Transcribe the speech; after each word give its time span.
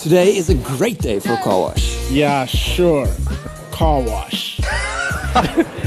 Today 0.00 0.34
is 0.34 0.48
a 0.48 0.54
great 0.54 0.98
day 0.98 1.20
for 1.20 1.34
a 1.34 1.36
car 1.42 1.60
wash. 1.60 2.10
Yeah, 2.10 2.46
sure. 2.46 3.06
Car 3.70 4.00
wash. 4.00 4.56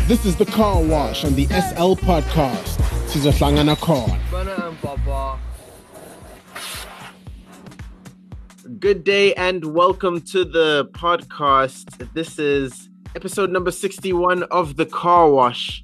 this 0.08 0.24
is 0.24 0.36
the 0.36 0.46
car 0.46 0.84
wash 0.84 1.26
on 1.26 1.34
the 1.34 1.48
SL 1.48 1.96
podcast. 1.96 2.78
Sizohlangana 3.08 3.76
car. 3.78 4.06
Good 8.78 9.04
day 9.04 9.34
and 9.34 9.74
welcome 9.74 10.22
to 10.22 10.46
the 10.46 10.86
podcast. 10.92 12.14
This 12.14 12.38
is 12.38 12.90
episode 13.16 13.50
number 13.50 13.72
61 13.72 14.44
of 14.44 14.76
The 14.76 14.86
Car 14.86 15.32
Wash. 15.32 15.83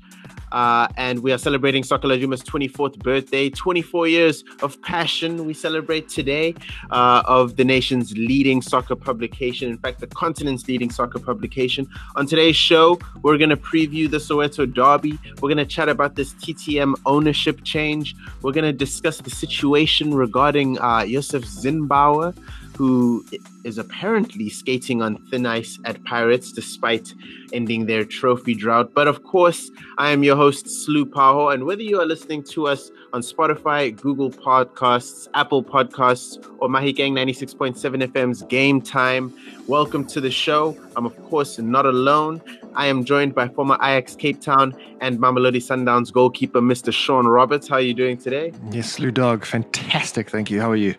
Uh, 0.51 0.87
and 0.97 1.19
we 1.19 1.31
are 1.31 1.37
celebrating 1.37 1.83
Soccer 1.83 2.07
Laduma's 2.07 2.43
24th 2.43 2.99
birthday. 2.99 3.49
24 3.49 4.07
years 4.07 4.43
of 4.61 4.81
passion 4.81 5.45
we 5.45 5.53
celebrate 5.53 6.09
today 6.09 6.55
uh, 6.91 7.21
of 7.25 7.55
the 7.55 7.63
nation's 7.63 8.13
leading 8.13 8.61
soccer 8.61 8.95
publication. 8.95 9.69
In 9.69 9.77
fact, 9.77 9.99
the 9.99 10.07
continent's 10.07 10.67
leading 10.67 10.89
soccer 10.89 11.19
publication. 11.19 11.87
On 12.15 12.25
today's 12.25 12.55
show, 12.55 12.99
we're 13.21 13.37
going 13.37 13.49
to 13.49 13.57
preview 13.57 14.09
the 14.09 14.17
Soweto 14.17 14.71
Derby. 14.71 15.17
We're 15.41 15.49
going 15.49 15.57
to 15.57 15.65
chat 15.65 15.89
about 15.89 16.15
this 16.15 16.33
TTM 16.33 16.95
ownership 17.05 17.63
change. 17.63 18.15
We're 18.41 18.53
going 18.53 18.65
to 18.65 18.73
discuss 18.73 19.19
the 19.19 19.29
situation 19.29 20.13
regarding 20.13 20.79
uh, 20.79 21.05
Josef 21.05 21.43
Zinnbauer 21.45 22.35
who 22.79 23.25
is 23.65 23.77
apparently 23.77 24.47
skating 24.49 25.01
on 25.01 25.17
thin 25.29 25.45
ice 25.45 25.77
at 25.83 26.01
Pirates 26.05 26.53
despite 26.53 27.13
ending 27.51 27.87
their 27.87 28.05
trophy 28.05 28.55
drought. 28.55 28.93
But 28.93 29.09
of 29.09 29.21
course, 29.25 29.69
I 29.97 30.11
am 30.11 30.23
your 30.23 30.37
host, 30.37 30.67
Slu 30.67 31.03
Paho, 31.03 31.53
and 31.53 31.65
whether 31.65 31.81
you 31.81 31.99
are 31.99 32.05
listening 32.05 32.41
to 32.43 32.67
us 32.67 32.89
on 33.11 33.21
Spotify, 33.21 33.93
Google 33.99 34.31
Podcasts, 34.31 35.27
Apple 35.33 35.61
Podcasts, 35.61 36.41
or 36.59 36.69
Mahikeng 36.69 37.11
96.7 37.11 37.75
FM's 38.13 38.43
Game 38.43 38.81
Time, 38.81 39.33
welcome 39.67 40.05
to 40.05 40.21
the 40.21 40.31
show. 40.31 40.77
I'm, 40.95 41.05
of 41.05 41.21
course, 41.25 41.59
not 41.59 41.85
alone. 41.85 42.41
I 42.75 42.87
am 42.87 43.03
joined 43.03 43.35
by 43.35 43.49
former 43.49 43.75
Ajax 43.81 44.15
Cape 44.15 44.39
Town 44.39 44.73
and 45.01 45.19
Mamelodi 45.19 45.59
Sundowns 45.59 46.13
goalkeeper, 46.13 46.61
Mr. 46.61 46.93
Sean 46.93 47.27
Roberts. 47.27 47.67
How 47.67 47.75
are 47.75 47.81
you 47.81 47.93
doing 47.93 48.17
today? 48.17 48.53
Yes, 48.71 48.99
Lou 48.99 49.11
Dog. 49.11 49.43
Fantastic. 49.43 50.29
Thank 50.29 50.49
you. 50.49 50.61
How 50.61 50.71
are 50.71 50.77
you? 50.77 50.95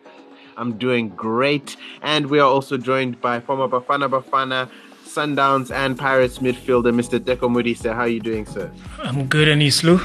I'm 0.60 0.76
doing 0.76 1.08
great. 1.08 1.76
And 2.02 2.26
we 2.26 2.38
are 2.38 2.48
also 2.48 2.76
joined 2.76 3.18
by 3.22 3.40
former 3.40 3.66
Bafana 3.66 4.10
Bafana, 4.10 4.70
Sundowns, 5.06 5.74
and 5.74 5.98
Pirates 5.98 6.38
midfielder, 6.38 6.92
Mr. 6.92 7.18
Teko 7.18 7.48
Modise. 7.48 7.90
How 7.90 8.00
are 8.00 8.08
you 8.08 8.20
doing, 8.20 8.44
sir? 8.44 8.70
I'm 8.98 9.26
good, 9.26 9.48
and 9.48 9.62
Islu? 9.62 9.98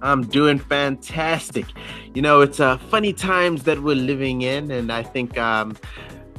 I'm 0.00 0.22
doing 0.22 0.58
fantastic. 0.58 1.66
You 2.14 2.22
know, 2.22 2.40
it's 2.40 2.60
uh, 2.60 2.78
funny 2.78 3.12
times 3.12 3.64
that 3.64 3.82
we're 3.82 3.94
living 3.94 4.40
in, 4.40 4.70
and 4.70 4.90
I 4.90 5.02
think 5.02 5.36
um, 5.36 5.76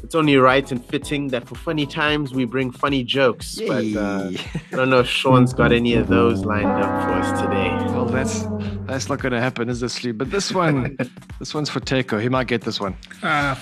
it's 0.04 0.16
only 0.16 0.38
right 0.38 0.70
and 0.72 0.84
fitting 0.86 1.28
that 1.30 1.48
for 1.48 1.56
funny 1.56 1.86
times 1.86 2.34
we 2.34 2.46
bring 2.46 2.72
funny 2.72 3.04
jokes. 3.04 3.58
Yay. 3.58 3.94
But 3.94 4.00
uh, 4.00 4.32
I 4.72 4.76
don't 4.76 4.90
know 4.90 5.00
if 5.00 5.08
Sean's 5.08 5.54
got 5.54 5.72
any 5.72 5.94
of 5.94 6.08
those 6.08 6.46
lined 6.46 6.68
up 6.68 7.04
for 7.04 7.12
us 7.12 7.42
today. 7.42 7.70
Well, 7.94 8.06
that's 8.06 8.46
that's 8.86 9.10
not 9.10 9.22
going 9.22 9.34
to 9.34 9.42
happen, 9.42 9.70
is 9.70 9.80
this, 9.80 10.04
Lee? 10.04 10.12
But 10.12 10.32
this 10.32 10.52
one, 10.54 10.98
this 11.40 11.54
one's 11.54 11.70
for 11.70 11.80
Teko. 11.80 12.22
He 12.22 12.30
might 12.30 12.48
get 12.48 12.62
this 12.62 12.80
one. 12.80 12.96
Ah, 13.24 13.62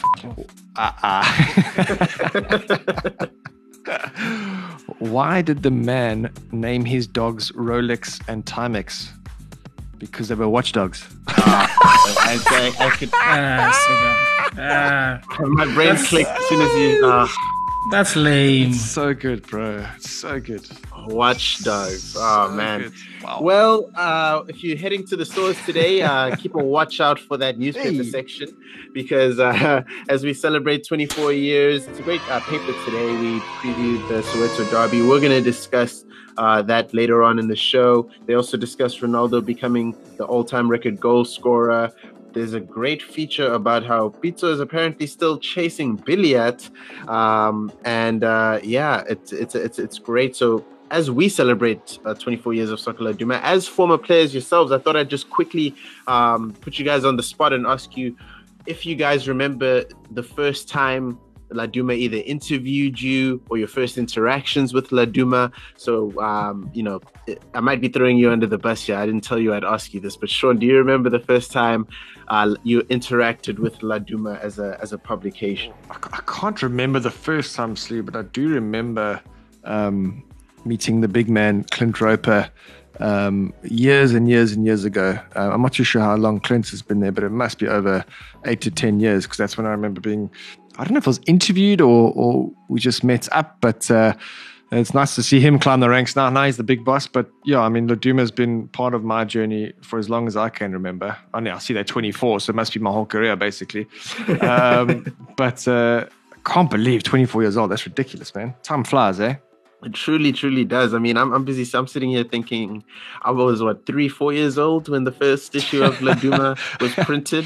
uh, 0.77 0.91
uh. 1.03 1.25
Why 4.99 5.41
did 5.41 5.63
the 5.63 5.71
man 5.71 6.31
name 6.51 6.85
his 6.85 7.07
dogs 7.07 7.51
Rolex 7.51 8.21
and 8.27 8.45
Timex? 8.45 9.09
Because 9.99 10.27
they 10.27 10.35
were 10.35 10.47
watchdogs. 10.47 11.07
Uh, 11.27 11.33
I, 11.37 12.73
I, 12.79 12.85
I 12.85 12.89
could. 12.91 13.09
Ah, 13.13 13.73
uh, 14.57 15.19
my 15.47 15.65
brain 15.73 15.95
clicked 15.97 16.29
as 16.29 16.45
soon 16.47 16.61
as 16.61 16.77
you. 16.77 17.27
That's 17.89 18.17
lame. 18.17 18.71
It's 18.71 18.81
so 18.81 19.13
good, 19.13 19.47
bro. 19.47 19.85
It's 19.95 20.11
so 20.11 20.41
good. 20.41 20.67
Watchdogs. 21.05 22.15
Oh 22.17 22.47
so 22.47 22.53
man. 22.53 22.91
Wow. 23.23 23.39
Well, 23.41 23.91
uh, 23.95 24.43
if 24.49 24.61
you're 24.61 24.77
heading 24.77 25.07
to 25.07 25.15
the 25.15 25.25
stores 25.25 25.57
today, 25.65 26.01
uh, 26.01 26.35
keep 26.41 26.53
a 26.55 26.57
watch 26.57 26.99
out 26.99 27.17
for 27.17 27.37
that 27.37 27.57
newspaper 27.57 28.03
hey. 28.03 28.09
section 28.09 28.49
because 28.93 29.39
uh, 29.39 29.83
as 30.09 30.25
we 30.25 30.33
celebrate 30.33 30.85
24 30.85 31.31
years, 31.31 31.87
it's 31.87 31.99
a 31.99 32.03
great 32.03 32.21
uh, 32.29 32.41
paper 32.41 32.73
today. 32.83 33.15
We 33.15 33.39
previewed 33.61 34.05
the 34.09 34.21
Soweto 34.21 34.69
Derby. 34.69 35.01
We're 35.01 35.21
going 35.21 35.31
to 35.31 35.41
discuss 35.41 36.03
uh, 36.37 36.61
that 36.63 36.93
later 36.93 37.23
on 37.23 37.39
in 37.39 37.47
the 37.47 37.55
show. 37.55 38.09
They 38.25 38.33
also 38.33 38.57
discussed 38.57 39.01
Ronaldo 39.01 39.45
becoming 39.45 39.95
the 40.17 40.25
all-time 40.25 40.69
record 40.69 40.99
goal 40.99 41.25
scorer. 41.25 41.91
There's 42.33 42.53
a 42.53 42.59
great 42.59 43.01
feature 43.01 43.53
about 43.53 43.83
how 43.85 44.09
Pitso 44.09 44.51
is 44.51 44.59
apparently 44.59 45.07
still 45.07 45.37
chasing 45.39 45.97
Billiat, 45.97 46.69
um, 47.09 47.71
and 47.83 48.23
uh, 48.23 48.59
yeah, 48.63 49.03
it's 49.09 49.31
it's 49.31 49.55
it's 49.55 49.79
it's 49.79 49.97
great. 49.97 50.35
So 50.35 50.63
as 50.91 51.11
we 51.11 51.29
celebrate 51.29 51.99
uh, 52.05 52.13
24 52.13 52.53
years 52.53 52.69
of 52.69 52.79
Soccer 52.79 53.03
Laduma, 53.03 53.41
as 53.41 53.67
former 53.67 53.97
players 53.97 54.33
yourselves, 54.33 54.71
I 54.71 54.77
thought 54.77 54.95
I'd 54.95 55.09
just 55.09 55.29
quickly 55.29 55.75
um, 56.07 56.53
put 56.61 56.79
you 56.79 56.85
guys 56.85 57.03
on 57.03 57.17
the 57.17 57.23
spot 57.23 57.53
and 57.53 57.65
ask 57.65 57.97
you 57.97 58.15
if 58.65 58.85
you 58.85 58.95
guys 58.95 59.27
remember 59.27 59.85
the 60.11 60.23
first 60.23 60.67
time 60.69 61.17
Laduma 61.49 61.95
either 61.95 62.17
interviewed 62.17 63.01
you 63.01 63.41
or 63.49 63.57
your 63.57 63.67
first 63.67 63.97
interactions 63.97 64.73
with 64.73 64.89
Laduma. 64.89 65.51
So, 65.77 66.19
um, 66.21 66.69
you 66.73 66.83
know, 66.83 67.01
I 67.53 67.59
might 67.59 67.81
be 67.81 67.87
throwing 67.87 68.17
you 68.17 68.31
under 68.31 68.47
the 68.47 68.57
bus 68.57 68.83
here. 68.83 68.97
I 68.97 69.05
didn't 69.05 69.23
tell 69.23 69.39
you 69.39 69.53
I'd 69.53 69.63
ask 69.63 69.93
you 69.93 69.99
this, 69.99 70.17
but 70.17 70.29
Sean, 70.29 70.57
do 70.57 70.65
you 70.65 70.77
remember 70.77 71.09
the 71.09 71.19
first 71.19 71.51
time 71.51 71.87
uh, 72.27 72.55
you 72.63 72.81
interacted 72.83 73.59
with 73.59 73.79
Laduma 73.79 74.39
as 74.41 74.59
a 74.59 74.77
as 74.81 74.93
a 74.93 74.97
publication? 74.97 75.73
I, 75.89 76.21
can't 76.27 76.61
remember 76.61 76.99
the 76.99 77.11
first 77.11 77.55
time, 77.55 77.75
Slee, 77.75 78.01
but 78.01 78.15
I 78.15 78.23
do 78.23 78.49
remember 78.49 79.21
um, 79.63 80.23
meeting 80.65 81.01
the 81.01 81.07
big 81.07 81.29
man, 81.29 81.63
Clint 81.65 81.99
Roper. 82.01 82.49
Um, 82.99 83.53
years 83.61 84.15
and 84.15 84.27
years 84.27 84.53
and 84.53 84.65
years 84.65 84.83
ago. 84.83 85.19
Uh, 85.35 85.51
I'm 85.51 85.61
not 85.61 85.73
too 85.73 85.83
sure 85.83 86.01
how 86.01 86.15
long 86.15 86.39
Clint 86.39 86.67
has 86.69 86.81
been 86.81 86.99
there, 86.99 87.11
but 87.11 87.23
it 87.23 87.29
must 87.29 87.59
be 87.59 87.67
over 87.67 88.03
eight 88.45 88.59
to 88.61 88.71
10 88.71 88.99
years 88.99 89.25
because 89.25 89.37
that's 89.37 89.55
when 89.55 89.67
I 89.67 89.69
remember 89.69 90.01
being 90.01 90.31
I 90.77 90.83
don't 90.83 90.93
know 90.93 90.99
if 90.99 91.07
I 91.07 91.09
was 91.09 91.21
interviewed 91.25 91.81
or, 91.81 92.11
or 92.15 92.51
we 92.69 92.79
just 92.79 93.03
met 93.03 93.27
up, 93.31 93.57
but 93.61 93.89
uh, 93.89 94.13
it's 94.71 94.93
nice 94.93 95.15
to 95.15 95.23
see 95.23 95.39
him 95.39 95.59
climb 95.59 95.79
the 95.79 95.89
ranks 95.89 96.15
now. 96.15 96.29
Now 96.29 96.45
he's 96.45 96.57
the 96.57 96.63
big 96.63 96.85
boss. 96.85 97.07
But 97.07 97.29
yeah, 97.45 97.61
I 97.61 97.69
mean, 97.69 97.87
Laduma 97.87 98.19
has 98.19 98.31
been 98.31 98.67
part 98.69 98.93
of 98.93 99.03
my 99.03 99.25
journey 99.25 99.73
for 99.81 99.97
as 99.97 100.09
long 100.09 100.27
as 100.27 100.35
I 100.35 100.49
can 100.49 100.73
remember. 100.73 101.17
I 101.33 101.39
know 101.39 101.55
I 101.55 101.57
see 101.59 101.73
they're 101.73 101.83
24, 101.83 102.41
so 102.41 102.51
it 102.51 102.55
must 102.55 102.73
be 102.73 102.79
my 102.79 102.91
whole 102.91 103.05
career, 103.05 103.35
basically. 103.35 103.87
Um, 104.41 105.15
but 105.35 105.67
uh, 105.67 106.05
I 106.31 106.49
can't 106.49 106.69
believe 106.69 107.03
24 107.03 107.41
years 107.41 107.57
old. 107.57 107.71
That's 107.71 107.85
ridiculous, 107.85 108.33
man. 108.35 108.53
Time 108.63 108.83
flies, 108.83 109.19
eh? 109.19 109.35
It 109.83 109.93
truly, 109.93 110.31
truly 110.31 110.65
does. 110.65 110.95
I 110.95 110.99
mean, 110.99 111.17
I'm, 111.17 111.31
I'm 111.31 111.45
busy. 111.45 111.63
So 111.63 111.77
I'm 111.77 111.87
sitting 111.87 112.09
here 112.09 112.23
thinking 112.23 112.83
I 113.21 113.29
was, 113.29 113.61
what, 113.61 113.85
three, 113.85 114.09
four 114.09 114.33
years 114.33 114.57
old 114.57 114.89
when 114.89 115.03
the 115.03 115.11
first 115.11 115.53
issue 115.53 115.83
of 115.83 115.95
Laduma 115.97 116.57
was 116.81 116.93
printed, 117.05 117.45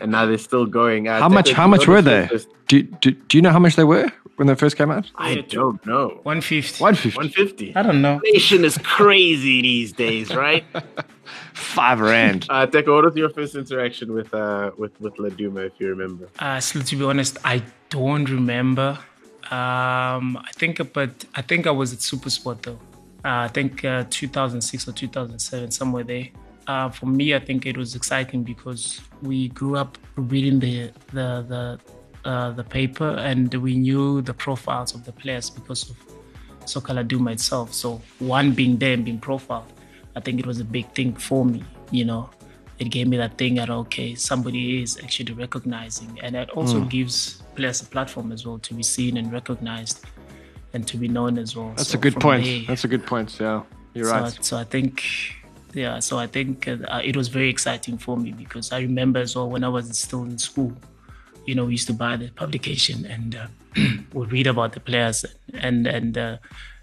and 0.00 0.12
now 0.12 0.24
they're 0.24 0.38
still 0.38 0.64
going. 0.64 1.08
Uh, 1.08 1.20
how 1.20 1.28
much? 1.28 1.52
How 1.52 1.66
much 1.66 1.86
were 1.86 2.00
they? 2.00 2.28
Do, 2.68 2.82
do, 2.82 3.10
do 3.10 3.36
you 3.36 3.42
know 3.42 3.50
how 3.50 3.58
much 3.58 3.76
they 3.76 3.84
were 3.84 4.10
when 4.36 4.46
they 4.46 4.54
first 4.54 4.76
came 4.76 4.90
out? 4.90 5.10
I 5.16 5.42
don't 5.42 5.84
know. 5.84 6.20
150. 6.22 6.82
150. 6.82 7.16
150. 7.18 7.76
I 7.76 7.82
don't 7.82 8.00
know. 8.00 8.14
Inflation 8.24 8.64
is 8.64 8.78
crazy 8.78 9.60
these 9.60 9.92
days, 9.92 10.34
right? 10.34 10.64
Five 11.52 12.00
rand. 12.00 12.46
Uh, 12.48 12.66
Teko, 12.66 12.94
what 12.94 13.04
was 13.04 13.16
your 13.16 13.28
first 13.28 13.54
interaction 13.54 14.14
with 14.14 14.32
uh 14.32 14.70
with 14.78 14.98
with 14.98 15.14
Laduma, 15.16 15.66
if 15.66 15.74
you 15.78 15.88
remember? 15.88 16.30
Uh, 16.38 16.58
so 16.58 16.80
to 16.80 16.96
be 16.96 17.04
honest, 17.04 17.36
I 17.44 17.62
don't 17.90 18.30
remember. 18.30 18.98
Um, 19.50 20.36
I 20.36 20.52
think, 20.52 20.80
but 20.92 21.24
I 21.34 21.42
think 21.42 21.66
I 21.66 21.72
was 21.72 21.92
at 21.92 21.98
Supersport 21.98 22.62
though. 22.62 22.78
Uh, 23.24 23.44
I 23.44 23.48
think 23.48 23.84
uh, 23.84 24.04
2006 24.08 24.88
or 24.88 24.92
2007, 24.92 25.70
somewhere 25.72 26.04
there. 26.04 26.28
Uh, 26.66 26.88
for 26.88 27.06
me, 27.06 27.34
I 27.34 27.40
think 27.40 27.66
it 27.66 27.76
was 27.76 27.96
exciting 27.96 28.44
because 28.44 29.00
we 29.22 29.48
grew 29.48 29.76
up 29.76 29.98
reading 30.16 30.60
the 30.60 30.92
the 31.12 31.44
the, 31.48 31.80
uh, 32.30 32.52
the 32.52 32.62
paper 32.62 33.16
and 33.18 33.52
we 33.54 33.74
knew 33.74 34.22
the 34.22 34.32
profiles 34.32 34.94
of 34.94 35.04
the 35.04 35.12
players 35.12 35.50
because 35.50 35.90
of 35.90 35.96
Soccer 36.66 36.94
Laduma 36.94 37.32
itself. 37.32 37.74
So 37.74 38.00
one 38.20 38.52
being 38.52 38.76
there 38.76 38.94
and 38.94 39.04
being 39.04 39.18
profiled, 39.18 39.72
I 40.14 40.20
think 40.20 40.38
it 40.38 40.46
was 40.46 40.60
a 40.60 40.64
big 40.64 40.88
thing 40.92 41.12
for 41.14 41.44
me. 41.44 41.64
You 41.90 42.04
know, 42.04 42.30
it 42.80 42.88
gave 42.88 43.06
me 43.06 43.18
that 43.18 43.36
thing 43.36 43.56
that 43.56 43.68
okay, 43.68 44.14
somebody 44.14 44.82
is 44.82 44.98
actually 45.04 45.34
recognizing, 45.34 46.18
and 46.22 46.34
it 46.34 46.48
also 46.50 46.80
mm. 46.80 46.88
gives 46.88 47.42
players 47.54 47.82
a 47.82 47.84
platform 47.84 48.32
as 48.32 48.46
well 48.46 48.58
to 48.58 48.74
be 48.74 48.82
seen 48.82 49.18
and 49.18 49.30
recognized 49.30 50.06
and 50.72 50.88
to 50.88 50.96
be 50.96 51.06
known 51.06 51.36
as 51.36 51.54
well. 51.54 51.74
That's 51.76 51.90
so 51.90 51.98
a 51.98 52.00
good 52.00 52.18
point. 52.18 52.44
There, 52.44 52.62
That's 52.66 52.84
a 52.84 52.88
good 52.88 53.06
point. 53.06 53.38
Yeah, 53.38 53.62
you're 53.92 54.06
so, 54.06 54.12
right. 54.12 54.44
So 54.44 54.56
I 54.56 54.64
think, 54.64 55.04
yeah, 55.74 55.98
so 55.98 56.18
I 56.18 56.26
think 56.26 56.68
uh, 56.68 57.02
it 57.04 57.16
was 57.16 57.28
very 57.28 57.50
exciting 57.50 57.98
for 57.98 58.16
me 58.16 58.32
because 58.32 58.72
I 58.72 58.80
remember 58.80 59.20
as 59.20 59.36
well 59.36 59.50
when 59.50 59.62
I 59.62 59.68
was 59.68 59.98
still 59.98 60.22
in 60.22 60.38
school. 60.38 60.72
You 61.44 61.56
know, 61.56 61.66
we 61.66 61.72
used 61.72 61.86
to 61.88 61.92
buy 61.92 62.16
the 62.16 62.30
publication 62.30 63.04
and 63.04 63.36
uh, 63.36 63.46
would 64.14 64.32
read 64.32 64.46
about 64.46 64.72
the 64.72 64.80
players 64.80 65.26
and 65.52 65.86
and 65.86 66.16
uh, 66.16 66.36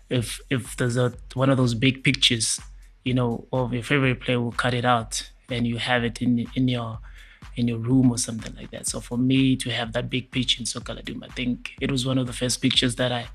if 0.10 0.40
if 0.52 0.78
there's 0.78 0.98
a 0.98 1.14
one 1.34 1.50
of 1.50 1.58
those 1.58 1.74
big 1.74 2.04
pictures, 2.04 2.60
you 3.04 3.16
know, 3.16 3.48
of 3.52 3.74
your 3.74 3.84
favorite 3.84 4.20
player, 4.22 4.40
we'll 4.40 4.52
cut 4.52 4.76
it 4.76 4.86
out 4.86 5.28
and 5.50 5.68
you 5.68 5.78
have 5.78 6.04
it 6.04 6.22
in 6.22 6.48
in 6.56 6.68
your 6.68 7.00
in 7.56 7.68
your 7.68 7.80
room 7.80 8.12
or 8.12 8.18
something 8.18 8.54
like 8.56 8.72
that. 8.72 8.88
So 8.88 9.00
for 9.00 9.18
me 9.18 9.56
to 9.58 9.72
have 9.72 9.94
that 9.94 10.10
big 10.10 10.32
picture 10.32 10.60
in 10.60 10.66
Soccer 10.66 10.94
Laduma, 10.94 11.26
I 11.26 11.34
think 11.34 11.72
it 11.82 11.90
was 11.92 12.06
one 12.06 12.18
of 12.18 12.28
the 12.28 12.34
first 12.34 12.62
pictures 12.62 12.96
that 12.96 13.12
I 13.12 13.28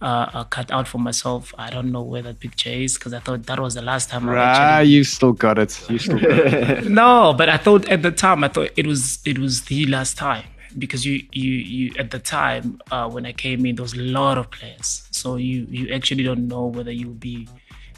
uh, 0.00 0.30
uh, 0.34 0.44
cut 0.44 0.70
out 0.70 0.86
for 0.86 0.98
myself. 0.98 1.54
I 1.58 1.70
don't 1.70 1.90
know 1.90 2.02
where 2.02 2.22
that 2.22 2.38
picture 2.38 2.70
is 2.70 2.94
because 2.94 3.12
I 3.14 3.18
thought 3.18 3.44
that 3.46 3.58
was 3.58 3.74
the 3.74 3.82
last 3.82 4.08
time. 4.10 4.28
I 4.28 4.36
Ah, 4.36 4.40
actually... 4.40 4.92
you 4.92 5.04
still 5.04 5.32
got 5.32 5.58
it. 5.58 5.72
You 5.90 5.98
still 5.98 6.18
got 6.18 6.30
it. 6.30 6.84
no, 7.02 7.34
but 7.36 7.48
I 7.48 7.56
thought 7.56 7.88
at 7.88 8.02
the 8.02 8.10
time 8.12 8.44
I 8.44 8.48
thought 8.48 8.70
it 8.76 8.86
was 8.86 9.18
it 9.24 9.38
was 9.38 9.62
the 9.62 9.86
last 9.86 10.16
time 10.16 10.44
because 10.78 11.06
you 11.06 11.22
you 11.32 11.52
you 11.52 11.92
at 11.98 12.10
the 12.10 12.18
time 12.18 12.80
uh, 12.90 13.08
when 13.08 13.24
I 13.26 13.32
came 13.32 13.64
in 13.66 13.76
there 13.76 13.82
was 13.82 13.94
a 13.94 14.02
lot 14.02 14.38
of 14.38 14.50
players, 14.50 15.08
so 15.10 15.36
you 15.36 15.66
you 15.70 15.92
actually 15.92 16.22
don't 16.24 16.46
know 16.46 16.66
whether 16.66 16.92
you'll 16.92 17.14
be 17.14 17.48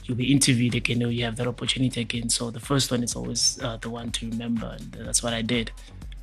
you'll 0.08 0.16
be 0.16 0.32
interviewed 0.32 0.74
again 0.74 1.02
or 1.02 1.10
you 1.10 1.24
have 1.24 1.36
that 1.36 1.46
opportunity 1.46 2.00
again. 2.00 2.30
So 2.30 2.50
the 2.50 2.60
first 2.60 2.90
one 2.90 3.02
is 3.02 3.14
always 3.14 3.60
uh, 3.62 3.76
the 3.76 3.90
one 3.90 4.10
to 4.12 4.28
remember, 4.28 4.76
and 4.78 5.06
that's 5.06 5.22
what 5.22 5.34
I 5.34 5.42
did. 5.42 5.70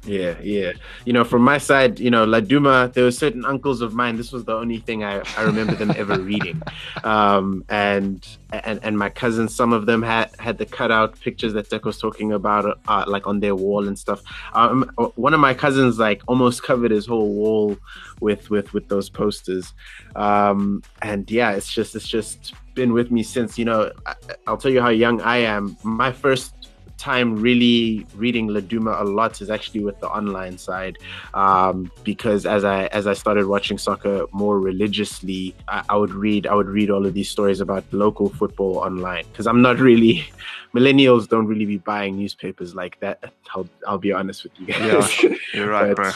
Yeah, 0.06 0.36
yeah. 0.42 0.74
You 1.06 1.14
know, 1.14 1.24
from 1.24 1.42
my 1.42 1.58
side, 1.58 2.00
you 2.00 2.12
know, 2.12 2.26
Laduma, 2.26 2.94
there 2.94 3.04
were 3.04 3.12
certain 3.12 3.44
uncles 3.44 3.82
of 3.82 3.94
mine. 3.94 4.18
This 4.18 4.32
was 4.32 4.46
the 4.46 4.54
only 4.54 4.78
thing 4.78 5.04
I, 5.04 5.24
I 5.36 5.44
remember 5.44 5.74
them 5.76 5.92
ever 5.96 6.20
reading. 6.20 6.62
Um, 7.04 7.64
and, 7.70 8.26
and 8.52 8.80
and 8.82 8.98
my 8.98 9.10
cousins, 9.10 9.54
some 9.54 9.74
of 9.74 9.86
them 9.86 10.02
had 10.02 10.32
had 10.40 10.58
the 10.58 10.66
cutout 10.66 11.20
pictures 11.20 11.54
that 11.54 11.70
Deck 11.70 11.86
was 11.86 12.00
talking 12.00 12.32
about, 12.32 12.80
uh, 12.88 13.04
like 13.06 13.28
on 13.28 13.42
their 13.42 13.56
wall 13.56 13.88
and 13.88 14.00
stuff. 14.00 14.24
Um, 14.54 14.90
one 15.16 15.34
of 15.36 15.40
my 15.40 15.54
cousins 15.54 16.00
like 16.00 16.24
almost 16.28 16.64
covered 16.64 16.90
his 16.90 17.06
whole 17.06 17.34
wall 17.34 17.78
with 18.22 18.50
with 18.50 18.74
with 18.74 18.88
those 18.88 19.10
posters. 19.10 19.74
Um, 20.16 20.82
and 21.04 21.30
yeah, 21.30 21.52
it's 21.52 21.72
just 21.72 21.96
it's 21.96 22.08
just 22.08 22.54
been 22.76 22.94
with 22.94 23.12
me 23.12 23.24
since. 23.24 23.58
You 23.58 23.66
know, 23.66 23.92
I, 24.06 24.16
I'll 24.48 24.58
tell 24.58 24.72
you 24.72 24.82
how 24.82 24.90
young 24.90 25.22
I 25.22 25.38
am. 25.38 25.78
My 25.84 26.12
first 26.12 26.54
time 26.98 27.36
really 27.36 28.06
reading 28.16 28.48
Laduma 28.48 29.00
a 29.00 29.04
lot 29.04 29.42
is 29.42 29.50
actually 29.50 29.82
with 29.82 30.00
the 30.00 30.08
online 30.08 30.58
side 30.58 30.98
um, 31.34 31.92
because 32.04 32.46
as 32.46 32.64
I 32.64 32.88
as 32.88 33.06
I 33.08 33.14
started 33.14 33.48
watching 33.48 33.78
soccer 33.78 34.26
more 34.32 34.60
religiously, 34.60 35.56
I, 35.68 35.84
I, 35.90 35.96
would 35.98 36.14
read 36.14 36.48
I 36.48 36.56
would 36.56 36.68
read 36.68 36.90
all 36.90 37.06
of 37.06 37.14
these 37.14 37.30
stories 37.30 37.60
about 37.62 37.84
local 37.92 38.30
football 38.30 38.78
online 38.78 39.26
because 39.32 39.48
I'm 39.48 39.62
not 39.62 39.80
really 39.80 40.26
millennials 40.74 41.28
don't 41.28 41.48
really 41.48 41.66
be 41.66 41.78
buying 41.78 42.18
newspapers 42.18 42.76
like 42.76 43.00
that. 43.02 43.34
I'll 43.54 43.68
I'll 43.88 43.98
be 43.98 44.12
honest 44.12 44.44
with 44.44 44.54
you 44.60 44.68
guys. 44.68 45.24
Yeah, 45.24 45.36
you're 45.54 45.70
right, 45.70 45.88
but, 45.96 45.96
bro. 45.96 46.12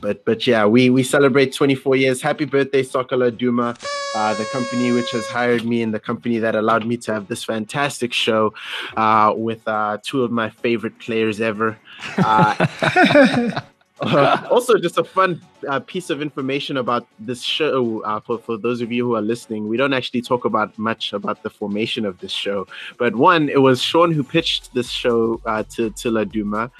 But 0.00 0.24
but 0.24 0.46
yeah, 0.46 0.66
we 0.66 0.90
we 0.90 1.02
celebrate 1.02 1.52
24 1.52 1.96
years. 1.96 2.22
Happy 2.22 2.44
birthday, 2.44 2.82
Soccer 2.82 3.16
Laduma, 3.16 3.76
uh, 4.14 4.34
the 4.34 4.44
company 4.46 4.90
which 4.92 5.10
has 5.12 5.26
hired 5.26 5.64
me 5.64 5.82
and 5.82 5.92
the 5.92 6.00
company 6.00 6.38
that 6.38 6.54
allowed 6.54 6.86
me 6.86 6.96
to 6.98 7.12
have 7.12 7.28
this 7.28 7.44
fantastic 7.44 8.12
show 8.12 8.54
uh, 8.96 9.34
with 9.36 9.66
uh, 9.68 9.98
two 10.02 10.22
of 10.24 10.30
my 10.30 10.48
favorite 10.48 10.98
players 10.98 11.40
ever. 11.40 11.78
Uh, 12.18 13.60
also, 14.50 14.78
just 14.78 14.98
a 14.98 15.04
fun 15.04 15.40
uh, 15.68 15.80
piece 15.80 16.10
of 16.10 16.20
information 16.20 16.76
about 16.76 17.06
this 17.18 17.42
show 17.42 18.02
uh, 18.04 18.20
for, 18.20 18.38
for 18.38 18.56
those 18.56 18.80
of 18.80 18.90
you 18.92 19.04
who 19.06 19.16
are 19.16 19.22
listening. 19.22 19.68
We 19.68 19.76
don't 19.76 19.92
actually 19.92 20.22
talk 20.22 20.44
about 20.44 20.76
much 20.78 21.12
about 21.12 21.42
the 21.42 21.50
formation 21.50 22.04
of 22.04 22.18
this 22.18 22.32
show, 22.32 22.66
but 22.98 23.14
one, 23.14 23.48
it 23.48 23.60
was 23.60 23.82
Sean 23.82 24.12
who 24.12 24.22
pitched 24.22 24.74
this 24.74 24.90
show 24.90 25.40
uh, 25.46 25.62
to 25.70 25.90
to 25.90 26.10
Laduma, 26.10 26.70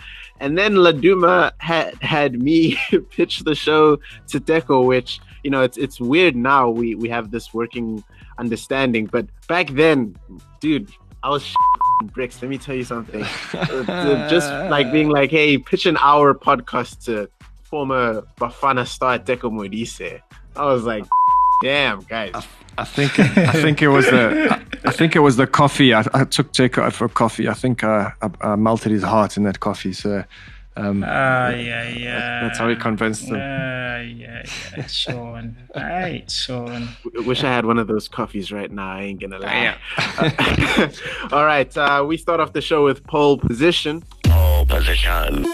and 0.40 0.56
then 0.56 0.74
Laduma 0.74 1.52
had 1.58 1.94
had 2.02 2.40
me 2.40 2.76
pitch 3.10 3.40
the 3.40 3.54
show 3.54 3.98
to 4.28 4.40
Teko, 4.40 4.86
which 4.86 5.20
you 5.44 5.50
know 5.50 5.62
it's 5.62 5.78
it's 5.78 6.00
weird 6.00 6.36
now 6.36 6.68
we 6.68 6.94
we 6.94 7.08
have 7.08 7.30
this 7.30 7.52
working 7.54 8.02
understanding, 8.38 9.06
but 9.06 9.26
back 9.48 9.68
then, 9.70 10.16
dude, 10.60 10.90
I 11.22 11.28
was 11.28 11.54
bricks. 12.12 12.40
Let 12.42 12.48
me 12.48 12.58
tell 12.58 12.74
you 12.74 12.84
something. 12.84 13.22
Just 14.28 14.50
like 14.70 14.90
being 14.92 15.08
like, 15.08 15.30
hey, 15.30 15.58
pitch 15.58 15.86
an 15.86 15.96
hour 15.98 16.34
podcast 16.34 17.04
to 17.04 17.30
former 17.72 18.20
Bafana 18.36 18.86
star 18.86 19.18
Teko 19.18 19.50
Modise. 19.50 20.20
I 20.54 20.64
was 20.66 20.84
like, 20.84 21.04
damn, 21.62 22.00
guys. 22.00 22.32
I, 22.34 22.44
I 22.76 22.84
think 22.84 23.18
I 23.18 23.52
think 23.52 23.80
it 23.80 23.88
was 23.88 24.04
the 24.04 24.48
I, 24.50 24.88
I 24.88 24.92
think 24.92 25.16
it 25.16 25.20
was 25.20 25.38
the 25.38 25.46
coffee. 25.46 25.94
I, 25.94 26.04
I 26.12 26.24
took 26.24 26.52
Jacob 26.52 26.84
out 26.84 26.92
for 26.92 27.08
coffee. 27.08 27.48
I 27.48 27.54
think 27.54 27.82
uh, 27.82 28.10
I, 28.20 28.30
I 28.42 28.56
melted 28.56 28.92
his 28.92 29.02
heart 29.02 29.36
in 29.38 29.44
that 29.44 29.58
coffee. 29.60 29.94
So. 29.94 30.22
Um, 30.74 31.02
uh, 31.02 31.06
yeah, 31.06 31.86
yeah. 31.90 32.40
That's 32.42 32.58
how 32.58 32.66
he 32.66 32.76
convinced 32.76 33.24
him. 33.24 33.34
Uh, 33.34 33.38
yeah, 33.38 34.42
yeah, 34.74 34.86
Sean. 34.86 35.54
Right, 35.76 36.30
Sean. 36.30 36.88
Wish 37.26 37.44
I 37.44 37.48
had 37.48 37.66
one 37.66 37.78
of 37.78 37.88
those 37.88 38.08
coffees 38.08 38.50
right 38.50 38.70
now. 38.70 38.92
I 38.92 39.02
ain't 39.02 39.20
gonna 39.20 39.38
lie. 39.38 39.76
Uh, 39.98 40.88
all 41.32 41.44
right, 41.44 41.76
uh, 41.76 42.04
we 42.08 42.16
start 42.16 42.40
off 42.40 42.54
the 42.54 42.62
show 42.62 42.84
with 42.84 43.04
pole 43.04 43.36
position. 43.36 44.02
Pole 44.24 44.64
position. 44.64 45.46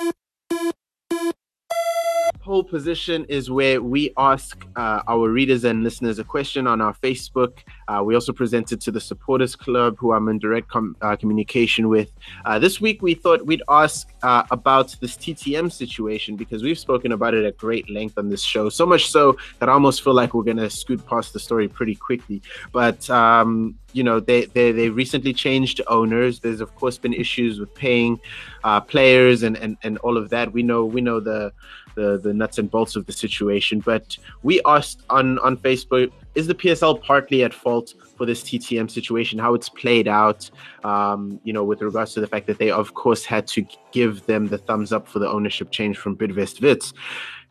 Pole 2.49 2.65
position 2.65 3.27
is 3.29 3.50
where 3.50 3.83
we 3.83 4.11
ask 4.17 4.67
uh, 4.75 5.03
our 5.06 5.29
readers 5.29 5.65
and 5.65 5.85
listeners 5.85 6.19
a 6.19 6.25
question 6.25 6.67
on 6.67 6.81
our 6.81 6.95
Facebook. 6.95 7.59
Uh, 7.89 8.03
we 8.03 8.15
also 8.15 8.33
present 8.33 8.73
it 8.73 8.81
to 8.81 8.91
the 8.91 9.03
supporters 9.03 9.55
club, 9.55 9.99
who 9.99 10.15
I'm 10.15 10.31
in 10.31 10.39
direct 10.39 10.69
com- 10.69 10.97
uh, 11.03 11.15
communication 11.15 11.91
with. 11.91 12.11
Uh, 12.47 12.59
this 12.59 12.81
week, 12.81 13.03
we 13.03 13.12
thought 13.12 13.45
we'd 13.45 13.61
ask 13.69 14.09
uh, 14.23 14.43
about 14.50 14.94
this 15.00 15.17
TTM 15.17 15.73
situation 15.73 16.37
because 16.37 16.62
we've 16.62 16.79
spoken 16.79 17.12
about 17.12 17.35
it 17.35 17.44
at 17.44 17.56
great 17.56 17.88
length 17.91 18.19
on 18.19 18.29
this 18.29 18.43
show. 18.43 18.69
So 18.69 18.87
much 18.87 19.11
so 19.11 19.37
that 19.59 19.69
I 19.69 19.73
almost 19.73 20.03
feel 20.03 20.15
like 20.15 20.35
we're 20.35 20.43
going 20.43 20.56
to 20.59 20.70
scoot 20.70 21.05
past 21.06 21.32
the 21.32 21.41
story 21.41 21.69
pretty 21.69 21.94
quickly. 21.94 22.43
But 22.73 23.09
um, 23.11 23.79
you 23.93 24.03
know 24.03 24.20
they, 24.20 24.44
they 24.47 24.70
they 24.73 24.88
recently 24.91 25.32
changed 25.32 25.81
owners 25.88 26.41
there's 26.41 26.61
of 26.61 26.75
course 26.76 26.99
been 26.99 27.15
issues 27.15 27.59
with 27.59 27.75
paying 27.75 28.20
uh, 28.65 28.81
players 28.81 29.43
and, 29.43 29.56
and 29.56 29.79
and 29.82 29.99
all 29.99 30.17
of 30.17 30.29
that 30.29 30.53
we 30.53 30.62
know 30.62 30.85
we 30.85 31.00
know 31.00 31.21
the 31.21 31.53
the 31.94 32.19
the 32.19 32.35
nuts 32.35 32.59
and 32.59 32.71
bolts 32.71 32.97
of 32.97 33.06
the 33.06 33.12
situation 33.12 33.81
but 33.81 34.17
we 34.43 34.61
asked 34.67 35.03
on 35.09 35.38
on 35.38 35.56
facebook 35.56 36.12
is 36.38 36.46
the 36.46 36.55
psl 36.55 36.94
partly 37.02 37.43
at 37.43 37.52
fault 37.52 37.94
for 38.17 38.25
this 38.25 38.43
ttm 38.43 38.88
situation 38.90 39.38
how 39.38 39.52
it's 39.55 39.69
played 39.69 40.08
out 40.08 40.50
um, 40.85 41.40
you 41.44 41.52
know 41.52 41.64
with 41.64 41.82
regards 41.82 42.14
to 42.14 42.20
the 42.20 42.26
fact 42.26 42.46
that 42.46 42.58
they 42.58 42.70
of 42.70 42.94
course 42.94 43.25
had 43.25 43.46
to 43.46 43.67
give 43.93 44.25
them 44.26 44.46
the 44.46 44.58
thumbs 44.58 44.93
up 44.93 45.08
for 45.08 45.19
the 45.19 45.29
ownership 45.29 45.70
change 45.70 45.96
from 45.96 46.17
bidvest 46.17 46.61
wits 46.62 46.93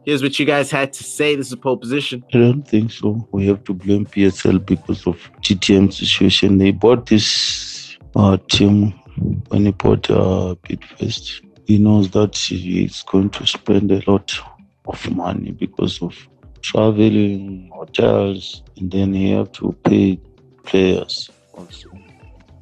Here's 0.07 0.23
what 0.23 0.39
you 0.39 0.45
guys 0.45 0.71
had 0.71 0.93
to 0.93 1.03
say. 1.03 1.35
This 1.35 1.49
is 1.49 1.55
pole 1.55 1.75
position. 1.75 2.23
I 2.33 2.37
don't 2.37 2.65
think 2.65 2.93
so. 2.93 3.27
We 3.33 3.45
have 3.47 3.65
to 3.65 3.73
blame 3.73 4.05
PSL 4.05 4.65
because 4.65 5.05
of 5.05 5.17
TTM 5.41 5.91
situation. 5.91 6.59
They 6.59 6.71
bought 6.71 7.07
this 7.07 7.97
uh, 8.15 8.37
team 8.49 8.93
when 9.49 9.65
he 9.65 9.71
bought 9.73 10.09
uh, 10.09 10.55
Bidvest. 10.63 11.45
He 11.65 11.77
knows 11.77 12.09
that 12.11 12.37
he's 12.37 13.03
going 13.03 13.31
to 13.31 13.45
spend 13.45 13.91
a 13.91 14.01
lot 14.09 14.33
of 14.85 15.11
money 15.11 15.51
because 15.51 16.01
of 16.01 16.15
traveling, 16.61 17.71
hotels, 17.73 18.63
and 18.77 18.91
then 18.91 19.13
he 19.13 19.31
have 19.31 19.51
to 19.53 19.75
pay 19.83 20.19
players 20.63 21.29
also. 21.53 21.89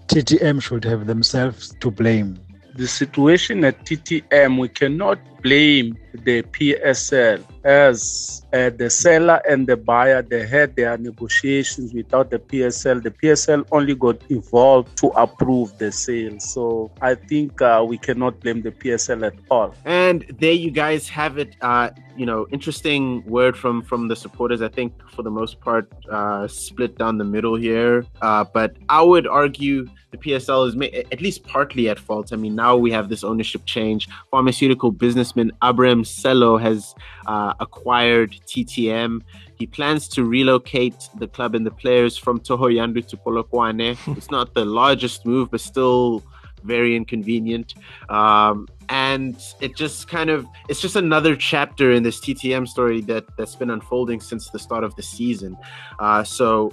TTM 0.08 0.62
should 0.62 0.84
have 0.84 1.08
themselves 1.08 1.76
to 1.80 1.92
blame. 1.92 2.40
The 2.76 2.88
situation 2.88 3.64
at 3.64 3.86
TTM, 3.86 4.60
we 4.60 4.70
cannot 4.70 5.20
blame 5.42 5.98
the 6.14 6.44
PSL 6.44 7.44
as 7.66 8.46
uh, 8.54 8.70
the 8.70 8.90
seller 8.90 9.42
and 9.50 9.66
the 9.66 9.76
buyer 9.76 10.22
they 10.22 10.46
had 10.46 10.76
their 10.76 10.98
negotiations 10.98 11.94
without 11.94 12.30
the 12.30 12.38
PSL. 12.40 13.02
The 13.02 13.12
PSL 13.12 13.66
only 13.72 13.96
got 13.96 14.22
involved 14.30 14.96
to 15.00 15.08
approve 15.10 15.78
the 15.80 15.92
sale. 15.92 16.40
So 16.40 16.92
I 17.02 17.16
think 17.16 17.62
uh, 17.62 17.84
we 17.86 17.98
cannot 17.98 18.40
blame 18.40 18.62
the 18.62 18.72
PSL 18.72 19.26
at 19.26 19.34
all. 19.50 19.74
And 19.84 20.26
there 20.40 20.54
you 20.54 20.70
guys 20.72 21.10
have 21.10 21.38
it. 21.40 21.56
Uh, 21.62 21.90
you 22.16 22.26
know, 22.26 22.48
interesting 22.52 23.26
word 23.26 23.58
from 23.58 23.82
from 23.82 24.08
the 24.08 24.16
supporters. 24.16 24.62
I 24.62 24.70
think 24.70 24.94
for 25.10 25.24
the 25.24 25.32
most 25.32 25.60
part, 25.60 25.92
uh, 26.10 26.48
split 26.48 26.98
down 26.98 27.18
the 27.18 27.26
middle 27.26 27.56
here. 27.56 28.06
Uh, 28.22 28.46
but 28.54 28.78
I 28.90 29.02
would 29.02 29.28
argue 29.28 29.88
the 30.12 30.18
PSL 30.18 30.68
is 30.68 30.76
ma- 30.76 30.86
at 31.12 31.20
least 31.20 31.44
partly 31.44 31.90
at 31.90 32.00
fault. 32.00 32.32
I 32.32 32.38
mean, 32.38 32.56
now 32.56 32.78
we 32.78 32.92
have 32.92 33.10
this 33.10 33.24
ownership 33.24 33.66
change. 33.66 34.08
Pharmaceutical 34.32 34.92
businessman 34.92 35.52
Abraham 35.64 36.04
Sello 36.04 36.60
has 36.62 36.96
uh, 37.28 37.54
acquired 37.60 38.32
TTM. 38.48 39.22
He 39.58 39.66
plans 39.66 40.08
to 40.10 40.24
relocate 40.24 41.10
the 41.18 41.28
club 41.28 41.56
and 41.56 41.66
the 41.66 41.72
players 41.72 42.18
from 42.18 42.40
Thohoyandou 42.40 43.08
to 43.08 43.18
Polokwane. 43.18 43.98
it's 44.18 44.32
not 44.32 44.54
the 44.54 44.66
largest 44.66 45.26
move, 45.26 45.52
but 45.52 45.62
still 45.62 46.24
very 46.64 46.96
inconvenient. 46.96 47.76
Um, 48.10 48.68
and 48.90 49.42
it 49.62 49.76
just 49.76 50.08
kind 50.08 50.30
of 50.30 50.46
it's 50.70 50.82
just 50.82 50.96
another 50.96 51.36
chapter 51.36 51.92
in 51.92 52.04
this 52.04 52.20
TTM 52.20 52.68
story 52.68 53.02
that 53.02 53.26
that's 53.38 53.56
been 53.56 53.70
unfolding 53.70 54.20
since 54.20 54.50
the 54.50 54.60
start 54.60 54.84
of 54.84 54.96
the 54.96 55.04
season. 55.04 55.58
Uh, 56.00 56.24
so, 56.24 56.72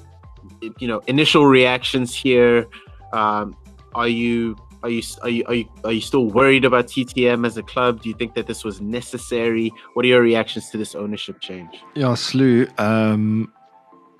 you 0.79 0.89
know, 0.89 1.01
initial 1.07 1.47
reactions 1.47 2.15
here. 2.15 2.67
Um, 3.13 3.57
are 3.95 4.09
you 4.09 4.57
are 4.83 4.91
you 4.91 5.03
are 5.23 5.29
you 5.29 5.45
are 5.47 5.55
you 5.55 5.65
are 5.85 5.93
you 5.93 6.01
still 6.01 6.27
worried 6.27 6.65
about 6.65 6.87
TTM 6.89 7.47
as 7.47 7.57
a 7.57 7.63
club? 7.63 8.03
Do 8.03 8.09
you 8.09 8.15
think 8.15 8.35
that 8.35 8.47
this 8.47 8.65
was 8.65 8.81
necessary? 8.81 9.73
What 9.95 10.05
are 10.05 10.09
your 10.09 10.23
reactions 10.23 10.71
to 10.71 10.79
this 10.79 10.95
ownership 10.95 11.41
change? 11.41 11.71
Yeah, 11.95 12.15
Slew. 12.15 12.67
Um, 12.79 13.53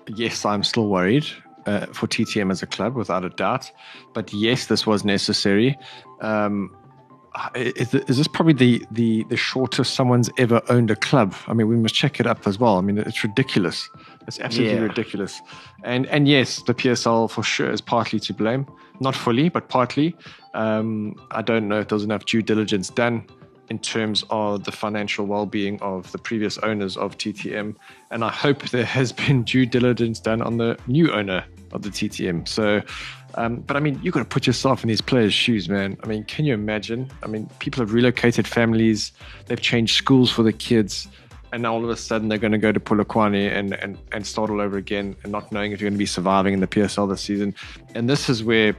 yes, 0.07 0.45
I'm 0.45 0.63
still 0.63 0.87
worried 0.87 1.25
uh, 1.65 1.87
for 1.87 2.07
TTM 2.07 2.51
as 2.51 2.61
a 2.63 2.67
club, 2.67 2.95
without 2.95 3.25
a 3.25 3.29
doubt. 3.29 3.69
But 4.13 4.31
yes, 4.33 4.67
this 4.67 4.85
was 4.87 5.03
necessary. 5.03 5.77
Um, 6.21 6.75
is, 7.55 7.93
is 7.95 8.17
this 8.17 8.27
probably 8.27 8.53
the, 8.53 8.85
the 8.91 9.23
the 9.29 9.37
shortest 9.37 9.95
someone's 9.95 10.29
ever 10.37 10.61
owned 10.69 10.91
a 10.91 10.95
club? 10.95 11.33
I 11.47 11.53
mean, 11.53 11.67
we 11.67 11.75
must 11.75 11.95
check 11.95 12.19
it 12.19 12.27
up 12.27 12.45
as 12.47 12.59
well. 12.59 12.77
I 12.77 12.81
mean, 12.81 12.99
it's 12.99 13.23
ridiculous. 13.23 13.89
It's 14.27 14.39
absolutely 14.39 14.75
Yeah. 14.77 14.83
ridiculous. 14.83 15.41
And 15.83 16.05
and 16.07 16.27
yes, 16.27 16.61
the 16.61 16.73
PSL 16.75 17.29
for 17.31 17.41
sure 17.43 17.71
is 17.71 17.81
partly 17.81 18.19
to 18.21 18.33
blame. 18.33 18.67
Not 18.99 19.15
fully, 19.15 19.49
but 19.49 19.67
partly. 19.67 20.15
Um, 20.53 21.15
I 21.31 21.41
don't 21.41 21.67
know 21.67 21.79
if 21.79 21.87
there 21.87 21.95
was 21.95 22.03
enough 22.03 22.25
due 22.25 22.41
diligence 22.41 22.89
done 22.89 23.25
in 23.69 23.79
terms 23.79 24.23
of 24.29 24.65
the 24.65 24.71
financial 24.71 25.25
well-being 25.25 25.81
of 25.81 26.11
the 26.11 26.17
previous 26.17 26.57
owners 26.59 26.97
of 26.97 27.17
TTM, 27.17 27.75
and 28.11 28.23
I 28.23 28.29
hope 28.29 28.69
there 28.69 28.85
has 28.85 29.11
been 29.11 29.43
due 29.43 29.65
diligence 29.65 30.19
done 30.19 30.41
on 30.41 30.57
the 30.57 30.77
new 30.87 31.11
owner 31.11 31.45
of 31.71 31.81
the 31.81 31.89
TTM. 31.89 32.47
So, 32.47 32.81
um, 33.35 33.61
but 33.61 33.75
I 33.75 33.79
mean, 33.79 33.99
you've 34.03 34.13
got 34.13 34.19
to 34.19 34.25
put 34.25 34.45
yourself 34.45 34.83
in 34.83 34.89
these 34.89 35.01
players' 35.01 35.33
shoes, 35.33 35.67
man. 35.67 35.97
I 36.03 36.07
mean, 36.07 36.23
can 36.25 36.45
you 36.45 36.53
imagine? 36.53 37.09
I 37.23 37.27
mean, 37.27 37.49
people 37.59 37.81
have 37.81 37.93
relocated 37.93 38.47
families, 38.47 39.11
they've 39.47 39.61
changed 39.61 39.95
schools 39.95 40.29
for 40.31 40.43
the 40.43 40.53
kids, 40.53 41.07
and 41.53 41.61
now 41.61 41.73
all 41.73 41.83
of 41.83 41.89
a 41.89 41.95
sudden 41.95 42.29
they're 42.29 42.39
going 42.39 42.51
to 42.51 42.57
go 42.57 42.71
to 42.71 42.79
Polokwane 42.79 43.55
and, 43.55 43.73
and, 43.75 43.97
and 44.11 44.25
start 44.25 44.49
all 44.49 44.59
over 44.59 44.75
again 44.75 45.15
and 45.23 45.31
not 45.31 45.51
knowing 45.51 45.71
if 45.71 45.79
you're 45.79 45.89
going 45.89 45.95
to 45.95 45.99
be 45.99 46.05
surviving 46.05 46.53
in 46.53 46.59
the 46.59 46.67
PSL 46.67 47.07
this 47.07 47.21
season. 47.21 47.53
And 47.93 48.09
this 48.09 48.27
is 48.27 48.43
where, 48.43 48.75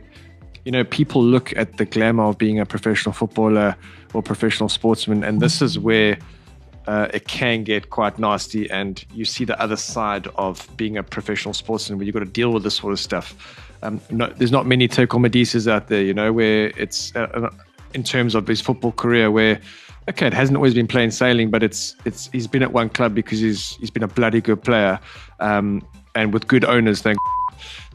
you 0.64 0.72
know, 0.72 0.84
people 0.84 1.22
look 1.22 1.56
at 1.56 1.76
the 1.76 1.84
glamour 1.84 2.24
of 2.24 2.38
being 2.38 2.58
a 2.58 2.66
professional 2.66 3.12
footballer 3.12 3.76
or 4.12 4.22
professional 4.22 4.68
sportsman, 4.68 5.22
and 5.22 5.40
this 5.40 5.60
is 5.60 5.78
where 5.78 6.16
uh, 6.86 7.08
it 7.12 7.26
can 7.26 7.64
get 7.64 7.90
quite 7.90 8.18
nasty. 8.18 8.70
And 8.70 9.04
you 9.12 9.24
see 9.24 9.44
the 9.44 9.60
other 9.60 9.76
side 9.76 10.26
of 10.36 10.68
being 10.76 10.96
a 10.96 11.02
professional 11.02 11.54
sportsman 11.54 11.98
where 11.98 12.06
you've 12.06 12.14
got 12.14 12.20
to 12.20 12.26
deal 12.26 12.52
with 12.52 12.62
this 12.62 12.76
sort 12.76 12.92
of 12.92 13.00
stuff. 13.00 13.62
Um, 13.82 14.00
no, 14.10 14.26
there's 14.28 14.52
not 14.52 14.66
many 14.66 14.88
Teko 14.88 15.20
Modises 15.20 15.68
out 15.68 15.88
there, 15.88 16.02
you 16.02 16.14
know, 16.14 16.32
where 16.32 16.72
it's 16.78 17.14
uh, 17.14 17.28
uh, 17.34 17.50
in 17.92 18.02
terms 18.02 18.34
of 18.34 18.46
his 18.46 18.60
football 18.60 18.92
career 18.92 19.30
where. 19.30 19.60
Okay, 20.06 20.26
it 20.26 20.34
hasn't 20.34 20.54
always 20.54 20.74
been 20.74 20.86
plain 20.86 21.10
sailing, 21.10 21.48
but 21.48 21.62
it's 21.62 21.96
it's 22.04 22.28
he's 22.30 22.46
been 22.46 22.62
at 22.62 22.74
one 22.74 22.90
club 22.90 23.14
because 23.14 23.40
he's 23.40 23.76
he's 23.76 23.90
been 23.90 24.02
a 24.02 24.06
bloody 24.06 24.42
good 24.42 24.62
player, 24.62 25.00
um, 25.40 25.82
and 26.14 26.30
with 26.30 26.46
good 26.46 26.62
owners. 26.62 27.00
Thank 27.00 27.16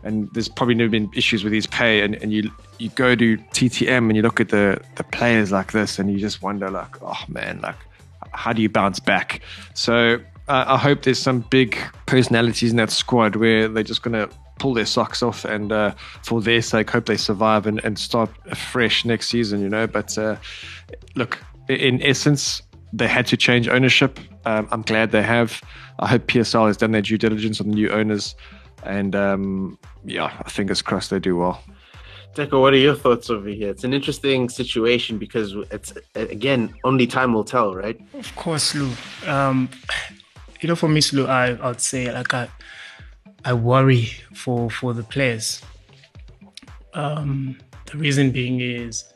and 0.03 0.29
there's 0.33 0.49
probably 0.49 0.75
never 0.75 0.89
been 0.89 1.09
issues 1.13 1.43
with 1.43 1.53
his 1.53 1.67
pay. 1.67 2.01
And, 2.01 2.15
and 2.15 2.31
you 2.31 2.51
you 2.77 2.89
go 2.89 3.15
to 3.15 3.37
TTM 3.37 3.97
and 3.97 4.15
you 4.15 4.21
look 4.21 4.39
at 4.39 4.49
the 4.49 4.81
the 4.95 5.03
players 5.03 5.51
like 5.51 5.71
this, 5.71 5.99
and 5.99 6.11
you 6.11 6.17
just 6.17 6.41
wonder 6.41 6.69
like, 6.69 7.01
oh 7.01 7.23
man, 7.27 7.59
like 7.61 7.77
how 8.31 8.53
do 8.53 8.61
you 8.61 8.69
bounce 8.69 8.99
back? 8.99 9.41
So 9.73 10.19
uh, 10.47 10.65
I 10.67 10.77
hope 10.77 11.03
there's 11.03 11.21
some 11.21 11.41
big 11.49 11.77
personalities 12.05 12.71
in 12.71 12.77
that 12.77 12.91
squad 12.91 13.35
where 13.35 13.67
they're 13.67 13.83
just 13.83 14.01
gonna 14.01 14.29
pull 14.59 14.73
their 14.73 14.85
socks 14.85 15.23
off 15.23 15.45
and 15.45 15.71
uh, 15.71 15.91
for 16.23 16.41
their 16.41 16.61
sake 16.61 16.89
hope 16.89 17.05
they 17.05 17.17
survive 17.17 17.65
and, 17.65 17.83
and 17.83 17.97
start 17.97 18.29
fresh 18.55 19.05
next 19.05 19.29
season 19.29 19.61
you 19.61 19.69
know 19.69 19.87
but 19.87 20.17
uh, 20.17 20.35
look 21.15 21.39
in 21.69 22.01
essence 22.03 22.61
they 22.91 23.07
had 23.07 23.25
to 23.25 23.37
change 23.37 23.67
ownership 23.67 24.19
um, 24.45 24.67
i'm 24.71 24.81
glad 24.81 25.11
they 25.11 25.23
have 25.23 25.61
i 25.99 26.07
hope 26.07 26.27
psl 26.27 26.67
has 26.67 26.77
done 26.77 26.91
their 26.91 27.01
due 27.01 27.17
diligence 27.17 27.61
on 27.61 27.69
the 27.69 27.75
new 27.75 27.89
owners 27.89 28.35
and 28.83 29.15
um, 29.15 29.77
yeah 30.03 30.41
fingers 30.43 30.81
crossed 30.81 31.09
they 31.09 31.19
do 31.19 31.35
well 31.35 31.61
Teko, 32.35 32.61
what 32.61 32.73
are 32.73 32.77
your 32.77 32.95
thoughts 32.95 33.29
over 33.29 33.49
here? 33.49 33.69
It's 33.69 33.83
an 33.83 33.93
interesting 33.93 34.49
situation 34.49 35.17
because 35.17 35.53
it's 35.71 35.93
again 36.15 36.73
only 36.83 37.07
time 37.07 37.33
will 37.33 37.43
tell, 37.43 37.73
right? 37.73 37.99
Of 38.13 38.35
course, 38.35 38.75
Lou. 38.75 38.91
Um, 39.25 39.67
you 40.61 40.69
know, 40.69 40.75
for 40.75 40.87
me, 40.87 41.01
Lou, 41.11 41.25
I 41.25 41.57
I'd 41.67 41.81
say 41.81 42.11
like 42.13 42.33
I 42.33 42.47
I 43.43 43.53
worry 43.53 44.11
for 44.33 44.69
for 44.69 44.93
the 44.93 45.03
players. 45.03 45.61
Um, 46.93 47.57
the 47.87 47.97
reason 47.97 48.31
being 48.31 48.61
is, 48.61 49.11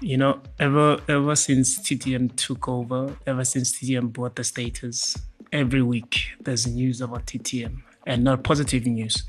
you 0.00 0.16
know, 0.16 0.40
ever 0.60 1.00
ever 1.08 1.34
since 1.34 1.80
TTM 1.80 2.36
took 2.36 2.68
over, 2.68 3.16
ever 3.26 3.44
since 3.44 3.72
TTM 3.72 4.12
bought 4.12 4.36
the 4.36 4.44
status, 4.44 5.18
every 5.52 5.82
week 5.82 6.20
there's 6.40 6.68
news 6.68 7.00
about 7.00 7.26
TTM 7.26 7.82
and 8.08 8.24
not 8.24 8.42
positive 8.42 8.86
news. 8.86 9.22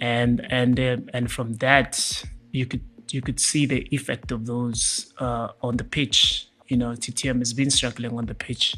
And 0.00 0.46
and 0.50 0.78
uh, 0.80 0.96
and 1.12 1.30
from 1.30 1.54
that 1.54 2.24
you 2.52 2.64
could 2.64 2.84
you 3.10 3.20
could 3.20 3.40
see 3.40 3.66
the 3.66 3.86
effect 3.94 4.30
of 4.32 4.46
those 4.46 5.12
uh, 5.18 5.48
on 5.62 5.76
the 5.76 5.84
pitch. 5.84 6.48
You 6.68 6.76
know, 6.76 6.90
TTM 6.90 7.38
has 7.38 7.52
been 7.52 7.70
struggling 7.70 8.16
on 8.16 8.26
the 8.26 8.34
pitch 8.34 8.76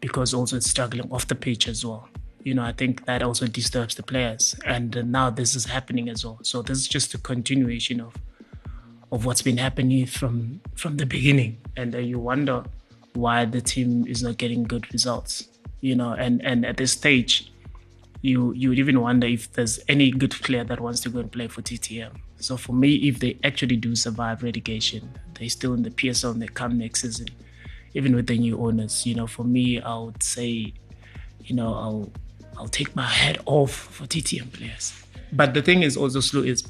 because 0.00 0.34
also 0.34 0.56
it's 0.56 0.70
struggling 0.70 1.10
off 1.10 1.26
the 1.26 1.34
pitch 1.34 1.68
as 1.68 1.84
well. 1.84 2.08
You 2.44 2.54
know, 2.54 2.62
I 2.62 2.72
think 2.72 3.04
that 3.06 3.22
also 3.22 3.46
disturbs 3.46 3.94
the 3.94 4.02
players, 4.02 4.54
and 4.64 4.96
uh, 4.96 5.02
now 5.02 5.30
this 5.30 5.54
is 5.54 5.66
happening 5.66 6.08
as 6.08 6.24
well. 6.24 6.38
So 6.42 6.62
this 6.62 6.78
is 6.78 6.88
just 6.88 7.14
a 7.14 7.18
continuation 7.18 8.00
of 8.00 8.14
of 9.10 9.24
what's 9.24 9.42
been 9.42 9.58
happening 9.58 10.06
from 10.06 10.60
from 10.74 10.96
the 10.96 11.06
beginning, 11.06 11.58
and 11.76 11.94
uh, 11.94 11.98
you 11.98 12.18
wonder 12.18 12.64
why 13.14 13.44
the 13.44 13.60
team 13.60 14.06
is 14.06 14.22
not 14.22 14.38
getting 14.38 14.64
good 14.64 14.90
results. 14.92 15.48
You 15.80 15.96
know, 15.96 16.12
and 16.12 16.44
and 16.44 16.64
at 16.64 16.76
this 16.76 16.92
stage, 16.92 17.50
you 18.20 18.52
you 18.52 18.68
would 18.68 18.78
even 18.78 19.00
wonder 19.00 19.26
if 19.26 19.52
there's 19.52 19.78
any 19.88 20.10
good 20.10 20.32
player 20.32 20.64
that 20.64 20.80
wants 20.80 21.00
to 21.00 21.10
go 21.10 21.20
and 21.20 21.30
play 21.30 21.48
for 21.48 21.62
TTM. 21.62 22.12
So 22.38 22.56
for 22.56 22.72
me, 22.72 22.94
if 23.08 23.20
they 23.20 23.38
actually 23.44 23.76
do 23.76 23.94
survive 23.94 24.42
relegation, 24.42 25.10
they're 25.34 25.48
still 25.48 25.74
in 25.74 25.82
the 25.82 25.90
PSL 25.90 26.32
and 26.32 26.42
they 26.42 26.48
come 26.48 26.78
next 26.78 27.02
season, 27.02 27.28
even 27.94 28.14
with 28.14 28.26
the 28.26 28.38
new 28.38 28.58
owners. 28.58 29.06
You 29.06 29.14
know, 29.14 29.26
for 29.26 29.44
me, 29.44 29.80
I 29.80 29.98
would 29.98 30.22
say, 30.22 30.72
you 31.44 31.54
know, 31.54 31.74
I'll 31.74 32.12
I'll 32.56 32.68
take 32.68 32.94
my 32.96 33.06
head 33.06 33.38
off 33.46 33.72
for 33.72 34.04
TTM 34.04 34.52
players. 34.52 35.00
But 35.32 35.54
the 35.54 35.62
thing 35.62 35.82
is 35.82 35.96
also 35.96 36.20
slow 36.20 36.42
is 36.42 36.64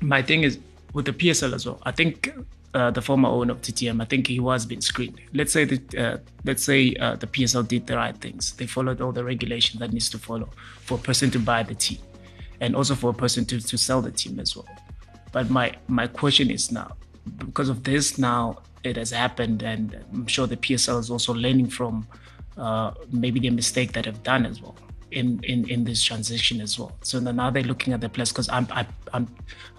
my 0.00 0.20
thing 0.20 0.42
is 0.42 0.58
with 0.92 1.06
the 1.06 1.12
PSL 1.12 1.54
as 1.54 1.64
well. 1.64 1.80
I 1.84 1.92
think 1.92 2.30
uh, 2.74 2.90
the 2.90 3.02
former 3.02 3.28
owner 3.28 3.52
of 3.52 3.60
TTM, 3.60 4.00
I 4.00 4.04
think 4.06 4.26
he 4.26 4.40
was 4.40 4.64
being 4.64 4.80
screened. 4.80 5.20
Let's 5.34 5.52
say 5.52 5.64
that 5.64 5.94
uh, 5.94 6.18
let's 6.44 6.64
say 6.64 6.94
uh, 6.94 7.16
the 7.16 7.26
PSL 7.26 7.68
did 7.68 7.86
the 7.86 7.96
right 7.96 8.16
things. 8.16 8.52
They 8.52 8.66
followed 8.66 9.00
all 9.00 9.12
the 9.12 9.24
regulations 9.24 9.80
that 9.80 9.92
needs 9.92 10.08
to 10.10 10.18
follow 10.18 10.48
for 10.80 10.94
a 10.94 11.00
person 11.00 11.30
to 11.32 11.38
buy 11.38 11.62
the 11.62 11.74
team, 11.74 11.98
and 12.60 12.74
also 12.74 12.94
for 12.94 13.10
a 13.10 13.14
person 13.14 13.44
to, 13.46 13.60
to 13.60 13.76
sell 13.76 14.00
the 14.00 14.10
team 14.10 14.40
as 14.40 14.56
well. 14.56 14.68
But 15.32 15.50
my 15.50 15.74
my 15.88 16.06
question 16.06 16.50
is 16.50 16.72
now, 16.72 16.96
because 17.38 17.68
of 17.68 17.84
this 17.84 18.18
now 18.18 18.62
it 18.84 18.96
has 18.96 19.10
happened, 19.10 19.62
and 19.62 19.98
I'm 20.12 20.26
sure 20.26 20.46
the 20.46 20.56
PSL 20.56 20.98
is 20.98 21.10
also 21.10 21.34
learning 21.34 21.68
from 21.68 22.06
uh, 22.56 22.92
maybe 23.10 23.38
the 23.40 23.50
mistake 23.50 23.92
that 23.92 24.06
have 24.06 24.22
done 24.22 24.46
as 24.46 24.60
well 24.62 24.76
in 25.12 25.40
in 25.44 25.68
in 25.68 25.84
this 25.84 26.02
transition 26.02 26.60
as 26.60 26.78
well. 26.78 26.92
So 27.02 27.20
now 27.20 27.50
they're 27.50 27.62
looking 27.62 27.92
at 27.92 28.00
the 28.00 28.08
players 28.08 28.30
because 28.32 28.48
I'm 28.48 28.66
I 28.70 28.86
I'm, 29.14 29.28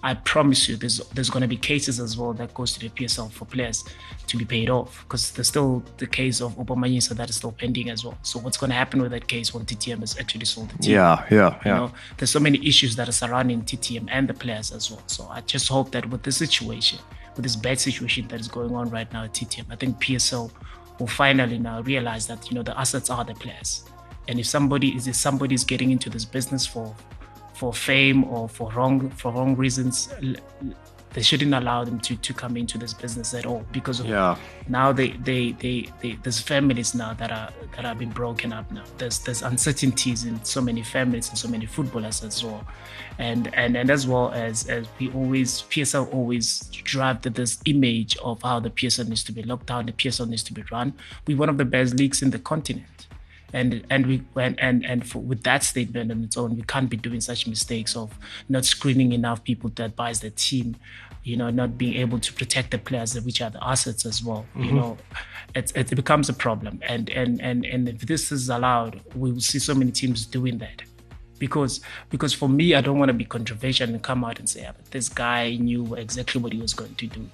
I 0.02 0.14
promise 0.14 0.68
you 0.68 0.76
there's 0.76 0.98
there's 1.14 1.30
going 1.30 1.42
to 1.42 1.48
be 1.48 1.56
cases 1.56 2.00
as 2.00 2.16
well 2.16 2.32
that 2.34 2.54
goes 2.54 2.72
to 2.74 2.80
the 2.80 2.88
PSL 2.88 3.30
for 3.30 3.44
players 3.44 3.84
to 4.26 4.36
be 4.36 4.44
paid 4.44 4.70
off 4.70 5.02
because 5.04 5.32
there's 5.32 5.48
still 5.48 5.82
the 5.98 6.06
case 6.06 6.40
of 6.40 6.56
Obamanyisa 6.56 7.16
that 7.16 7.28
is 7.30 7.36
still 7.36 7.52
pending 7.52 7.90
as 7.90 8.04
well. 8.04 8.16
So 8.22 8.38
what's 8.38 8.56
going 8.56 8.70
to 8.70 8.76
happen 8.76 9.02
with 9.02 9.10
that 9.10 9.26
case 9.26 9.52
when 9.52 9.64
TTM 9.64 10.00
has 10.00 10.18
actually 10.18 10.46
sold 10.46 10.70
the 10.70 10.78
team? 10.78 10.94
yeah 10.94 11.26
yeah 11.30 11.50
You 11.64 11.70
yeah 11.70 11.76
know, 11.76 11.92
there's 12.16 12.30
so 12.30 12.40
many 12.40 12.66
issues 12.66 12.96
that 12.96 13.08
are 13.08 13.12
surrounding 13.12 13.62
TTM 13.62 14.06
and 14.10 14.28
the 14.28 14.34
players 14.34 14.72
as 14.72 14.90
well. 14.90 15.02
So 15.06 15.26
I 15.28 15.40
just 15.42 15.68
hope 15.68 15.90
that 15.92 16.08
with 16.10 16.22
this 16.22 16.36
situation, 16.36 16.98
with 17.36 17.44
this 17.44 17.56
bad 17.56 17.80
situation 17.80 18.28
that 18.28 18.40
is 18.40 18.48
going 18.48 18.74
on 18.74 18.90
right 18.90 19.12
now 19.12 19.24
at 19.24 19.32
TTM, 19.34 19.66
I 19.70 19.76
think 19.76 19.98
PSL 19.98 20.50
will 20.98 21.06
finally 21.06 21.58
now 21.58 21.80
realize 21.82 22.26
that 22.26 22.48
you 22.48 22.54
know 22.54 22.62
the 22.62 22.78
assets 22.78 23.10
are 23.10 23.24
the 23.24 23.34
players, 23.34 23.84
and 24.28 24.38
if 24.38 24.46
somebody 24.46 24.96
is 24.96 25.06
if 25.06 25.16
somebody 25.16 25.54
is 25.54 25.64
getting 25.64 25.90
into 25.90 26.10
this 26.10 26.24
business 26.24 26.66
for 26.66 26.94
for 27.54 27.72
fame 27.72 28.24
or 28.24 28.48
for 28.48 28.70
wrong 28.72 29.10
for 29.10 29.32
wrong 29.32 29.56
reasons, 29.56 30.08
they 31.14 31.22
shouldn't 31.22 31.54
allow 31.54 31.84
them 31.84 32.00
to 32.00 32.16
to 32.16 32.34
come 32.34 32.56
into 32.56 32.76
this 32.76 32.92
business 32.92 33.32
at 33.34 33.46
all 33.46 33.64
because 33.72 34.00
of 34.00 34.06
yeah. 34.06 34.36
now 34.68 34.92
they, 34.92 35.10
they 35.28 35.52
they 35.52 35.88
they 36.02 36.18
there's 36.24 36.40
families 36.40 36.94
now 36.94 37.14
that 37.14 37.30
are 37.30 37.50
that 37.76 37.84
have 37.84 37.98
been 37.98 38.10
broken 38.10 38.52
up 38.52 38.70
now. 38.72 38.84
There's 38.98 39.20
there's 39.20 39.42
uncertainties 39.42 40.24
in 40.24 40.44
so 40.44 40.60
many 40.60 40.82
families 40.82 41.28
and 41.28 41.38
so 41.38 41.48
many 41.48 41.66
footballers 41.66 42.22
as 42.24 42.44
well. 42.44 42.66
And 43.18 43.54
and 43.54 43.76
and 43.76 43.90
as 43.90 44.06
well 44.06 44.32
as 44.32 44.66
as 44.68 44.88
we 44.98 45.10
always 45.12 45.62
psl 45.62 46.12
always 46.12 46.68
drive 46.82 47.22
this 47.22 47.58
image 47.64 48.16
of 48.18 48.42
how 48.42 48.58
the 48.58 48.70
psl 48.70 49.08
needs 49.08 49.22
to 49.24 49.32
be 49.32 49.42
locked 49.44 49.66
down 49.66 49.86
the 49.86 49.92
psl 49.92 50.28
needs 50.28 50.42
to 50.42 50.52
be 50.52 50.64
run. 50.72 50.92
We're 51.26 51.36
one 51.36 51.48
of 51.48 51.58
the 51.58 51.64
best 51.64 51.94
leagues 51.94 52.22
in 52.22 52.30
the 52.30 52.40
continent 52.40 53.06
and 53.54 53.86
and 53.88 54.06
we 54.06 54.22
and 54.36 54.58
and, 54.60 54.84
and 54.84 55.08
for, 55.08 55.20
with 55.20 55.44
that 55.44 55.62
statement 55.62 56.10
on 56.10 56.24
its 56.24 56.36
own, 56.36 56.56
we 56.56 56.62
can't 56.62 56.90
be 56.90 56.96
doing 56.96 57.20
such 57.20 57.46
mistakes 57.46 57.96
of 57.96 58.18
not 58.48 58.64
screening 58.64 59.12
enough 59.12 59.44
people 59.44 59.70
that 59.76 59.94
buys 59.94 60.20
the 60.20 60.30
team, 60.30 60.76
you 61.22 61.36
know, 61.36 61.50
not 61.50 61.78
being 61.78 61.94
able 61.94 62.18
to 62.18 62.32
protect 62.32 62.72
the 62.72 62.78
players, 62.78 63.18
which 63.20 63.40
are 63.40 63.50
the 63.50 63.64
assets 63.64 64.04
as 64.04 64.22
well. 64.22 64.44
You 64.56 64.64
mm-hmm. 64.64 64.76
know, 64.76 64.98
it, 65.54 65.72
it 65.76 65.94
becomes 65.94 66.28
a 66.28 66.32
problem, 66.32 66.80
and 66.82 67.08
and 67.10 67.40
and 67.40 67.64
and 67.64 67.88
if 67.88 68.00
this 68.00 68.32
is 68.32 68.48
allowed, 68.48 69.00
we 69.14 69.30
will 69.30 69.40
see 69.40 69.60
so 69.60 69.74
many 69.74 69.92
teams 69.92 70.26
doing 70.26 70.58
that. 70.58 70.82
Because 71.38 71.80
because 72.10 72.34
for 72.34 72.48
me, 72.48 72.74
I 72.74 72.80
don't 72.80 72.98
want 72.98 73.10
to 73.10 73.14
be 73.14 73.24
controversial 73.24 73.88
and 73.88 74.02
come 74.02 74.24
out 74.24 74.40
and 74.40 74.48
say, 74.48 74.62
yeah, 74.62 74.72
but 74.72 74.90
this 74.90 75.08
guy 75.08 75.56
knew 75.56 75.94
exactly 75.94 76.40
what 76.40 76.52
he 76.52 76.60
was 76.60 76.74
going 76.74 76.94
to 76.96 77.06
do. 77.06 77.28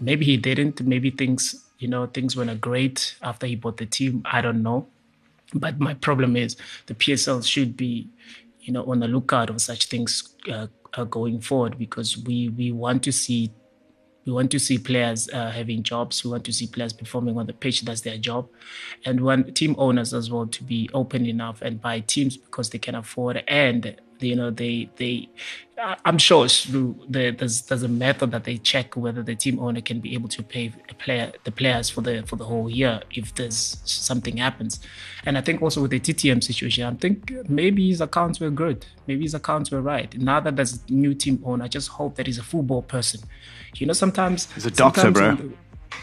Maybe 0.00 0.24
he 0.24 0.36
didn't. 0.36 0.80
Maybe 0.80 1.10
things, 1.10 1.64
you 1.78 1.88
know, 1.88 2.06
things 2.06 2.36
weren't 2.36 2.60
great 2.60 3.16
after 3.22 3.46
he 3.46 3.56
bought 3.56 3.78
the 3.78 3.86
team. 3.86 4.22
I 4.24 4.40
don't 4.40 4.62
know. 4.62 4.86
But 5.54 5.78
my 5.80 5.94
problem 5.94 6.36
is 6.36 6.56
the 6.86 6.94
PSL 6.94 7.46
should 7.46 7.76
be, 7.76 8.10
you 8.60 8.72
know, 8.72 8.84
on 8.90 9.00
the 9.00 9.08
lookout 9.08 9.50
of 9.50 9.60
such 9.60 9.86
things 9.86 10.34
uh, 10.52 10.66
going 11.04 11.40
forward 11.40 11.78
because 11.78 12.18
we 12.18 12.48
we 12.48 12.72
want 12.72 13.02
to 13.04 13.12
see 13.12 13.52
We 14.26 14.32
want 14.32 14.50
to 14.50 14.58
see 14.58 14.78
players 14.78 15.28
uh, 15.32 15.50
having 15.50 15.84
jobs. 15.84 16.24
We 16.24 16.30
want 16.32 16.44
to 16.46 16.52
see 16.52 16.66
players 16.66 16.92
performing 16.92 17.38
on 17.38 17.46
the 17.46 17.52
pitch. 17.52 17.82
That's 17.82 18.00
their 18.00 18.18
job. 18.18 18.48
And 19.04 19.20
we 19.20 19.26
want 19.26 19.54
team 19.54 19.76
owners 19.78 20.12
as 20.12 20.30
well 20.30 20.46
to 20.48 20.64
be 20.64 20.90
open 20.92 21.26
enough 21.26 21.62
and 21.62 21.80
buy 21.80 22.00
teams 22.00 22.36
because 22.36 22.70
they 22.70 22.78
can 22.78 22.96
afford 22.96 23.44
and 23.46 23.94
you 24.20 24.36
know 24.36 24.50
they 24.50 24.88
they 24.96 25.28
i'm 26.04 26.16
sure 26.16 26.46
it's 26.46 26.64
through 26.64 26.98
the, 27.08 27.30
there's 27.30 27.62
there's 27.62 27.82
a 27.82 27.88
method 27.88 28.30
that 28.30 28.44
they 28.44 28.56
check 28.56 28.96
whether 28.96 29.22
the 29.22 29.34
team 29.34 29.58
owner 29.58 29.80
can 29.80 30.00
be 30.00 30.14
able 30.14 30.28
to 30.28 30.42
pay 30.42 30.72
a 30.88 30.94
player 30.94 31.32
the 31.44 31.50
players 31.50 31.90
for 31.90 32.00
the 32.00 32.22
for 32.22 32.36
the 32.36 32.44
whole 32.44 32.70
year 32.70 33.00
if 33.10 33.34
there's 33.34 33.78
something 33.84 34.38
happens. 34.38 34.80
And 35.26 35.36
i 35.36 35.40
think 35.40 35.60
also 35.60 35.82
with 35.82 35.90
the 35.90 36.00
ttm 36.00 36.42
situation 36.42 36.84
i 36.84 36.94
think 36.94 37.32
maybe 37.48 37.88
his 37.88 38.00
accounts 38.00 38.40
were 38.40 38.50
good. 38.50 38.86
Maybe 39.06 39.22
his 39.22 39.34
accounts 39.34 39.70
were 39.70 39.82
right. 39.82 40.16
Now 40.18 40.40
that 40.40 40.56
there's 40.56 40.80
a 40.88 40.92
new 40.92 41.14
team 41.14 41.42
owner 41.44 41.64
i 41.64 41.68
just 41.68 41.88
hope 41.88 42.16
that 42.16 42.26
he's 42.26 42.38
a 42.38 42.42
football 42.42 42.82
person. 42.82 43.20
You 43.76 43.86
know 43.86 43.92
sometimes 43.92 44.50
he's 44.52 44.66
a 44.66 44.70
doctor 44.70 45.10
bro 45.10 45.52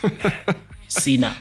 see 0.94 1.18
now 1.18 1.36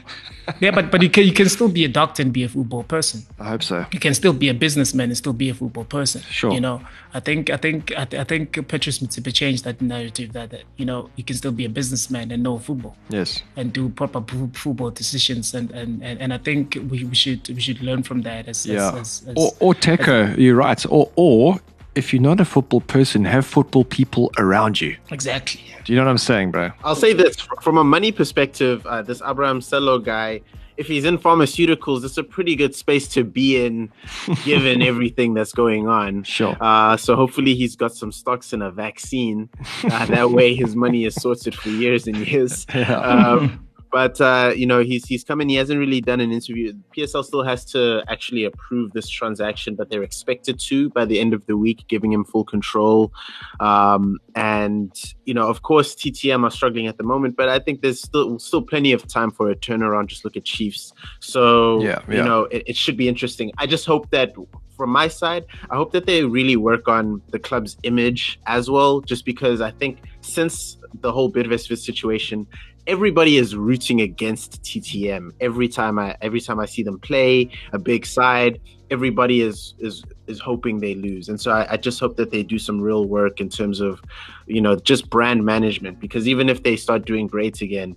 yeah, 0.59 0.71
but 0.71 0.91
but 0.91 1.01
you 1.01 1.09
can 1.09 1.23
you 1.25 1.33
can 1.33 1.47
still 1.49 1.69
be 1.69 1.85
a 1.85 1.87
doctor 1.87 2.21
and 2.21 2.33
be 2.33 2.43
a 2.43 2.49
football 2.49 2.83
person. 2.83 3.25
I 3.39 3.49
hope 3.49 3.63
so. 3.63 3.85
You 3.91 3.99
can 3.99 4.13
still 4.13 4.33
be 4.33 4.49
a 4.49 4.53
businessman 4.53 5.09
and 5.09 5.17
still 5.17 5.33
be 5.33 5.49
a 5.49 5.53
football 5.53 5.85
person. 5.85 6.21
Sure. 6.21 6.51
You 6.51 6.59
know, 6.59 6.81
I 7.13 7.19
think 7.19 7.49
I 7.49 7.57
think 7.57 7.91
I, 7.95 8.07
I 8.11 8.23
think 8.23 8.67
Patrice 8.67 8.99
Motsepe 8.99 9.33
changed 9.33 9.63
that 9.63 9.81
narrative 9.81 10.33
that, 10.33 10.49
that 10.51 10.63
you 10.77 10.85
know 10.85 11.09
you 11.15 11.23
can 11.23 11.35
still 11.35 11.51
be 11.51 11.65
a 11.65 11.69
businessman 11.69 12.31
and 12.31 12.43
know 12.43 12.59
football. 12.59 12.95
Yes. 13.09 13.43
And 13.55 13.71
do 13.71 13.89
proper 13.89 14.21
football 14.53 14.91
decisions 14.91 15.53
and 15.53 15.71
and, 15.71 16.03
and, 16.03 16.19
and 16.19 16.33
I 16.33 16.37
think 16.37 16.77
we, 16.89 17.03
we 17.03 17.15
should 17.15 17.47
we 17.49 17.61
should 17.61 17.81
learn 17.81 18.03
from 18.03 18.21
that 18.23 18.47
as 18.47 18.65
yeah. 18.65 18.89
As, 18.89 18.95
as, 18.95 19.27
as, 19.29 19.35
or 19.37 19.51
or 19.59 19.73
Teko, 19.73 20.37
you're 20.37 20.55
right. 20.55 20.83
Or 20.89 21.09
or 21.15 21.59
if 21.95 22.13
you're 22.13 22.21
not 22.21 22.39
a 22.39 22.45
football 22.45 22.81
person, 22.81 23.25
have 23.25 23.45
football 23.45 23.85
people 23.85 24.31
around 24.37 24.81
you. 24.81 24.97
Exactly. 25.11 25.61
Do 25.83 25.93
you 25.93 25.99
know 25.99 26.05
what 26.05 26.11
I'm 26.11 26.17
saying, 26.17 26.51
bro? 26.51 26.71
I'll 26.83 26.95
say 26.95 27.13
this 27.13 27.35
from 27.61 27.77
a 27.77 27.83
money 27.83 28.11
perspective. 28.11 28.85
Uh, 28.85 29.01
this 29.01 29.21
Abraham 29.25 29.59
Sello 29.59 30.03
guy, 30.03 30.41
if 30.77 30.87
he's 30.87 31.05
in 31.05 31.17
pharmaceuticals, 31.17 32.03
it's 32.03 32.17
a 32.17 32.23
pretty 32.23 32.55
good 32.55 32.73
space 32.73 33.07
to 33.09 33.23
be 33.23 33.63
in, 33.63 33.91
given 34.45 34.81
everything 34.81 35.33
that's 35.33 35.51
going 35.51 35.87
on. 35.87 36.23
Sure. 36.23 36.57
Uh, 36.59 36.97
so 36.97 37.15
hopefully 37.15 37.53
he's 37.53 37.75
got 37.75 37.93
some 37.93 38.11
stocks 38.11 38.53
in 38.53 38.61
a 38.61 38.71
vaccine. 38.71 39.49
Uh, 39.83 40.05
that 40.07 40.31
way 40.31 40.55
his 40.55 40.75
money 40.75 41.05
is 41.05 41.15
sorted 41.15 41.53
for 41.53 41.69
years 41.69 42.07
and 42.07 42.17
years. 42.27 42.65
Yeah. 42.73 42.99
Um, 42.99 43.67
but 43.93 44.19
uh, 44.19 44.51
you 44.55 44.65
know 44.65 44.79
he's 44.79 45.05
he's 45.05 45.23
come 45.23 45.39
in. 45.39 45.47
He 45.47 45.55
hasn't 45.55 45.79
really 45.79 46.01
done 46.01 46.19
an 46.19 46.31
interview. 46.31 46.73
PSL 46.97 47.23
still 47.23 47.43
has 47.43 47.63
to 47.65 48.03
actually 48.09 48.43
approve 48.43 48.91
this 48.91 49.07
transaction, 49.07 49.75
but 49.75 49.91
they're 49.91 50.01
expected 50.01 50.59
to 50.61 50.89
by 50.89 51.05
the 51.05 51.19
end 51.19 51.31
of 51.31 51.45
the 51.45 51.55
week, 51.55 51.85
giving 51.87 52.11
him 52.11 52.25
full 52.25 52.43
control. 52.43 53.13
Um, 53.59 54.17
and 54.33 54.99
you 55.25 55.35
know, 55.35 55.47
of 55.47 55.61
course, 55.61 55.93
TTM 55.93 56.43
are 56.43 56.49
struggling 56.49 56.87
at 56.87 56.97
the 56.97 57.03
moment, 57.03 57.37
but 57.37 57.49
I 57.49 57.59
think 57.59 57.81
there's 57.81 58.01
still 58.01 58.39
still 58.39 58.63
plenty 58.63 58.93
of 58.93 59.07
time 59.07 59.29
for 59.29 59.51
a 59.51 59.55
turnaround. 59.55 60.07
Just 60.07 60.25
look 60.25 60.35
at 60.35 60.43
Chiefs. 60.43 60.91
So 61.19 61.79
yeah, 61.83 61.99
yeah. 62.09 62.15
you 62.17 62.23
know, 62.23 62.45
it, 62.45 62.63
it 62.65 62.75
should 62.75 62.97
be 62.97 63.07
interesting. 63.07 63.51
I 63.59 63.67
just 63.67 63.85
hope 63.85 64.09
that 64.09 64.33
from 64.75 64.89
my 64.89 65.07
side, 65.07 65.45
I 65.69 65.75
hope 65.75 65.91
that 65.91 66.07
they 66.07 66.23
really 66.23 66.55
work 66.55 66.87
on 66.87 67.21
the 67.29 67.37
club's 67.37 67.77
image 67.83 68.39
as 68.47 68.71
well, 68.71 69.01
just 69.01 69.23
because 69.23 69.61
I 69.61 69.69
think 69.69 69.99
since 70.21 70.77
the 71.01 71.11
whole 71.11 71.31
Bidvest 71.31 71.77
situation, 71.77 72.47
everybody 72.87 73.37
is 73.37 73.55
rooting 73.55 74.01
against 74.01 74.61
TTM 74.63 75.31
every 75.39 75.67
time 75.67 75.97
I 75.99 76.15
every 76.21 76.41
time 76.41 76.59
I 76.59 76.65
see 76.65 76.83
them 76.83 76.99
play 76.99 77.49
a 77.71 77.79
big 77.79 78.05
side. 78.05 78.59
Everybody 78.91 79.41
is 79.41 79.73
is 79.79 80.03
is 80.27 80.39
hoping 80.39 80.79
they 80.79 80.95
lose, 80.95 81.29
and 81.29 81.39
so 81.39 81.51
I, 81.51 81.73
I, 81.73 81.77
just 81.77 81.99
hope 81.99 82.15
that 82.17 82.31
they 82.31 82.43
do 82.43 82.59
some 82.59 82.79
real 82.79 83.05
work 83.05 83.41
in 83.41 83.49
terms 83.49 83.81
of, 83.81 84.01
you 84.45 84.61
know, 84.61 84.75
just 84.75 85.09
brand 85.09 85.43
management. 85.43 85.99
Because 85.99 86.27
even 86.27 86.47
if 86.47 86.63
they 86.63 86.75
start 86.75 87.05
doing 87.05 87.25
great 87.27 87.61
again, 87.61 87.95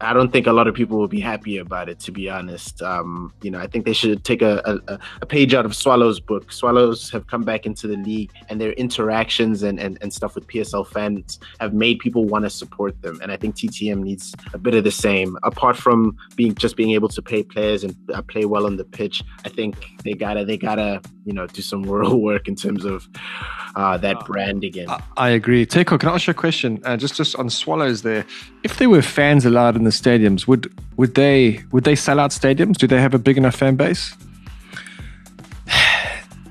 I 0.00 0.12
don't 0.12 0.30
think 0.30 0.46
a 0.46 0.52
lot 0.52 0.68
of 0.68 0.74
people 0.74 0.98
will 0.98 1.08
be 1.08 1.20
happy 1.20 1.56
about 1.56 1.88
it, 1.88 1.98
to 2.00 2.12
be 2.12 2.28
honest. 2.28 2.82
Um, 2.82 3.32
you 3.42 3.50
know, 3.50 3.58
I 3.58 3.66
think 3.66 3.86
they 3.86 3.94
should 3.94 4.24
take 4.24 4.42
a, 4.42 4.80
a, 4.86 4.98
a, 5.22 5.26
page 5.26 5.54
out 5.54 5.64
of 5.64 5.74
Swallows' 5.74 6.20
book. 6.20 6.52
Swallows 6.52 7.10
have 7.10 7.26
come 7.28 7.44
back 7.44 7.64
into 7.64 7.86
the 7.86 7.96
league, 7.96 8.30
and 8.48 8.60
their 8.60 8.72
interactions 8.72 9.62
and, 9.62 9.80
and, 9.80 9.96
and 10.02 10.12
stuff 10.12 10.34
with 10.34 10.46
PSL 10.48 10.86
fans 10.86 11.38
have 11.60 11.72
made 11.72 11.98
people 11.98 12.26
want 12.26 12.44
to 12.44 12.50
support 12.50 13.00
them. 13.00 13.18
And 13.22 13.32
I 13.32 13.36
think 13.36 13.56
TTM 13.56 14.02
needs 14.02 14.34
a 14.52 14.58
bit 14.58 14.74
of 14.74 14.84
the 14.84 14.90
same. 14.90 15.38
Apart 15.42 15.78
from 15.78 16.16
being 16.36 16.54
just 16.54 16.76
being 16.76 16.90
able 16.92 17.08
to 17.08 17.22
pay 17.22 17.42
players 17.42 17.82
and 17.82 17.96
uh, 18.12 18.20
play 18.20 18.44
well 18.44 18.66
on 18.66 18.76
the 18.76 18.84
pitch, 18.84 19.22
I 19.46 19.48
think 19.48 19.76
they 20.04 20.12
gotta 20.12 20.44
they 20.44 20.58
gotta 20.58 21.00
you 21.24 21.32
know 21.32 21.46
do 21.46 21.62
some 21.62 21.82
real 21.90 22.20
work 22.20 22.48
in 22.48 22.54
terms 22.54 22.84
of 22.84 23.08
uh, 23.76 23.96
that 23.98 24.26
brand 24.26 24.62
again. 24.62 24.90
I, 24.90 25.02
I 25.16 25.28
agree. 25.30 25.64
Teko, 25.64 25.98
can 25.98 26.10
I 26.10 26.14
ask 26.14 26.26
you 26.26 26.32
a 26.32 26.34
question? 26.34 26.80
Uh, 26.84 26.98
just 26.98 27.14
just 27.14 27.34
on 27.36 27.48
Swallows 27.48 28.02
there, 28.02 28.26
if 28.62 28.76
there 28.76 28.90
were 28.90 29.00
fans 29.00 29.46
allowed 29.46 29.74
in 29.76 29.85
the 29.86 29.92
stadiums, 29.92 30.46
would 30.46 30.72
would 30.96 31.14
they 31.14 31.62
would 31.72 31.84
they 31.84 31.96
sell 31.96 32.20
out 32.20 32.30
stadiums? 32.30 32.76
Do 32.76 32.86
they 32.86 33.00
have 33.00 33.14
a 33.14 33.18
big 33.18 33.38
enough 33.38 33.56
fan 33.56 33.76
base? 33.76 34.14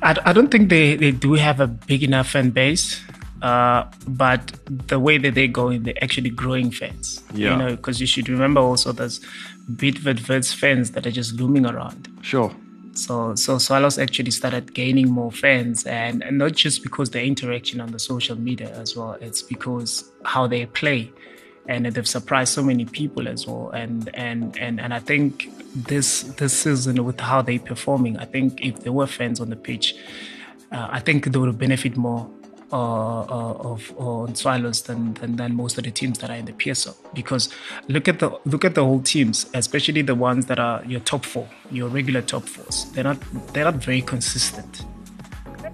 I, 0.02 0.16
I 0.26 0.34
don't 0.34 0.50
think 0.50 0.70
they, 0.70 0.96
they 0.96 1.12
do 1.12 1.34
have 1.34 1.60
a 1.60 1.68
big 1.68 2.04
enough 2.04 2.30
fan 2.30 2.50
base. 2.50 3.02
Uh, 3.42 3.86
but 4.08 4.54
the 4.68 5.00
way 5.00 5.18
that 5.20 5.36
they're 5.36 5.48
going, 5.48 5.84
they're 5.84 6.04
actually 6.04 6.32
growing 6.32 6.72
fans. 6.72 7.22
Yeah. 7.34 7.52
You 7.52 7.58
know, 7.58 7.76
because 7.76 8.02
you 8.02 8.08
should 8.08 8.28
remember 8.28 8.62
also 8.62 8.92
there's 8.92 9.20
Bidvest 9.72 10.56
fans 10.56 10.92
that 10.92 11.06
are 11.06 11.12
just 11.12 11.34
looming 11.34 11.66
around. 11.66 12.08
Sure. 12.22 12.56
So 12.94 13.36
so 13.36 13.58
Swallows 13.58 14.00
actually 14.00 14.32
started 14.32 14.74
gaining 14.74 15.12
more 15.12 15.32
fans 15.32 15.86
and, 15.86 16.24
and 16.24 16.38
not 16.38 16.54
just 16.54 16.82
because 16.82 17.10
the 17.10 17.22
interaction 17.22 17.82
on 17.82 17.92
the 17.92 18.00
social 18.00 18.38
media 18.38 18.70
as 18.70 18.96
well, 18.96 19.18
it's 19.20 19.42
because 19.42 20.12
how 20.24 20.48
they 20.48 20.66
play 20.66 21.12
and 21.68 21.86
they've 21.86 22.08
surprised 22.08 22.54
so 22.54 22.64
many 22.64 22.86
people 22.86 23.28
as 23.28 23.48
well. 23.48 23.70
And 23.70 24.10
and 24.14 24.58
and 24.58 24.80
and 24.80 24.94
I 24.94 25.00
think 25.00 25.50
this 25.76 26.24
this 26.24 26.58
season 26.58 27.04
with 27.06 27.20
how 27.20 27.42
they're 27.42 27.60
performing, 27.60 28.18
I 28.18 28.26
think 28.26 28.62
if 28.62 28.82
there 28.82 28.94
were 28.94 29.08
fans 29.08 29.40
on 29.40 29.50
the 29.50 29.56
pitch, 29.56 29.96
uh, 30.72 30.88
I 30.92 31.00
think 31.00 31.26
they 31.26 31.40
would 31.40 31.58
benefit 31.58 31.98
more 31.98 32.30
uh, 32.72 33.22
uh, 33.22 33.54
of 33.72 33.94
on 33.98 34.36
Swallows 34.36 34.84
than, 34.84 35.14
than 35.16 35.36
than 35.36 35.56
most 35.56 35.78
of 35.78 35.84
the 35.84 35.92
teams 35.92 36.20
that 36.20 36.30
are 36.30 36.36
in 36.36 36.46
the 36.46 36.54
PSL. 36.54 36.96
Because 37.14 37.50
look 37.88 38.08
at 38.08 38.20
the 38.20 38.38
look 38.46 38.66
at 38.66 38.76
the 38.76 38.84
whole 38.84 39.02
teams, 39.02 39.46
especially 39.54 40.02
the 40.02 40.16
ones 40.16 40.46
that 40.48 40.60
are 40.60 40.84
your 40.86 41.00
top 41.02 41.26
four, 41.26 41.48
your 41.72 41.90
regular 41.90 42.22
top 42.22 42.44
fours. 42.44 42.86
They're 42.92 43.04
not 43.04 43.18
they're 43.54 43.66
not 43.66 43.76
very 43.76 44.02
consistent 44.02 44.86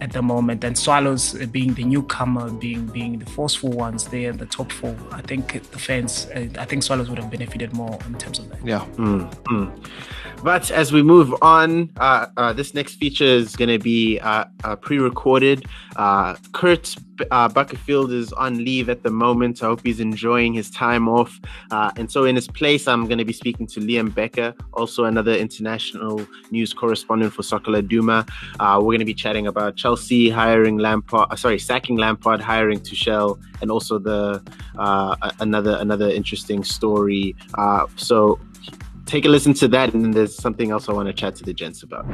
at 0.02 0.12
the 0.12 0.22
moment. 0.22 0.64
And 0.64 0.78
Swallows 0.78 1.40
uh, 1.40 1.46
being 1.46 1.74
the 1.76 1.84
newcomer, 1.86 2.50
being 2.50 2.88
being 2.88 3.20
the 3.20 3.26
forceful 3.28 3.70
ones, 3.70 4.08
they're 4.08 4.34
the 4.34 4.48
top 4.48 4.72
four. 4.72 4.96
I 5.12 5.22
think 5.22 5.62
the 5.72 5.80
fans, 5.80 6.28
uh, 6.36 6.48
I 6.60 6.66
think 6.66 6.84
Swallows 6.84 7.10
would 7.10 7.20
have 7.20 7.32
benefited 7.32 7.72
more 7.74 7.98
in 8.08 8.18
terms 8.18 8.40
of 8.40 8.50
that. 8.50 8.66
Yeah. 8.66 8.86
Mm-hmm. 8.98 9.86
But 10.44 10.72
as 10.72 10.92
we 10.92 11.04
move 11.04 11.36
on, 11.44 11.92
uh, 11.98 12.26
uh, 12.36 12.52
this 12.54 12.74
next 12.74 12.96
feature 12.96 13.24
is 13.24 13.56
going 13.56 13.70
to 13.70 13.78
be 13.78 14.20
uh, 14.20 14.46
uh 14.64 14.76
pre-recorded. 14.76 15.66
Uh, 15.96 16.36
Kurt 16.52 16.96
uh, 17.30 17.48
Buckerfield 17.48 18.12
is 18.12 18.34
on 18.34 18.58
leave 18.58 18.90
at 18.90 19.04
the 19.04 19.12
moment. 19.12 19.62
I 19.62 19.68
hope 19.68 19.82
he's 19.84 20.00
enjoying 20.00 20.54
his 20.54 20.72
time 20.72 21.08
off. 21.08 21.40
and 21.70 22.12
so, 22.12 22.26
in 22.26 22.36
his 22.36 22.48
place, 22.48 22.88
I'm 22.88 23.06
going 23.06 23.20
to 23.20 23.26
be 23.26 23.34
speaking 23.34 23.68
to 23.68 23.80
Liam 23.80 24.14
Becker, 24.16 24.56
also 24.74 25.06
another 25.06 25.36
international 25.36 26.26
news 26.50 26.74
correspondent 26.74 27.34
for 27.34 27.44
Soccer 27.44 27.70
Laduma. 27.72 28.28
we're 28.80 28.82
going 28.82 29.00
to 29.00 29.06
be 29.06 29.14
chatting 29.14 29.46
about 29.46 29.76
Chelsea 29.76 30.32
hiring 30.32 30.80
Lampard, 30.80 31.38
sorry, 31.38 31.60
sacking 31.60 31.98
Lampard, 31.98 32.42
hiring 32.42 32.80
Tuchel, 32.80 33.40
and 33.62 33.70
also 33.70 34.00
the 34.00 34.42
another 35.40 35.78
another 35.80 36.10
interesting 36.10 36.64
story. 36.64 37.36
so 37.96 38.40
take 39.12 39.26
a 39.26 39.28
listen 39.28 39.54
to 39.54 39.68
that, 39.68 39.94
and 39.94 40.06
then 40.06 40.12
there's 40.12 40.34
something 40.34 40.72
else 40.72 40.88
I 40.88 40.94
want 40.94 41.08
to 41.08 41.14
chat 41.14 41.36
to 41.36 41.44
the 41.44 41.54
gents 41.54 41.84
about. 41.84 42.06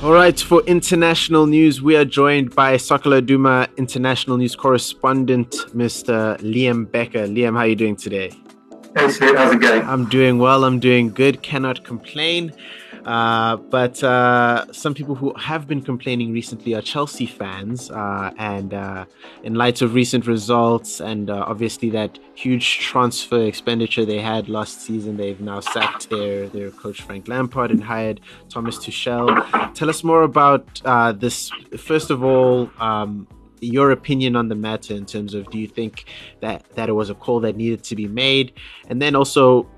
All 0.00 0.12
right, 0.12 0.38
for 0.38 0.62
international 0.66 1.46
news, 1.46 1.82
we 1.82 1.96
are 1.96 2.04
joined 2.04 2.54
by 2.54 2.76
Soccer 2.76 3.10
Laduma 3.10 3.68
international 3.76 4.36
news 4.36 4.54
correspondent, 4.54 5.50
Mr. 5.74 6.38
Liam 6.38 6.88
Becker. 6.88 7.26
Liam, 7.26 7.54
how 7.54 7.60
are 7.60 7.66
you 7.66 7.76
doing 7.76 7.96
today? 7.96 8.32
Hey, 8.96 9.08
Sid, 9.08 9.36
how's 9.36 9.54
it 9.54 9.60
going? 9.60 9.82
I'm 9.82 10.08
doing 10.08 10.38
well. 10.38 10.64
I'm 10.64 10.78
doing 10.78 11.10
good. 11.10 11.42
Cannot 11.42 11.82
complain. 11.82 12.52
Uh, 13.04 13.56
but 13.56 14.02
uh, 14.02 14.64
some 14.72 14.94
people 14.94 15.14
who 15.14 15.34
have 15.34 15.66
been 15.66 15.82
complaining 15.82 16.32
recently 16.32 16.74
are 16.74 16.82
Chelsea 16.82 17.26
fans. 17.26 17.90
Uh, 17.90 18.32
and 18.38 18.74
uh, 18.74 19.04
in 19.42 19.54
light 19.54 19.82
of 19.82 19.94
recent 19.94 20.26
results 20.26 21.00
and 21.00 21.30
uh, 21.30 21.44
obviously 21.46 21.90
that 21.90 22.18
huge 22.34 22.78
transfer 22.78 23.44
expenditure 23.44 24.04
they 24.04 24.20
had 24.20 24.48
last 24.48 24.82
season, 24.82 25.16
they've 25.16 25.40
now 25.40 25.60
sacked 25.60 26.10
their, 26.10 26.48
their 26.48 26.70
coach 26.70 27.02
Frank 27.02 27.28
Lampard 27.28 27.70
and 27.70 27.82
hired 27.82 28.20
Thomas 28.48 28.78
Tuchel. 28.78 29.74
Tell 29.74 29.90
us 29.90 30.04
more 30.04 30.22
about 30.22 30.80
uh, 30.84 31.12
this. 31.12 31.50
First 31.76 32.10
of 32.10 32.22
all, 32.22 32.70
um, 32.78 33.26
your 33.60 33.92
opinion 33.92 34.34
on 34.34 34.48
the 34.48 34.54
matter 34.56 34.94
in 34.94 35.06
terms 35.06 35.34
of 35.34 35.48
do 35.50 35.56
you 35.56 35.68
think 35.68 36.06
that 36.40 36.68
that 36.74 36.88
it 36.88 36.92
was 36.92 37.10
a 37.10 37.14
call 37.14 37.38
that 37.38 37.56
needed 37.56 37.84
to 37.84 37.94
be 37.94 38.08
made 38.08 38.52
and 38.88 39.00
then 39.00 39.14
also 39.14 39.68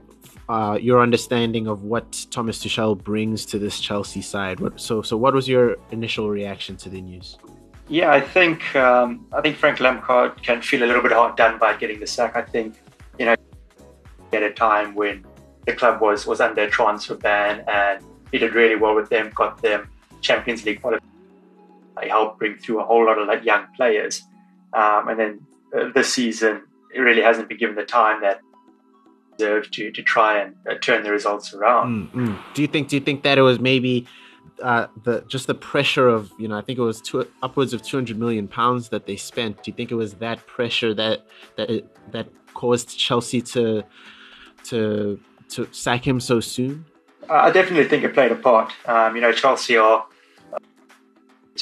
uh, 0.48 0.78
your 0.80 1.00
understanding 1.00 1.66
of 1.66 1.82
what 1.82 2.26
Thomas 2.30 2.62
Tuchel 2.62 3.02
brings 3.02 3.46
to 3.46 3.58
this 3.58 3.80
Chelsea 3.80 4.22
side. 4.22 4.60
What, 4.60 4.80
so, 4.80 5.02
so 5.02 5.16
what 5.16 5.34
was 5.34 5.48
your 5.48 5.76
initial 5.90 6.28
reaction 6.30 6.76
to 6.78 6.88
the 6.88 7.00
news? 7.00 7.38
Yeah, 7.88 8.12
I 8.12 8.20
think 8.20 8.74
um, 8.76 9.26
I 9.32 9.42
think 9.42 9.56
Frank 9.56 9.78
Lampard 9.78 10.42
can 10.42 10.62
feel 10.62 10.82
a 10.82 10.86
little 10.86 11.02
bit 11.02 11.12
hard 11.12 11.36
done 11.36 11.58
by 11.58 11.76
getting 11.76 12.00
the 12.00 12.06
sack. 12.06 12.34
I 12.34 12.42
think 12.42 12.80
you 13.18 13.26
know 13.26 13.36
at 14.32 14.42
a 14.42 14.52
time 14.52 14.94
when 14.94 15.24
the 15.66 15.74
club 15.74 16.00
was 16.00 16.26
was 16.26 16.40
under 16.40 16.62
a 16.62 16.70
transfer 16.70 17.14
ban 17.14 17.62
and 17.68 18.02
he 18.32 18.38
did 18.38 18.54
really 18.54 18.76
well 18.76 18.94
with 18.94 19.10
them, 19.10 19.30
got 19.34 19.60
them 19.60 19.88
Champions 20.22 20.64
League 20.64 20.80
qualification. 20.80 21.10
He 22.02 22.08
helped 22.08 22.38
bring 22.38 22.56
through 22.56 22.80
a 22.80 22.84
whole 22.84 23.04
lot 23.04 23.18
of 23.18 23.28
like 23.28 23.44
young 23.44 23.66
players, 23.76 24.22
um, 24.72 25.08
and 25.08 25.20
then 25.20 25.46
uh, 25.78 25.90
this 25.94 26.12
season 26.12 26.62
it 26.94 27.00
really 27.00 27.22
hasn't 27.22 27.48
been 27.48 27.58
given 27.58 27.76
the 27.76 27.84
time 27.84 28.22
that 28.22 28.40
deserved 29.36 29.72
to 29.74 29.90
to 29.90 30.02
try 30.02 30.38
and 30.38 30.54
uh, 30.68 30.74
turn 30.74 31.02
the 31.02 31.10
results 31.10 31.54
around. 31.54 32.08
Mm-hmm. 32.08 32.34
Do 32.54 32.62
you 32.62 32.68
think? 32.68 32.88
Do 32.88 32.96
you 32.96 33.00
think 33.00 33.22
that 33.22 33.38
it 33.38 33.42
was 33.42 33.60
maybe? 33.60 34.06
Uh, 34.62 34.86
the 35.02 35.24
just 35.26 35.48
the 35.48 35.54
pressure 35.54 36.06
of 36.06 36.30
you 36.38 36.46
know 36.46 36.56
I 36.56 36.60
think 36.60 36.78
it 36.78 36.82
was 36.82 37.00
two, 37.00 37.26
upwards 37.42 37.72
of 37.72 37.82
200 37.82 38.16
million 38.16 38.46
pounds 38.46 38.90
that 38.90 39.04
they 39.04 39.16
spent. 39.16 39.64
Do 39.64 39.70
you 39.72 39.76
think 39.76 39.90
it 39.90 39.96
was 39.96 40.14
that 40.14 40.46
pressure 40.46 40.94
that 40.94 41.26
that 41.56 41.70
it, 41.70 42.12
that 42.12 42.28
caused 42.54 42.96
Chelsea 42.96 43.42
to 43.42 43.82
to 44.64 45.18
to 45.48 45.68
sack 45.72 46.06
him 46.06 46.20
so 46.20 46.38
soon? 46.38 46.84
I 47.28 47.50
definitely 47.50 47.88
think 47.88 48.04
it 48.04 48.14
played 48.14 48.32
a 48.32 48.36
part. 48.36 48.72
Um, 48.86 49.16
you 49.16 49.22
know, 49.22 49.32
Chelsea 49.32 49.76
are 49.76 50.06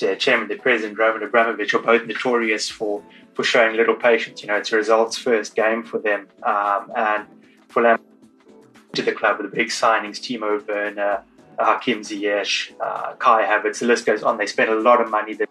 uh, 0.02 0.14
chairman, 0.16 0.48
the 0.48 0.56
president, 0.56 0.98
Roman 0.98 1.22
Abramovich, 1.22 1.74
are 1.74 1.82
both 1.82 2.06
notorious 2.06 2.68
for 2.68 3.02
for 3.34 3.44
showing 3.44 3.76
little 3.76 3.94
patience. 3.94 4.42
You 4.42 4.48
know, 4.48 4.56
it's 4.56 4.72
a 4.72 4.76
results 4.76 5.16
first 5.16 5.54
game 5.54 5.82
for 5.82 5.98
them, 5.98 6.28
um, 6.42 6.92
and 6.96 7.26
to 7.72 9.02
the 9.02 9.12
club 9.12 9.38
with 9.38 9.50
the 9.50 9.56
big 9.56 9.68
signings, 9.68 10.18
Timo 10.20 10.66
Werner. 10.66 11.22
Hakim 11.58 12.00
Ziyech, 12.00 12.72
uh, 12.80 13.14
Kai 13.14 13.44
Havertz, 13.44 13.80
the 13.80 13.86
list 13.86 14.06
goes 14.06 14.22
on. 14.22 14.38
They 14.38 14.46
spent 14.46 14.70
a 14.70 14.74
lot 14.74 15.00
of 15.00 15.10
money. 15.10 15.34
That 15.34 15.48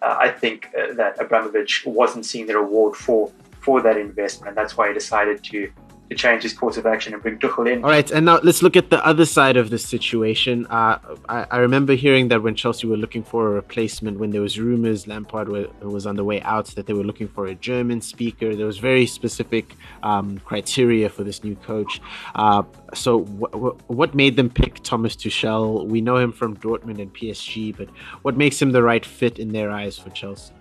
uh, 0.00 0.16
I 0.18 0.30
think 0.30 0.70
uh, 0.78 0.94
that 0.94 1.20
Abramovich 1.20 1.84
wasn't 1.86 2.26
seeing 2.26 2.46
the 2.46 2.56
reward 2.56 2.96
for 2.96 3.30
for 3.60 3.80
that 3.82 3.96
investment, 3.96 4.48
and 4.48 4.56
that's 4.56 4.76
why 4.76 4.88
he 4.88 4.94
decided 4.94 5.44
to 5.44 5.70
to 6.12 6.22
change 6.22 6.42
his 6.42 6.52
course 6.52 6.76
of 6.76 6.86
action 6.86 7.14
and 7.14 7.22
bring 7.22 7.38
Tuchel 7.38 7.70
in. 7.70 7.82
All 7.84 7.90
right, 7.90 8.10
and 8.10 8.26
now 8.26 8.38
let's 8.42 8.62
look 8.62 8.76
at 8.76 8.90
the 8.90 9.04
other 9.04 9.24
side 9.24 9.56
of 9.56 9.70
this 9.70 9.84
situation. 9.84 10.66
Uh, 10.66 10.98
I, 11.28 11.46
I, 11.50 11.58
remember 11.58 11.94
hearing 11.94 12.28
that 12.28 12.42
when 12.42 12.54
Chelsea 12.54 12.86
were 12.86 12.96
looking 12.96 13.22
for 13.22 13.48
a 13.48 13.50
replacement, 13.50 14.18
when 14.18 14.30
there 14.30 14.40
was 14.40 14.58
rumors 14.58 15.06
Lampard 15.06 15.48
were, 15.48 15.68
was 15.80 16.06
on 16.06 16.16
the 16.16 16.24
way 16.24 16.40
out, 16.42 16.66
that 16.76 16.86
they 16.86 16.92
were 16.92 17.04
looking 17.04 17.28
for 17.28 17.46
a 17.46 17.54
German 17.54 18.00
speaker. 18.00 18.54
There 18.54 18.66
was 18.66 18.78
very 18.78 19.06
specific 19.06 19.74
um, 20.02 20.38
criteria 20.40 21.08
for 21.08 21.24
this 21.24 21.42
new 21.42 21.56
coach. 21.56 22.00
Uh, 22.34 22.62
so, 22.94 23.20
what 23.20 24.14
made 24.14 24.36
them 24.36 24.50
pick 24.50 24.82
Thomas 24.82 25.16
Tuchel? 25.16 25.86
We 25.86 26.00
know 26.00 26.16
him 26.16 26.32
from 26.32 26.56
Dortmund 26.56 27.00
and 27.00 27.12
PSG, 27.14 27.76
but 27.76 27.88
what 28.22 28.36
makes 28.36 28.60
him 28.60 28.72
the 28.72 28.82
right 28.82 29.04
fit 29.04 29.38
in 29.38 29.52
their 29.52 29.70
eyes 29.70 29.98
for 29.98 30.10
Chelsea? 30.10 30.52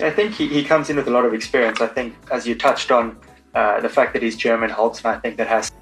I 0.00 0.10
think 0.10 0.34
he, 0.34 0.46
he 0.46 0.62
comes 0.62 0.90
in 0.90 0.96
with 0.96 1.08
a 1.08 1.10
lot 1.10 1.24
of 1.24 1.34
experience. 1.34 1.80
I 1.80 1.88
think, 1.88 2.14
as 2.30 2.46
you 2.46 2.54
touched 2.54 2.92
on, 2.92 3.16
uh, 3.54 3.80
the 3.80 3.88
fact 3.88 4.12
that 4.12 4.22
he's 4.22 4.36
German 4.36 4.70
helps, 4.70 4.98
and 4.98 5.08
I 5.08 5.18
think 5.18 5.36
that 5.38 5.48
has 5.48 5.72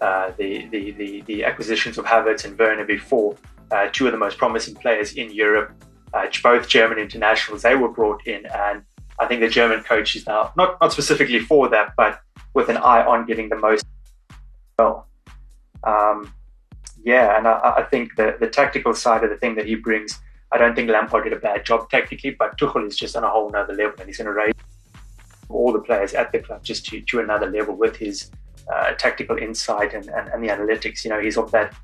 uh, 0.00 0.32
the, 0.36 0.66
the, 0.66 0.90
the, 0.92 1.20
the, 1.22 1.44
acquisitions 1.44 1.98
of 1.98 2.04
Havertz 2.04 2.44
and 2.44 2.58
Werner 2.58 2.84
before, 2.84 3.36
uh, 3.70 3.88
two 3.92 4.06
of 4.06 4.12
the 4.12 4.18
most 4.18 4.38
promising 4.38 4.74
players 4.74 5.14
in 5.14 5.32
Europe, 5.32 5.72
uh, 6.12 6.26
both 6.42 6.68
German 6.68 6.98
internationals, 6.98 7.62
they 7.62 7.74
were 7.74 7.88
brought 7.88 8.26
in, 8.26 8.44
and 8.46 8.82
I 9.18 9.26
think 9.26 9.40
the 9.40 9.48
German 9.48 9.82
coach 9.82 10.16
is 10.16 10.26
now 10.26 10.52
not 10.56 10.80
not 10.80 10.92
specifically 10.92 11.40
for 11.40 11.68
that, 11.68 11.94
but 11.96 12.20
with 12.52 12.68
an 12.68 12.76
eye 12.76 13.04
on 13.04 13.26
getting 13.26 13.48
the 13.48 13.56
most 13.56 13.84
well. 14.78 15.06
Um, 15.84 16.32
yeah, 17.02 17.36
and 17.36 17.46
I, 17.46 17.74
I, 17.78 17.82
think 17.82 18.16
the 18.16 18.36
the 18.40 18.48
tactical 18.48 18.94
side 18.94 19.24
of 19.24 19.30
the 19.30 19.36
thing 19.36 19.54
that 19.56 19.66
he 19.66 19.74
brings, 19.74 20.20
I 20.52 20.58
don't 20.58 20.74
think 20.74 20.88
Lampard 20.90 21.24
did 21.24 21.32
a 21.32 21.38
bad 21.38 21.64
job 21.64 21.90
technically, 21.90 22.30
but 22.30 22.58
Tuchel 22.58 22.86
is 22.86 22.96
just 22.96 23.16
on 23.16 23.24
a 23.24 23.30
whole 23.30 23.50
nother 23.50 23.74
level, 23.74 23.94
and 23.98 24.06
he's 24.08 24.18
going 24.18 24.26
to 24.26 24.32
raise 24.32 24.54
all 25.48 25.72
the 25.72 25.80
players 25.80 26.14
at 26.14 26.32
the 26.32 26.38
club 26.38 26.62
just 26.62 26.86
to, 26.86 27.00
to 27.02 27.20
another 27.20 27.50
level 27.50 27.76
with 27.76 27.96
his 27.96 28.30
uh, 28.72 28.92
tactical 28.92 29.36
insight 29.36 29.94
and, 29.94 30.08
and, 30.08 30.28
and, 30.28 30.42
the 30.42 30.48
analytics. 30.48 31.04
You 31.04 31.10
know, 31.10 31.20
he's 31.20 31.36
of 31.36 31.50
that 31.52 31.74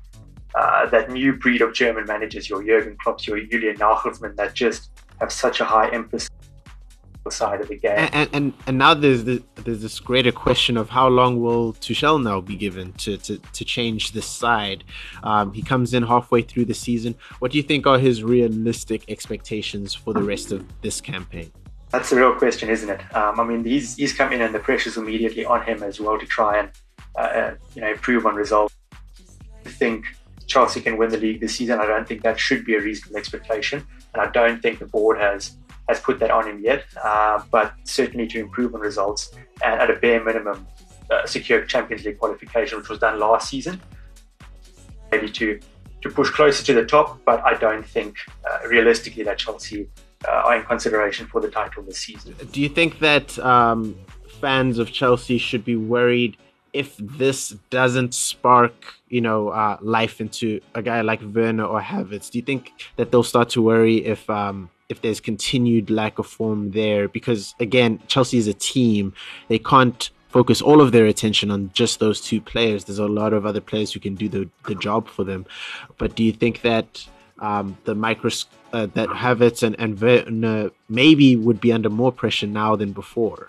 uh, 0.55 0.85
that 0.87 1.09
new 1.09 1.33
breed 1.33 1.61
of 1.61 1.73
German 1.73 2.05
managers, 2.05 2.49
your 2.49 2.63
Jurgen 2.63 2.97
Klopp, 3.01 3.25
your 3.25 3.39
Julian 3.45 3.77
Nagelsmann, 3.77 4.35
that 4.35 4.53
just 4.53 4.89
have 5.19 5.31
such 5.31 5.61
a 5.61 5.65
high 5.65 5.89
emphasis 5.89 6.29
on 6.33 7.21
the 7.23 7.31
side 7.31 7.61
of 7.61 7.69
the 7.69 7.77
game. 7.77 8.09
And, 8.11 8.29
and, 8.33 8.53
and 8.67 8.77
now 8.77 8.93
there's 8.93 9.23
the, 9.23 9.41
there's 9.55 9.81
this 9.81 9.99
greater 9.99 10.31
question 10.31 10.75
of 10.75 10.89
how 10.89 11.07
long 11.07 11.39
will 11.39 11.73
Tuchel 11.73 12.21
now 12.21 12.41
be 12.41 12.55
given 12.55 12.91
to 12.93 13.17
to, 13.17 13.37
to 13.37 13.63
change 13.63 14.11
this 14.11 14.25
side? 14.25 14.83
Um, 15.23 15.53
he 15.53 15.61
comes 15.61 15.93
in 15.93 16.03
halfway 16.03 16.41
through 16.41 16.65
the 16.65 16.73
season. 16.73 17.15
What 17.39 17.51
do 17.51 17.57
you 17.57 17.63
think 17.63 17.87
are 17.87 17.99
his 17.99 18.23
realistic 18.23 19.05
expectations 19.09 19.93
for 19.93 20.13
the 20.13 20.23
rest 20.23 20.51
of 20.51 20.65
this 20.81 20.99
campaign? 20.99 21.51
That's 21.91 22.09
the 22.09 22.15
real 22.15 22.33
question, 22.35 22.69
isn't 22.69 22.89
it? 22.89 23.01
Um, 23.15 23.39
I 23.39 23.43
mean, 23.43 23.65
he's 23.65 23.95
he's 23.97 24.13
come 24.13 24.31
in 24.31 24.41
and 24.41 24.55
the 24.55 24.59
pressure's 24.59 24.95
immediately 24.97 25.43
on 25.45 25.61
him 25.63 25.83
as 25.83 25.99
well 25.99 26.17
to 26.17 26.25
try 26.25 26.59
and 26.59 26.69
uh, 27.17 27.21
uh, 27.21 27.55
you 27.75 27.81
know 27.81 27.91
improve 27.91 28.25
on 28.25 28.35
results. 28.35 28.73
I 29.65 29.69
think 29.69 30.05
Chelsea 30.47 30.79
can 30.79 30.97
win 30.97 31.09
the 31.09 31.17
league 31.17 31.41
this 31.41 31.55
season. 31.57 31.79
I 31.79 31.85
don't 31.85 32.07
think 32.07 32.23
that 32.23 32.39
should 32.39 32.65
be 32.65 32.75
a 32.75 32.81
reasonable 32.81 33.17
expectation, 33.17 33.85
and 34.13 34.21
I 34.21 34.27
don't 34.31 34.61
think 34.61 34.79
the 34.79 34.85
board 34.85 35.19
has 35.19 35.57
has 35.89 35.99
put 35.99 36.19
that 36.19 36.31
on 36.31 36.47
him 36.47 36.63
yet. 36.63 36.85
Uh, 37.03 37.43
but 37.51 37.73
certainly 37.83 38.25
to 38.27 38.39
improve 38.39 38.73
on 38.73 38.79
results 38.79 39.33
and 39.63 39.81
at 39.81 39.89
a 39.89 39.95
bare 39.95 40.23
minimum 40.23 40.65
uh, 41.09 41.25
secure 41.25 41.65
Champions 41.65 42.05
League 42.05 42.19
qualification, 42.19 42.77
which 42.77 42.87
was 42.87 42.99
done 42.99 43.19
last 43.19 43.49
season. 43.49 43.81
Maybe 45.11 45.29
to 45.31 45.59
to 46.03 46.09
push 46.09 46.29
closer 46.29 46.63
to 46.65 46.73
the 46.73 46.85
top, 46.85 47.19
but 47.25 47.43
I 47.45 47.53
don't 47.55 47.85
think 47.85 48.15
uh, 48.49 48.65
realistically 48.67 49.23
that 49.23 49.37
Chelsea 49.37 49.89
are 50.27 50.55
in 50.55 50.63
consideration 50.63 51.27
for 51.27 51.41
the 51.41 51.49
title 51.49 51.83
this 51.83 51.99
season. 51.99 52.35
Do 52.51 52.61
you 52.61 52.69
think 52.69 52.99
that 52.99 53.37
um, 53.39 53.95
fans 54.39 54.79
of 54.79 54.91
Chelsea 54.91 55.37
should 55.37 55.65
be 55.65 55.75
worried 55.75 56.37
if 56.73 56.95
this 56.97 57.49
doesn't 57.69 58.13
spark, 58.13 58.73
you 59.09 59.21
know, 59.21 59.49
uh, 59.49 59.77
life 59.81 60.21
into 60.21 60.61
a 60.75 60.81
guy 60.81 61.01
like 61.01 61.21
Werner 61.21 61.65
or 61.65 61.81
Havertz? 61.81 62.29
Do 62.29 62.37
you 62.37 62.43
think 62.43 62.71
that 62.95 63.11
they'll 63.11 63.23
start 63.23 63.49
to 63.49 63.61
worry 63.61 64.05
if 64.05 64.29
um, 64.29 64.69
if 64.89 65.01
there's 65.01 65.19
continued 65.19 65.89
lack 65.89 66.19
of 66.19 66.27
form 66.27 66.71
there? 66.71 67.07
Because 67.07 67.55
again, 67.59 67.99
Chelsea 68.07 68.37
is 68.37 68.47
a 68.47 68.53
team; 68.53 69.13
they 69.47 69.59
can't 69.59 70.09
focus 70.29 70.61
all 70.61 70.79
of 70.79 70.93
their 70.93 71.05
attention 71.07 71.51
on 71.51 71.69
just 71.73 71.99
those 71.99 72.21
two 72.21 72.39
players. 72.39 72.85
There's 72.85 72.99
a 72.99 73.07
lot 73.07 73.33
of 73.33 73.45
other 73.45 73.59
players 73.59 73.91
who 73.91 73.99
can 73.99 74.15
do 74.15 74.29
the, 74.29 74.49
the 74.65 74.75
job 74.75 75.09
for 75.09 75.25
them. 75.25 75.45
But 75.97 76.15
do 76.15 76.23
you 76.23 76.31
think 76.31 76.61
that 76.61 77.05
um, 77.39 77.77
the 77.83 77.93
micros 77.93 78.45
uh, 78.73 78.87
that 78.93 79.09
Havertz 79.09 79.63
and, 79.63 79.75
and 79.79 79.99
Werner 79.99 80.71
maybe 80.89 81.35
would 81.35 81.59
be 81.59 81.71
under 81.71 81.89
more 81.89 82.11
pressure 82.11 82.47
now 82.47 82.75
than 82.75 82.91
before. 82.93 83.47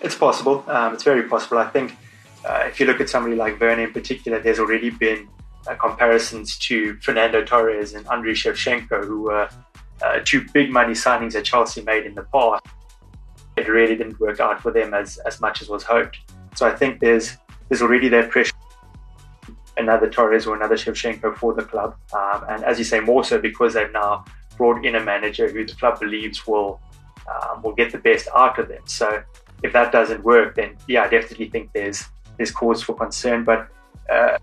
It's 0.00 0.14
possible. 0.14 0.64
Um, 0.68 0.94
it's 0.94 1.02
very 1.02 1.24
possible. 1.24 1.58
I 1.58 1.68
think 1.68 1.96
uh, 2.44 2.64
if 2.66 2.80
you 2.80 2.86
look 2.86 3.00
at 3.00 3.08
somebody 3.08 3.36
like 3.36 3.60
Werner 3.60 3.84
in 3.84 3.92
particular, 3.92 4.40
there's 4.40 4.58
already 4.58 4.90
been 4.90 5.28
uh, 5.66 5.74
comparisons 5.74 6.56
to 6.58 6.96
Fernando 7.00 7.44
Torres 7.44 7.94
and 7.94 8.06
Andriy 8.06 8.32
Shevchenko, 8.32 9.04
who 9.04 9.22
were 9.22 9.48
uh, 10.02 10.20
two 10.24 10.46
big 10.54 10.70
money 10.70 10.94
signings 10.94 11.32
that 11.32 11.44
Chelsea 11.44 11.82
made 11.82 12.06
in 12.06 12.14
the 12.14 12.22
past. 12.24 12.64
It 13.56 13.68
really 13.68 13.96
didn't 13.96 14.18
work 14.18 14.40
out 14.40 14.62
for 14.62 14.72
them 14.72 14.94
as, 14.94 15.18
as 15.26 15.40
much 15.40 15.60
as 15.60 15.68
was 15.68 15.82
hoped. 15.82 16.18
So 16.54 16.66
I 16.66 16.74
think 16.74 17.00
there's 17.00 17.36
there's 17.68 17.82
already 17.82 18.08
that 18.08 18.30
pressure 18.30 18.52
another 19.76 20.08
Torres 20.08 20.46
or 20.46 20.54
another 20.54 20.76
Shevchenko 20.76 21.36
for 21.36 21.54
the 21.54 21.62
club. 21.62 21.96
Um, 22.12 22.44
and 22.48 22.64
as 22.64 22.78
you 22.78 22.84
say, 22.84 23.00
more 23.00 23.24
so 23.24 23.40
because 23.40 23.74
they've 23.74 23.92
now 23.92 24.24
brought 24.60 24.84
in 24.84 24.94
a 24.96 25.04
manager 25.14 25.46
who 25.54 25.62
the 25.70 25.76
club 25.80 25.98
believes 26.04 26.38
will 26.46 26.70
um, 27.32 27.62
will 27.62 27.76
get 27.80 27.88
the 27.96 28.02
best 28.10 28.28
out 28.42 28.58
of 28.58 28.68
them. 28.72 28.84
So 28.84 29.22
if 29.66 29.72
that 29.72 29.88
doesn't 29.98 30.22
work, 30.22 30.48
then 30.58 30.70
yeah, 30.92 31.02
I 31.06 31.08
definitely 31.16 31.48
think 31.54 31.72
there's 31.72 31.98
there's 32.36 32.52
cause 32.60 32.82
for 32.86 32.94
concern. 33.04 33.44
But 33.50 33.60
uh, 34.14 34.36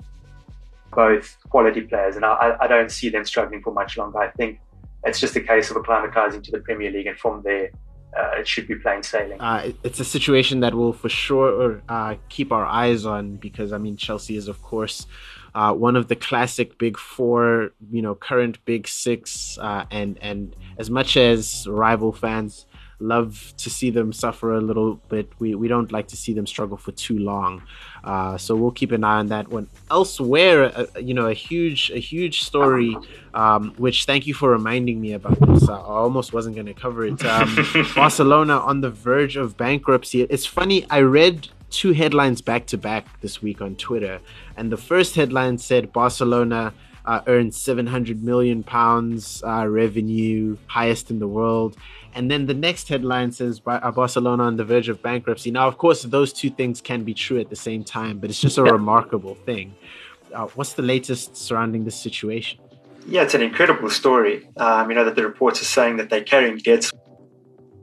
both 1.03 1.25
quality 1.53 1.81
players, 1.81 2.15
and 2.15 2.25
I, 2.25 2.57
I 2.63 2.67
don't 2.73 2.91
see 2.99 3.09
them 3.15 3.25
struggling 3.25 3.61
for 3.61 3.73
much 3.81 3.91
longer. 3.99 4.19
I 4.27 4.31
think 4.39 4.59
it's 5.03 5.19
just 5.19 5.35
a 5.35 5.43
case 5.51 5.69
of 5.71 5.77
acclimatizing 5.77 6.41
to 6.45 6.51
the 6.55 6.61
Premier 6.67 6.91
League, 6.95 7.09
and 7.11 7.17
from 7.23 7.43
there, 7.43 7.69
uh, 8.19 8.39
it 8.39 8.47
should 8.47 8.67
be 8.67 8.75
plain 8.75 9.03
sailing. 9.03 9.39
Uh, 9.39 9.71
it's 9.83 9.99
a 9.99 10.09
situation 10.17 10.61
that 10.63 10.73
we'll 10.73 10.97
for 11.03 11.09
sure 11.27 11.81
uh, 11.89 12.15
keep 12.29 12.51
our 12.51 12.65
eyes 12.65 13.05
on 13.05 13.23
because 13.47 13.69
I 13.77 13.79
mean 13.85 13.95
Chelsea 14.05 14.35
is 14.41 14.47
of 14.47 14.59
course 14.71 15.05
uh, 15.57 15.73
one 15.73 15.95
of 15.95 16.07
the 16.07 16.15
classic 16.15 16.77
big 16.77 16.99
four, 16.99 17.71
you 17.89 17.99
know, 18.03 18.13
current 18.13 18.63
big 18.65 18.87
six, 18.87 19.57
uh, 19.57 19.85
and 19.89 20.19
and 20.21 20.55
as 20.77 20.87
much 20.91 21.17
as 21.17 21.65
rival 21.67 22.11
fans 22.11 22.67
love 22.99 23.53
to 23.57 23.69
see 23.69 23.89
them 23.89 24.13
suffer 24.13 24.53
a 24.53 24.61
little 24.61 24.95
bit. 25.09 25.31
We, 25.39 25.55
we 25.55 25.67
don't 25.67 25.91
like 25.91 26.07
to 26.09 26.17
see 26.17 26.33
them 26.33 26.45
struggle 26.45 26.77
for 26.77 26.91
too 26.91 27.17
long. 27.17 27.63
Uh, 28.03 28.37
so 28.37 28.55
we'll 28.55 28.71
keep 28.71 28.91
an 28.91 29.03
eye 29.03 29.17
on 29.17 29.27
that 29.27 29.47
one. 29.47 29.67
Elsewhere, 29.89 30.71
uh, 30.75 30.85
you 30.99 31.15
know, 31.15 31.27
a 31.27 31.33
huge 31.33 31.89
a 31.89 31.99
huge 31.99 32.43
story, 32.43 32.95
um, 33.33 33.73
which 33.77 34.05
thank 34.05 34.27
you 34.27 34.35
for 34.35 34.51
reminding 34.51 35.01
me 35.01 35.13
about 35.13 35.39
this. 35.47 35.67
I 35.67 35.79
almost 35.79 36.33
wasn't 36.33 36.55
going 36.55 36.67
to 36.67 36.75
cover 36.75 37.03
it. 37.03 37.25
Um, 37.25 37.49
Barcelona 37.95 38.59
on 38.59 38.81
the 38.81 38.91
verge 38.91 39.37
of 39.37 39.57
bankruptcy. 39.57 40.21
It's 40.21 40.45
funny. 40.45 40.85
I 40.91 40.99
read 40.99 41.49
two 41.69 41.91
headlines 41.91 42.41
back 42.41 42.65
to 42.67 42.77
back 42.77 43.05
this 43.21 43.41
week 43.41 43.61
on 43.61 43.75
Twitter. 43.75 44.19
And 44.55 44.71
the 44.71 44.77
first 44.77 45.15
headline 45.15 45.57
said 45.57 45.91
Barcelona 45.91 46.73
uh, 47.05 47.21
earned 47.27 47.55
700 47.55 48.23
million 48.23 48.63
pounds 48.63 49.41
uh, 49.43 49.65
revenue, 49.67 50.57
highest 50.67 51.09
in 51.09 51.19
the 51.19 51.27
world. 51.27 51.77
And 52.13 52.29
then 52.29 52.47
the 52.47 52.53
next 52.53 52.89
headline 52.89 53.31
says 53.31 53.61
uh, 53.65 53.91
Barcelona 53.91 54.43
on 54.43 54.57
the 54.57 54.65
verge 54.65 54.89
of 54.89 55.01
bankruptcy. 55.01 55.51
Now, 55.51 55.67
of 55.67 55.77
course, 55.77 56.03
those 56.03 56.33
two 56.33 56.49
things 56.49 56.81
can 56.81 57.03
be 57.03 57.13
true 57.13 57.39
at 57.39 57.49
the 57.49 57.55
same 57.55 57.83
time, 57.83 58.19
but 58.19 58.29
it's 58.29 58.41
just 58.41 58.57
a 58.57 58.63
remarkable 58.63 59.35
thing. 59.35 59.75
Uh, 60.33 60.47
what's 60.55 60.73
the 60.73 60.81
latest 60.81 61.37
surrounding 61.37 61.85
this 61.85 61.95
situation? 61.95 62.59
Yeah, 63.07 63.21
it's 63.21 63.33
an 63.33 63.41
incredible 63.41 63.89
story. 63.89 64.49
Um, 64.57 64.89
you 64.89 64.95
know 64.95 65.05
that 65.05 65.15
the 65.15 65.23
reports 65.23 65.61
are 65.61 65.65
saying 65.65 65.95
that 65.97 66.09
they're 66.09 66.23
carrying 66.23 66.57
debts 66.57 66.91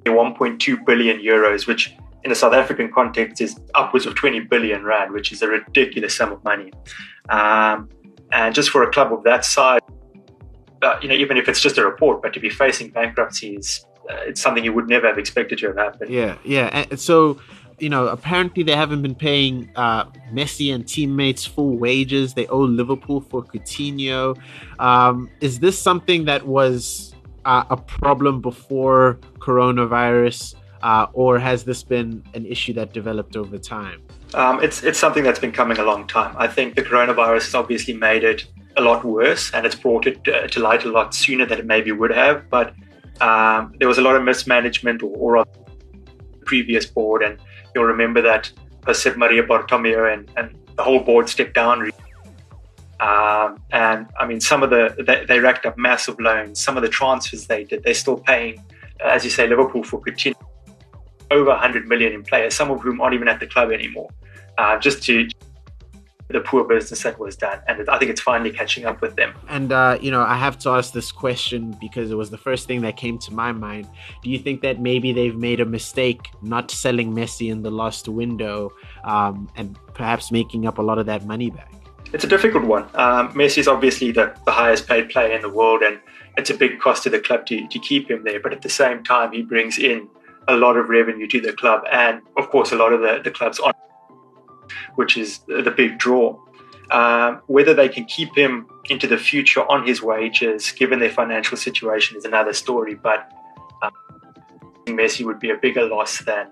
1.2 0.04 0.84
billion 0.84 1.18
euros, 1.20 1.66
which 1.66 1.94
in 2.24 2.30
the 2.30 2.34
South 2.34 2.54
African 2.54 2.90
context 2.90 3.40
is 3.40 3.60
upwards 3.74 4.06
of 4.06 4.14
20 4.14 4.40
billion 4.40 4.82
rand, 4.82 5.12
which 5.12 5.30
is 5.30 5.42
a 5.42 5.48
ridiculous 5.48 6.16
sum 6.16 6.32
of 6.32 6.42
money. 6.42 6.72
Um, 7.28 7.90
and 8.32 8.54
just 8.54 8.70
for 8.70 8.82
a 8.82 8.90
club 8.90 9.12
of 9.12 9.22
that 9.24 9.44
size, 9.44 9.80
uh, 10.82 10.98
you 11.02 11.08
know, 11.08 11.14
even 11.14 11.36
if 11.36 11.48
it's 11.48 11.60
just 11.60 11.78
a 11.78 11.84
report, 11.84 12.22
but 12.22 12.32
to 12.34 12.40
be 12.40 12.50
facing 12.50 12.90
bankruptcy 12.90 13.56
is 13.56 13.86
uh, 14.10 14.16
it's 14.26 14.40
something 14.40 14.64
you 14.64 14.72
would 14.72 14.88
never 14.88 15.06
have 15.06 15.18
expected 15.18 15.58
to 15.58 15.68
have 15.68 15.76
happened. 15.76 16.10
Yeah, 16.10 16.36
yeah. 16.44 16.84
And 16.90 16.98
so, 16.98 17.38
you 17.78 17.88
know, 17.88 18.08
apparently 18.08 18.62
they 18.62 18.76
haven't 18.76 19.02
been 19.02 19.14
paying 19.14 19.70
uh, 19.76 20.04
Messi 20.32 20.74
and 20.74 20.86
teammates 20.86 21.46
full 21.46 21.76
wages. 21.76 22.34
They 22.34 22.46
owe 22.48 22.60
Liverpool 22.60 23.20
for 23.20 23.42
Coutinho. 23.42 24.38
Um, 24.78 25.30
is 25.40 25.60
this 25.60 25.78
something 25.78 26.24
that 26.26 26.46
was 26.46 27.14
uh, 27.44 27.64
a 27.70 27.76
problem 27.76 28.40
before 28.40 29.18
coronavirus, 29.38 30.54
uh, 30.84 31.06
or 31.14 31.38
has 31.38 31.64
this 31.64 31.82
been 31.82 32.22
an 32.34 32.44
issue 32.44 32.74
that 32.74 32.92
developed 32.92 33.36
over 33.36 33.56
time? 33.56 34.02
Um, 34.34 34.62
it's 34.62 34.82
it's 34.84 34.98
something 34.98 35.24
that's 35.24 35.38
been 35.38 35.52
coming 35.52 35.78
a 35.78 35.82
long 35.82 36.06
time. 36.06 36.36
I 36.38 36.46
think 36.46 36.74
the 36.74 36.82
coronavirus 36.82 37.44
has 37.46 37.54
obviously 37.54 37.94
made 37.94 38.22
it 38.22 38.44
a 38.76 38.82
lot 38.82 39.02
worse, 39.02 39.50
and 39.54 39.64
it's 39.64 39.74
brought 39.74 40.06
it 40.06 40.28
uh, 40.28 40.46
to 40.48 40.60
light 40.60 40.84
a 40.84 40.90
lot 40.90 41.14
sooner 41.14 41.46
than 41.46 41.58
it 41.58 41.66
maybe 41.66 41.90
would 41.90 42.10
have. 42.10 42.50
But 42.50 42.74
um, 43.22 43.72
there 43.78 43.88
was 43.88 43.96
a 43.96 44.02
lot 44.02 44.14
of 44.14 44.24
mismanagement 44.24 45.02
or, 45.02 45.38
or 45.38 45.46
previous 46.44 46.84
board, 46.84 47.22
and 47.22 47.38
you'll 47.74 47.84
remember 47.84 48.20
that 48.20 48.52
Josep 48.82 49.16
Maria 49.16 49.42
Bartomeu 49.42 50.12
and, 50.12 50.30
and 50.36 50.54
the 50.76 50.82
whole 50.82 51.00
board 51.00 51.30
stepped 51.30 51.54
down. 51.54 51.90
Um, 53.00 53.58
and 53.72 54.06
I 54.20 54.26
mean, 54.26 54.40
some 54.40 54.62
of 54.62 54.68
the 54.68 54.94
they, 54.98 55.24
they, 55.24 55.40
racked 55.40 55.64
up 55.64 55.78
massive 55.78 56.20
loans. 56.20 56.60
Some 56.60 56.76
of 56.76 56.82
the 56.82 56.90
transfers 56.90 57.46
they 57.46 57.64
did, 57.64 57.84
they're 57.84 57.94
still 57.94 58.18
paying, 58.18 58.62
as 59.02 59.24
you 59.24 59.30
say, 59.30 59.46
Liverpool 59.48 59.82
for 59.82 59.98
Coutinho 60.02 60.34
over 61.30 61.50
100 61.50 61.88
million 61.88 62.12
in 62.12 62.22
players, 62.22 62.54
some 62.54 62.70
of 62.70 62.80
whom 62.80 63.00
aren't 63.00 63.14
even 63.14 63.28
at 63.28 63.40
the 63.40 63.46
club 63.46 63.70
anymore 63.70 64.08
uh, 64.58 64.78
just 64.78 65.02
to 65.04 65.28
the 66.28 66.40
poor 66.40 66.64
business 66.64 67.02
that 67.02 67.18
was 67.18 67.36
done. 67.36 67.60
And 67.68 67.88
I 67.88 67.98
think 67.98 68.10
it's 68.10 68.20
finally 68.20 68.50
catching 68.50 68.86
up 68.86 69.02
with 69.02 69.14
them. 69.14 69.34
And, 69.48 69.72
uh, 69.72 69.98
you 70.00 70.10
know, 70.10 70.22
I 70.22 70.36
have 70.36 70.58
to 70.60 70.70
ask 70.70 70.92
this 70.92 71.12
question 71.12 71.76
because 71.80 72.10
it 72.10 72.14
was 72.14 72.30
the 72.30 72.38
first 72.38 72.66
thing 72.66 72.80
that 72.82 72.96
came 72.96 73.18
to 73.18 73.32
my 73.32 73.52
mind. 73.52 73.88
Do 74.22 74.30
you 74.30 74.38
think 74.38 74.62
that 74.62 74.80
maybe 74.80 75.12
they've 75.12 75.36
made 75.36 75.60
a 75.60 75.66
mistake 75.66 76.30
not 76.40 76.70
selling 76.70 77.12
Messi 77.12 77.50
in 77.50 77.62
the 77.62 77.70
last 77.70 78.08
window 78.08 78.72
um, 79.04 79.50
and 79.56 79.78
perhaps 79.92 80.32
making 80.32 80.66
up 80.66 80.78
a 80.78 80.82
lot 80.82 80.98
of 80.98 81.06
that 81.06 81.26
money 81.26 81.50
back? 81.50 81.72
It's 82.12 82.24
a 82.24 82.28
difficult 82.28 82.64
one. 82.64 82.84
Um, 82.94 83.32
Messi 83.32 83.58
is 83.58 83.68
obviously 83.68 84.12
the, 84.12 84.34
the 84.46 84.52
highest 84.52 84.86
paid 84.86 85.10
player 85.10 85.34
in 85.34 85.42
the 85.42 85.48
world, 85.48 85.82
and 85.82 85.98
it's 86.36 86.48
a 86.48 86.54
big 86.54 86.80
cost 86.80 87.02
to 87.02 87.10
the 87.10 87.18
club 87.18 87.44
to, 87.46 87.66
to 87.66 87.78
keep 87.80 88.08
him 88.08 88.22
there. 88.24 88.40
But 88.40 88.52
at 88.52 88.62
the 88.62 88.68
same 88.68 89.02
time, 89.02 89.32
he 89.32 89.42
brings 89.42 89.78
in 89.78 90.08
a 90.48 90.56
lot 90.56 90.76
of 90.76 90.88
revenue 90.88 91.26
to 91.28 91.40
the 91.40 91.52
club, 91.52 91.82
and 91.90 92.20
of 92.36 92.50
course, 92.50 92.72
a 92.72 92.76
lot 92.76 92.92
of 92.92 93.00
the, 93.00 93.20
the 93.22 93.30
club's 93.30 93.58
on 93.60 93.72
which 94.94 95.16
is 95.16 95.40
the 95.46 95.72
big 95.76 95.98
draw. 95.98 96.38
Um, 96.90 97.40
whether 97.46 97.74
they 97.74 97.88
can 97.88 98.04
keep 98.04 98.36
him 98.36 98.66
into 98.90 99.06
the 99.06 99.16
future 99.16 99.60
on 99.70 99.86
his 99.86 100.02
wages, 100.02 100.70
given 100.72 101.00
their 101.00 101.10
financial 101.10 101.56
situation, 101.56 102.16
is 102.16 102.24
another 102.24 102.52
story. 102.52 102.94
But 102.94 103.30
um, 103.82 103.92
Messi 104.86 105.24
would 105.24 105.40
be 105.40 105.50
a 105.50 105.56
bigger 105.56 105.84
loss 105.86 106.18
than 106.24 106.48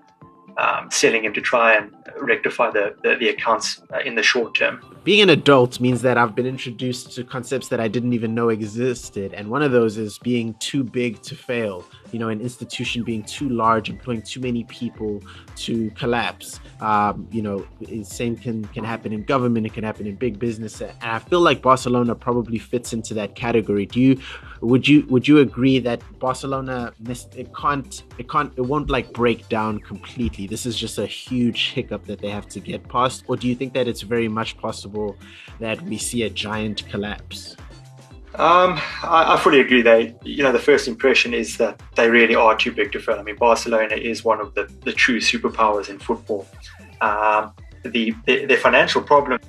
um, 0.57 0.89
selling 0.91 1.23
him 1.23 1.33
to 1.33 1.41
try 1.41 1.75
and 1.75 1.93
rectify 2.19 2.71
the, 2.71 2.95
the, 3.03 3.15
the 3.15 3.29
accounts 3.29 3.81
uh, 3.93 3.99
in 3.99 4.15
the 4.15 4.23
short 4.23 4.55
term. 4.55 4.81
Being 5.03 5.21
an 5.21 5.29
adult 5.29 5.79
means 5.79 6.01
that 6.01 6.17
I've 6.17 6.35
been 6.35 6.45
introduced 6.45 7.11
to 7.13 7.23
concepts 7.23 7.67
that 7.69 7.79
I 7.79 7.87
didn't 7.87 8.13
even 8.13 8.33
know 8.33 8.49
existed. 8.49 9.33
And 9.33 9.49
one 9.49 9.61
of 9.61 9.71
those 9.71 9.97
is 9.97 10.17
being 10.17 10.55
too 10.55 10.83
big 10.83 11.21
to 11.23 11.35
fail 11.35 11.85
you 12.13 12.19
know, 12.19 12.29
an 12.29 12.39
institution 12.39 13.03
being 13.03 13.23
too 13.23 13.49
large, 13.49 13.89
employing 13.89 14.21
too 14.21 14.39
many 14.39 14.63
people 14.65 15.21
to 15.55 15.89
collapse. 15.91 16.59
Um, 16.79 17.27
you 17.31 17.41
know, 17.41 17.65
same 18.03 18.37
can 18.37 18.63
can 18.65 18.83
happen 18.83 19.11
in 19.11 19.23
government. 19.23 19.65
It 19.65 19.73
can 19.73 19.83
happen 19.83 20.05
in 20.05 20.15
big 20.15 20.37
business, 20.37 20.79
and 20.79 20.93
I 21.01 21.17
feel 21.17 21.41
like 21.41 21.61
Barcelona 21.61 22.13
probably 22.13 22.59
fits 22.59 22.93
into 22.93 23.15
that 23.15 23.35
category. 23.35 23.87
Do 23.87 23.99
you? 23.99 24.19
Would 24.61 24.87
you? 24.87 25.05
Would 25.07 25.27
you 25.27 25.39
agree 25.39 25.79
that 25.79 26.01
Barcelona 26.19 26.93
it 27.35 27.53
can't 27.55 28.03
it 28.19 28.29
can't 28.29 28.53
it 28.55 28.61
won't 28.61 28.89
like 28.91 29.11
break 29.11 29.49
down 29.49 29.79
completely? 29.79 30.45
This 30.45 30.67
is 30.67 30.77
just 30.77 30.99
a 30.99 31.07
huge 31.07 31.71
hiccup 31.71 32.05
that 32.05 32.19
they 32.19 32.29
have 32.29 32.47
to 32.49 32.59
get 32.59 32.87
past, 32.87 33.23
or 33.27 33.35
do 33.35 33.47
you 33.47 33.55
think 33.55 33.73
that 33.73 33.87
it's 33.87 34.01
very 34.01 34.27
much 34.27 34.55
possible 34.57 35.17
that 35.59 35.81
we 35.81 35.97
see 35.97 36.23
a 36.23 36.29
giant 36.29 36.87
collapse? 36.89 37.57
Um, 38.35 38.79
I, 39.03 39.35
I, 39.35 39.37
fully 39.37 39.59
agree. 39.59 39.83
They, 39.83 40.15
you 40.23 40.41
know, 40.41 40.51
the 40.51 40.57
first 40.57 40.87
impression 40.87 41.35
is 41.35 41.57
that 41.57 41.79
they 41.95 42.09
really 42.09 42.33
are 42.33 42.55
too 42.55 42.71
big 42.71 42.91
to 42.93 42.99
fail. 42.99 43.19
I 43.19 43.21
mean, 43.21 43.35
Barcelona 43.35 43.95
is 43.95 44.23
one 44.23 44.41
of 44.41 44.55
the, 44.55 44.67
the 44.83 44.91
true 44.91 45.19
superpowers 45.19 45.87
in 45.89 45.99
football. 45.99 46.47
Um, 47.01 47.53
the, 47.83 48.15
the, 48.25 48.45
the 48.45 48.57
financial 48.57 49.03
problem 49.03 49.39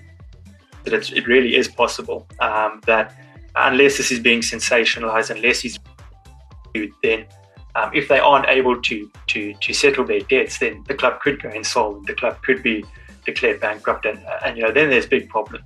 that 0.85 1.11
it 1.12 1.27
really 1.27 1.57
is 1.57 1.66
possible 1.66 2.27
um, 2.40 2.83
that 2.87 3.14
unless 3.57 3.97
this 3.97 4.11
is 4.11 4.20
being 4.20 4.40
sensationalized, 4.40 5.31
unless 5.31 5.61
he's 5.61 5.79
then 7.03 7.25
um, 7.77 7.90
if 7.94 8.09
they 8.09 8.18
aren't 8.18 8.47
able 8.49 8.81
to, 8.83 9.11
to 9.29 9.55
to 9.55 9.73
settle 9.73 10.05
their 10.05 10.20
debts, 10.20 10.59
then 10.59 10.85
the 10.87 10.94
club 10.94 11.20
could 11.20 11.40
go 11.42 11.51
insolvent. 11.51 12.07
The 12.07 12.14
club 12.14 12.42
could 12.42 12.62
be 12.62 12.85
declared 13.25 13.61
bankrupt, 13.61 14.07
and, 14.07 14.20
and 14.44 14.57
you 14.57 14.64
know 14.64 14.73
then 14.73 14.90
there's 14.90 15.07
big 15.07 15.29
problems. 15.29 15.64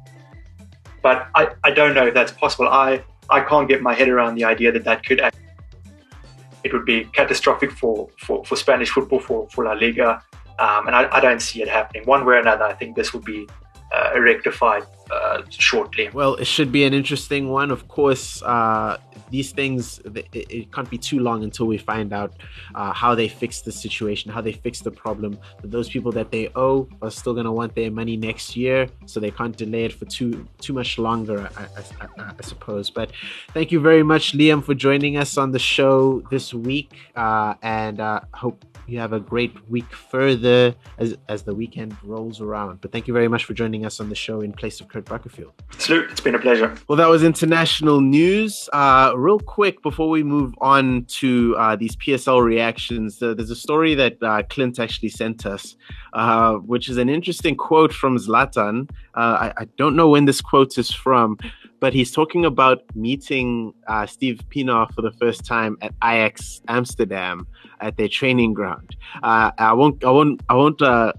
But 1.08 1.26
I, 1.34 1.48
I 1.64 1.70
don't 1.70 1.94
know 1.94 2.06
if 2.08 2.12
that's 2.12 2.32
possible. 2.32 2.68
I, 2.68 3.02
I 3.30 3.40
can't 3.40 3.66
get 3.66 3.80
my 3.80 3.94
head 3.94 4.10
around 4.10 4.34
the 4.34 4.44
idea 4.44 4.70
that 4.72 4.84
that 4.84 5.06
could 5.06 5.20
Act. 5.20 5.38
it 6.64 6.70
would 6.74 6.84
be 6.84 7.04
catastrophic 7.18 7.72
for, 7.72 8.10
for, 8.18 8.44
for 8.44 8.56
Spanish 8.56 8.90
football, 8.90 9.18
for, 9.18 9.48
for 9.48 9.64
La 9.64 9.72
Liga. 9.72 10.22
Um, 10.58 10.86
and 10.86 10.94
I, 10.94 11.08
I, 11.10 11.20
don't 11.20 11.40
see 11.40 11.62
it 11.62 11.68
happening. 11.68 12.02
One 12.04 12.26
way 12.26 12.34
or 12.34 12.40
another, 12.40 12.64
I 12.64 12.74
think 12.74 12.94
this 12.94 13.14
will 13.14 13.22
be 13.22 13.48
uh, 13.94 14.20
rectified 14.20 14.82
uh, 15.10 15.42
shortly. 15.50 16.10
Well, 16.12 16.34
it 16.36 16.46
should 16.46 16.72
be 16.72 16.84
an 16.84 16.94
interesting 16.94 17.48
one. 17.48 17.70
Of 17.70 17.88
course, 17.88 18.42
uh, 18.42 18.98
these 19.30 19.52
things 19.52 20.00
it, 20.14 20.26
it, 20.32 20.72
can't 20.72 20.88
be 20.88 20.98
too 20.98 21.20
long 21.20 21.44
until 21.44 21.66
we 21.66 21.78
find 21.78 22.12
out 22.12 22.34
uh, 22.74 22.92
how 22.92 23.14
they 23.14 23.28
fix 23.28 23.60
the 23.60 23.72
situation, 23.72 24.30
how 24.30 24.40
they 24.40 24.52
fix 24.52 24.80
the 24.80 24.90
problem. 24.90 25.38
But 25.60 25.70
those 25.70 25.88
people 25.88 26.12
that 26.12 26.30
they 26.30 26.50
owe 26.54 26.88
are 27.02 27.10
still 27.10 27.34
going 27.34 27.46
to 27.46 27.52
want 27.52 27.74
their 27.74 27.90
money 27.90 28.16
next 28.16 28.56
year, 28.56 28.88
so 29.06 29.20
they 29.20 29.30
can't 29.30 29.56
delay 29.56 29.84
it 29.84 29.92
for 29.92 30.04
too 30.06 30.46
too 30.60 30.72
much 30.72 30.98
longer, 30.98 31.48
I, 31.56 31.62
I, 31.62 32.32
I 32.38 32.42
suppose. 32.42 32.90
But 32.90 33.12
thank 33.52 33.72
you 33.72 33.80
very 33.80 34.02
much, 34.02 34.32
Liam, 34.32 34.62
for 34.64 34.74
joining 34.74 35.16
us 35.16 35.36
on 35.36 35.52
the 35.52 35.58
show 35.58 36.22
this 36.30 36.54
week, 36.54 36.92
uh, 37.16 37.54
and 37.62 38.00
uh, 38.00 38.20
hope 38.34 38.64
you 38.88 38.98
have 38.98 39.12
a 39.12 39.20
great 39.20 39.54
week 39.68 39.92
further 39.92 40.74
as, 40.96 41.16
as 41.28 41.42
the 41.42 41.54
weekend 41.54 41.94
rolls 42.02 42.40
around. 42.40 42.80
But 42.80 42.90
thank 42.90 43.06
you 43.06 43.12
very 43.12 43.28
much 43.28 43.44
for 43.44 43.52
joining 43.52 43.84
us 43.84 44.00
on 44.00 44.08
the 44.08 44.14
show 44.14 44.40
in 44.40 44.52
place 44.52 44.80
of 44.80 44.88
Kurt 44.98 45.22
Buckerfield. 45.22 45.52
Salute. 45.78 46.10
It's 46.10 46.20
been 46.20 46.34
a 46.34 46.38
pleasure. 46.38 46.74
Well, 46.88 46.96
that 46.96 47.08
was 47.08 47.22
international 47.22 48.00
news. 48.00 48.68
Uh, 48.72 49.12
real 49.16 49.38
quick, 49.38 49.82
before 49.82 50.08
we 50.08 50.22
move 50.22 50.54
on 50.60 51.04
to 51.20 51.54
uh, 51.56 51.76
these 51.76 51.94
PSL 51.96 52.42
reactions, 52.42 53.22
uh, 53.22 53.34
there's 53.34 53.50
a 53.50 53.56
story 53.56 53.94
that 53.94 54.20
uh, 54.22 54.42
Clint 54.48 54.78
actually 54.78 55.10
sent 55.10 55.46
us, 55.46 55.76
uh, 56.14 56.54
which 56.54 56.88
is 56.88 56.96
an 56.96 57.08
interesting 57.08 57.54
quote 57.56 57.92
from 57.92 58.16
Zlatan. 58.16 58.90
Uh, 59.14 59.52
I, 59.56 59.62
I 59.62 59.64
don't 59.76 59.94
know 59.94 60.08
when 60.08 60.24
this 60.24 60.40
quote 60.40 60.76
is 60.78 60.90
from, 60.90 61.38
but 61.80 61.92
he's 61.92 62.10
talking 62.10 62.44
about 62.44 62.82
meeting 62.96 63.72
uh, 63.86 64.06
Steve 64.06 64.40
Pienaar 64.50 64.92
for 64.94 65.02
the 65.02 65.12
first 65.12 65.44
time 65.44 65.76
at 65.80 65.92
Ajax 66.02 66.60
Amsterdam 66.66 67.46
at 67.80 67.96
their 67.96 68.08
training 68.08 68.52
ground. 68.52 68.96
Uh, 69.22 69.52
I 69.58 69.72
won't, 69.74 70.02
I 70.02 70.10
won't, 70.10 70.42
I 70.48 70.54
won't 70.54 70.82
uh, 70.82 71.12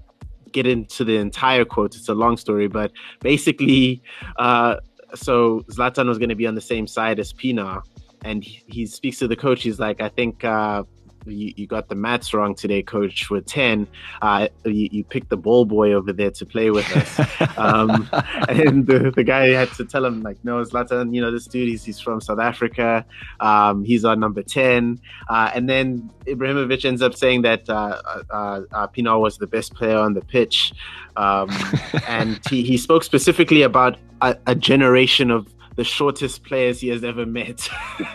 get 0.52 0.66
into 0.66 1.04
the 1.04 1.16
entire 1.16 1.64
quote. 1.64 1.96
It's 1.96 2.08
a 2.08 2.14
long 2.14 2.36
story, 2.36 2.68
but 2.68 2.92
basically, 3.20 4.02
uh, 4.36 4.76
so 5.14 5.60
Zlatan 5.70 6.06
was 6.06 6.18
going 6.18 6.28
to 6.28 6.34
be 6.34 6.46
on 6.46 6.54
the 6.54 6.60
same 6.60 6.86
side 6.86 7.18
as 7.18 7.32
Pienaar, 7.32 7.82
and 8.24 8.44
he, 8.44 8.62
he, 8.66 8.86
speaks 8.86 9.18
to 9.18 9.28
the 9.28 9.36
coach. 9.36 9.62
He's 9.62 9.80
like, 9.80 10.00
I 10.00 10.08
think 10.08 10.44
uh, 10.44 10.84
you, 11.26 11.52
you 11.56 11.66
got 11.66 11.88
the 11.88 11.94
maths 11.94 12.32
wrong 12.32 12.54
today, 12.54 12.82
coach, 12.82 13.30
with 13.30 13.46
10. 13.46 13.86
Uh, 14.22 14.48
you, 14.64 14.88
you 14.90 15.04
picked 15.04 15.28
the 15.28 15.36
ball 15.36 15.64
boy 15.64 15.92
over 15.92 16.12
there 16.12 16.30
to 16.30 16.46
play 16.46 16.70
with 16.70 16.90
us. 16.96 17.58
um, 17.58 18.08
and 18.48 18.86
the, 18.86 19.12
the 19.14 19.24
guy 19.24 19.48
had 19.48 19.70
to 19.72 19.84
tell 19.84 20.04
him, 20.04 20.22
like, 20.22 20.38
no, 20.44 20.62
Zlatan, 20.64 21.14
you 21.14 21.20
know, 21.20 21.30
this 21.30 21.46
dude, 21.46 21.68
he's, 21.68 21.84
he's 21.84 22.00
from 22.00 22.20
South 22.20 22.38
Africa. 22.38 23.04
Um, 23.40 23.84
he's 23.84 24.04
on 24.04 24.20
number 24.20 24.42
10. 24.42 25.00
Uh, 25.28 25.50
and 25.54 25.68
then 25.68 26.10
Ibrahimovic 26.26 26.84
ends 26.84 27.02
up 27.02 27.14
saying 27.14 27.42
that 27.42 27.68
uh, 27.68 28.00
uh, 28.30 28.60
uh 28.72 28.86
Pienaar 28.88 29.20
was 29.20 29.38
the 29.38 29.46
best 29.46 29.74
player 29.74 29.98
on 29.98 30.14
the 30.14 30.22
pitch. 30.22 30.72
Um, 31.16 31.50
and 32.08 32.40
he, 32.48 32.62
he 32.62 32.76
spoke 32.76 33.04
specifically 33.04 33.62
about 33.62 33.98
a, 34.22 34.36
a 34.46 34.54
generation 34.54 35.30
of 35.30 35.46
the 35.76 35.84
shortest 35.84 36.44
players 36.44 36.80
he 36.80 36.88
has 36.88 37.04
ever 37.04 37.24
met, 37.24 37.68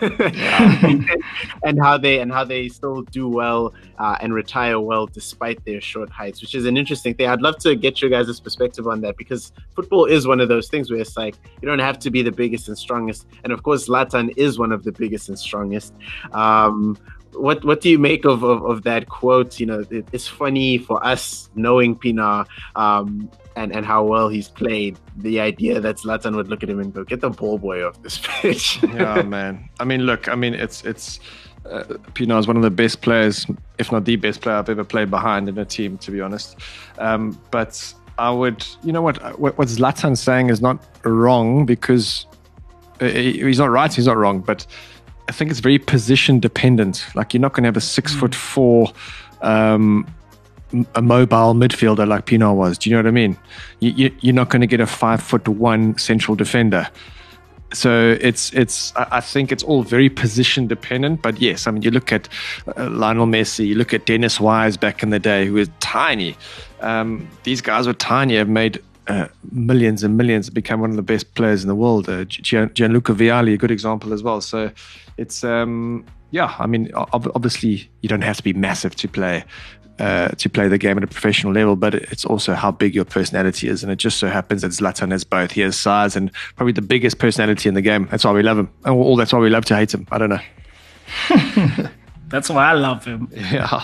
and, 1.62 1.78
how 1.80 1.96
they 1.98 2.20
and 2.20 2.32
how 2.32 2.44
they 2.44 2.68
still 2.68 3.02
do 3.02 3.28
well 3.28 3.74
uh, 3.98 4.16
and 4.20 4.34
retire 4.34 4.78
well 4.78 5.06
despite 5.06 5.64
their 5.64 5.80
short 5.80 6.10
heights, 6.10 6.40
which 6.40 6.54
is 6.54 6.66
an 6.66 6.76
interesting 6.76 7.14
thing. 7.14 7.28
I'd 7.28 7.42
love 7.42 7.58
to 7.58 7.74
get 7.74 8.00
your 8.00 8.10
guys' 8.10 8.40
perspective 8.40 8.86
on 8.86 9.00
that 9.02 9.16
because 9.16 9.52
football 9.74 10.04
is 10.04 10.26
one 10.26 10.40
of 10.40 10.48
those 10.48 10.68
things 10.68 10.90
where 10.90 11.00
it's 11.00 11.16
like 11.16 11.34
you 11.60 11.68
don't 11.68 11.78
have 11.78 11.98
to 12.00 12.10
be 12.10 12.22
the 12.22 12.32
biggest 12.32 12.68
and 12.68 12.76
strongest, 12.76 13.26
and 13.44 13.52
of 13.52 13.62
course, 13.62 13.88
Zlatan 13.88 14.32
is 14.36 14.58
one 14.58 14.72
of 14.72 14.84
the 14.84 14.92
biggest 14.92 15.28
and 15.28 15.38
strongest. 15.38 15.94
Um, 16.32 16.98
what 17.36 17.64
what 17.64 17.80
do 17.80 17.90
you 17.90 17.98
make 17.98 18.24
of, 18.24 18.42
of, 18.42 18.64
of 18.64 18.82
that 18.84 19.08
quote? 19.08 19.60
You 19.60 19.66
know, 19.66 19.84
it, 19.90 20.08
it's 20.12 20.26
funny 20.26 20.78
for 20.78 21.04
us 21.04 21.50
knowing 21.54 21.96
Pienaar 21.96 22.46
um, 22.74 23.30
and, 23.56 23.72
and 23.74 23.84
how 23.84 24.04
well 24.04 24.28
he's 24.28 24.48
played. 24.48 24.98
The 25.16 25.40
idea 25.40 25.80
that 25.80 25.96
Zlatan 25.96 26.36
would 26.36 26.48
look 26.48 26.62
at 26.62 26.70
him 26.70 26.78
and 26.78 26.92
go, 26.92 27.04
"Get 27.04 27.20
the 27.20 27.30
ball 27.30 27.58
boy 27.58 27.84
off 27.84 28.00
this 28.02 28.20
pitch." 28.22 28.82
yeah, 28.82 29.22
man. 29.22 29.68
I 29.80 29.84
mean, 29.84 30.02
look. 30.02 30.28
I 30.28 30.34
mean, 30.34 30.54
it's 30.54 30.84
it's 30.84 31.18
uh, 31.70 31.84
Pienaar 32.14 32.38
is 32.38 32.46
one 32.46 32.56
of 32.56 32.62
the 32.62 32.70
best 32.70 33.00
players, 33.00 33.46
if 33.78 33.90
not 33.90 34.04
the 34.04 34.16
best 34.16 34.40
player 34.40 34.56
I've 34.56 34.68
ever 34.68 34.84
played 34.84 35.10
behind 35.10 35.48
in 35.48 35.58
a 35.58 35.64
team, 35.64 35.98
to 35.98 36.10
be 36.10 36.20
honest. 36.20 36.56
Um, 36.98 37.40
but 37.50 37.92
I 38.18 38.30
would, 38.30 38.66
you 38.82 38.92
know 38.92 39.02
what, 39.02 39.38
what, 39.38 39.58
what 39.58 39.68
Zlatan's 39.68 40.20
saying 40.20 40.50
is 40.50 40.60
not 40.60 40.82
wrong 41.04 41.66
because 41.66 42.26
uh, 43.00 43.06
he's 43.06 43.58
not 43.58 43.70
right. 43.70 43.92
He's 43.92 44.06
not 44.06 44.16
wrong, 44.16 44.40
but 44.40 44.66
I 45.28 45.32
think 45.32 45.50
it's 45.50 45.60
very 45.60 45.78
position 45.78 46.40
dependent. 46.40 47.04
Like 47.14 47.34
you're 47.34 47.40
not 47.40 47.52
going 47.52 47.64
to 47.64 47.68
have 47.68 47.76
a 47.76 47.80
six 47.80 48.14
mm. 48.14 48.20
foot 48.20 48.34
four, 48.34 48.92
um, 49.42 50.06
a 50.94 51.02
mobile 51.02 51.54
midfielder 51.54 52.06
like 52.06 52.26
Pienaar 52.26 52.54
was. 52.54 52.78
Do 52.78 52.90
you 52.90 52.96
know 52.96 53.00
what 53.00 53.08
I 53.08 53.12
mean? 53.12 53.36
You, 53.80 54.12
you, 54.20 54.30
are 54.30 54.34
not 54.34 54.50
going 54.50 54.60
to 54.60 54.66
get 54.66 54.80
a 54.80 54.86
five 54.86 55.22
foot 55.22 55.46
one 55.48 55.96
central 55.98 56.34
defender. 56.34 56.88
So 57.72 58.16
it's 58.20 58.52
it's 58.52 58.92
I 58.96 59.20
think 59.20 59.50
it's 59.50 59.62
all 59.62 59.82
very 59.82 60.08
position 60.08 60.66
dependent. 60.66 61.22
But 61.22 61.40
yes, 61.40 61.66
I 61.66 61.72
mean 61.72 61.82
you 61.82 61.90
look 61.90 62.12
at 62.12 62.28
uh, 62.76 62.88
Lionel 62.90 63.26
Messi, 63.26 63.66
you 63.66 63.74
look 63.74 63.92
at 63.92 64.06
Dennis 64.06 64.40
Wise 64.40 64.76
back 64.76 65.02
in 65.02 65.10
the 65.10 65.18
day, 65.18 65.46
who 65.46 65.54
was 65.54 65.68
tiny. 65.80 66.36
Um, 66.80 67.28
these 67.42 67.60
guys 67.60 67.86
were 67.86 67.92
tiny, 67.92 68.36
have 68.36 68.48
made 68.48 68.82
uh, 69.08 69.28
millions 69.50 70.04
and 70.04 70.16
millions, 70.16 70.48
become 70.48 70.80
one 70.80 70.90
of 70.90 70.96
the 70.96 71.02
best 71.02 71.34
players 71.34 71.62
in 71.62 71.68
the 71.68 71.74
world. 71.74 72.08
Uh, 72.08 72.24
Gianluca 72.24 73.12
Vialli, 73.12 73.54
a 73.54 73.56
good 73.56 73.70
example 73.70 74.12
as 74.12 74.22
well. 74.22 74.40
So 74.40 74.70
it's 75.16 75.42
um, 75.42 76.04
yeah. 76.30 76.54
I 76.58 76.66
mean, 76.66 76.90
obviously 76.94 77.90
you 78.00 78.08
don't 78.08 78.22
have 78.22 78.36
to 78.36 78.42
be 78.44 78.52
massive 78.52 78.94
to 78.96 79.08
play 79.08 79.44
uh, 79.98 80.28
to 80.28 80.48
play 80.48 80.68
the 80.68 80.78
game 80.78 80.96
at 80.98 81.04
a 81.04 81.06
professional 81.06 81.52
level, 81.52 81.76
but 81.76 81.94
it's 81.94 82.24
also 82.24 82.54
how 82.54 82.70
big 82.70 82.94
your 82.94 83.04
personality 83.04 83.68
is. 83.68 83.82
And 83.82 83.90
it 83.90 83.96
just 83.96 84.18
so 84.18 84.28
happens 84.28 84.62
that 84.62 84.72
Zlatan 84.72 85.10
has 85.12 85.24
both. 85.24 85.52
He 85.52 85.62
has 85.62 85.78
size 85.78 86.16
and 86.16 86.30
probably 86.56 86.72
the 86.72 86.82
biggest 86.82 87.18
personality 87.18 87.68
in 87.68 87.74
the 87.74 87.82
game. 87.82 88.08
That's 88.10 88.24
why 88.24 88.32
we 88.32 88.42
love 88.42 88.58
him. 88.58 88.70
And 88.84 88.94
all 88.94 89.16
that's 89.16 89.32
why 89.32 89.38
we 89.38 89.50
love 89.50 89.64
to 89.66 89.76
hate 89.76 89.94
him. 89.94 90.06
I 90.10 90.18
don't 90.18 90.30
know. 90.30 90.40
that's 92.28 92.50
why 92.50 92.70
I 92.70 92.72
love 92.72 93.04
him. 93.04 93.28
Yeah. 93.32 93.82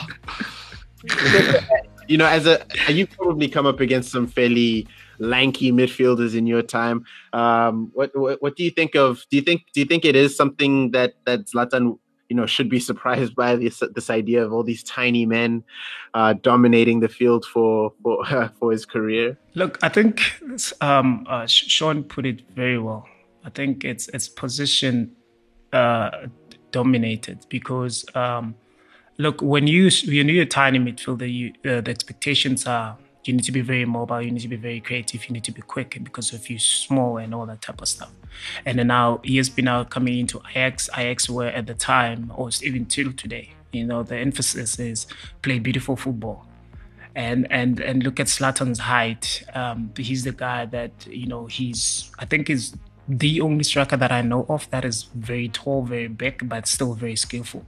you 2.08 2.16
know, 2.16 2.26
as 2.26 2.46
a 2.46 2.64
you 2.88 3.06
probably 3.06 3.48
come 3.48 3.66
up 3.66 3.80
against 3.80 4.10
some 4.12 4.26
fairly 4.26 4.86
lanky 5.18 5.72
midfielders 5.72 6.36
in 6.36 6.46
your 6.46 6.62
time. 6.62 7.04
Um, 7.32 7.90
what, 7.94 8.10
what, 8.14 8.42
what 8.42 8.56
do 8.56 8.64
you 8.64 8.70
think 8.70 8.94
of? 8.94 9.24
Do 9.30 9.36
you 9.36 9.42
think 9.42 9.66
do 9.72 9.80
you 9.80 9.86
think 9.86 10.04
it 10.04 10.16
is 10.16 10.36
something 10.36 10.90
that 10.90 11.14
that 11.24 11.46
Zlatan 11.46 11.98
you 12.32 12.36
know 12.36 12.46
should 12.46 12.70
be 12.70 12.80
surprised 12.80 13.34
by 13.36 13.56
this 13.56 13.82
this 13.94 14.08
idea 14.08 14.42
of 14.42 14.54
all 14.54 14.62
these 14.62 14.82
tiny 14.82 15.26
men 15.26 15.62
uh, 16.14 16.32
dominating 16.50 17.00
the 17.00 17.08
field 17.18 17.44
for 17.44 17.92
for 18.02 18.24
for 18.58 18.72
his 18.72 18.86
career? 18.86 19.36
Look, 19.54 19.78
I 19.82 19.90
think 19.90 20.22
um, 20.80 21.26
uh, 21.28 21.46
Sean 21.46 22.04
put 22.04 22.24
it 22.24 22.38
very 22.56 22.78
well. 22.78 23.06
I 23.44 23.50
think 23.50 23.84
it's 23.84 24.08
it's 24.08 24.28
position 24.30 25.14
uh, 25.74 26.10
dominated 26.70 27.44
because 27.50 28.06
um, 28.14 28.54
look 29.18 29.42
when 29.42 29.66
you 29.66 29.90
when 30.06 30.30
you're 30.30 30.44
a 30.44 30.54
tiny 30.62 30.78
midfielder, 30.78 31.30
you, 31.30 31.52
uh, 31.70 31.82
the 31.82 31.90
expectations 31.90 32.66
are 32.66 32.96
you 33.24 33.34
need 33.34 33.44
to 33.44 33.52
be 33.52 33.60
very 33.60 33.84
mobile, 33.84 34.22
you 34.22 34.30
need 34.30 34.40
to 34.40 34.48
be 34.48 34.56
very 34.56 34.80
creative, 34.80 35.20
you 35.26 35.34
need 35.34 35.44
to 35.44 35.52
be 35.52 35.62
quick 35.74 35.98
because 36.02 36.32
if 36.32 36.48
you're 36.48 36.58
small 36.58 37.18
and 37.18 37.34
all 37.34 37.44
that 37.44 37.60
type 37.60 37.82
of 37.82 37.88
stuff. 37.88 38.10
And 38.66 38.78
then 38.78 38.88
now 38.88 39.20
he 39.24 39.36
has 39.36 39.48
been 39.48 39.66
now 39.66 39.84
coming 39.84 40.18
into 40.18 40.40
Ajax. 40.50 40.88
Ajax 40.96 41.28
were 41.28 41.46
at 41.46 41.66
the 41.66 41.74
time, 41.74 42.32
or 42.34 42.50
even 42.62 42.86
till 42.86 43.12
today, 43.12 43.52
you 43.72 43.84
know, 43.84 44.02
the 44.02 44.16
emphasis 44.16 44.78
is 44.78 45.06
play 45.42 45.58
beautiful 45.58 45.96
football. 45.96 46.46
And 47.14 47.46
and 47.50 47.78
and 47.80 48.02
look 48.02 48.18
at 48.20 48.26
Zlatan's 48.26 48.78
height. 48.78 49.42
Um, 49.54 49.92
he's 49.96 50.24
the 50.24 50.32
guy 50.32 50.64
that 50.66 50.92
you 51.06 51.26
know 51.26 51.46
he's. 51.46 52.10
I 52.18 52.24
think 52.24 52.48
is 52.48 52.74
the 53.06 53.40
only 53.42 53.64
striker 53.64 53.98
that 53.98 54.10
I 54.10 54.22
know 54.22 54.46
of 54.48 54.70
that 54.70 54.84
is 54.84 55.04
very 55.14 55.48
tall, 55.48 55.82
very 55.82 56.08
big, 56.08 56.48
but 56.48 56.66
still 56.66 56.94
very 56.94 57.16
skillful. 57.16 57.66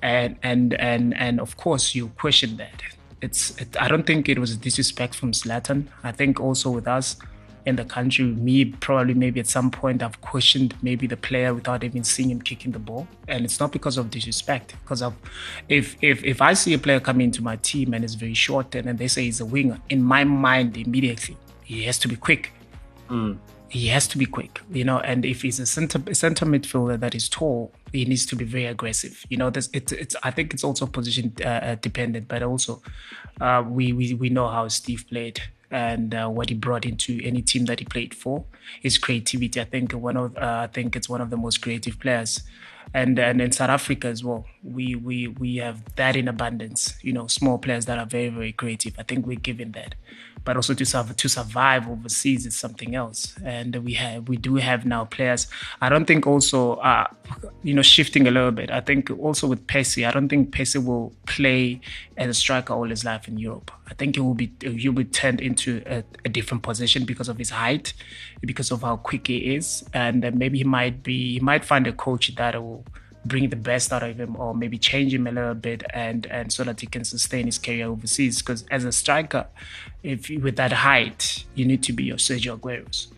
And 0.00 0.36
and 0.42 0.74
and 0.74 1.16
and 1.16 1.40
of 1.40 1.56
course 1.56 1.94
you 1.94 2.08
question 2.18 2.56
that 2.58 2.82
it's 3.20 3.56
it, 3.60 3.80
I 3.80 3.88
don't 3.88 4.06
think 4.06 4.28
it 4.28 4.38
was 4.38 4.56
disrespect 4.56 5.14
from 5.14 5.32
Zlatan. 5.32 5.86
I 6.02 6.12
think 6.12 6.40
also 6.40 6.70
with 6.70 6.86
us 6.86 7.16
in 7.66 7.76
the 7.76 7.84
country, 7.84 8.24
me 8.24 8.64
probably 8.64 9.14
maybe 9.14 9.40
at 9.40 9.46
some 9.46 9.70
point 9.70 10.02
I've 10.02 10.20
questioned 10.20 10.74
maybe 10.82 11.06
the 11.06 11.16
player 11.16 11.54
without 11.54 11.84
even 11.84 12.04
seeing 12.04 12.30
him 12.30 12.40
kicking 12.40 12.72
the 12.72 12.78
ball, 12.78 13.06
and 13.28 13.44
it's 13.44 13.60
not 13.60 13.72
because 13.72 13.98
of 13.98 14.10
disrespect. 14.10 14.74
Because 14.82 15.02
of 15.02 15.14
if 15.68 15.96
if 16.02 16.24
if 16.24 16.42
I 16.42 16.54
see 16.54 16.74
a 16.74 16.78
player 16.78 17.00
come 17.00 17.20
into 17.20 17.42
my 17.42 17.56
team 17.56 17.94
and 17.94 18.04
is 18.04 18.14
very 18.14 18.34
short 18.34 18.74
and 18.74 18.86
then 18.88 18.96
they 18.96 19.08
say 19.08 19.24
he's 19.24 19.40
a 19.40 19.46
winger, 19.46 19.78
in 19.88 20.02
my 20.02 20.24
mind 20.24 20.76
immediately 20.76 21.36
he 21.62 21.84
has 21.84 21.98
to 21.98 22.08
be 22.08 22.16
quick. 22.16 22.52
Mm 23.08 23.38
he 23.72 23.86
has 23.86 24.06
to 24.06 24.18
be 24.18 24.26
quick, 24.26 24.60
you 24.70 24.84
know. 24.84 24.98
And 24.98 25.24
if 25.24 25.40
he's 25.40 25.58
a 25.58 25.64
center 25.64 26.14
center 26.14 26.44
midfielder 26.44 27.00
that 27.00 27.14
is 27.14 27.26
tall, 27.26 27.72
he 27.90 28.04
needs 28.04 28.26
to 28.26 28.36
be 28.36 28.44
very 28.44 28.66
aggressive. 28.66 29.24
You 29.30 29.38
know, 29.38 29.48
this 29.48 29.70
it's 29.72 29.92
it's. 29.92 30.14
I 30.22 30.30
think 30.30 30.52
it's 30.52 30.62
also 30.62 30.86
position 30.86 31.32
uh, 31.42 31.48
uh, 31.48 31.74
dependent, 31.76 32.28
but 32.28 32.42
also 32.42 32.82
uh, 33.40 33.64
we 33.66 33.94
we 33.94 34.12
we 34.12 34.28
know 34.28 34.48
how 34.48 34.68
Steve 34.68 35.06
played 35.08 35.40
and 35.72 36.14
uh, 36.14 36.28
what 36.28 36.50
he 36.50 36.54
brought 36.54 36.84
into 36.84 37.20
any 37.24 37.42
team 37.42 37.64
that 37.64 37.80
he 37.80 37.84
played 37.84 38.14
for. 38.14 38.44
His 38.80 38.98
creativity, 38.98 39.60
I 39.60 39.64
think 39.64 39.92
one 39.92 40.16
of 40.16 40.36
uh, 40.36 40.60
I 40.62 40.66
think 40.68 40.94
it's 40.94 41.08
one 41.08 41.20
of 41.20 41.30
the 41.30 41.36
most 41.36 41.62
creative 41.62 41.98
players 41.98 42.42
and 42.94 43.18
and 43.18 43.40
in 43.40 43.52
South 43.52 43.70
Africa 43.70 44.08
as 44.08 44.22
well, 44.22 44.46
we 44.62 44.94
we 44.94 45.28
we 45.28 45.56
have 45.56 45.82
that 45.96 46.16
in 46.16 46.28
abundance. 46.28 46.94
You 47.02 47.12
know, 47.12 47.26
small 47.26 47.58
players 47.58 47.86
that 47.86 47.98
are 47.98 48.06
very 48.06 48.28
very 48.28 48.52
creative. 48.52 48.94
I 48.98 49.02
think 49.02 49.26
we're 49.26 49.38
given 49.38 49.72
that, 49.72 49.94
but 50.44 50.56
also 50.56 50.74
to 50.74 50.84
survive 50.84 51.16
to 51.16 51.28
survive 51.28 51.88
overseas 51.88 52.44
is 52.44 52.56
something 52.56 52.94
else. 52.94 53.34
And 53.44 53.76
we 53.76 53.94
have 53.94 54.28
we 54.28 54.36
do 54.36 54.56
have 54.56 54.84
now 54.84 55.06
players. 55.06 55.46
I 55.80 55.88
don't 55.88 56.04
think 56.04 56.26
also 56.26 56.74
uh, 56.74 57.06
you 57.62 57.72
know 57.72 57.82
shifting 57.82 58.26
a 58.26 58.30
little 58.30 58.52
bit. 58.52 58.70
I 58.70 58.80
think 58.80 59.10
also 59.10 59.46
with 59.46 59.66
Percy, 59.66 60.04
I 60.04 60.10
don't 60.10 60.28
think 60.28 60.52
Percy 60.52 60.78
will 60.78 61.14
play 61.26 61.80
as 62.18 62.28
a 62.28 62.34
striker 62.34 62.74
all 62.74 62.88
his 62.88 63.04
life 63.04 63.26
in 63.26 63.38
Europe. 63.38 63.70
I 63.92 63.94
think 63.94 64.16
he 64.16 64.22
will 64.22 64.32
be 64.32 64.50
he 64.62 64.88
will 64.88 65.04
be 65.04 65.04
turned 65.04 65.42
into 65.42 65.82
a, 65.84 66.02
a 66.24 66.30
different 66.30 66.62
position 66.62 67.04
because 67.04 67.28
of 67.28 67.36
his 67.36 67.50
height, 67.50 67.92
because 68.40 68.70
of 68.70 68.80
how 68.80 68.96
quick 68.96 69.26
he 69.26 69.54
is, 69.54 69.84
and 69.92 70.18
maybe 70.34 70.56
he 70.58 70.64
might 70.64 71.02
be 71.02 71.34
he 71.34 71.40
might 71.40 71.62
find 71.62 71.86
a 71.86 71.92
coach 71.92 72.34
that 72.36 72.54
will 72.54 72.86
bring 73.26 73.50
the 73.50 73.56
best 73.70 73.92
out 73.92 74.02
of 74.02 74.18
him 74.18 74.34
or 74.36 74.54
maybe 74.54 74.78
change 74.78 75.12
him 75.14 75.26
a 75.26 75.30
little 75.30 75.54
bit 75.54 75.84
and 75.90 76.26
and 76.26 76.52
so 76.52 76.64
that 76.64 76.80
he 76.80 76.86
can 76.88 77.04
sustain 77.04 77.46
his 77.46 77.56
career 77.56 77.86
overseas 77.86 78.42
because 78.42 78.64
as 78.68 78.84
a 78.84 78.90
striker 78.90 79.46
if 80.02 80.28
with 80.42 80.56
that 80.56 80.72
height 80.72 81.44
you 81.54 81.64
need 81.64 81.84
to 81.84 81.92
be 81.92 82.02
your 82.02 82.16
Sergio 82.16 82.58
Aguero's 82.58 83.12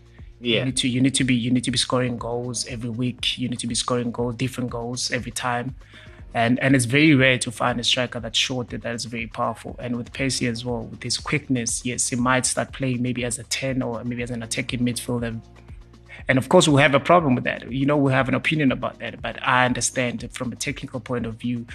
yeah. 0.44 0.58
You 0.58 0.64
need 0.66 0.76
to 0.76 0.88
you 0.88 1.00
need 1.00 1.14
to 1.14 1.24
be 1.24 1.34
you 1.34 1.50
need 1.50 1.64
to 1.64 1.70
be 1.70 1.78
scoring 1.78 2.18
goals 2.18 2.66
every 2.66 2.90
week. 2.90 3.38
You 3.38 3.48
need 3.48 3.60
to 3.60 3.66
be 3.66 3.74
scoring 3.74 4.10
goals, 4.10 4.34
different 4.34 4.68
goals 4.68 5.10
every 5.10 5.32
time. 5.32 5.74
And 6.34 6.58
and 6.58 6.74
it's 6.74 6.84
very 6.84 7.14
rare 7.14 7.38
to 7.38 7.50
find 7.52 7.78
a 7.78 7.84
striker 7.84 8.20
that's 8.20 8.36
short 8.36 8.70
that 8.70 8.84
is 8.84 9.04
very 9.04 9.28
powerful. 9.28 9.76
And 9.78 9.96
with 9.96 10.12
Percy 10.12 10.46
as 10.48 10.64
well, 10.64 10.82
with 10.82 11.02
his 11.02 11.16
quickness, 11.16 11.86
yes, 11.86 12.08
he 12.08 12.16
might 12.16 12.44
start 12.44 12.72
playing 12.72 13.00
maybe 13.02 13.24
as 13.24 13.38
a 13.38 13.44
10 13.44 13.82
or 13.82 14.02
maybe 14.04 14.22
as 14.22 14.30
an 14.30 14.42
attacking 14.42 14.80
midfielder 14.80 15.40
and 16.28 16.38
of 16.38 16.48
course, 16.48 16.66
we 16.66 16.80
have 16.80 16.94
a 16.94 17.00
problem 17.00 17.34
with 17.34 17.44
that. 17.44 17.70
You 17.70 17.86
know, 17.86 17.96
we 17.96 18.12
have 18.12 18.28
an 18.28 18.34
opinion 18.34 18.72
about 18.72 18.98
that. 19.00 19.20
But 19.20 19.42
I 19.42 19.66
understand 19.66 20.28
from 20.32 20.52
a 20.52 20.56
technical 20.56 21.00
point 21.00 21.26
of 21.26 21.34
view, 21.34 21.66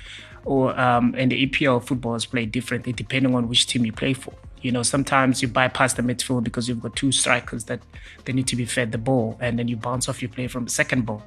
or 0.46 0.78
um, 0.80 1.14
and 1.18 1.32
the 1.32 1.46
EPL 1.46 1.84
football 1.84 2.16
is 2.16 2.26
played 2.26 2.52
differently 2.52 2.94
depending 2.94 3.36
on 3.36 3.48
which 3.48 3.68
team 3.68 3.86
you 3.86 3.92
play 3.92 4.14
for. 4.14 4.34
You 4.62 4.72
know, 4.72 4.84
sometimes 4.84 5.42
you 5.42 5.48
bypass 5.48 5.94
the 5.94 6.02
midfield 6.02 6.44
because 6.44 6.68
you've 6.68 6.82
got 6.82 6.96
two 6.96 7.12
strikers 7.12 7.66
that 7.66 7.80
they 8.26 8.34
need 8.34 8.48
to 8.48 8.56
be 8.56 8.66
fed 8.66 8.92
the 8.92 8.98
ball, 8.98 9.38
and 9.40 9.58
then 9.58 9.68
you 9.68 9.78
bounce 9.78 10.10
off 10.10 10.22
your 10.22 10.30
play 10.30 10.48
from 10.48 10.66
the 10.66 10.70
second 10.72 11.06
ball. 11.06 11.24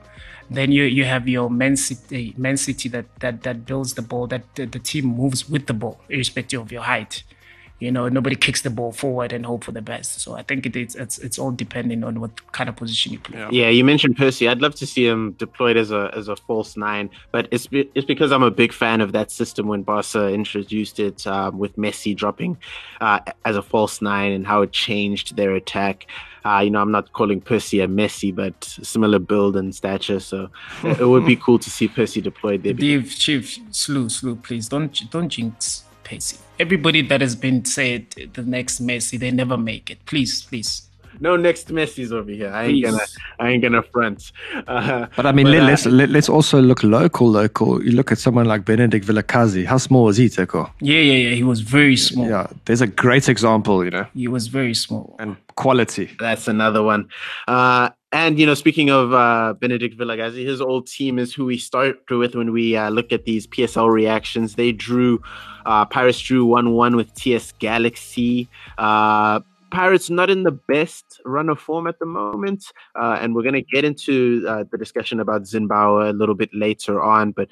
Then 0.50 0.70
you 0.70 0.84
you 0.84 1.04
have 1.04 1.28
your 1.28 1.48
Man 1.48 1.76
City, 1.76 2.34
Man 2.36 2.56
City 2.56 2.88
that 2.90 3.06
that 3.20 3.42
that 3.42 3.64
builds 3.64 3.94
the 3.94 4.02
ball, 4.02 4.26
that 4.26 4.42
the, 4.54 4.66
the 4.66 4.78
team 4.78 5.06
moves 5.06 5.48
with 5.48 5.66
the 5.66 5.74
ball, 5.74 6.00
irrespective 6.08 6.60
of 6.60 6.72
your 6.72 6.82
height. 6.82 7.22
You 7.82 7.90
know, 7.90 8.08
nobody 8.08 8.36
kicks 8.36 8.62
the 8.62 8.70
ball 8.70 8.92
forward 8.92 9.32
and 9.32 9.44
hope 9.44 9.64
for 9.64 9.72
the 9.72 9.82
best. 9.82 10.20
So 10.20 10.34
I 10.34 10.44
think 10.44 10.66
it, 10.66 10.76
it's 10.76 10.94
it's 10.94 11.18
it's 11.18 11.36
all 11.36 11.50
depending 11.50 12.04
on 12.04 12.20
what 12.20 12.52
kind 12.52 12.68
of 12.68 12.76
position 12.76 13.12
you 13.12 13.18
play. 13.18 13.44
Yeah, 13.50 13.70
you 13.70 13.84
mentioned 13.84 14.16
Percy. 14.16 14.46
I'd 14.48 14.62
love 14.62 14.76
to 14.76 14.86
see 14.86 15.04
him 15.04 15.32
deployed 15.32 15.76
as 15.76 15.90
a 15.90 16.08
as 16.14 16.28
a 16.28 16.36
false 16.36 16.76
nine, 16.76 17.10
but 17.32 17.48
it's 17.50 17.66
be- 17.66 17.90
it's 17.96 18.06
because 18.06 18.30
I'm 18.30 18.44
a 18.44 18.52
big 18.52 18.72
fan 18.72 19.00
of 19.00 19.10
that 19.14 19.32
system 19.32 19.66
when 19.66 19.82
Barca 19.82 20.28
introduced 20.28 21.00
it 21.00 21.26
um, 21.26 21.58
with 21.58 21.74
Messi 21.76 22.14
dropping 22.14 22.56
uh, 23.00 23.18
as 23.44 23.56
a 23.56 23.62
false 23.62 24.00
nine 24.00 24.30
and 24.30 24.46
how 24.46 24.62
it 24.62 24.70
changed 24.70 25.34
their 25.34 25.52
attack. 25.56 26.06
Uh, 26.44 26.60
you 26.60 26.70
know, 26.70 26.80
I'm 26.80 26.92
not 26.92 27.12
calling 27.12 27.40
Percy 27.40 27.80
a 27.80 27.88
Messi, 27.88 28.32
but 28.32 28.62
similar 28.62 29.18
build 29.18 29.56
and 29.56 29.74
stature. 29.74 30.20
So 30.20 30.50
it, 30.84 31.00
it 31.00 31.06
would 31.06 31.26
be 31.26 31.34
cool 31.44 31.58
to 31.58 31.68
see 31.68 31.88
Percy 31.88 32.20
deployed 32.20 32.62
there. 32.62 32.74
Dave, 32.74 33.10
Chief, 33.10 33.58
slew, 33.72 34.08
slew, 34.08 34.36
please 34.36 34.68
don't 34.68 35.10
don't 35.10 35.30
jinx 35.30 35.82
Percy. 36.12 36.36
Everybody 36.58 37.02
that 37.02 37.20
has 37.20 37.34
been 37.34 37.64
said 37.64 38.06
the 38.34 38.42
next 38.42 38.80
Messi, 38.84 39.18
they 39.18 39.30
never 39.30 39.56
make 39.56 39.90
it. 39.90 40.04
Please, 40.06 40.42
please. 40.42 40.88
No 41.20 41.36
next 41.36 41.68
Messi's 41.68 42.10
over 42.12 42.30
here. 42.30 42.50
I 42.50 42.64
ain't 42.64 42.72
Please. 42.72 42.84
gonna 42.90 43.02
I 43.38 43.50
ain't 43.50 43.62
gonna 43.62 43.82
front. 43.82 44.32
Uh, 44.66 45.06
But 45.14 45.26
I 45.26 45.32
mean, 45.32 45.44
but, 45.46 45.52
let, 45.52 45.62
uh, 45.62 45.66
let's 45.66 45.86
let, 45.86 46.08
let's 46.08 46.28
also 46.28 46.60
look 46.60 46.82
local. 46.82 47.28
Local. 47.30 47.84
You 47.84 47.92
look 47.92 48.10
at 48.10 48.18
someone 48.18 48.46
like 48.46 48.64
Benedict 48.64 49.06
Vilakazi. 49.06 49.64
How 49.66 49.76
small 49.78 50.04
was 50.04 50.16
he, 50.16 50.26
Teko? 50.26 50.70
Yeah, 50.80 50.98
yeah, 50.98 51.28
yeah. 51.28 51.34
He 51.36 51.42
was 51.44 51.60
very 51.60 51.96
small. 51.96 52.28
Yeah, 52.28 52.46
there's 52.64 52.80
a 52.80 52.86
great 52.86 53.28
example. 53.28 53.84
You 53.84 53.90
know, 53.90 54.06
He 54.14 54.26
was 54.26 54.48
very 54.48 54.74
small. 54.74 55.14
and 55.18 55.36
quality. 55.56 56.10
That's 56.18 56.48
another 56.48 56.82
one. 56.82 57.08
Uh, 57.46 57.90
and 58.12 58.38
you 58.38 58.44
know, 58.44 58.54
speaking 58.54 58.90
of 58.90 59.14
uh, 59.14 59.54
Benedict 59.58 59.96
Vilakazi, 59.98 60.44
his 60.46 60.60
old 60.60 60.86
team 60.86 61.18
is 61.18 61.32
who 61.32 61.46
we 61.46 61.56
start 61.56 61.98
with 62.10 62.34
when 62.34 62.52
we 62.52 62.76
uh, 62.76 62.90
look 62.90 63.10
at 63.10 63.24
these 63.24 63.46
PSL 63.46 63.90
reactions. 63.90 64.54
They 64.54 64.70
drew, 64.70 65.22
uh, 65.64 65.86
Pirates 65.86 66.20
drew 66.20 66.44
one-one 66.44 66.94
with 66.94 67.14
TS 67.14 67.52
Galaxy. 67.58 68.50
Uh, 68.76 69.40
Pirates 69.70 70.10
not 70.10 70.28
in 70.28 70.42
the 70.42 70.52
best 70.52 71.22
run 71.24 71.48
of 71.48 71.58
form 71.58 71.86
at 71.86 71.98
the 71.98 72.04
moment, 72.04 72.66
uh, 73.00 73.16
and 73.18 73.34
we're 73.34 73.42
going 73.42 73.54
to 73.54 73.62
get 73.62 73.82
into 73.82 74.44
uh, 74.46 74.64
the 74.70 74.76
discussion 74.76 75.18
about 75.18 75.46
Zimbabwe 75.46 76.10
a 76.10 76.12
little 76.12 76.34
bit 76.34 76.50
later 76.52 77.00
on. 77.00 77.32
But 77.32 77.48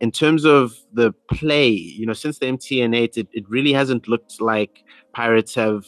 in 0.00 0.12
terms 0.12 0.44
of 0.44 0.76
the 0.92 1.12
play, 1.32 1.66
you 1.66 2.06
know, 2.06 2.12
since 2.12 2.38
the 2.38 2.46
MTN8, 2.46 3.16
it, 3.16 3.28
it 3.32 3.44
really 3.48 3.72
hasn't 3.72 4.06
looked 4.06 4.40
like 4.40 4.84
Pirates 5.12 5.56
have 5.56 5.84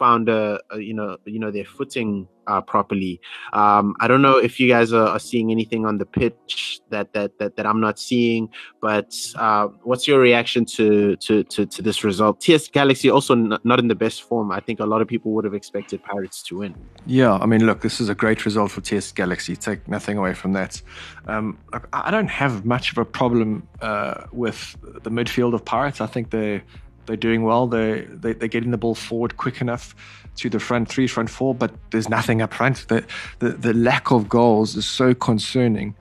found 0.00 0.28
a, 0.28 0.58
a 0.70 0.80
you 0.80 0.94
know 0.94 1.18
you 1.26 1.38
know 1.38 1.52
their 1.52 1.68
footing 1.76 2.26
uh, 2.46 2.60
properly. 2.60 3.20
Um, 3.52 3.94
I 4.00 4.08
don't 4.08 4.22
know 4.22 4.36
if 4.38 4.58
you 4.58 4.66
guys 4.66 4.92
are, 4.92 5.08
are 5.14 5.18
seeing 5.18 5.52
anything 5.52 5.84
on 5.86 5.98
the 5.98 6.06
pitch 6.06 6.80
that 6.88 7.12
that 7.12 7.38
that, 7.38 7.56
that 7.56 7.66
I'm 7.66 7.80
not 7.80 7.98
seeing, 7.98 8.48
but 8.80 9.14
uh, 9.36 9.68
what's 9.84 10.08
your 10.08 10.18
reaction 10.18 10.64
to 10.76 11.16
to 11.16 11.44
to, 11.44 11.66
to 11.66 11.82
this 11.82 12.02
result? 12.02 12.40
TS 12.40 12.68
Galaxy 12.68 13.10
also 13.10 13.34
n- 13.34 13.58
not 13.62 13.78
in 13.78 13.88
the 13.88 13.94
best 13.94 14.22
form. 14.22 14.50
I 14.50 14.60
think 14.60 14.80
a 14.80 14.86
lot 14.86 15.00
of 15.02 15.06
people 15.06 15.32
would 15.32 15.44
have 15.44 15.54
expected 15.54 16.02
Pirates 16.02 16.42
to 16.44 16.58
win. 16.58 16.74
Yeah, 17.06 17.34
I 17.34 17.46
mean, 17.46 17.66
look, 17.66 17.82
this 17.82 18.00
is 18.00 18.08
a 18.08 18.14
great 18.14 18.44
result 18.44 18.70
for 18.72 18.80
TS 18.80 19.12
Galaxy. 19.12 19.54
Take 19.54 19.86
nothing 19.86 20.16
away 20.16 20.34
from 20.34 20.54
that. 20.54 20.82
Um, 21.26 21.58
I 21.72 21.80
I 22.08 22.10
don't 22.10 22.34
have 22.42 22.64
much 22.64 22.90
of 22.92 22.98
a 22.98 23.04
problem 23.04 23.68
uh, 23.82 24.24
with 24.32 24.76
the 25.04 25.10
midfield 25.10 25.52
of 25.54 25.64
Pirates. 25.64 26.00
I 26.00 26.06
think 26.06 26.30
they 26.30 26.62
they're 27.06 27.16
doing 27.16 27.42
well. 27.42 27.66
They 27.66 28.02
they 28.02 28.32
they're 28.32 28.48
getting 28.48 28.70
the 28.70 28.78
ball 28.78 28.94
forward 28.94 29.36
quick 29.36 29.60
enough 29.60 29.94
to 30.36 30.48
the 30.48 30.60
front 30.60 30.88
three, 30.88 31.06
front 31.06 31.30
four, 31.30 31.54
but 31.54 31.72
there's 31.90 32.08
nothing 32.08 32.42
up 32.42 32.54
front. 32.54 32.86
The 32.88 33.04
the, 33.38 33.50
the 33.50 33.74
lack 33.74 34.10
of 34.10 34.28
goals 34.28 34.76
is 34.76 34.86
so 34.86 35.14
concerning. 35.14 35.94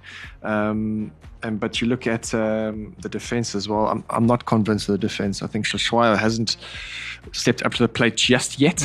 Um, 0.43 1.11
and 1.41 1.59
but 1.59 1.79
you 1.79 1.87
look 1.87 2.05
at 2.05 2.33
um, 2.33 2.95
the 2.99 3.09
defense 3.09 3.55
as 3.55 3.67
well. 3.67 3.87
I'm 3.87 4.03
I'm 4.09 4.25
not 4.25 4.45
convinced 4.45 4.89
of 4.89 4.93
the 4.93 5.07
defense. 5.07 5.41
I 5.41 5.47
think 5.47 5.65
Hlatshwayo 5.65 6.17
hasn't 6.17 6.57
stepped 7.31 7.63
up 7.63 7.73
to 7.75 7.83
the 7.83 7.89
plate 7.89 8.17
just 8.17 8.59
yet, 8.59 8.81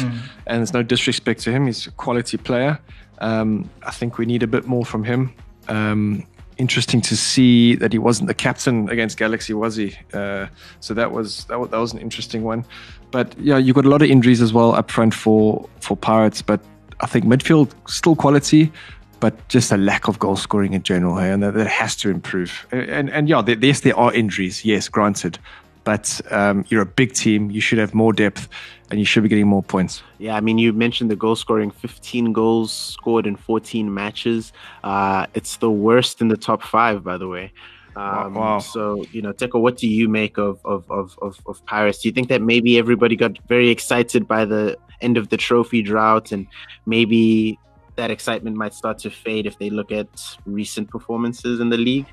and 0.47 0.59
there's 0.59 0.73
no 0.73 0.83
disrespect 0.83 1.41
to 1.43 1.53
him. 1.53 1.67
He's 1.67 1.87
a 1.87 1.91
quality 1.93 2.37
player. 2.37 2.79
Um, 3.19 3.71
I 3.83 3.91
think 3.91 4.19
we 4.19 4.27
need 4.27 4.43
a 4.43 4.47
bit 4.47 4.67
more 4.67 4.85
from 4.85 5.05
him. 5.05 5.33
Um, 5.69 6.27
interesting 6.57 7.00
to 7.02 7.16
see 7.16 7.74
that 7.76 7.92
he 7.92 7.98
wasn't 7.98 8.28
the 8.28 8.34
captain 8.34 8.88
against 8.88 9.18
Galaxy, 9.18 9.55
was 9.55 9.76
he? 9.76 9.96
Uh, 10.12 10.46
so 10.80 10.94
that 10.94 11.12
was 11.12 11.44
that 11.46 11.59
was, 11.59 11.70
that 11.70 11.78
was 11.78 11.92
an 11.92 11.98
interesting 11.98 12.42
one. 12.42 12.64
But 13.11 13.34
yeah, 13.38 13.59
you 13.59 13.72
got 13.72 13.84
a 13.84 13.88
lot 13.88 14.02
of 14.02 14.11
injuries 14.11 14.42
as 14.42 14.52
well 14.52 14.74
up 14.74 14.90
front 14.90 15.14
for 15.14 15.68
for 15.80 15.96
Pirates. 15.96 16.42
But 16.42 16.61
I 17.00 17.07
think 17.07 17.24
midfield 17.24 17.72
still 17.88 18.16
quality, 18.16 18.72
but 19.20 19.48
just 19.48 19.72
a 19.72 19.76
lack 19.76 20.09
of 20.09 20.18
goal 20.18 20.36
scoring 20.36 20.72
in 20.72 20.82
general, 20.82 21.16
hey, 21.16 21.30
and 21.30 21.42
that, 21.42 21.55
that 21.55 21.66
has 21.66 21.96
to 21.96 22.11
improve. 22.11 22.66
And 22.72 22.82
and, 22.90 23.11
and 23.11 23.28
yeah, 23.28 23.42
there, 23.42 23.57
yes, 23.59 23.80
there 23.80 23.96
are 23.98 24.12
injuries. 24.12 24.64
Yes, 24.64 24.88
granted. 24.88 25.38
But 25.84 26.20
um, 26.30 26.64
you're 26.68 26.82
a 26.82 26.86
big 26.86 27.12
team. 27.12 27.50
You 27.50 27.61
should 27.61 27.78
have 27.78 27.92
more 27.92 28.14
depth, 28.14 28.48
and 28.91 29.01
you 29.01 29.07
should 29.07 29.22
be 29.22 29.28
getting 29.28 29.47
more 29.47 29.62
points. 29.62 30.03
Yeah, 30.18 30.37
I 30.37 30.41
mean, 30.41 30.59
you 30.59 30.72
mentioned 30.72 31.11
the 31.11 31.16
goal 31.16 31.37
scoring 31.37 31.70
15 31.70 32.32
goals 32.32 32.72
scored 32.72 33.26
in 33.26 33.37
14 33.37 33.93
matches. 33.93 34.53
Uh, 34.82 35.26
it's 35.35 35.57
the 35.57 35.70
worst 35.70 36.20
in 36.20 36.28
the 36.28 36.37
top 36.37 36.62
five, 36.62 37.03
by 37.03 37.16
the 37.16 37.28
way. 37.28 37.53
Um, 37.97 38.35
Wow. 38.35 38.59
So, 38.59 39.05
you 39.12 39.22
know, 39.22 39.32
Teko, 39.32 39.61
what 39.61 39.76
do 39.76 39.89
you 39.89 40.09
make 40.09 40.37
of, 40.37 40.61
of, 40.64 40.91
of, 40.91 41.16
of, 41.22 41.41
of 41.47 41.64
Pirates? 41.66 42.01
Do 42.01 42.09
you 42.09 42.12
think 42.12 42.28
that 42.28 42.43
maybe 42.43 42.78
everybody 42.78 43.16
got 43.16 43.39
very 43.49 43.70
excited 43.70 44.26
by 44.26 44.45
the 44.45 44.76
end 45.01 45.16
of 45.16 45.28
the 45.28 45.37
trophy 45.37 45.82
drought 45.82 46.32
and 46.32 46.47
maybe 46.87 47.59
that 47.97 48.11
excitement 48.11 48.57
might 48.57 48.74
start 48.74 48.99
to 48.99 49.11
fade 49.11 49.47
if 49.47 49.59
they 49.59 49.70
look 49.70 49.93
at 49.93 50.09
recent 50.47 50.91
performances 50.91 51.61
in 51.61 51.70
the 51.70 51.76
league? 51.76 52.07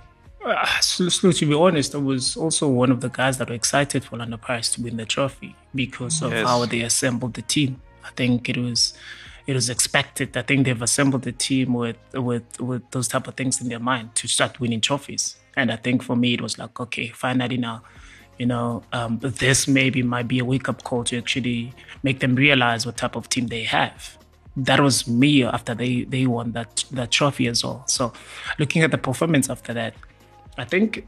Uh, 0.44 0.66
Slu, 0.82 1.08
Slu, 1.08 1.38
to 1.38 1.46
be 1.46 1.54
honest, 1.54 1.94
I 1.94 2.00
was 2.00 2.36
also 2.36 2.68
one 2.68 2.90
of 2.92 3.02
the 3.02 3.10
guys 3.10 3.38
that 3.38 3.50
were 3.50 3.56
excited 3.56 4.04
for 4.04 4.14
Orlando 4.14 4.38
Pirates 4.38 4.72
to 4.72 4.82
win 4.82 4.98
the 4.98 5.06
trophy 5.06 5.56
because 5.76 6.22
of 6.22 6.32
Yes. 6.32 6.48
how 6.48 6.66
they 6.66 6.82
assembled 6.82 7.36
the 7.36 7.44
team. 7.44 7.80
I 8.04 8.10
think 8.16 8.50
it 8.50 8.58
was 8.58 8.94
it 9.48 9.54
was 9.54 9.70
expected. 9.70 10.36
I 10.36 10.42
think 10.44 10.66
they've 10.66 10.82
assembled 10.82 11.24
the 11.24 11.32
team 11.32 11.74
with 11.74 11.98
with 12.14 12.60
with 12.60 12.90
those 12.92 13.08
type 13.08 13.28
of 13.28 13.36
things 13.36 13.62
in 13.62 13.70
their 13.70 13.80
mind 13.80 14.16
to 14.16 14.28
start 14.28 14.60
winning 14.60 14.82
trophies. 14.82 15.36
And 15.56 15.72
I 15.72 15.76
think 15.76 16.02
for 16.02 16.16
me, 16.16 16.34
it 16.34 16.42
was 16.42 16.58
like, 16.58 16.80
okay, 16.80 17.10
finally 17.10 17.58
now, 17.58 17.84
you 18.40 18.46
know, 18.48 18.84
um, 18.94 19.20
this 19.20 19.68
maybe 19.68 20.02
might 20.02 20.28
be 20.28 20.40
a 20.40 20.46
wake 20.46 20.70
up 20.70 20.84
call 20.84 21.04
to 21.06 21.18
actually 21.18 21.74
make 22.02 22.20
them 22.20 22.34
realize 22.36 22.86
what 22.86 22.98
type 22.98 23.16
of 23.16 23.30
team 23.30 23.48
they 23.48 23.64
have 23.64 24.18
that 24.58 24.80
was 24.82 25.08
me 25.08 25.44
after 25.44 25.74
they 25.74 26.04
they 26.04 26.26
won 26.26 26.52
that 26.54 26.84
that 26.92 27.12
trophy 27.12 27.48
as 27.48 27.64
well. 27.64 27.84
So 27.88 28.12
looking 28.60 28.82
at 28.82 28.92
the 28.92 28.98
performance 28.98 29.50
after 29.50 29.74
that, 29.74 29.94
I 30.58 30.66
think 30.66 31.08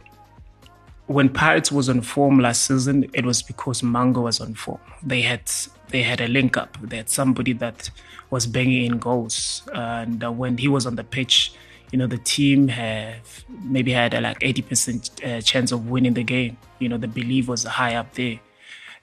when 1.07 1.29
Pirates 1.29 1.71
was 1.71 1.89
on 1.89 2.01
form 2.01 2.39
last 2.39 2.65
season, 2.65 3.09
it 3.13 3.25
was 3.25 3.41
because 3.41 3.81
Mhango 3.81 4.23
was 4.23 4.39
on 4.39 4.53
form. 4.53 4.79
They 5.03 5.21
had 5.21 5.51
they 5.89 6.01
had 6.01 6.21
a 6.21 6.27
link 6.27 6.57
up. 6.57 6.77
They 6.81 6.97
had 6.97 7.09
somebody 7.09 7.53
that 7.53 7.89
was 8.29 8.47
banging 8.47 8.85
in 8.85 8.97
goals, 8.99 9.63
and 9.73 10.23
uh, 10.23 10.31
when 10.31 10.57
he 10.57 10.67
was 10.67 10.85
on 10.85 10.95
the 10.95 11.03
pitch, 11.03 11.53
you 11.91 11.99
know 11.99 12.07
the 12.07 12.17
team 12.17 12.67
have 12.69 13.45
maybe 13.63 13.91
had 13.91 14.13
a 14.13 14.21
like 14.21 14.37
eighty 14.41 14.61
percent 14.61 15.11
uh, 15.25 15.41
chance 15.41 15.71
of 15.71 15.89
winning 15.89 16.13
the 16.13 16.23
game. 16.23 16.57
You 16.79 16.89
know 16.89 16.97
the 16.97 17.07
belief 17.07 17.47
was 17.47 17.63
high 17.63 17.95
up 17.95 18.13
there, 18.13 18.39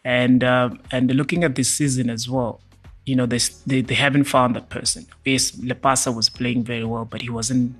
and 0.04 0.42
um, 0.42 0.80
and 0.90 1.14
looking 1.14 1.44
at 1.44 1.54
this 1.54 1.72
season 1.72 2.08
as 2.10 2.28
well, 2.28 2.60
you 3.04 3.14
know 3.14 3.26
they, 3.26 3.38
they 3.66 3.82
they 3.82 3.94
haven't 3.94 4.24
found 4.24 4.56
that 4.56 4.70
person. 4.70 5.06
Yes, 5.24 5.52
Lepasa 5.52 6.14
was 6.14 6.28
playing 6.28 6.64
very 6.64 6.84
well, 6.84 7.04
but 7.04 7.20
he 7.20 7.30
wasn't 7.30 7.76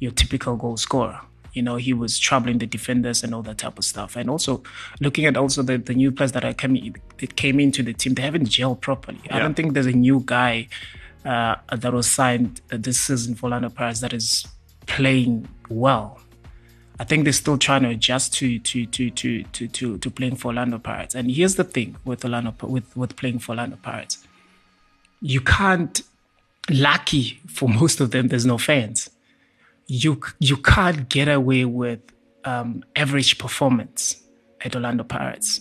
your 0.00 0.12
typical 0.12 0.56
goal 0.56 0.78
scorer. 0.78 1.20
You 1.52 1.62
know, 1.62 1.76
he 1.76 1.92
was 1.92 2.18
troubling 2.18 2.58
the 2.58 2.66
defenders 2.66 3.22
and 3.22 3.34
all 3.34 3.42
that 3.42 3.58
type 3.58 3.78
of 3.78 3.84
stuff. 3.84 4.16
And 4.16 4.30
also 4.30 4.62
looking 5.00 5.26
at 5.26 5.36
also 5.36 5.62
the, 5.62 5.78
the 5.78 5.94
new 5.94 6.12
players 6.12 6.32
that 6.32 6.44
are 6.44 6.54
coming 6.54 6.96
that 7.18 7.36
came 7.36 7.60
into 7.60 7.82
the 7.82 7.92
team, 7.92 8.14
they 8.14 8.22
haven't 8.22 8.48
gelled 8.48 8.80
properly. 8.80 9.20
I 9.30 9.38
don't 9.38 9.54
think 9.54 9.74
there's 9.74 9.86
a 9.86 9.92
new 9.92 10.22
guy 10.24 10.68
uh, 11.24 11.56
that 11.74 11.92
was 11.92 12.08
signed 12.08 12.60
uh, 12.72 12.76
this 12.78 13.00
season 13.00 13.34
for 13.34 13.46
Orlando 13.46 13.68
Pirates 13.68 14.00
that 14.00 14.12
is 14.12 14.46
playing 14.86 15.48
well. 15.68 16.20
I 16.98 17.04
think 17.04 17.24
they're 17.24 17.32
still 17.32 17.56
trying 17.56 17.82
to 17.82 17.88
adjust 17.88 18.34
to 18.34 18.58
to 18.58 18.86
to 18.86 19.10
to 19.10 19.42
to 19.44 19.68
to, 19.68 19.98
to 19.98 20.10
playing 20.10 20.36
for 20.36 20.48
Orlando 20.48 20.78
Pirates. 20.78 21.14
And 21.14 21.30
here's 21.30 21.56
the 21.56 21.64
thing 21.64 21.96
with 22.04 22.24
Orlando 22.24 22.54
with 22.62 22.96
with 22.96 23.16
playing 23.16 23.38
for 23.40 23.52
Orlando 23.52 23.76
Pirates, 23.76 24.26
you 25.20 25.40
can't. 25.40 26.02
Lucky 26.68 27.40
for 27.48 27.68
most 27.68 28.00
of 28.00 28.12
them, 28.12 28.28
there's 28.28 28.46
no 28.46 28.56
fans. 28.56 29.09
You 29.90 30.20
you 30.38 30.56
can't 30.56 31.08
get 31.08 31.26
away 31.26 31.64
with 31.64 32.00
um, 32.44 32.84
average 32.94 33.38
performance 33.38 34.22
at 34.64 34.76
Orlando 34.76 35.02
Pirates. 35.04 35.60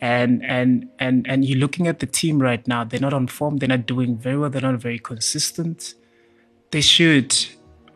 And 0.00 0.42
and 0.46 0.88
and 0.98 1.28
and 1.28 1.44
you're 1.44 1.58
looking 1.58 1.86
at 1.86 1.98
the 1.98 2.06
team 2.06 2.40
right 2.40 2.66
now. 2.66 2.84
They're 2.84 3.00
not 3.00 3.12
on 3.12 3.26
form. 3.26 3.58
They're 3.58 3.68
not 3.68 3.84
doing 3.84 4.16
very 4.16 4.38
well. 4.38 4.48
They're 4.48 4.62
not 4.62 4.80
very 4.80 4.98
consistent. 4.98 5.94
They 6.70 6.80
should 6.80 7.36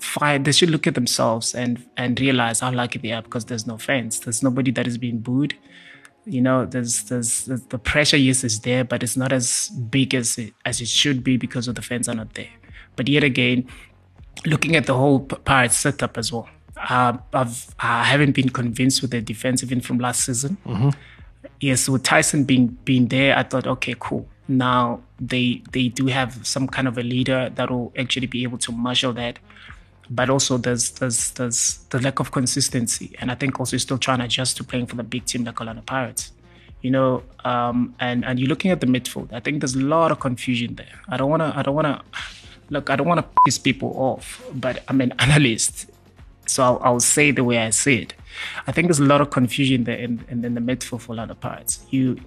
find. 0.01 0.45
They 0.45 0.53
should 0.53 0.69
look 0.69 0.87
at 0.87 0.95
themselves 0.95 1.55
and 1.55 1.83
and 1.97 2.21
realize 2.21 2.61
how 2.61 2.73
lucky 2.73 2.99
they 2.99 3.13
are 3.13 3.23
because 3.23 3.47
there's 3.47 3.67
no 3.67 3.79
fans. 3.79 4.21
There's 4.21 4.43
nobody 4.43 4.71
that 4.73 4.87
is 4.87 4.99
being 4.99 5.21
booed. 5.21 5.57
You 6.27 6.43
know, 6.43 6.67
there's 6.67 7.05
there's 7.05 7.47
the 7.47 7.79
pressure 7.79 8.19
yes 8.19 8.45
is 8.45 8.61
there, 8.61 8.85
but 8.85 9.03
it's 9.03 9.17
not 9.17 9.33
as 9.33 9.71
big 9.71 10.15
as 10.15 10.37
it, 10.37 10.53
as 10.67 10.83
it 10.83 10.89
should 10.89 11.25
be 11.25 11.39
because 11.39 11.69
of 11.69 11.75
the 11.75 11.83
fans 11.83 12.07
are 12.07 12.15
not 12.15 12.35
there. 12.35 12.53
But 12.97 13.09
yet 13.09 13.25
again, 13.25 13.67
looking 14.45 14.77
at 14.77 14.87
the 14.87 14.95
whole 14.95 15.21
Pirates 15.21 15.77
setup 15.77 16.19
as 16.19 16.33
well, 16.33 16.49
uh, 16.77 17.17
I've 17.33 17.75
I 17.79 18.05
haven't 18.05 18.33
been 18.33 18.51
convinced 18.51 19.03
with 19.03 19.11
the 19.11 19.21
defensive 19.21 19.73
in 19.73 19.81
from 19.81 19.99
last 19.99 20.25
season. 20.25 20.57
Mm-hmm. 20.67 20.91
Yes, 21.61 21.89
with 21.89 22.03
Tyson 22.03 22.45
being 22.45 22.79
being 22.85 23.09
there, 23.09 23.37
I 23.37 23.43
thought, 23.43 23.67
okay, 23.67 23.95
cool. 23.99 24.29
Now 24.49 25.01
they 25.21 25.63
they 25.73 25.89
do 25.89 26.07
have 26.07 26.47
some 26.47 26.67
kind 26.69 26.89
of 26.89 26.99
a 26.99 27.03
leader 27.03 27.51
that 27.55 27.71
will 27.71 27.93
actually 27.97 28.27
be 28.27 28.43
able 28.43 28.59
to 28.59 28.73
marshal 28.73 29.13
that 29.15 29.39
but 30.11 30.31
also 30.31 30.57
there's 30.59 30.91
there's 30.93 31.31
there's 31.33 31.79
the 31.91 32.01
lack 32.01 32.21
of 32.21 32.31
consistency, 32.31 33.15
and 33.21 33.31
I 33.31 33.35
think 33.35 33.59
also 33.59 33.77
still 33.77 33.99
trying 33.99 34.19
to 34.19 34.25
adjust 34.25 34.57
to 34.59 34.65
playing 34.65 34.87
for 34.87 34.97
the 34.97 35.03
big 35.03 35.25
team 35.25 35.45
like 35.45 35.61
Orlando 35.61 35.83
Pirates. 35.83 36.33
You 36.83 36.91
know, 36.91 37.23
um, 37.45 37.95
and 38.01 38.25
and 38.25 38.39
you're 38.39 38.49
looking 38.49 38.71
at 38.71 38.81
the 38.81 38.87
midfield. 38.87 39.33
I 39.33 39.41
think 39.41 39.61
there's 39.61 39.75
a 39.75 39.81
lot 39.81 40.13
of 40.13 40.21
confusion 40.21 40.75
there. 40.75 41.01
I 41.09 41.17
don't 41.17 41.31
wanna 41.31 41.53
I 41.57 41.63
don't 41.63 41.75
wanna 41.75 42.03
look. 42.71 42.91
I 42.91 42.97
don't 42.97 43.07
wanna 43.07 43.27
piss 43.45 43.59
people 43.59 43.93
off, 43.97 44.45
but 44.55 44.83
I'm 44.89 45.01
an 45.01 45.13
analyst, 45.19 45.91
so 46.47 46.63
I'll, 46.63 46.81
I'll 46.83 47.01
say 47.01 47.31
the 47.31 47.45
way 47.45 47.59
I 47.59 47.71
see 47.71 48.03
it. 48.03 48.15
I 48.67 48.73
think 48.73 48.89
there's 48.89 49.01
a 49.01 49.05
lot 49.05 49.21
of 49.21 49.31
confusion 49.31 49.85
there 49.85 49.97
in, 49.97 50.25
in, 50.29 50.45
in 50.45 50.55
the 50.55 50.61
midfield 50.61 51.01
for 51.01 51.11
Orlando 51.11 51.35
Pirates. 51.35 51.87
You 51.91 52.19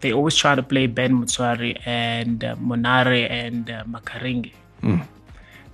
they 0.00 0.12
always 0.12 0.36
try 0.36 0.54
to 0.54 0.62
play 0.62 0.86
Ben 0.86 1.12
Motshwari 1.12 1.80
and 1.86 2.44
uh, 2.44 2.56
Monare 2.56 3.28
and 3.30 3.70
uh, 3.70 3.84
Makaringe. 3.84 4.52
Mm 4.82 5.06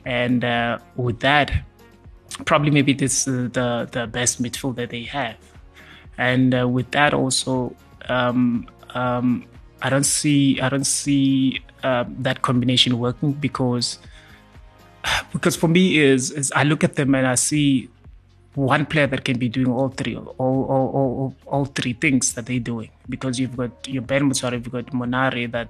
and 0.05 0.45
uh, 0.45 0.79
with 0.97 1.21
that, 1.21 1.53
probably 2.45 2.71
maybe 2.71 2.93
this 2.93 3.27
is 3.27 3.51
the 3.53 3.89
the 3.93 4.07
best 4.07 4.43
midfield 4.43 4.77
that 4.77 4.91
they 4.91 5.03
have. 5.05 5.37
And 6.19 6.55
uh, 6.55 6.69
with 6.69 6.91
that 6.91 7.15
also, 7.15 7.75
um, 8.09 8.69
um, 8.91 9.47
I 9.83 9.91
don't 9.91 10.05
see 10.05 10.61
I 10.61 10.69
don't 10.69 10.87
see 10.87 11.61
uh, 11.83 12.05
that 12.19 12.43
combination 12.43 12.99
working 12.99 13.33
because 13.33 13.99
because 15.33 15.57
for 15.57 15.69
me 15.69 15.99
is 15.99 16.31
is 16.31 16.53
I 16.55 16.65
look 16.65 16.85
at 16.85 16.97
them 16.97 17.15
and 17.15 17.27
I 17.27 17.35
see 17.35 17.89
one 18.55 18.85
player 18.85 19.07
that 19.07 19.25
can 19.25 19.39
be 19.39 19.49
doing 19.49 19.69
all 19.69 19.89
three 19.89 20.17
all 20.17 20.35
all, 20.39 20.65
all, 20.69 21.35
all 21.47 21.65
three 21.65 21.93
things 21.93 22.35
that 22.35 22.47
they're 22.47 22.59
doing 22.59 22.91
because 23.09 23.39
you've 23.39 23.57
got 23.57 23.89
your 23.89 24.03
Ben 24.03 24.29
Motshwari, 24.29 24.53
you've 24.53 24.73
got 24.73 24.93
Monare 24.93 25.47
that 25.53 25.69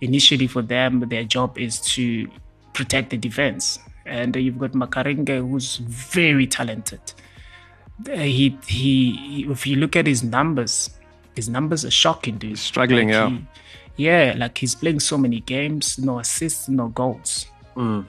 initially 0.00 0.46
for 0.46 0.62
them 0.62 1.00
their 1.00 1.24
job 1.24 1.58
is 1.58 1.80
to 1.80 2.28
protect 2.72 3.10
the 3.10 3.16
defense. 3.16 3.78
And 4.04 4.34
you've 4.34 4.58
got 4.58 4.72
Makaringe, 4.72 5.48
who's 5.48 5.76
very 5.76 6.46
talented. 6.46 7.00
Uh, 8.08 8.16
he, 8.16 8.58
he, 8.66 9.46
if 9.48 9.66
you 9.66 9.76
look 9.76 9.94
at 9.94 10.06
his 10.06 10.24
numbers, 10.24 10.90
his 11.36 11.48
numbers 11.48 11.84
are 11.84 11.90
shocking, 11.90 12.36
dude. 12.38 12.58
Struggling, 12.58 13.08
like 13.08 13.14
yeah. 13.14 13.28
He, 13.28 13.46
yeah, 13.96 14.34
like 14.36 14.58
he's 14.58 14.74
playing 14.74 15.00
so 15.00 15.18
many 15.18 15.40
games, 15.40 15.98
no 15.98 16.18
assists, 16.18 16.68
no 16.68 16.88
goals. 16.88 17.46
Mm. 17.76 18.06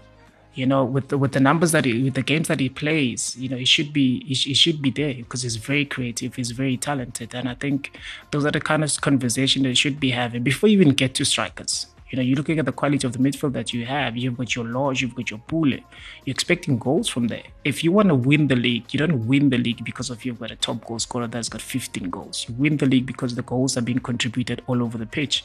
You 0.56 0.68
know, 0.68 0.86
with 0.86 1.08
the, 1.08 1.18
with 1.18 1.32
the 1.32 1.40
numbers 1.40 1.72
that 1.72 1.84
he, 1.84 2.04
with 2.04 2.14
the 2.14 2.22
games 2.22 2.48
that 2.48 2.60
he 2.60 2.70
plays, 2.70 3.36
you 3.38 3.50
know, 3.50 3.58
he 3.58 3.66
should 3.66 3.92
be 3.92 4.24
he, 4.24 4.36
he 4.36 4.54
should 4.54 4.82
be 4.82 4.92
there 4.92 5.16
because 5.16 5.42
he's 5.42 5.56
very 5.56 5.86
creative, 5.86 6.36
he's 6.36 6.52
very 6.52 6.78
talented, 6.78 7.34
and 7.34 7.50
I 7.50 7.56
think 7.56 7.98
those 8.32 8.46
are 8.46 8.52
the 8.52 8.62
kind 8.62 8.84
of 8.84 9.02
conversation 9.02 9.64
that 9.64 9.70
you 9.70 9.76
should 9.76 10.00
be 10.00 10.12
having 10.12 10.44
before 10.44 10.70
you 10.70 10.80
even 10.80 10.94
get 10.94 11.16
to 11.16 11.26
strikers. 11.26 11.88
You 12.14 12.18
know, 12.18 12.22
you're 12.22 12.38
looking 12.38 12.60
at 12.60 12.66
the 12.66 12.72
quality 12.72 13.08
of 13.08 13.14
the 13.14 13.18
midfield 13.18 13.54
that 13.54 13.74
you 13.74 13.88
have. 13.88 14.16
You've 14.16 14.38
got 14.38 14.56
your 14.56 14.66
Lorch, 14.66 15.02
you've 15.02 15.16
got 15.16 15.32
your 15.32 15.40
Pule. 15.48 15.72
You're 15.72 15.82
expecting 16.28 16.78
goals 16.78 17.10
from 17.10 17.28
there. 17.28 17.42
If 17.64 17.84
you 17.84 17.92
want 17.92 18.10
to 18.10 18.14
win 18.14 18.50
the 18.50 18.56
league, 18.56 18.94
you 18.94 19.00
don't 19.00 19.26
win 19.26 19.50
the 19.50 19.58
league 19.58 19.84
because 19.84 20.12
of 20.12 20.24
you've 20.24 20.40
got 20.40 20.52
a 20.52 20.56
top 20.56 20.86
goal 20.86 21.00
scorer 21.00 21.26
that's 21.26 21.50
got 21.50 21.60
15 21.60 22.12
goals. 22.12 22.46
You 22.48 22.54
win 22.54 22.78
the 22.78 22.86
league 22.86 23.08
because 23.08 23.34
the 23.34 23.42
goals 23.42 23.78
are 23.78 23.82
being 23.82 23.98
contributed 23.98 24.62
all 24.68 24.84
over 24.84 25.00
the 25.00 25.08
pitch. 25.08 25.44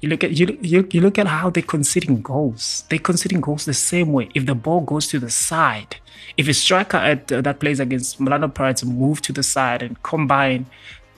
You 0.00 0.08
look 0.08 0.24
at 0.24 0.32
you, 0.32 0.58
you, 0.60 0.86
you 0.90 1.00
look 1.00 1.18
at 1.18 1.26
how 1.26 1.50
they're 1.50 1.62
conceding 1.62 2.22
goals. 2.22 2.84
They're 2.88 2.98
conceding 2.98 3.40
goals 3.40 3.64
the 3.64 3.74
same 3.74 4.12
way. 4.12 4.28
If 4.34 4.46
the 4.46 4.54
ball 4.54 4.80
goes 4.80 5.06
to 5.08 5.18
the 5.18 5.30
side, 5.30 5.96
if 6.36 6.48
a 6.48 6.54
striker 6.54 6.96
at, 6.96 7.30
uh, 7.32 7.40
that 7.42 7.60
plays 7.60 7.80
against 7.80 8.20
Orlando 8.20 8.48
Pirates 8.48 8.84
move 8.84 9.22
to 9.22 9.32
the 9.32 9.42
side 9.42 9.82
and 9.82 10.02
combine, 10.02 10.66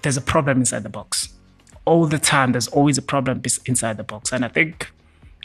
there's 0.03 0.16
a 0.16 0.23
problem 0.23 0.59
inside 0.59 0.83
the 0.83 0.89
box. 0.89 1.29
All 1.85 2.07
the 2.07 2.19
time 2.19 2.53
there's 2.53 2.69
always 2.69 2.99
a 2.99 3.03
problem 3.03 3.43
inside 3.66 3.97
the 3.97 4.05
box. 4.05 4.33
And 4.33 4.45
i 4.45 4.49
think 4.49 4.91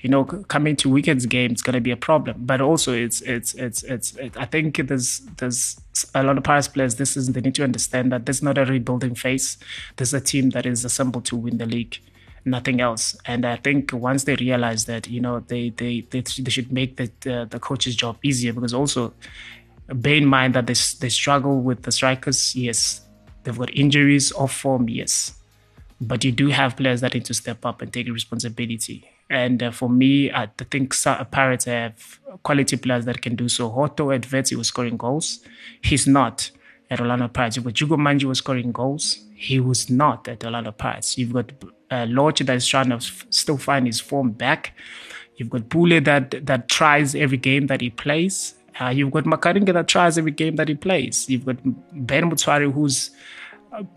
you 0.01 0.09
know 0.09 0.25
coming 0.25 0.75
to 0.75 0.89
weekends 0.89 1.25
game 1.25 1.51
it's 1.51 1.61
going 1.61 1.75
to 1.75 1.81
be 1.81 1.91
a 1.91 1.97
problem. 1.97 2.45
But 2.45 2.61
also 2.61 2.93
it's 2.93 3.21
it's 3.21 3.53
it's 3.55 3.83
it's 3.83 4.15
it, 4.17 4.35
i 4.37 4.45
think 4.45 4.75
there's 4.87 5.21
there's 5.37 5.79
a 6.13 6.23
lot 6.23 6.37
of 6.37 6.43
Pirates 6.43 6.67
players 6.67 6.95
this 6.95 7.15
is 7.15 7.31
they 7.31 7.41
need 7.41 7.55
to 7.55 7.63
understand 7.63 8.11
that 8.11 8.25
there's 8.25 8.43
not 8.43 8.57
a 8.57 8.65
rebuilding 8.65 9.15
phase. 9.15 9.57
There's 9.95 10.13
a 10.13 10.21
team 10.21 10.49
that 10.51 10.65
is 10.65 10.83
assembled 10.83 11.25
to 11.25 11.35
win 11.35 11.57
the 11.57 11.65
league 11.65 11.99
nothing 12.45 12.81
else 12.81 13.15
and 13.25 13.45
i 13.45 13.55
think 13.55 13.91
once 13.93 14.25
they 14.25 14.35
realize 14.35 14.85
that 14.85 15.07
you 15.07 15.19
know 15.19 15.39
they 15.47 15.69
they 15.69 16.01
they, 16.09 16.21
they 16.21 16.51
should 16.51 16.71
make 16.71 16.97
the, 16.97 17.09
the 17.21 17.47
the 17.49 17.59
coach's 17.59 17.95
job 17.95 18.17
easier 18.23 18.53
because 18.53 18.73
also 18.73 19.13
bear 19.87 20.15
in 20.15 20.25
mind 20.25 20.53
that 20.53 20.67
they, 20.67 20.75
they 20.99 21.09
struggle 21.09 21.61
with 21.61 21.83
the 21.83 21.91
strikers 21.91 22.55
yes 22.55 23.01
they've 23.43 23.57
got 23.57 23.73
injuries 23.73 24.31
off 24.33 24.53
form 24.53 24.89
yes 24.89 25.35
but 26.07 26.23
you 26.23 26.31
do 26.31 26.49
have 26.49 26.75
players 26.75 27.01
that 27.01 27.13
need 27.13 27.25
to 27.25 27.33
step 27.33 27.65
up 27.65 27.81
and 27.81 27.91
take 27.91 28.07
responsibility. 28.07 29.09
And 29.29 29.63
uh, 29.63 29.71
for 29.71 29.89
me, 29.89 30.31
I 30.31 30.47
think 30.69 30.93
Pirates 31.31 31.65
have 31.65 32.19
quality 32.43 32.77
players 32.77 33.05
that 33.05 33.21
can 33.21 33.35
do 33.35 33.47
so. 33.47 33.69
Hotto 33.69 34.49
he 34.49 34.55
was 34.55 34.67
scoring 34.67 34.97
goals. 34.97 35.39
He's 35.81 36.05
not 36.05 36.51
at 36.89 36.99
Orlando 36.99 37.27
Pirates. 37.27 37.57
Got 37.57 37.79
Hugo 37.79 37.95
Manji 37.95 38.25
was 38.25 38.39
scoring 38.39 38.71
goals. 38.71 39.19
He 39.33 39.59
was 39.59 39.89
not 39.89 40.27
at 40.27 40.43
Orlando 40.43 40.71
Pirates. 40.71 41.17
You've 41.17 41.33
got 41.33 41.51
uh, 41.93 42.05
Lorch 42.09 42.39
that 42.39 42.55
is 42.55 42.67
trying 42.67 42.89
to 42.89 42.95
f- 42.95 43.25
still 43.29 43.57
find 43.57 43.85
his 43.85 43.99
form 43.99 44.31
back. 44.31 44.73
You've 45.37 45.49
got 45.49 45.69
Pule 45.69 46.01
that 46.01 46.45
that 46.45 46.69
tries 46.69 47.15
every 47.15 47.37
game 47.37 47.67
that 47.67 47.81
he 47.81 47.89
plays. 47.89 48.55
Uh, 48.79 48.89
you've 48.89 49.11
got 49.11 49.25
Makaringe 49.25 49.71
that 49.73 49.87
tries 49.87 50.17
every 50.17 50.31
game 50.31 50.55
that 50.55 50.67
he 50.67 50.75
plays. 50.75 51.29
You've 51.29 51.45
got 51.45 51.57
Ben 51.93 52.29
Motshwari 52.29 52.71
who's 52.71 53.11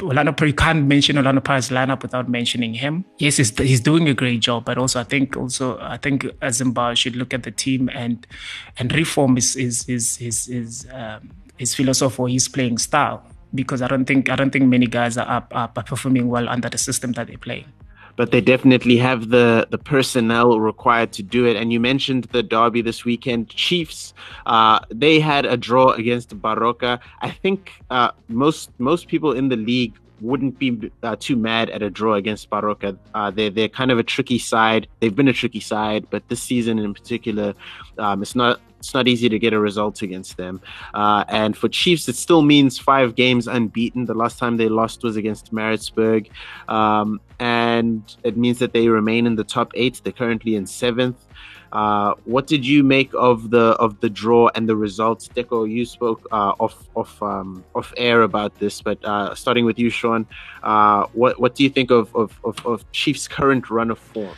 Orlando, 0.03 0.34
you 0.47 0.55
can't 0.55 0.86
mention 0.86 1.18
Orlando 1.18 1.40
Pirates 1.42 1.68
lineup 1.68 2.03
without 2.03 2.28
mentioning 2.28 2.72
him. 2.72 3.05
Yes, 3.18 3.36
he's, 3.36 3.57
he's 3.59 3.80
doing 3.80 4.09
a 4.09 4.14
great 4.14 4.40
job, 4.40 4.64
but 4.64 4.78
also 4.78 5.01
I 5.01 5.05
think 5.05 5.36
also 5.36 5.78
I 5.80 5.99
think 5.99 6.22
Azimba 6.40 6.97
should 6.97 7.16
look 7.16 7.34
at 7.34 7.42
the 7.42 7.51
team 7.51 7.90
and 7.92 8.26
and 8.78 8.94
reform 8.94 9.36
his 9.36 9.55
his 9.55 9.84
his 9.84 10.16
his 10.16 10.47
his, 10.47 10.86
um, 10.92 11.30
his 11.59 11.74
philosophy 11.74 12.22
or 12.22 12.28
his 12.28 12.49
playing 12.49 12.78
style 12.78 13.22
because 13.55 13.82
I 13.82 13.88
don't 13.88 14.07
think 14.07 14.30
I 14.30 14.36
don't 14.36 14.51
think 14.51 14.64
many 14.66 14.86
guys 14.86 15.18
are 15.18 15.28
up, 15.28 15.53
are 15.55 15.68
performing 15.68 16.28
well 16.28 16.49
under 16.49 16.68
the 16.68 16.78
system 16.78 17.12
that 17.12 17.26
they 17.26 17.36
play 17.36 17.66
but 18.17 18.31
they 18.31 18.41
definitely 18.41 18.97
have 18.97 19.29
the 19.29 19.67
the 19.71 19.79
personnel 19.79 20.59
required 20.59 21.12
to 21.12 21.23
do 21.23 21.47
it. 21.47 21.57
And 21.57 21.73
you 21.73 21.81
mentioned 21.81 22.25
the 22.25 22.43
derby 22.43 22.83
this 22.83 23.05
weekend, 23.05 23.49
Chiefs. 23.51 24.14
Uh, 24.47 24.81
they 24.91 25.21
had 25.21 25.47
a 25.47 25.57
draw 25.57 25.91
against 25.91 26.31
Baroka. 26.41 26.99
I 27.21 27.31
think 27.31 27.73
uh, 27.91 28.11
most 28.29 28.71
most 28.79 29.09
people 29.09 29.33
in 29.33 29.49
the 29.49 29.57
league 29.57 29.95
wouldn't 30.21 30.59
be 30.59 30.91
uh, 31.03 31.17
too 31.21 31.37
mad 31.37 31.69
at 31.71 31.83
a 31.83 31.91
draw 31.91 32.14
against 32.14 32.49
Baroka. 32.51 32.97
Uh, 33.14 33.31
they're 33.31 33.51
they're 33.51 33.69
kind 33.69 33.91
of 33.91 33.99
a 33.99 34.03
tricky 34.03 34.39
side. 34.39 34.89
They've 35.01 35.14
been 35.14 35.29
a 35.29 35.33
tricky 35.33 35.61
side, 35.61 36.07
but 36.11 36.27
this 36.29 36.43
season 36.43 36.79
in 36.79 36.95
particular, 36.95 37.55
um, 37.99 38.23
it's 38.23 38.35
not 38.35 38.61
it's 38.79 38.95
not 38.95 39.09
easy 39.09 39.29
to 39.29 39.39
get 39.39 39.53
a 39.53 39.59
result 39.59 40.03
against 40.03 40.37
them. 40.37 40.61
Uh, 40.95 41.25
and 41.29 41.57
for 41.57 41.69
Chiefs, 41.69 42.09
it 42.09 42.17
still 42.17 42.43
means 42.43 42.79
five 42.79 43.14
games 43.14 43.49
unbeaten. 43.49 44.05
The 44.07 44.14
last 44.14 44.39
time 44.39 44.59
they 44.59 44.69
lost 44.69 45.03
was 45.03 45.17
against 45.17 45.53
Maritzburg. 45.53 46.31
Um, 46.69 47.21
and 47.41 47.55
it 48.22 48.37
means 48.37 48.59
that 48.59 48.72
they 48.72 48.89
remain 48.89 49.27
in 49.27 49.37
the 49.37 49.45
top 49.45 49.72
eight. 49.74 50.01
They're 50.03 50.12
currently 50.12 50.57
in 50.57 50.66
seventh. 50.66 51.16
Uh, 51.72 52.14
what 52.24 52.47
did 52.47 52.64
you 52.64 52.83
make 52.83 53.11
of 53.14 53.51
the 53.51 53.66
of 53.85 54.01
the 54.01 54.09
draw 54.09 54.49
and 54.55 54.68
the 54.68 54.77
results? 54.77 55.29
Teko, 55.29 55.68
you 55.68 55.85
spoke 55.85 56.27
uh, 56.31 56.53
off 56.59 56.89
off 56.95 57.20
um, 57.22 57.64
off 57.74 57.93
air 57.97 58.22
about 58.22 58.59
this, 58.61 58.81
but 58.81 59.05
uh, 59.05 59.35
starting 59.35 59.64
with 59.64 59.79
you, 59.79 59.91
Sean, 59.91 60.27
uh, 60.62 61.07
what 61.12 61.41
what 61.41 61.55
do 61.55 61.64
you 61.64 61.70
think 61.70 61.91
of, 61.91 62.14
of, 62.14 62.39
of, 62.45 62.64
of 62.66 62.91
Chiefs' 62.93 63.29
current 63.29 63.68
run 63.68 63.91
of 63.91 63.99
form? 63.99 64.37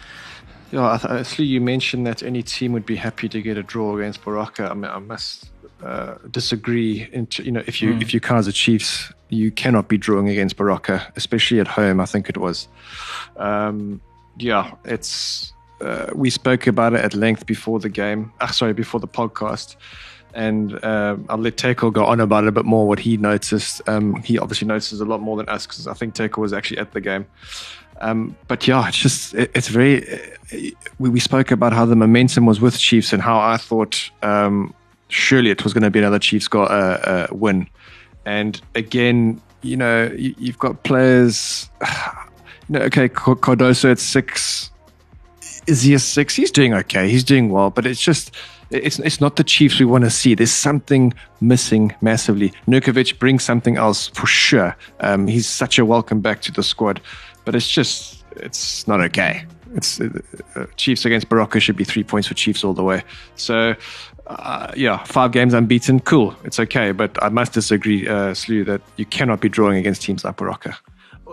Yeah, 0.71 0.99
actually, 1.09 1.47
you 1.47 1.61
mentioned 1.61 2.07
that 2.07 2.23
any 2.23 2.43
team 2.43 2.73
would 2.73 2.85
be 2.85 2.97
happy 2.97 3.29
to 3.29 3.41
get 3.41 3.57
a 3.57 3.63
draw 3.63 3.97
against 3.97 4.23
Baroka. 4.23 4.71
I 4.71 4.75
mean, 4.75 4.91
I 4.91 4.99
must 4.99 5.51
uh, 5.83 6.15
disagree. 6.31 7.09
Into, 7.13 7.43
you 7.43 7.53
know, 7.53 7.63
if 7.67 7.81
you 7.81 7.95
mm. 7.95 8.03
if 8.03 8.15
you 8.15 8.21
the 8.21 8.53
Chiefs, 8.53 9.13
you 9.29 9.51
cannot 9.51 9.89
be 9.89 9.99
drawing 9.99 10.29
against 10.29 10.57
Baroka, 10.57 11.11
especially 11.17 11.61
at 11.61 11.69
home. 11.69 12.01
I 12.01 12.07
think 12.07 12.29
it 12.29 12.37
was. 12.37 12.69
Um, 13.37 14.01
yeah, 14.39 14.75
it's. 14.85 15.53
Uh, 15.81 16.11
we 16.13 16.29
spoke 16.29 16.67
about 16.67 16.93
it 16.93 17.05
at 17.05 17.15
length 17.15 17.47
before 17.47 17.79
the 17.79 17.89
game. 17.89 18.33
Uh, 18.41 18.49
sorry, 18.49 18.73
before 18.73 18.99
the 18.99 19.09
podcast. 19.09 19.77
And 20.35 20.85
um, 20.85 21.25
I'll 21.29 21.39
let 21.39 21.57
Teko 21.57 21.93
go 21.93 22.05
on 22.05 22.21
about 22.21 22.45
it 22.45 22.49
a 22.49 22.53
bit 22.53 22.65
more. 22.65 22.87
What 22.87 22.99
he 22.99 23.17
noticed, 23.17 23.81
um, 23.89 24.23
he 24.23 24.39
obviously 24.39 24.69
notices 24.69 25.01
a 25.01 25.05
lot 25.05 25.21
more 25.21 25.37
than 25.37 25.49
us 25.49 25.67
because 25.67 25.87
I 25.87 25.95
think 25.95 26.15
Teko 26.15 26.39
was 26.39 26.53
actually 26.53 26.79
at 26.79 26.93
the 26.93 27.01
game. 27.01 27.27
Um, 28.01 28.37
but 28.47 28.67
yeah, 28.69 28.87
it's 28.89 28.99
just 28.99 29.35
it, 29.35 29.51
it's 29.55 29.69
very. 29.69 30.21
We, 30.99 31.09
we 31.09 31.21
spoke 31.21 31.51
about 31.51 31.73
how 31.73 31.87
the 31.87 31.97
momentum 31.97 32.47
was 32.47 32.61
with 32.61 32.79
Chiefs 32.79 33.13
and 33.13 33.23
how 33.23 33.39
I 33.39 33.57
thought 33.57 34.11
um, 34.23 34.75
surely 35.09 35.51
it 35.51 35.65
was 35.65 35.73
going 35.73 35.83
to 35.83 35.91
be 35.91 35.99
another 35.99 36.19
Chiefs 36.19 36.49
got 36.49 36.71
a, 36.71 37.29
a 37.31 37.35
win, 37.35 37.69
and 38.25 38.61
again 38.75 39.41
you 39.63 39.77
know, 39.77 40.07
you, 40.17 40.35
have 40.47 40.59
got 40.59 40.83
players. 40.83 41.71
You 42.71 42.79
know, 42.79 42.85
okay, 42.85 43.09
Cardoso 43.09 43.91
at 43.91 43.99
six. 43.99 44.71
Is 45.67 45.81
he 45.85 45.95
a 45.95 45.99
six? 45.99 46.35
He's 46.35 46.51
doing 46.51 46.75
okay. 46.75 47.09
He's 47.09 47.25
doing 47.25 47.49
well, 47.49 47.71
but 47.71 47.87
it's 47.87 47.99
just 47.99 48.37
it's 48.69 48.99
it's 48.99 49.23
not 49.23 49.37
the 49.37 49.45
Chiefs 49.45 49.81
we 49.81 49.87
want 49.87 50.05
to 50.05 50.11
see. 50.11 50.35
There's 50.35 50.53
something 50.53 51.15
missing 51.41 51.95
massively. 52.03 52.53
Nurkovic 52.67 53.19
brings 53.19 53.43
something 53.43 53.79
else 53.79 54.09
for 54.09 54.27
sure. 54.27 54.77
Um, 55.01 55.27
he's 55.27 55.47
such 55.47 55.79
a 55.79 55.85
welcome 55.87 56.21
back 56.21 56.43
to 56.43 56.53
the 56.53 56.63
squad, 56.63 57.01
but 57.47 57.55
it's 57.55 57.67
just 57.67 58.23
it's 58.33 58.87
not 58.87 59.01
okay. 59.01 59.47
It's 59.75 60.01
uh, 60.01 60.67
Chiefs 60.77 61.05
against 61.05 61.29
Baroka 61.29 61.61
should 61.61 61.77
be 61.77 61.85
three 61.85 62.05
points 62.05 62.29
for 62.29 62.35
Chiefs 62.35 62.65
all 62.65 62.75
the 62.75 62.83
way. 62.83 63.03
So 63.37 63.75
uh, 64.29 64.73
yeah, 64.77 65.03
five 65.05 65.33
games 65.33 65.55
unbeaten, 65.55 66.01
cool. 66.01 66.35
It's 66.45 66.61
okay, 66.61 66.93
but 66.93 67.23
I 67.23 67.29
must 67.29 67.53
disagree, 67.53 68.07
uh, 68.07 68.35
Slew, 68.35 68.65
that 68.65 68.81
you 68.97 69.07
cannot 69.07 69.41
be 69.41 69.49
drawing 69.49 69.79
against 69.79 70.03
teams 70.03 70.25
like 70.25 70.37
Baroka. 70.37 70.77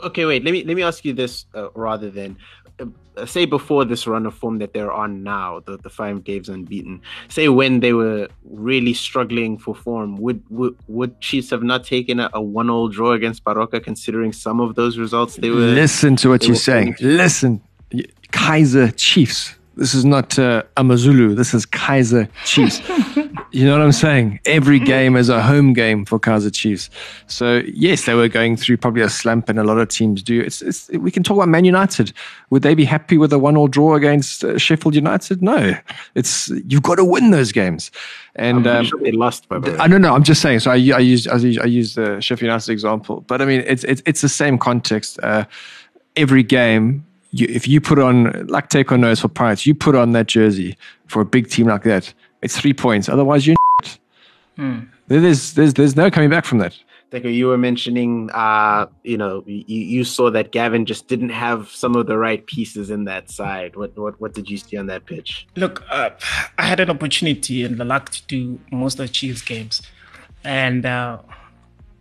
Okay, 0.03 0.25
wait. 0.25 0.43
Let 0.43 0.51
me 0.51 0.63
let 0.63 0.75
me 0.75 0.83
ask 0.83 1.05
you 1.05 1.13
this 1.13 1.45
uh, 1.55 1.69
rather 1.71 2.09
than 2.09 2.37
uh, 2.79 3.25
say 3.25 3.45
before 3.45 3.85
this 3.85 4.07
run 4.07 4.25
of 4.25 4.33
form 4.33 4.59
that 4.59 4.73
they're 4.73 4.91
on 4.91 5.23
now, 5.23 5.61
the, 5.61 5.77
the 5.77 5.89
five 5.89 6.23
games 6.23 6.49
unbeaten. 6.49 7.01
Say 7.29 7.47
when 7.49 7.79
they 7.79 7.93
were 7.93 8.27
really 8.43 8.93
struggling 8.93 9.57
for 9.57 9.75
form, 9.75 10.17
would 10.17 10.43
would, 10.49 10.77
would 10.87 11.19
Chiefs 11.21 11.49
have 11.51 11.63
not 11.63 11.83
taken 11.85 12.19
a, 12.19 12.29
a 12.33 12.41
one-all 12.41 12.89
draw 12.89 13.13
against 13.13 13.43
Baroka, 13.43 13.81
considering 13.81 14.33
some 14.33 14.59
of 14.59 14.75
those 14.75 14.97
results 14.97 15.35
they 15.35 15.49
were? 15.49 15.57
Listen 15.57 16.15
to 16.17 16.29
what 16.29 16.45
you're 16.45 16.55
saying. 16.55 16.95
Listen, 16.99 17.61
Kaizer 18.35 18.93
Chiefs 18.97 19.55
this 19.77 19.93
is 19.93 20.05
not 20.05 20.39
uh, 20.39 20.63
Amazulu. 20.77 21.35
This 21.35 21.53
is 21.53 21.65
Kaizer 21.65 22.29
Chiefs. 22.45 22.81
you 23.51 23.65
know 23.65 23.73
what 23.73 23.81
I'm 23.81 23.91
saying? 23.91 24.39
Every 24.45 24.79
game 24.79 25.17
is 25.17 25.27
a 25.27 25.41
home 25.41 25.73
game 25.73 26.05
for 26.05 26.17
Kaizer 26.17 26.53
Chiefs. 26.53 26.89
So 27.27 27.61
yes, 27.67 28.05
they 28.05 28.13
were 28.13 28.29
going 28.29 28.55
through 28.55 28.77
probably 28.77 29.01
a 29.01 29.09
slump, 29.09 29.49
and 29.49 29.59
a 29.59 29.63
lot 29.63 29.77
of 29.77 29.89
teams 29.89 30.23
do. 30.23 30.39
It's, 30.41 30.61
it's 30.61 30.89
we 30.91 31.11
can 31.11 31.23
talk 31.23 31.35
about 31.35 31.49
Man 31.49 31.65
United. 31.65 32.13
Would 32.51 32.61
they 32.61 32.73
be 32.73 32.85
happy 32.85 33.17
with 33.17 33.33
a 33.33 33.39
one-all 33.39 33.67
draw 33.67 33.95
against 33.95 34.43
uh, 34.43 34.57
Sheffield 34.57 34.95
United? 34.95 35.41
No. 35.41 35.75
It's 36.15 36.49
you've 36.67 36.83
got 36.83 36.95
to 36.95 37.05
win 37.05 37.31
those 37.31 37.51
games. 37.51 37.91
And 38.37 38.67
um, 38.67 38.85
sure 38.85 38.99
they 39.01 39.11
lost. 39.11 39.49
By 39.49 39.59
the 39.59 39.71
way. 39.71 39.77
I 39.77 39.87
don't 39.87 40.01
know. 40.01 40.15
I'm 40.15 40.23
just 40.23 40.41
saying. 40.41 40.59
So 40.59 40.71
I, 40.71 40.75
I 40.75 40.99
use 40.99 41.27
I 41.27 41.35
use 41.35 41.57
I 41.57 41.65
use 41.65 41.95
the 41.95 42.21
Sheffield 42.21 42.47
United 42.47 42.71
example, 42.71 43.21
but 43.27 43.41
I 43.41 43.45
mean 43.45 43.61
it's 43.65 43.83
it's, 43.83 44.01
it's 44.05 44.21
the 44.21 44.29
same 44.29 44.57
context. 44.57 45.19
Uh, 45.21 45.45
every 46.15 46.43
game 46.43 47.05
you, 47.35 47.47
if 47.49 47.67
you 47.67 47.81
put 47.81 47.99
on 47.99 48.47
like 48.47 48.69
take 48.69 48.91
on 48.91 49.01
nose 49.01 49.19
for 49.19 49.27
Pirates, 49.27 49.65
you 49.65 49.75
put 49.75 49.95
on 49.95 50.13
that 50.13 50.27
jersey 50.27 50.77
for 51.07 51.21
a 51.21 51.25
big 51.25 51.49
team 51.49 51.67
like 51.67 51.83
that, 51.83 52.13
it's 52.41 52.57
three 52.57 52.73
points. 52.73 53.09
Otherwise, 53.09 53.45
you're 53.45 53.57
hmm. 54.55 54.79
there's 55.07 55.53
there's 55.53 55.73
there's 55.73 55.95
no 55.95 56.09
coming 56.09 56.29
back 56.29 56.45
from 56.45 56.59
that. 56.59 56.77
Teko, 57.11 57.33
you 57.33 57.47
were 57.47 57.57
mentioning, 57.57 58.31
uh, 58.33 58.87
you 59.03 59.15
know, 59.15 59.43
you, 59.45 59.63
you 59.67 60.03
saw 60.03 60.31
that 60.31 60.51
Gavin 60.51 60.85
just 60.85 61.07
didn't 61.07 61.29
have 61.29 61.69
some 61.69 61.95
of 61.95 62.07
the 62.07 62.17
right 62.17 62.45
pieces 62.47 62.89
in 62.89 63.03
that 63.05 63.29
side. 63.29 63.75
What 63.75 63.97
what 63.97 64.19
what 64.19 64.33
did 64.33 64.49
you 64.49 64.57
see 64.57 64.77
on 64.77 64.87
that 64.87 65.05
pitch? 65.05 65.47
Look, 65.55 65.83
uh, 65.91 66.11
I 66.57 66.63
had 66.63 66.79
an 66.79 66.89
opportunity 66.89 67.63
and 67.63 67.77
the 67.77 67.85
luck 67.85 68.11
to 68.11 68.25
do 68.27 68.59
most 68.71 68.99
of 68.99 69.07
the 69.07 69.11
Chiefs 69.11 69.41
games, 69.41 69.81
and 70.43 70.85
uh, 70.85 71.19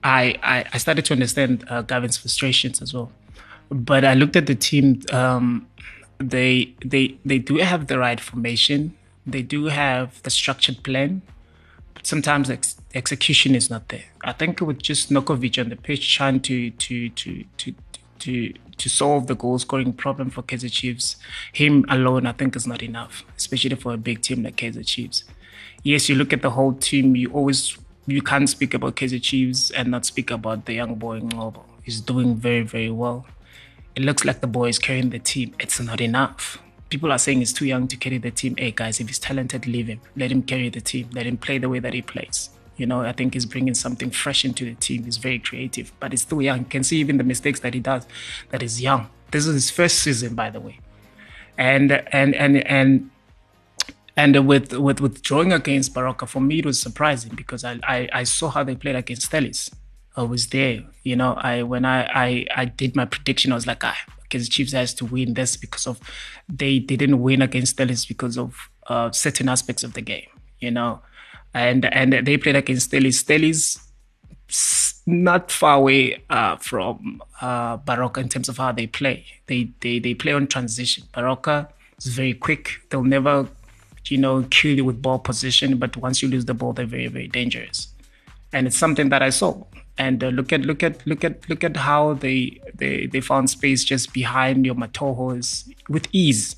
I, 0.04 0.36
I, 0.42 0.64
I 0.72 0.78
started 0.78 1.04
to 1.06 1.14
understand 1.14 1.64
uh, 1.68 1.82
Gavin's 1.82 2.16
frustrations 2.18 2.80
as 2.80 2.94
well. 2.94 3.10
But 3.74 4.04
I 4.04 4.14
looked 4.14 4.36
at 4.36 4.46
the 4.46 4.54
team. 4.54 5.02
Um, 5.10 5.66
they 6.18 6.74
they 6.84 7.16
they 7.24 7.40
do 7.40 7.56
have 7.56 7.88
the 7.88 7.98
right 7.98 8.20
formation. 8.20 8.94
They 9.26 9.42
do 9.42 9.64
have 9.64 10.22
the 10.22 10.30
structured 10.30 10.84
plan. 10.84 11.22
But 11.92 12.06
sometimes 12.06 12.50
ex- 12.50 12.76
execution 12.94 13.56
is 13.56 13.70
not 13.70 13.88
there. 13.88 14.04
I 14.22 14.32
think 14.32 14.60
with 14.60 14.80
just 14.80 15.10
Nurkovic 15.10 15.60
on 15.60 15.70
the 15.70 15.76
pitch 15.76 16.14
trying 16.14 16.38
to 16.42 16.70
to 16.70 17.08
to 17.08 17.44
to 17.56 17.74
to 18.20 18.52
to 18.78 18.88
solve 18.88 19.26
the 19.26 19.34
goal 19.34 19.58
scoring 19.58 19.92
problem 19.92 20.30
for 20.30 20.42
Kaizer 20.42 20.70
Chiefs, 20.70 21.16
him 21.52 21.84
alone 21.88 22.26
I 22.26 22.32
think 22.32 22.54
is 22.54 22.68
not 22.68 22.80
enough, 22.80 23.24
especially 23.36 23.74
for 23.74 23.92
a 23.92 23.96
big 23.96 24.20
team 24.22 24.44
like 24.44 24.54
Kaizer 24.54 24.86
Chiefs. 24.86 25.24
Yes, 25.82 26.08
you 26.08 26.14
look 26.14 26.32
at 26.32 26.42
the 26.42 26.50
whole 26.50 26.74
team. 26.74 27.16
You 27.16 27.32
always 27.32 27.76
you 28.06 28.22
can't 28.22 28.48
speak 28.48 28.72
about 28.72 28.94
Kaizer 28.94 29.20
Chiefs 29.20 29.72
and 29.72 29.90
not 29.90 30.06
speak 30.06 30.30
about 30.30 30.66
the 30.66 30.74
young 30.74 30.94
boy 30.94 31.18
Ngcobo. 31.18 31.64
He's 31.82 32.00
doing 32.00 32.36
very 32.36 32.62
very 32.62 32.90
well 32.90 33.26
it 33.96 34.02
looks 34.02 34.24
like 34.24 34.40
the 34.40 34.46
boy 34.46 34.68
is 34.68 34.78
carrying 34.78 35.10
the 35.10 35.18
team. 35.18 35.54
It's 35.60 35.80
not 35.80 36.00
enough. 36.00 36.58
People 36.90 37.12
are 37.12 37.18
saying 37.18 37.38
he's 37.38 37.52
too 37.52 37.66
young 37.66 37.88
to 37.88 37.96
carry 37.96 38.18
the 38.18 38.30
team. 38.30 38.56
Hey, 38.56 38.70
guys, 38.70 39.00
if 39.00 39.08
he's 39.08 39.18
talented, 39.18 39.66
leave 39.66 39.86
him. 39.88 40.00
Let 40.16 40.30
him 40.30 40.42
carry 40.42 40.68
the 40.68 40.80
team. 40.80 41.08
Let 41.12 41.26
him 41.26 41.36
play 41.36 41.58
the 41.58 41.68
way 41.68 41.78
that 41.78 41.94
he 41.94 42.02
plays. 42.02 42.50
You 42.76 42.86
know, 42.86 43.02
I 43.02 43.12
think 43.12 43.34
he's 43.34 43.46
bringing 43.46 43.74
something 43.74 44.10
fresh 44.10 44.44
into 44.44 44.64
the 44.64 44.74
team. 44.74 45.04
He's 45.04 45.16
very 45.16 45.38
creative, 45.38 45.92
but 46.00 46.12
he's 46.12 46.22
still 46.22 46.42
young. 46.42 46.60
You 46.60 46.64
can 46.64 46.82
see 46.82 46.98
even 46.98 47.18
the 47.18 47.24
mistakes 47.24 47.60
that 47.60 47.72
he 47.72 47.80
does. 47.80 48.06
That 48.50 48.62
is 48.62 48.82
young. 48.82 49.08
This 49.30 49.46
is 49.46 49.54
his 49.54 49.70
first 49.70 50.00
season, 50.00 50.34
by 50.34 50.50
the 50.50 50.60
way, 50.60 50.80
and 51.56 51.90
and 51.90 52.34
and 52.34 52.66
and 52.66 53.10
and 54.16 54.46
with 54.46 54.72
with 54.72 55.00
with 55.00 55.22
drawing 55.22 55.52
against 55.52 55.94
Baroka, 55.94 56.28
for 56.28 56.40
me 56.40 56.60
it 56.60 56.66
was 56.66 56.80
surprising 56.80 57.34
because 57.34 57.64
I 57.64 57.78
I, 57.82 58.08
I 58.12 58.24
saw 58.24 58.48
how 58.48 58.62
they 58.62 58.76
played 58.76 58.96
against 58.96 59.30
Stellies. 59.30 59.72
I 60.16 60.22
was 60.22 60.48
there. 60.48 60.82
You 61.02 61.16
know, 61.16 61.34
I 61.34 61.62
when 61.62 61.84
I 61.84 62.04
I, 62.04 62.46
I 62.54 62.64
did 62.66 62.96
my 62.96 63.04
prediction, 63.04 63.52
I 63.52 63.56
was 63.56 63.66
like, 63.66 63.84
ah, 63.84 63.98
because 64.22 64.48
Chiefs 64.48 64.72
has 64.72 64.94
to 64.94 65.04
win 65.04 65.34
this 65.34 65.56
because 65.56 65.86
of 65.86 66.00
they, 66.48 66.78
didn't 66.78 67.20
win 67.20 67.42
against 67.42 67.76
Stellies 67.76 68.06
because 68.06 68.38
of 68.38 68.68
uh, 68.88 69.10
certain 69.10 69.48
aspects 69.48 69.82
of 69.84 69.94
the 69.94 70.00
game. 70.00 70.28
You 70.60 70.70
know, 70.70 71.00
and 71.52 71.84
and 71.86 72.12
they 72.12 72.36
played 72.36 72.56
against 72.56 72.90
Stellies. 72.90 73.24
Stellies 73.24 73.80
not 75.06 75.50
far 75.50 75.76
away 75.76 76.22
uh, 76.30 76.56
from 76.56 77.22
uh, 77.40 77.78
Baroka 77.78 78.18
in 78.18 78.28
terms 78.28 78.48
of 78.48 78.58
how 78.58 78.72
they 78.72 78.86
play. 78.86 79.26
They 79.46 79.70
they 79.80 79.98
they 79.98 80.14
play 80.14 80.32
on 80.32 80.46
transition. 80.46 81.04
Baroka 81.12 81.68
is 81.98 82.06
very 82.06 82.34
quick. 82.34 82.80
They'll 82.90 83.04
never, 83.04 83.48
you 84.06 84.18
know, 84.18 84.42
kill 84.50 84.76
you 84.76 84.84
with 84.84 85.02
ball 85.02 85.18
position. 85.18 85.76
But 85.76 85.96
once 85.96 86.22
you 86.22 86.28
lose 86.28 86.44
the 86.44 86.54
ball, 86.54 86.72
they're 86.72 86.86
very 86.86 87.08
very 87.08 87.28
dangerous. 87.28 87.88
And 88.52 88.66
it's 88.68 88.76
something 88.76 89.08
that 89.08 89.22
I 89.22 89.30
saw 89.30 89.64
and 89.98 90.24
uh, 90.24 90.28
look 90.28 90.52
at 90.52 90.62
look 90.62 90.82
at 90.82 91.06
look 91.06 91.24
at 91.24 91.48
look 91.48 91.64
at 91.64 91.76
how 91.76 92.14
they 92.14 92.60
they 92.74 93.06
they 93.06 93.20
found 93.20 93.50
space 93.50 93.84
just 93.84 94.12
behind 94.12 94.66
your 94.66 94.74
Mathohos 94.74 95.68
with 95.88 96.08
ease 96.12 96.56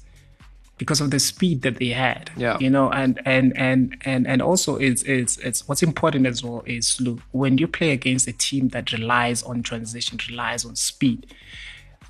because 0.78 1.00
of 1.00 1.10
the 1.10 1.18
speed 1.18 1.62
that 1.62 1.76
they 1.76 1.88
had 1.88 2.30
yeah. 2.36 2.58
you 2.58 2.68
know 2.68 2.90
and 2.90 3.20
and 3.24 3.56
and 3.56 3.96
and 4.04 4.26
and 4.26 4.42
also 4.42 4.76
it's 4.76 5.02
it's 5.04 5.38
it's 5.38 5.66
what's 5.68 5.82
important 5.82 6.26
as 6.26 6.42
well 6.44 6.62
is 6.66 7.00
look 7.00 7.18
when 7.32 7.56
you 7.56 7.66
play 7.66 7.90
against 7.92 8.28
a 8.28 8.32
team 8.32 8.68
that 8.68 8.92
relies 8.92 9.42
on 9.42 9.62
transition 9.62 10.18
relies 10.28 10.64
on 10.64 10.76
speed 10.76 11.34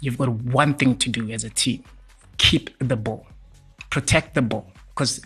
you've 0.01 0.18
got 0.18 0.29
one 0.29 0.74
thing 0.74 0.97
to 0.97 1.09
do 1.09 1.31
as 1.31 1.45
a 1.45 1.51
team. 1.51 1.83
Keep 2.39 2.79
the 2.79 2.97
ball. 2.97 3.27
Protect 3.91 4.35
the 4.35 4.43
ball. 4.43 4.70
Because 4.95 5.20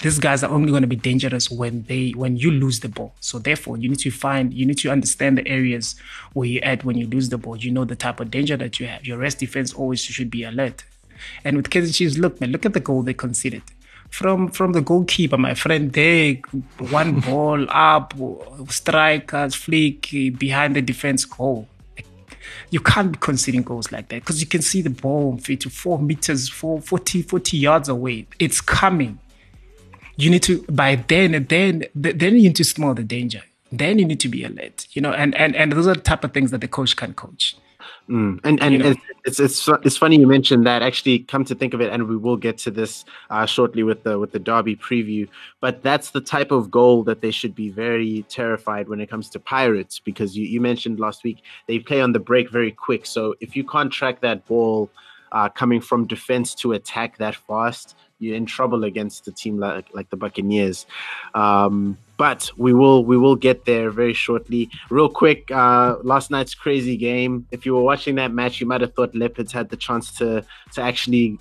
these 0.00 0.18
guys 0.18 0.44
are 0.44 0.50
only 0.50 0.70
going 0.70 0.82
to 0.82 0.88
be 0.88 0.96
dangerous 0.96 1.50
when 1.50 1.82
they 1.84 2.10
when 2.10 2.36
you 2.36 2.50
lose 2.50 2.80
the 2.80 2.88
ball. 2.88 3.14
So 3.20 3.38
therefore, 3.38 3.78
you 3.78 3.88
need 3.88 4.00
to 4.00 4.10
find 4.10 4.52
you 4.52 4.66
need 4.66 4.78
to 4.78 4.90
understand 4.90 5.38
the 5.38 5.48
areas 5.48 5.94
where 6.34 6.46
you're 6.46 6.64
at 6.64 6.84
when 6.84 6.98
you 6.98 7.06
lose 7.06 7.30
the 7.30 7.38
ball. 7.38 7.56
You 7.56 7.70
know 7.70 7.84
the 7.84 7.96
type 7.96 8.20
of 8.20 8.30
danger 8.30 8.56
that 8.58 8.78
you 8.78 8.86
have. 8.86 9.06
Your 9.06 9.18
rest 9.18 9.38
defense 9.38 9.72
always 9.72 10.00
should 10.00 10.30
be 10.30 10.44
alert. 10.44 10.84
And 11.44 11.56
with 11.56 11.70
Kaizer 11.70 11.94
Chiefs, 11.94 12.18
look 12.18 12.40
man, 12.40 12.52
look 12.52 12.66
at 12.66 12.74
the 12.74 12.80
goal 12.80 13.02
they 13.02 13.14
conceded. 13.14 13.62
From 14.10 14.50
from 14.50 14.72
the 14.72 14.82
goalkeeper, 14.82 15.38
my 15.38 15.54
friend, 15.54 15.90
they 15.92 16.42
one 16.90 17.20
ball 17.26 17.66
up, 17.70 18.12
strikers 18.68 19.54
flick 19.54 20.10
behind 20.38 20.76
the 20.76 20.82
defense 20.82 21.24
goal. 21.24 21.68
You 22.70 22.80
can't 22.80 23.12
be 23.12 23.18
conceding 23.18 23.62
goals 23.62 23.90
like 23.90 24.08
that 24.08 24.20
because 24.20 24.40
you 24.40 24.46
can 24.46 24.62
see 24.62 24.82
the 24.82 24.90
ball 24.90 25.36
54 25.38 25.98
meters, 26.00 26.48
40, 26.48 27.22
40 27.22 27.56
yards 27.56 27.88
away. 27.88 28.26
It's 28.38 28.60
coming 28.60 29.18
you 30.16 30.30
need 30.30 30.42
to 30.42 30.62
by 30.64 30.96
then 30.96 31.46
then 31.48 31.84
then 31.94 32.34
you 32.36 32.48
need 32.48 32.56
to 32.56 32.64
smell 32.64 32.94
the 32.94 33.04
danger 33.04 33.42
then 33.72 33.98
you 33.98 34.04
need 34.04 34.20
to 34.20 34.28
be 34.28 34.44
alert 34.44 34.86
you 34.92 35.02
know 35.02 35.12
and 35.12 35.34
and 35.34 35.54
and 35.54 35.72
those 35.72 35.86
are 35.86 35.94
the 35.94 36.00
type 36.00 36.24
of 36.24 36.32
things 36.32 36.50
that 36.50 36.60
the 36.60 36.68
coach 36.68 36.96
can 36.96 37.12
coach 37.14 37.56
mm. 38.08 38.38
and 38.44 38.62
and 38.62 38.72
you 38.72 38.78
know? 38.78 38.94
it's, 39.24 39.40
it's 39.40 39.68
it's 39.82 39.96
funny 39.96 40.16
you 40.18 40.26
mentioned 40.26 40.66
that 40.66 40.82
actually 40.82 41.20
come 41.20 41.44
to 41.44 41.54
think 41.54 41.74
of 41.74 41.80
it 41.80 41.92
and 41.92 42.08
we 42.08 42.16
will 42.16 42.36
get 42.36 42.56
to 42.56 42.70
this 42.70 43.04
uh, 43.30 43.44
shortly 43.44 43.82
with 43.82 44.02
the 44.04 44.18
with 44.18 44.32
the 44.32 44.38
derby 44.38 44.76
preview 44.76 45.28
but 45.60 45.82
that's 45.82 46.10
the 46.10 46.20
type 46.20 46.50
of 46.50 46.70
goal 46.70 47.02
that 47.02 47.20
they 47.20 47.30
should 47.30 47.54
be 47.54 47.68
very 47.68 48.24
terrified 48.28 48.88
when 48.88 49.00
it 49.00 49.10
comes 49.10 49.28
to 49.28 49.38
pirates 49.38 49.98
because 49.98 50.36
you, 50.36 50.46
you 50.46 50.60
mentioned 50.60 50.98
last 51.00 51.24
week 51.24 51.42
they 51.66 51.78
play 51.78 52.00
on 52.00 52.12
the 52.12 52.20
break 52.20 52.50
very 52.50 52.72
quick 52.72 53.04
so 53.04 53.34
if 53.40 53.56
you 53.56 53.64
can't 53.64 53.92
track 53.92 54.20
that 54.20 54.46
ball 54.46 54.88
uh, 55.32 55.48
coming 55.48 55.80
from 55.80 56.06
defense 56.06 56.54
to 56.54 56.72
attack 56.72 57.18
that 57.18 57.34
fast 57.34 57.96
you're 58.18 58.36
in 58.36 58.46
trouble 58.46 58.84
against 58.84 59.28
a 59.28 59.32
team 59.32 59.58
like 59.58 59.86
like 59.92 60.10
the 60.10 60.16
Buccaneers. 60.16 60.86
Um, 61.34 61.98
but 62.16 62.50
we 62.56 62.72
will 62.72 63.04
we 63.04 63.16
will 63.16 63.36
get 63.36 63.64
there 63.64 63.90
very 63.90 64.14
shortly. 64.14 64.70
Real 64.90 65.08
quick, 65.08 65.50
uh, 65.50 65.96
last 66.02 66.30
night's 66.30 66.54
crazy 66.54 66.96
game. 66.96 67.46
If 67.50 67.66
you 67.66 67.74
were 67.74 67.82
watching 67.82 68.14
that 68.16 68.32
match, 68.32 68.60
you 68.60 68.66
might 68.66 68.80
have 68.80 68.94
thought 68.94 69.14
Leopards 69.14 69.52
had 69.52 69.68
the 69.68 69.76
chance 69.76 70.12
to 70.18 70.44
to 70.72 70.80
actually 70.82 71.38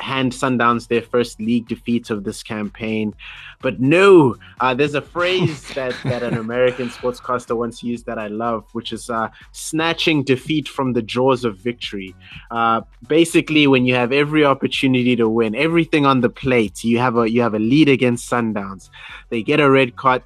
hand 0.00 0.32
Sundowns 0.32 0.88
their 0.88 1.02
first 1.02 1.40
league 1.40 1.68
defeat 1.68 2.10
of 2.10 2.24
this 2.24 2.42
campaign. 2.42 3.14
But 3.62 3.80
no, 3.80 4.36
uh, 4.60 4.74
there's 4.74 4.94
a 4.94 5.00
phrase 5.00 5.66
that, 5.74 5.94
that 6.04 6.22
an 6.22 6.34
American 6.34 6.88
sportscaster 6.88 7.56
once 7.56 7.82
used 7.82 8.06
that 8.06 8.18
I 8.18 8.28
love, 8.28 8.64
which 8.72 8.92
is 8.92 9.08
uh, 9.08 9.28
snatching 9.52 10.22
defeat 10.22 10.68
from 10.68 10.92
the 10.92 11.02
jaws 11.02 11.44
of 11.44 11.58
victory. 11.58 12.14
Uh, 12.50 12.82
basically, 13.08 13.66
when 13.66 13.86
you 13.86 13.94
have 13.94 14.12
every 14.12 14.44
opportunity 14.44 15.16
to 15.16 15.28
win, 15.28 15.54
everything 15.54 16.04
on 16.06 16.20
the 16.20 16.30
plate, 16.30 16.84
you 16.84 16.98
have 16.98 17.16
a 17.16 17.30
you 17.30 17.40
have 17.40 17.54
a 17.54 17.58
lead 17.58 17.88
against 17.88 18.30
Sundowns. 18.30 18.90
They 19.30 19.42
get 19.42 19.60
a 19.60 19.70
red 19.70 19.96
card. 19.96 20.22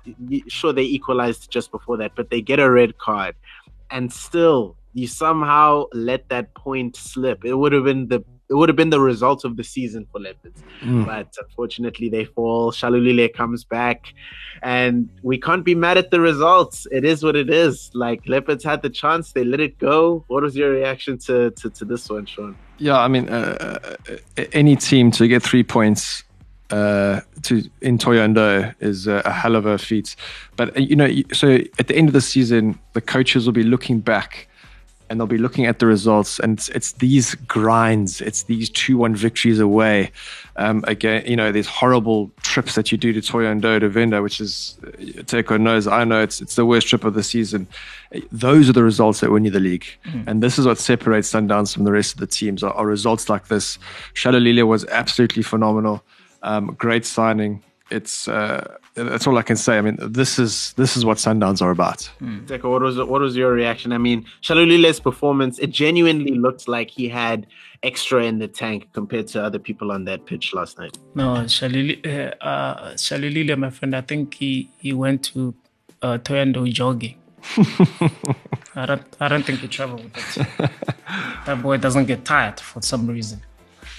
Sure, 0.49 0.73
they 0.73 0.83
equalized 0.83 1.51
just 1.51 1.71
before 1.71 1.97
that, 1.99 2.13
but 2.17 2.31
they 2.31 2.41
get 2.43 2.59
a 2.59 2.71
red 2.71 2.99
card, 2.99 3.37
and 3.91 4.13
still 4.13 4.77
you 4.93 5.07
somehow 5.07 5.85
let 5.93 6.29
that 6.29 6.53
point 6.55 6.97
slip. 6.97 7.45
It 7.45 7.55
would 7.55 7.73
have 7.73 7.85
been 7.85 8.09
the 8.09 8.25
it 8.51 8.55
would 8.55 8.69
have 8.69 8.77
been 8.77 8.91
the 8.91 9.01
result 9.01 9.45
of 9.45 9.57
the 9.57 9.63
season 9.63 10.07
for 10.11 10.21
Leopards. 10.21 10.63
Mm. 10.83 11.07
But 11.07 11.35
unfortunately, 11.41 12.09
they 12.09 12.25
fall. 12.25 12.73
Shalulile 12.73 13.33
comes 13.33 13.63
back, 13.63 14.13
and 14.63 15.09
we 15.23 15.39
can't 15.39 15.65
be 15.65 15.77
mad 15.77 15.97
at 15.97 16.11
the 16.11 16.21
results. 16.21 16.87
It 16.91 17.05
is 17.05 17.23
what 17.23 17.37
it 17.37 17.49
is. 17.49 17.91
Like 17.95 18.27
Leopards 18.27 18.65
had 18.65 18.83
the 18.83 18.91
chance, 18.91 19.33
they 19.33 19.45
let 19.45 19.61
it 19.61 19.79
go. 19.79 20.25
What 20.27 20.43
was 20.43 20.57
your 20.57 20.71
reaction 20.71 21.17
to 21.19 21.53
to, 21.53 21.71
to 21.71 21.85
this 21.85 22.11
one, 22.11 22.27
Sean? 22.27 22.57
Yeah, 22.79 22.99
I 22.99 23.09
mean, 23.09 23.29
uh, 23.29 23.79
uh 24.09 24.45
any 24.53 24.75
team 24.75 25.11
to 25.13 25.29
get 25.29 25.43
three 25.43 25.63
points 25.63 26.25
uh, 26.71 27.21
to 27.43 27.63
in 27.81 27.99
Thohoyandou 27.99 28.75
is 28.81 29.07
a, 29.07 29.23
a, 29.25 29.31
hell 29.31 29.57
of 29.57 29.67
a 29.67 29.79
feat. 29.79 30.17
But 30.57 30.77
uh, 30.77 30.81
you 30.81 30.97
know, 30.97 31.09
so 31.33 31.59
at 31.79 31.87
the 31.87 31.95
end 31.95 32.09
of 32.09 32.15
the 32.15 32.21
season, 32.21 32.79
the 32.95 33.01
coaches 33.01 33.47
will 33.47 33.53
be 33.53 33.63
looking 33.63 34.01
back 34.01 34.49
and 35.11 35.19
they'll 35.19 35.27
be 35.27 35.39
looking 35.39 35.67
at 35.67 35.81
the 35.81 35.87
results. 35.87 36.39
And 36.39 36.57
it's, 36.57 36.69
it's 36.69 36.93
these 36.93 37.35
grinds, 37.35 38.21
it's 38.21 38.45
these 38.45 38.71
2 38.71 38.97
1 38.97 39.17
victories 39.17 39.59
away. 39.59 40.13
Um, 40.55 40.85
again, 40.87 41.25
you 41.27 41.35
know, 41.35 41.51
these 41.51 41.67
horrible 41.67 42.31
trips 42.43 42.77
that 42.77 42.93
you 42.93 42.97
do 42.97 43.13
to 43.13 43.21
Thohoyandou 43.21 43.81
to 43.81 43.89
Venda, 43.89 44.23
which 44.23 44.41
is, 44.41 44.79
uh, 44.85 44.91
Teko 45.23 45.61
knows, 45.61 45.89
I 45.89 46.05
know 46.05 46.23
it's, 46.23 46.41
it's 46.41 46.55
the 46.55 46.65
worst 46.65 46.87
trip 46.87 47.03
of 47.05 47.15
the 47.15 47.25
season. 47.25 47.67
Those 48.31 48.71
are 48.71 48.73
the 48.73 48.85
results 48.85 49.19
that 49.21 49.33
win 49.33 49.45
you 49.45 49.51
the 49.51 49.59
league. 49.59 49.87
Mm. 50.05 50.29
And 50.29 50.43
this 50.43 50.61
is 50.61 50.67
what 50.67 50.79
separates 50.79 51.33
Sundowns 51.33 51.75
from 51.75 51.83
the 51.83 51.93
rest 51.93 52.15
of 52.15 52.21
the 52.21 52.29
teams 52.29 52.63
are, 52.63 52.73
are 52.73 52.87
results 52.87 53.29
like 53.29 53.49
this. 53.49 53.81
Shalulile 54.15 54.67
was 54.67 54.85
absolutely 54.87 55.43
phenomenal. 55.43 56.05
Um, 56.45 56.77
great 56.79 57.05
signing. 57.05 57.65
It's 57.91 58.29
uh, 58.29 58.77
that's 58.95 59.27
all 59.27 59.39
I 59.39 59.43
can 59.43 59.57
say. 59.57 59.79
I 59.79 59.81
mean, 59.81 59.97
this 60.01 60.39
is 60.39 60.73
this 60.75 60.97
is 60.97 61.05
what 61.05 61.19
Sundowns 61.19 61.63
are 61.63 61.71
about. 61.71 62.11
Mm. 62.21 62.47
Teko, 62.47 62.71
what 62.71 62.83
was 62.83 62.97
what 62.99 63.21
was 63.21 63.37
your 63.37 63.53
reaction? 63.53 63.93
I 63.93 63.99
mean, 63.99 64.25
Shalulile's 64.43 65.01
performance. 65.01 65.59
It 65.59 65.71
genuinely 65.71 66.33
looked 66.33 66.69
like 66.69 66.91
he 66.91 67.09
had 67.09 67.47
extra 67.83 68.25
in 68.25 68.39
the 68.39 68.49
tank 68.49 68.89
compared 68.93 69.29
to 69.29 69.43
other 69.43 69.59
people 69.59 69.93
on 69.93 70.05
that 70.05 70.27
pitch 70.27 70.53
last 70.55 70.79
night. 70.79 70.99
No, 71.15 71.25
Shalulile, 71.47 72.05
uh, 72.07 72.45
uh, 72.45 72.93
Shalulile, 72.95 73.57
my 73.57 73.71
friend. 73.71 73.95
I 73.95 74.01
think 74.01 74.35
he 74.35 74.71
he 74.79 74.93
went 74.93 75.25
to 75.25 75.55
uh, 76.03 76.19
Thohoyandou 76.19 76.73
jogging. 76.73 77.17
I 78.75 78.87
don't 78.87 79.17
I 79.21 79.29
don't 79.29 79.45
think 79.45 79.61
he 79.61 79.69
traveled 79.69 80.05
with 80.05 80.13
that. 80.35 80.73
that 81.47 81.63
boy 81.63 81.77
doesn't 81.77 82.07
get 82.07 82.25
tired 82.25 82.61
for 82.61 82.83
some 82.83 83.07
reason. 83.07 83.41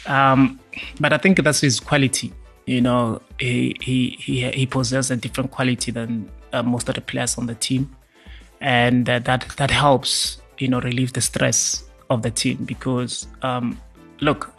Um, 0.06 0.60
but 1.00 1.14
I 1.14 1.18
think 1.18 1.44
that's 1.44 1.62
his 1.62 1.80
quality. 1.80 2.34
You 2.66 2.82
know, 2.82 3.22
he 3.40 3.76
he 3.82 4.18
he, 4.20 4.50
he 4.52 4.66
possesses 4.66 5.12
a 5.12 5.16
different 5.16 5.52
quality 5.52 5.92
than 5.92 6.30
uh, 6.54 6.64
most 6.64 6.88
of 6.90 6.96
the 6.96 7.02
players 7.02 7.38
on 7.38 7.48
the 7.48 7.56
team, 7.56 7.96
and 8.60 9.06
that 9.06 9.26
that 9.26 9.72
helps 9.72 10.42
you 10.58 10.68
know 10.68 10.80
relieve 10.82 11.14
the 11.14 11.22
stress 11.22 11.84
of 12.10 12.22
the 12.22 12.32
team 12.32 12.64
because 12.66 13.28
um, 13.42 13.80
look, 14.22 14.54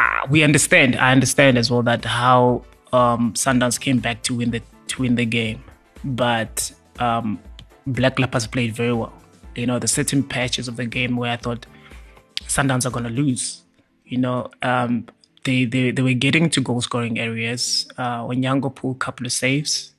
uh, 0.00 0.26
we 0.30 0.42
understand. 0.42 0.96
I 0.96 1.12
understand 1.12 1.56
as 1.58 1.70
well 1.70 1.82
that 1.82 2.04
how 2.04 2.64
um, 2.92 3.32
Sundowns 3.34 3.80
came 3.80 3.98
back 3.98 4.22
to 4.24 4.36
win 4.36 4.50
the 4.50 4.62
to 4.88 5.02
win 5.02 5.14
the 5.14 5.26
game, 5.26 5.64
but 6.04 6.70
um, 6.98 7.40
Black 7.86 8.18
Leopards 8.18 8.46
played 8.46 8.74
very 8.74 8.92
well. 8.92 9.12
You 9.54 9.66
know, 9.66 9.78
the 9.78 9.88
certain 9.88 10.22
patches 10.22 10.68
of 10.68 10.76
the 10.76 10.86
game 10.86 11.16
where 11.16 11.32
I 11.32 11.36
thought 11.36 11.66
Sundowns 12.42 12.86
are 12.86 12.90
going 12.90 13.04
to 13.04 13.10
lose 13.10 13.62
you 14.12 14.18
know, 14.18 14.50
um, 14.60 15.06
they, 15.44 15.64
they, 15.64 15.90
they 15.90 16.02
were 16.02 16.12
getting 16.12 16.50
to 16.50 16.60
goal 16.60 16.80
scoring 16.80 17.18
areas. 17.18 17.88
Uh, 17.98 18.22
Onyango 18.22 18.74
pulled 18.74 18.96
a 18.96 18.98
couple 18.98 19.26
of 19.26 19.32
saves, 19.32 19.92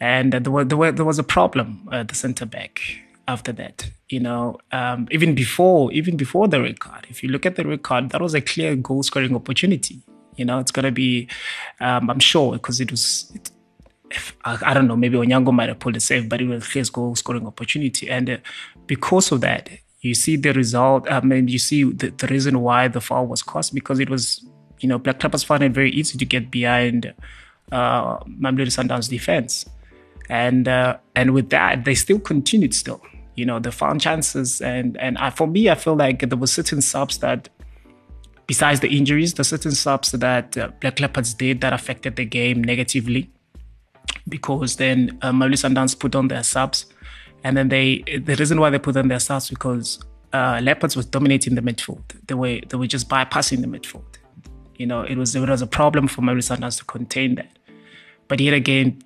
and 0.00 0.32
there, 0.32 0.52
were, 0.52 0.64
there, 0.64 0.78
were, 0.78 0.92
there 0.92 1.04
was 1.04 1.18
a 1.18 1.24
problem 1.24 1.88
at 1.92 2.08
the 2.08 2.14
centre 2.14 2.46
back 2.46 2.80
after 3.26 3.52
that. 3.52 3.90
You 4.08 4.20
know, 4.20 4.58
um, 4.70 5.08
even 5.10 5.34
before 5.34 5.90
even 5.92 6.16
before 6.16 6.46
the 6.46 6.60
red 6.60 6.78
card, 6.78 7.06
if 7.08 7.22
you 7.22 7.30
look 7.30 7.46
at 7.46 7.56
the 7.56 7.66
red 7.66 7.82
card, 7.82 8.10
that 8.10 8.20
was 8.20 8.34
a 8.34 8.40
clear 8.40 8.76
goal 8.76 9.02
scoring 9.02 9.34
opportunity. 9.34 10.02
You 10.36 10.44
know, 10.44 10.58
it's 10.58 10.70
gonna 10.70 10.92
be, 10.92 11.28
um, 11.80 12.10
I'm 12.10 12.20
sure, 12.20 12.52
because 12.52 12.80
it 12.80 12.90
was. 12.90 13.32
It, 13.34 13.50
I, 14.44 14.58
I, 14.66 14.74
don't 14.74 14.86
know, 14.86 14.96
maybe 14.96 15.16
Onyango 15.16 15.52
might 15.52 15.68
have 15.68 15.80
pulled 15.80 15.96
a 15.96 16.00
save, 16.00 16.28
but 16.28 16.40
it 16.40 16.46
was 16.46 16.64
a 16.64 16.70
clear 16.70 16.84
goal 16.92 17.16
scoring 17.16 17.46
opportunity. 17.46 18.08
And 18.08 18.30
uh, 18.30 18.36
because 18.86 19.32
of 19.32 19.40
that, 19.40 19.70
you 20.02 20.14
see 20.14 20.36
the 20.36 20.52
result. 20.52 21.10
I 21.10 21.20
mean, 21.20 21.48
you 21.48 21.58
see 21.58 21.84
the, 21.84 22.10
the 22.10 22.26
reason 22.28 22.60
why 22.60 22.86
the 22.88 23.00
foul 23.00 23.26
was 23.26 23.42
caused 23.42 23.74
because 23.74 23.98
it 23.98 24.10
was, 24.10 24.46
you 24.84 24.88
know, 24.88 24.98
Black 24.98 25.22
Leopards 25.22 25.42
found 25.42 25.62
it 25.62 25.72
very 25.72 25.90
easy 25.92 26.18
to 26.18 26.26
get 26.26 26.50
behind 26.50 27.14
uh, 27.72 28.18
Mamelodi 28.24 28.66
Sundowns 28.66 29.08
defense, 29.08 29.64
and 30.28 30.68
uh, 30.68 30.98
and 31.16 31.32
with 31.32 31.48
that 31.48 31.86
they 31.86 31.94
still 31.94 32.18
continued. 32.18 32.74
Still, 32.74 33.00
you 33.34 33.46
know, 33.46 33.58
they 33.58 33.70
found 33.70 34.02
chances, 34.02 34.60
and 34.60 34.98
and 34.98 35.16
I, 35.16 35.30
for 35.30 35.46
me, 35.46 35.70
I 35.70 35.74
feel 35.74 35.96
like 35.96 36.28
there 36.28 36.38
were 36.38 36.46
certain 36.46 36.82
subs 36.82 37.16
that. 37.18 37.48
Besides 38.46 38.80
the 38.80 38.94
injuries, 38.94 39.32
the 39.32 39.42
certain 39.42 39.72
subs 39.72 40.12
that 40.12 40.58
uh, 40.58 40.68
Black 40.78 41.00
Leopards 41.00 41.32
did 41.32 41.62
that 41.62 41.72
affected 41.72 42.16
the 42.16 42.26
game 42.26 42.62
negatively, 42.62 43.30
because 44.28 44.76
then 44.76 45.16
uh, 45.22 45.32
Mamelodi 45.32 45.56
Sundowns 45.64 45.98
put 45.98 46.14
on 46.14 46.28
their 46.28 46.42
subs, 46.42 46.84
and 47.42 47.56
then 47.56 47.70
they, 47.70 48.04
the 48.22 48.36
reason 48.36 48.60
why 48.60 48.68
they 48.68 48.78
put 48.78 48.98
on 48.98 49.08
their 49.08 49.18
starts 49.18 49.48
because 49.48 50.04
uh, 50.34 50.60
Leopards 50.62 50.94
was 50.94 51.06
dominating 51.06 51.54
the 51.54 51.62
midfield. 51.62 52.02
They 52.26 52.34
were 52.34 52.60
they 52.68 52.76
were 52.76 52.86
just 52.86 53.08
bypassing 53.08 53.62
the 53.62 53.66
midfield. 53.78 54.13
You 54.76 54.86
know, 54.86 55.02
it 55.02 55.16
was 55.16 55.34
it 55.34 55.48
was 55.48 55.62
a 55.62 55.66
problem 55.66 56.08
for 56.08 56.22
Mamelodi 56.22 56.56
Sundowns 56.56 56.78
to 56.78 56.84
contain 56.84 57.36
that. 57.36 57.50
But 58.28 58.40
yet 58.40 58.54
again, 58.54 59.02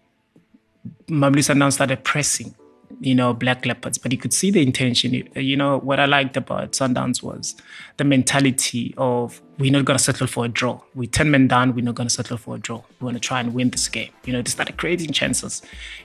Mamelodi 1.08 1.44
Sundowns 1.44 1.74
started 1.74 2.04
pressing 2.04 2.54
you 3.00 3.14
know, 3.14 3.32
Black 3.32 3.64
Leopards, 3.64 3.98
but 3.98 4.12
you 4.12 4.18
could 4.18 4.32
see 4.32 4.50
the 4.50 4.62
intention. 4.62 5.28
You 5.34 5.56
know, 5.56 5.78
what 5.78 6.00
I 6.00 6.06
liked 6.06 6.36
about 6.36 6.72
Sundowns 6.72 7.22
was 7.22 7.54
the 7.96 8.04
mentality 8.04 8.94
of 8.96 9.40
we're 9.58 9.72
not 9.72 9.84
going 9.84 9.96
to 9.96 10.02
settle 10.02 10.26
for 10.26 10.44
a 10.44 10.48
draw. 10.48 10.80
We're 10.94 11.08
10 11.08 11.30
men 11.30 11.48
down, 11.48 11.74
we're 11.74 11.84
not 11.84 11.94
going 11.94 12.08
to 12.08 12.14
settle 12.14 12.36
for 12.36 12.56
a 12.56 12.58
draw. 12.58 12.82
We 13.00 13.04
want 13.04 13.16
to 13.16 13.20
try 13.20 13.40
and 13.40 13.54
win 13.54 13.70
this 13.70 13.88
game. 13.88 14.10
You 14.24 14.32
know, 14.32 14.42
they 14.42 14.50
started 14.50 14.76
creating 14.78 15.12
chances, 15.12 15.62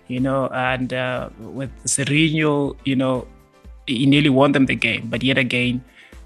you 0.07 0.19
know, 0.19 0.47
and 0.47 0.93
uh, 0.93 1.29
with 1.39 1.71
Sereno, 1.85 2.75
you 2.85 2.95
know, 2.95 3.27
he 3.87 4.05
nearly 4.05 4.29
won 4.29 4.51
them 4.53 4.65
the 4.65 4.75
game, 4.75 5.09
but 5.09 5.23
yet 5.23 5.37
again, 5.37 5.83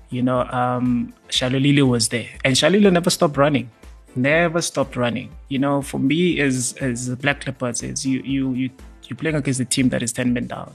you 0.10 0.22
know, 0.22 0.41
um, 0.41 1.14
Shalulile 1.30 1.88
was 1.88 2.10
there, 2.10 2.30
and 2.43 2.55
Shalulile 2.55 2.91
never 2.91 3.10
stopped 3.10 3.38
running 3.38 3.70
never 4.18 4.62
stopped 4.62 4.95
running. 4.95 5.30
You 5.47 5.60
know, 5.60 5.82
for 5.82 5.99
me 5.99 6.39
as 6.41 6.74
as 6.82 7.10
Black 7.16 7.45
Leopards 7.45 7.84
is 7.84 8.05
you 8.05 8.20
you 8.22 8.53
you 8.53 8.70
you're 9.03 9.18
playing 9.18 9.36
against 9.36 9.60
a 9.60 9.66
team 9.66 9.89
that 9.89 10.03
is 10.03 10.12
10 10.12 10.34
men 10.34 10.47
down. 10.47 10.74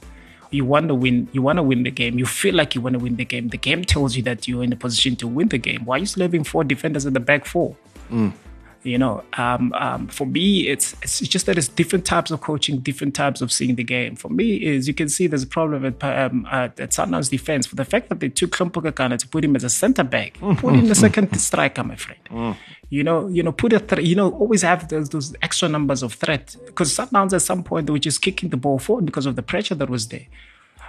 You 0.50 0.64
want 0.64 0.88
to 0.88 0.94
win. 0.94 1.28
You 1.32 1.42
want 1.42 1.58
to 1.58 1.62
win 1.62 1.82
the 1.82 1.90
game. 1.90 2.18
You 2.18 2.26
feel 2.26 2.54
like 2.54 2.74
you 2.74 2.80
want 2.80 2.94
to 2.94 2.98
win 2.98 3.16
the 3.16 3.24
game. 3.24 3.48
The 3.48 3.56
game 3.56 3.84
tells 3.84 4.16
you 4.16 4.22
that 4.24 4.46
you're 4.46 4.62
in 4.62 4.72
a 4.72 4.76
position 4.76 5.16
to 5.16 5.26
win 5.26 5.48
the 5.48 5.58
game. 5.58 5.84
Why 5.84 5.96
are 5.96 5.98
you 5.98 6.06
still 6.06 6.22
having 6.22 6.44
four 6.44 6.64
defenders 6.64 7.06
in 7.06 7.14
the 7.14 7.20
back 7.20 7.46
four? 7.46 7.74
Mm. 8.10 8.32
You 8.84 8.98
know, 8.98 9.22
um, 9.34 9.72
um, 9.74 10.08
for 10.08 10.26
me, 10.26 10.66
it's 10.66 10.94
it's 11.02 11.20
just 11.20 11.46
that 11.46 11.56
it's 11.56 11.68
different 11.68 12.04
types 12.04 12.32
of 12.32 12.40
coaching, 12.40 12.80
different 12.80 13.14
types 13.14 13.40
of 13.40 13.52
seeing 13.52 13.76
the 13.76 13.84
game. 13.84 14.16
For 14.16 14.28
me, 14.28 14.56
is 14.56 14.88
you 14.88 14.94
can 14.94 15.08
see 15.08 15.28
there's 15.28 15.44
a 15.44 15.46
problem 15.46 15.84
at 15.84 16.02
um, 16.02 16.48
at, 16.50 16.80
at 16.80 16.90
Sundowns 16.90 17.30
defense 17.30 17.64
for 17.64 17.76
the 17.76 17.84
fact 17.84 18.08
that 18.08 18.18
they 18.18 18.28
took 18.28 18.50
Hlompho 18.50 18.82
Kekana 18.82 19.18
to 19.18 19.28
put 19.28 19.44
him 19.44 19.54
as 19.54 19.62
a 19.62 19.70
centre 19.70 20.02
back, 20.02 20.34
put 20.56 20.74
him 20.74 20.88
the 20.88 20.94
second 21.06 21.38
striker, 21.38 21.84
my 21.84 21.94
friend. 21.94 22.20
Mm. 22.28 22.56
You 22.90 23.04
know, 23.04 23.28
you 23.28 23.44
know, 23.44 23.52
put 23.52 23.72
a 23.72 23.78
th- 23.78 24.04
you 24.04 24.16
know, 24.16 24.32
always 24.32 24.62
have 24.62 24.88
those, 24.88 25.10
those 25.10 25.34
extra 25.42 25.68
numbers 25.68 26.02
of 26.02 26.14
threat 26.14 26.56
because 26.66 26.92
Sundowns 26.92 27.32
at 27.32 27.42
some 27.42 27.62
point 27.62 27.86
they 27.86 27.92
were 27.92 28.00
just 28.00 28.20
kicking 28.20 28.50
the 28.50 28.56
ball 28.56 28.80
forward 28.80 29.06
because 29.06 29.26
of 29.26 29.36
the 29.36 29.42
pressure 29.42 29.76
that 29.76 29.88
was 29.88 30.08
there 30.08 30.26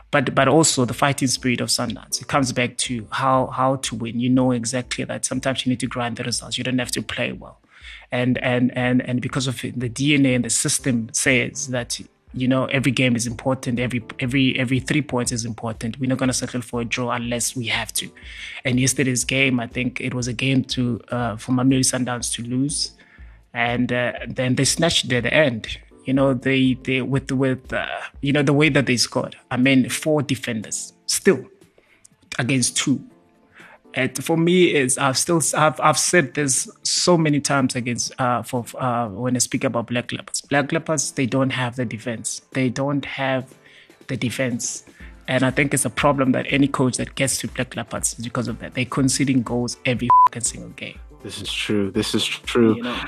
but 0.10 0.36
but 0.36 0.48
also 0.48 0.86
the 0.86 0.94
fighting 0.94 1.28
spirit 1.28 1.62
of 1.62 1.70
Sundowns. 1.70 2.22
It 2.22 2.28
comes 2.28 2.52
back 2.54 2.78
to 2.78 3.08
how 3.12 3.48
how 3.48 3.78
to 3.78 3.96
win. 3.96 4.20
You 4.20 4.30
know 4.30 4.52
exactly 4.52 5.04
that. 5.06 5.26
Sometimes 5.26 5.66
you 5.66 5.70
need 5.72 5.80
to 5.80 5.88
grind 5.88 6.18
the 6.18 6.24
results. 6.24 6.58
You 6.58 6.64
don't 6.64 6.80
have 6.80 6.92
to 6.92 7.02
play 7.02 7.32
well 7.32 7.60
and 8.14 8.38
and 8.38 8.72
and 8.78 9.02
and 9.02 9.22
because 9.22 9.48
of 9.48 9.66
it, 9.66 9.78
the 9.78 9.90
DNA 9.90 10.36
and 10.36 10.46
the 10.46 10.50
system 10.50 11.10
says 11.12 11.68
that 11.70 12.00
you 12.34 12.48
know 12.48 12.66
every 12.66 12.92
game 12.92 13.16
is 13.16 13.26
important 13.26 13.80
every 13.80 14.04
every 14.20 14.58
every 14.58 14.80
three 14.80 15.02
points 15.02 15.32
is 15.32 15.46
important 15.46 16.00
we're 16.00 16.10
not 16.10 16.18
going 16.18 16.34
to 16.36 16.40
settle 16.44 16.62
for 16.62 16.82
a 16.82 16.86
draw 16.86 17.10
unless 17.10 17.56
we 17.56 17.66
have 17.68 17.92
to. 17.94 18.08
And 18.66 18.80
yesterday's 18.80 19.24
game 19.24 19.60
i 19.60 19.68
think 19.68 20.00
it 20.00 20.14
was 20.14 20.28
a 20.28 20.34
game 20.34 20.64
to 20.76 21.02
uh, 21.10 21.36
for 21.38 21.52
Mamelodi 21.54 21.86
Sundowns 21.94 22.32
to 22.36 22.44
lose. 22.44 22.92
And 23.56 23.92
uh, 23.92 24.14
then 24.28 24.56
they 24.56 24.66
snatched 24.66 25.06
it 25.06 25.14
at 25.14 25.24
the 25.24 25.34
end. 25.34 25.78
You 26.06 26.14
know 26.14 26.34
they 26.34 26.76
they 26.86 27.02
with 27.02 27.32
with 27.32 27.74
uh, 27.74 28.00
you 28.22 28.32
know 28.32 28.44
the 28.44 28.54
way 28.54 28.70
that 28.70 28.86
they 28.86 28.98
scored. 28.98 29.36
I 29.50 29.58
mean 29.58 29.90
four 29.90 30.22
defenders 30.22 30.94
still 31.08 31.42
against 32.38 32.78
two 32.78 32.98
it, 33.94 34.24
for 34.24 34.38
me 34.38 34.74
is 34.74 34.98
I've 34.98 35.18
still 35.18 35.42
I've, 35.56 35.80
I've 35.80 35.98
said 35.98 36.34
this 36.34 36.70
so 36.84 37.18
many 37.18 37.40
times 37.40 37.76
against 37.76 38.20
uh, 38.20 38.42
for 38.44 38.66
uh, 38.80 39.10
when 39.10 39.36
I 39.36 39.40
speak 39.40 39.64
about 39.64 39.88
Black 39.88 40.12
Leopards. 40.12 40.42
Black 40.42 40.72
Leopards 40.72 41.12
they 41.12 41.26
don't 41.26 41.52
have 41.52 41.76
the 41.76 41.86
defense. 41.86 42.42
They 42.52 42.70
don't 42.70 43.06
have 43.06 43.54
the 44.08 44.18
defense. 44.18 44.86
And 45.28 45.44
I 45.44 45.52
think 45.52 45.74
it's 45.74 45.86
a 45.86 45.90
problem 45.90 46.34
that 46.34 46.46
any 46.50 46.68
coach 46.68 46.98
that 46.98 47.16
gets 47.16 47.38
to 47.40 47.48
Black 47.48 47.76
Leopards 47.76 48.20
is 48.20 48.26
because 48.26 48.48
of 48.48 48.60
that. 48.60 48.74
They're 48.74 48.84
conceding 48.86 49.42
goals 49.44 49.78
every 49.86 50.10
single 50.40 50.72
game. 50.72 51.00
This 51.22 51.42
is 51.42 51.52
true. 51.52 51.92
This 51.92 52.14
is 52.14 52.26
true. 52.26 52.76
You 52.76 52.84
know? 52.84 53.02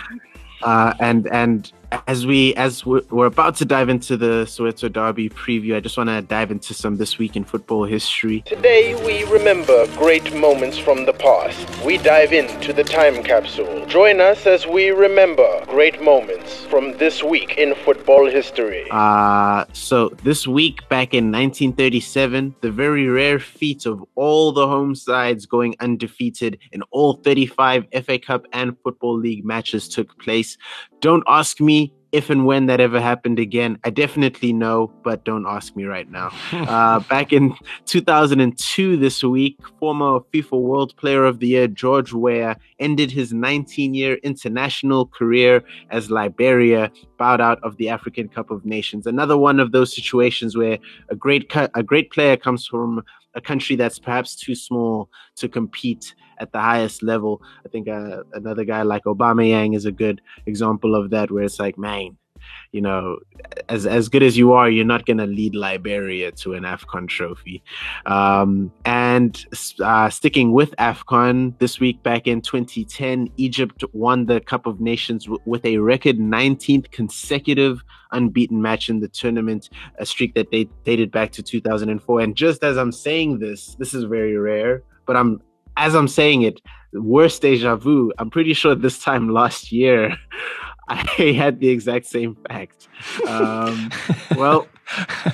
uh, 0.63 0.93
and 0.99 1.27
and 1.27 1.71
as 2.07 2.25
we 2.25 2.53
as 2.55 2.85
we're 2.85 3.25
about 3.25 3.55
to 3.57 3.65
dive 3.65 3.89
into 3.89 4.17
the 4.17 4.45
Soweto 4.45 4.91
Derby 4.91 5.29
preview, 5.29 5.75
I 5.75 5.79
just 5.79 5.97
want 5.97 6.09
to 6.09 6.21
dive 6.21 6.51
into 6.51 6.73
some 6.73 6.97
this 6.97 7.17
week 7.17 7.35
in 7.35 7.43
football 7.43 7.85
history. 7.85 8.41
Today 8.41 8.95
we 9.05 9.23
remember 9.31 9.87
great 9.97 10.35
moments 10.35 10.77
from 10.77 11.05
the 11.05 11.13
past. 11.13 11.67
We 11.83 11.97
dive 11.97 12.33
into 12.33 12.73
the 12.73 12.83
time 12.83 13.23
capsule. 13.23 13.85
Join 13.85 14.21
us 14.21 14.45
as 14.45 14.65
we 14.65 14.89
remember 14.89 15.65
great 15.67 16.01
moments 16.01 16.65
from 16.65 16.97
this 16.97 17.23
week 17.23 17.57
in 17.57 17.75
football 17.75 18.29
history. 18.29 18.87
Uh 18.91 19.65
so 19.73 20.09
this 20.23 20.47
week 20.47 20.87
back 20.89 21.13
in 21.13 21.31
1937, 21.31 22.55
the 22.61 22.71
very 22.71 23.07
rare 23.07 23.39
feat 23.39 23.85
of 23.85 24.03
all 24.15 24.51
the 24.51 24.67
home 24.67 24.95
sides 24.95 25.45
going 25.45 25.75
undefeated 25.79 26.57
in 26.71 26.81
all 26.91 27.13
35 27.13 27.85
FA 28.03 28.19
Cup 28.19 28.45
and 28.53 28.77
Football 28.83 29.17
League 29.17 29.45
matches 29.45 29.87
took 29.87 30.17
place. 30.19 30.57
Don't 31.05 31.23
ask 31.27 31.61
me 31.61 31.93
if 32.11 32.31
and 32.31 32.47
when 32.47 32.65
that 32.65 32.79
ever 32.79 32.99
happened 32.99 33.37
again. 33.37 33.77
I 33.83 33.91
definitely 33.91 34.51
know, 34.53 34.91
but 35.03 35.23
don't 35.23 35.45
ask 35.45 35.75
me 35.75 35.83
right 35.83 36.09
now. 36.09 36.31
uh, 36.51 36.99
back 37.01 37.31
in 37.31 37.53
2002, 37.85 38.97
this 38.97 39.23
week, 39.23 39.55
former 39.79 40.21
FIFA 40.33 40.59
World 40.59 40.97
Player 40.97 41.23
of 41.25 41.37
the 41.37 41.47
Year 41.49 41.67
George 41.67 42.11
Weah 42.11 42.55
ended 42.79 43.11
his 43.11 43.33
19 43.33 43.93
year 43.93 44.15
international 44.15 45.07
career 45.07 45.63
as 45.91 46.11
Liberia 46.11 46.91
bowed 47.17 47.41
out 47.41 47.59
of 47.63 47.77
the 47.77 47.89
African 47.89 48.27
Cup 48.27 48.51
of 48.51 48.65
Nations. 48.65 49.07
Another 49.07 49.37
one 49.37 49.59
of 49.59 49.71
those 49.71 49.95
situations 49.95 50.57
where 50.57 50.77
a 51.09 51.15
great, 51.15 51.51
a 51.55 51.83
great 51.83 52.11
player 52.11 52.37
comes 52.37 52.67
from 52.67 53.03
a 53.35 53.41
country 53.41 53.75
that's 53.75 53.99
perhaps 53.99 54.35
too 54.35 54.55
small 54.55 55.09
to 55.35 55.47
compete 55.47 56.15
at 56.39 56.51
the 56.51 56.59
highest 56.59 57.03
level. 57.03 57.41
I 57.65 57.69
think 57.69 57.87
uh, 57.87 58.23
another 58.33 58.63
guy 58.63 58.81
like 58.81 59.03
Aubameyang 59.03 59.75
is 59.75 59.85
a 59.85 59.91
good 59.91 60.21
example 60.45 60.95
of 60.95 61.09
that, 61.11 61.31
where 61.31 61.43
it's 61.43 61.59
like, 61.59 61.77
man, 61.77 62.17
you 62.71 62.81
know, 62.81 63.19
as 63.69 63.85
as 63.85 64.09
good 64.09 64.23
as 64.23 64.37
you 64.37 64.53
are, 64.53 64.69
you're 64.69 64.85
not 64.85 65.05
going 65.05 65.17
to 65.17 65.25
lead 65.25 65.55
Liberia 65.55 66.31
to 66.31 66.53
an 66.53 66.63
AFCON 66.63 67.07
trophy. 67.07 67.63
Um, 68.05 68.71
and 68.85 69.45
uh, 69.81 70.09
sticking 70.09 70.51
with 70.51 70.75
AFCON, 70.77 71.57
this 71.59 71.79
week 71.79 72.01
back 72.03 72.27
in 72.27 72.41
2010, 72.41 73.29
Egypt 73.37 73.83
won 73.93 74.25
the 74.25 74.39
Cup 74.41 74.65
of 74.65 74.79
Nations 74.79 75.25
w- 75.25 75.41
with 75.45 75.65
a 75.65 75.77
record 75.77 76.17
19th 76.17 76.91
consecutive 76.91 77.81
unbeaten 78.11 78.61
match 78.61 78.89
in 78.89 78.99
the 78.99 79.07
tournament, 79.07 79.69
a 79.99 80.05
streak 80.05 80.33
that 80.35 80.51
they 80.51 80.65
dated 80.83 81.11
back 81.11 81.31
to 81.33 81.43
2004. 81.43 82.19
And 82.19 82.35
just 82.35 82.63
as 82.63 82.77
I'm 82.77 82.91
saying 82.91 83.39
this, 83.39 83.75
this 83.75 83.93
is 83.93 84.03
very 84.03 84.37
rare, 84.37 84.83
but 85.05 85.15
I'm 85.15 85.41
as 85.77 85.95
I'm 85.95 86.07
saying 86.07 86.43
it, 86.43 86.61
worst 86.93 87.41
deja 87.41 87.75
vu. 87.75 88.11
I'm 88.17 88.29
pretty 88.29 88.53
sure 88.53 88.75
this 88.75 88.99
time 88.99 89.29
last 89.29 89.71
year, 89.71 90.15
I 90.87 91.33
had 91.35 91.59
the 91.59 91.69
exact 91.69 92.05
same 92.05 92.35
fact. 92.47 92.87
Um, 93.27 93.89
well, 94.37 94.67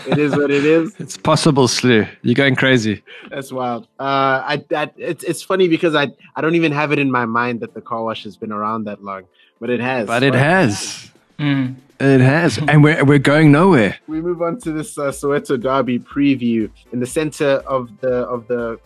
it 0.07 0.17
is 0.17 0.31
what 0.35 0.49
it 0.49 0.65
is. 0.65 0.95
It's 0.97 1.17
possible, 1.17 1.67
Slew. 1.67 2.07
You're 2.21 2.35
going 2.35 2.55
crazy. 2.55 3.03
That's 3.29 3.51
wild. 3.51 3.87
Uh, 3.99 4.43
I 4.45 4.63
that 4.69 4.93
it's 4.97 5.23
it's 5.23 5.43
funny 5.43 5.67
because 5.67 5.93
I 5.93 6.07
I 6.35 6.41
don't 6.41 6.55
even 6.55 6.71
have 6.71 6.91
it 6.91 6.99
in 6.99 7.11
my 7.11 7.25
mind 7.25 7.59
that 7.59 7.73
the 7.73 7.81
car 7.81 8.03
wash 8.03 8.23
has 8.23 8.37
been 8.37 8.51
around 8.51 8.85
that 8.85 9.03
long, 9.03 9.23
but 9.59 9.69
it 9.69 9.81
has. 9.81 10.07
But 10.07 10.23
it 10.23 10.33
has. 10.33 11.11
Mm. 11.37 11.75
It 11.99 12.21
has, 12.21 12.57
and 12.67 12.83
we're 12.83 13.03
we're 13.03 13.19
going 13.19 13.51
nowhere. 13.51 13.97
We 14.07 14.21
move 14.21 14.41
on 14.41 14.59
to 14.61 14.71
this 14.71 14.97
uh, 14.97 15.11
Soweto 15.11 15.61
Derby 15.61 15.99
preview. 15.99 16.69
In 16.93 16.99
the 16.99 17.05
center 17.05 17.61
of 17.67 17.89
the 17.99 18.13
of 18.23 18.47
the 18.47 18.79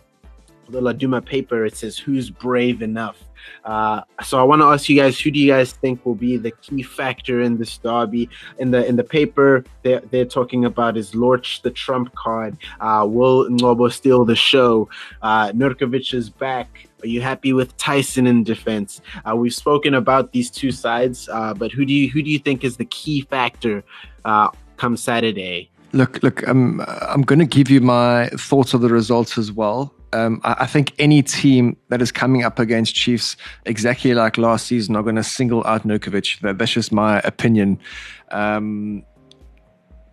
the 0.68 0.80
Laduma 0.80 1.24
paper, 1.24 1.64
it 1.64 1.76
says, 1.76 1.98
Who's 1.98 2.30
brave 2.30 2.82
enough? 2.82 3.16
Uh, 3.64 4.02
so 4.22 4.38
I 4.38 4.42
want 4.42 4.62
to 4.62 4.66
ask 4.66 4.88
you 4.88 5.00
guys, 5.00 5.18
who 5.18 5.30
do 5.30 5.38
you 5.38 5.52
guys 5.52 5.72
think 5.72 6.04
will 6.04 6.14
be 6.14 6.36
the 6.36 6.50
key 6.50 6.82
factor 6.82 7.42
in 7.42 7.58
this 7.58 7.78
derby? 7.78 8.28
In 8.58 8.70
the 8.70 8.86
in 8.86 8.96
the 8.96 9.04
paper, 9.04 9.64
they're, 9.82 10.00
they're 10.10 10.24
talking 10.24 10.64
about 10.64 10.96
is 10.96 11.14
Lorch 11.14 11.62
the 11.62 11.70
trump 11.70 12.14
card? 12.14 12.56
Uh, 12.80 13.06
will 13.08 13.48
Ngcobo 13.48 13.92
steal 13.92 14.24
the 14.24 14.36
show? 14.36 14.88
Uh, 15.22 15.52
Nurkovic 15.52 16.14
is 16.14 16.30
back. 16.30 16.88
Are 17.02 17.08
you 17.08 17.20
happy 17.20 17.52
with 17.52 17.76
Tyson 17.76 18.26
in 18.26 18.42
defense? 18.42 19.00
Uh, 19.28 19.36
we've 19.36 19.54
spoken 19.54 19.94
about 19.94 20.32
these 20.32 20.50
two 20.50 20.72
sides, 20.72 21.28
uh, 21.28 21.54
but 21.54 21.72
who 21.72 21.84
do 21.84 21.92
you 21.92 22.10
who 22.10 22.22
do 22.22 22.30
you 22.30 22.38
think 22.38 22.64
is 22.64 22.76
the 22.76 22.86
key 22.86 23.22
factor 23.22 23.84
uh, 24.24 24.48
come 24.76 24.96
Saturday? 24.96 25.70
Look, 25.92 26.22
look, 26.22 26.46
um, 26.48 26.84
I'm 26.86 27.22
going 27.22 27.38
to 27.38 27.46
give 27.46 27.70
you 27.70 27.80
my 27.80 28.28
thoughts 28.30 28.74
of 28.74 28.80
the 28.80 28.88
results 28.88 29.38
as 29.38 29.50
well. 29.52 29.94
Um, 30.12 30.40
I, 30.44 30.56
I, 30.60 30.66
think 30.66 30.94
any 30.98 31.22
team 31.22 31.76
that 31.88 32.00
is 32.00 32.12
coming 32.12 32.44
up 32.44 32.58
against 32.58 32.94
Chiefs, 32.94 33.36
exactly 33.64 34.14
like 34.14 34.38
last 34.38 34.66
season, 34.66 34.96
are 34.96 35.02
going 35.02 35.16
to 35.16 35.24
single 35.24 35.66
out 35.66 35.86
Nurkovic. 35.86 36.40
That, 36.40 36.58
that's 36.58 36.72
just 36.72 36.92
my 36.92 37.20
opinion. 37.20 37.78
Um, 38.30 39.04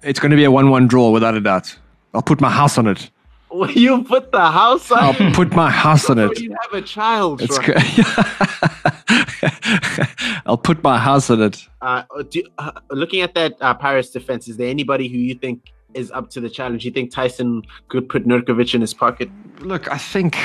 it's 0.01 0.19
going 0.19 0.31
to 0.31 0.35
be 0.35 0.43
a 0.43 0.51
1 0.51 0.69
1 0.69 0.87
draw 0.87 1.11
without 1.11 1.35
a 1.35 1.41
doubt. 1.41 1.77
I'll 2.13 2.21
put 2.21 2.41
my 2.41 2.49
house 2.49 2.77
on 2.77 2.87
it. 2.87 3.09
Will 3.53 3.71
you 3.71 4.03
put 4.03 4.31
the 4.31 4.49
house 4.49 4.91
on 4.91 4.99
I'll 4.99 5.33
put 5.33 5.55
my 5.55 5.69
house 5.69 6.09
on 6.09 6.17
it. 6.17 6.39
You 6.39 6.55
have 6.59 6.73
a 6.73 6.81
child. 6.81 7.39
It's 7.43 7.59
I'll 10.47 10.57
put 10.57 10.83
my 10.83 10.97
house 10.97 11.29
on 11.29 11.43
it. 11.43 11.67
Uh, 11.79 12.03
do, 12.29 12.41
uh, 12.57 12.71
looking 12.89 13.21
at 13.21 13.35
that 13.35 13.53
uh, 13.61 13.75
Pirates 13.75 14.09
defense, 14.09 14.47
is 14.47 14.57
there 14.57 14.69
anybody 14.69 15.07
who 15.07 15.19
you 15.19 15.35
think 15.35 15.71
is 15.95 16.11
up 16.11 16.29
to 16.31 16.41
the 16.41 16.49
challenge? 16.49 16.85
You 16.85 16.91
think 16.91 17.11
Tyson 17.11 17.63
could 17.87 18.09
put 18.09 18.25
Nurkovic 18.25 18.73
in 18.73 18.81
his 18.81 18.93
pocket? 18.93 19.29
Look, 19.59 19.91
I 19.91 19.97
think 19.97 20.37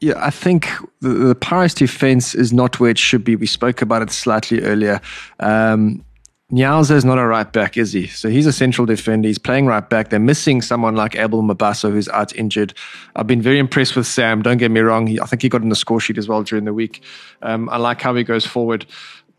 yeah, 0.00 0.14
I 0.16 0.30
think 0.30 0.68
the, 1.00 1.08
the 1.08 1.34
Pirates 1.34 1.74
defense 1.74 2.34
is 2.34 2.52
not 2.52 2.78
where 2.78 2.90
it 2.90 2.98
should 2.98 3.24
be. 3.24 3.36
We 3.36 3.46
spoke 3.46 3.82
about 3.82 4.02
it 4.02 4.10
slightly 4.10 4.60
earlier. 4.62 5.00
Um, 5.40 6.04
Nyauza 6.50 6.92
is 6.92 7.04
not 7.04 7.18
a 7.18 7.26
right 7.26 7.52
back, 7.52 7.76
is 7.76 7.92
he? 7.92 8.06
So 8.06 8.30
he's 8.30 8.46
a 8.46 8.52
central 8.54 8.86
defender. 8.86 9.28
He's 9.28 9.38
playing 9.38 9.66
right 9.66 9.86
back. 9.86 10.08
They're 10.08 10.18
missing 10.18 10.62
someone 10.62 10.96
like 10.96 11.14
Abel 11.14 11.42
Mabaso, 11.42 11.90
who's 11.90 12.08
out 12.08 12.34
injured. 12.36 12.72
I've 13.16 13.26
been 13.26 13.42
very 13.42 13.58
impressed 13.58 13.96
with 13.96 14.06
Sam. 14.06 14.40
Don't 14.40 14.56
get 14.56 14.70
me 14.70 14.80
wrong. 14.80 15.06
He, 15.06 15.20
I 15.20 15.26
think 15.26 15.42
he 15.42 15.50
got 15.50 15.60
in 15.60 15.68
the 15.68 15.76
score 15.76 16.00
sheet 16.00 16.16
as 16.16 16.26
well 16.26 16.42
during 16.42 16.64
the 16.64 16.72
week. 16.72 17.02
Um, 17.42 17.68
I 17.68 17.76
like 17.76 18.00
how 18.00 18.14
he 18.14 18.24
goes 18.24 18.46
forward 18.46 18.86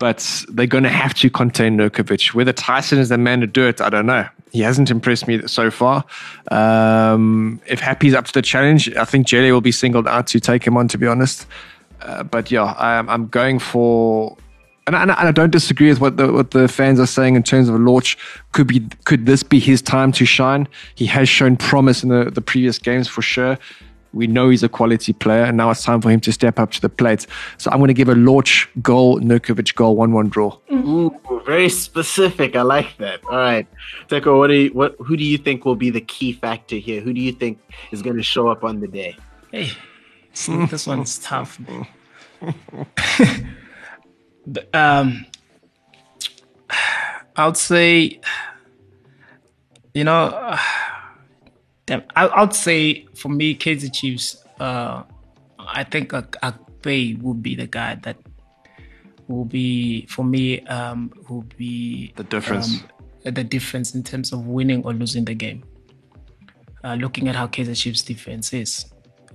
but 0.00 0.44
they're 0.48 0.66
going 0.66 0.82
to 0.82 0.88
have 0.88 1.12
to 1.12 1.30
contain 1.30 1.76
Nurkovic. 1.76 2.32
Whether 2.32 2.54
Tyson 2.54 2.98
is 2.98 3.10
the 3.10 3.18
man 3.18 3.40
to 3.40 3.46
do 3.46 3.68
it, 3.68 3.82
I 3.82 3.90
don't 3.90 4.06
know. 4.06 4.26
He 4.50 4.62
hasn't 4.62 4.90
impressed 4.90 5.28
me 5.28 5.46
so 5.46 5.70
far. 5.70 6.04
Um, 6.50 7.60
if 7.66 7.80
Happy's 7.80 8.14
up 8.14 8.24
to 8.24 8.32
the 8.32 8.42
challenge, 8.42 8.92
I 8.96 9.04
think 9.04 9.26
Jele 9.26 9.52
will 9.52 9.60
be 9.60 9.70
singled 9.70 10.08
out 10.08 10.26
to 10.28 10.40
take 10.40 10.66
him 10.66 10.76
on, 10.78 10.88
to 10.88 10.98
be 10.98 11.06
honest. 11.06 11.46
Uh, 12.00 12.22
but 12.22 12.50
yeah, 12.50 12.74
I'm, 12.78 13.08
I'm 13.10 13.28
going 13.28 13.58
for. 13.58 14.36
And 14.86 14.96
I, 14.96 15.02
and 15.02 15.12
I, 15.12 15.30
don't 15.30 15.52
disagree 15.52 15.90
with 15.90 16.00
what 16.00 16.16
the 16.16 16.32
what 16.32 16.50
the 16.50 16.66
fans 16.66 16.98
are 16.98 17.06
saying 17.06 17.36
in 17.36 17.42
terms 17.42 17.68
of 17.68 17.78
Lorch. 17.78 18.16
Could 18.52 18.66
be 18.66 18.88
could 19.04 19.26
this 19.26 19.42
be 19.42 19.60
his 19.60 19.82
time 19.82 20.10
to 20.12 20.24
shine? 20.24 20.66
He 20.94 21.06
has 21.06 21.28
shown 21.28 21.56
promise 21.56 22.02
in 22.02 22.08
the, 22.08 22.30
the 22.30 22.40
previous 22.40 22.78
games 22.78 23.06
for 23.06 23.22
sure. 23.22 23.58
We 24.12 24.26
know 24.26 24.48
he's 24.48 24.62
a 24.62 24.68
quality 24.68 25.12
player, 25.12 25.44
and 25.44 25.56
now 25.56 25.70
it's 25.70 25.84
time 25.84 26.00
for 26.00 26.10
him 26.10 26.20
to 26.20 26.32
step 26.32 26.58
up 26.58 26.72
to 26.72 26.80
the 26.80 26.88
plate. 26.88 27.26
So 27.58 27.70
I'm 27.70 27.78
going 27.78 27.88
to 27.88 27.94
give 27.94 28.08
a 28.08 28.14
Lorch 28.14 28.68
goal, 28.82 29.20
Nurkovic 29.20 29.74
goal, 29.74 29.96
one-one 29.96 30.28
draw. 30.28 30.56
Ooh, 30.72 31.14
very 31.46 31.68
specific. 31.68 32.56
I 32.56 32.62
like 32.62 32.96
that. 32.98 33.24
All 33.24 33.36
right, 33.36 33.66
Teko, 34.08 34.38
what 34.38 34.48
do 34.48 34.54
you, 34.54 34.70
what 34.70 34.96
who 34.98 35.16
do 35.16 35.24
you 35.24 35.38
think 35.38 35.64
will 35.64 35.76
be 35.76 35.90
the 35.90 36.00
key 36.00 36.32
factor 36.32 36.76
here? 36.76 37.00
Who 37.00 37.12
do 37.12 37.20
you 37.20 37.32
think 37.32 37.60
is 37.92 38.02
going 38.02 38.16
to 38.16 38.22
show 38.22 38.48
up 38.48 38.64
on 38.64 38.80
the 38.80 38.88
day? 38.88 39.16
Hey, 39.52 39.72
this 40.46 40.86
one's 40.86 41.18
tough. 41.18 41.60
but, 44.46 44.74
um, 44.74 45.26
I 47.36 47.46
would 47.46 47.56
say, 47.56 48.20
you 49.94 50.04
know. 50.04 50.26
Uh, 50.26 50.58
I, 51.90 52.40
would 52.40 52.54
say 52.54 53.06
for 53.14 53.28
me, 53.28 53.54
Kaizer 53.54 53.92
Chiefs. 53.92 54.44
Uh, 54.58 55.02
I 55.58 55.84
think 55.84 56.10
Akpe 56.10 57.20
would 57.20 57.42
be 57.42 57.54
the 57.54 57.66
guy 57.66 57.96
that 58.02 58.16
will 59.28 59.44
be 59.44 60.06
for 60.06 60.24
me. 60.24 60.60
Um, 60.66 61.12
will 61.28 61.44
be 61.56 62.12
the 62.16 62.24
difference. 62.24 62.82
Um, 63.24 63.34
the 63.34 63.44
difference 63.44 63.94
in 63.94 64.02
terms 64.02 64.32
of 64.32 64.46
winning 64.46 64.84
or 64.84 64.92
losing 64.92 65.24
the 65.24 65.34
game. 65.34 65.64
Uh, 66.82 66.94
looking 66.94 67.28
at 67.28 67.36
how 67.36 67.46
Kaizer 67.46 67.76
Chiefs 67.76 68.02
defense 68.02 68.52
is, 68.52 68.86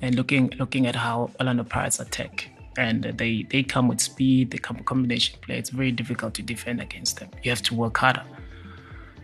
and 0.01 0.15
looking 0.15 0.51
looking 0.57 0.87
at 0.87 0.95
how 0.95 1.29
Orlando 1.39 1.63
Pirates 1.63 1.99
attack, 1.99 2.49
and 2.77 3.03
they 3.03 3.43
they 3.49 3.63
come 3.63 3.87
with 3.87 4.01
speed. 4.01 4.51
They 4.51 4.57
come 4.57 4.77
with 4.77 4.85
combination 4.85 5.39
play. 5.41 5.59
It's 5.59 5.69
very 5.69 5.91
difficult 5.91 6.33
to 6.35 6.41
defend 6.41 6.81
against 6.81 7.19
them. 7.19 7.29
You 7.43 7.51
have 7.51 7.61
to 7.63 7.75
work 7.75 7.97
harder. 7.97 8.23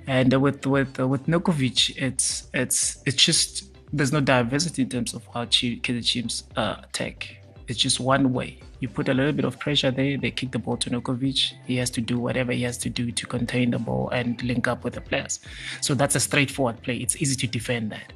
And 0.08 0.34
with 0.42 0.66
with 0.66 1.00
uh, 1.00 1.08
with 1.08 1.28
Nurkovic, 1.28 1.96
it's 1.98 2.50
it's 2.54 3.02
it's 3.06 3.24
just 3.24 3.72
there's 3.94 4.12
no 4.12 4.22
diversity 4.22 4.84
in 4.84 4.90
terms 4.90 5.14
of 5.14 5.26
how 5.34 5.46
Kaizer 5.46 6.06
Chiefs 6.06 6.44
uh, 6.56 6.78
attack. 6.84 7.38
It's 7.68 7.80
just 7.80 8.00
one 8.00 8.34
way. 8.34 8.60
You 8.80 8.90
put 8.90 9.10
a 9.10 9.14
little 9.14 9.32
bit 9.32 9.46
of 9.46 9.60
pressure 9.60 9.92
there, 9.92 10.18
they 10.18 10.32
kick 10.32 10.52
the 10.52 10.60
ball 10.60 10.76
to 10.78 10.90
Nurkovic. 10.90 11.54
He 11.68 11.78
has 11.78 11.90
to 11.92 12.02
do 12.02 12.18
whatever 12.18 12.52
he 12.52 12.64
has 12.64 12.78
to 12.80 12.90
do 12.90 13.12
to 13.12 13.28
contain 13.28 13.72
the 13.72 13.80
ball 13.80 14.10
and 14.10 14.42
link 14.44 14.68
up 14.68 14.84
with 14.84 14.96
the 14.96 15.02
players. 15.02 15.40
So 15.82 15.94
that's 15.94 16.16
a 16.16 16.20
straightforward 16.20 16.82
play. 16.82 16.98
It's 16.98 17.22
easy 17.22 17.36
to 17.36 17.48
defend 17.48 17.92
that. 17.92 18.12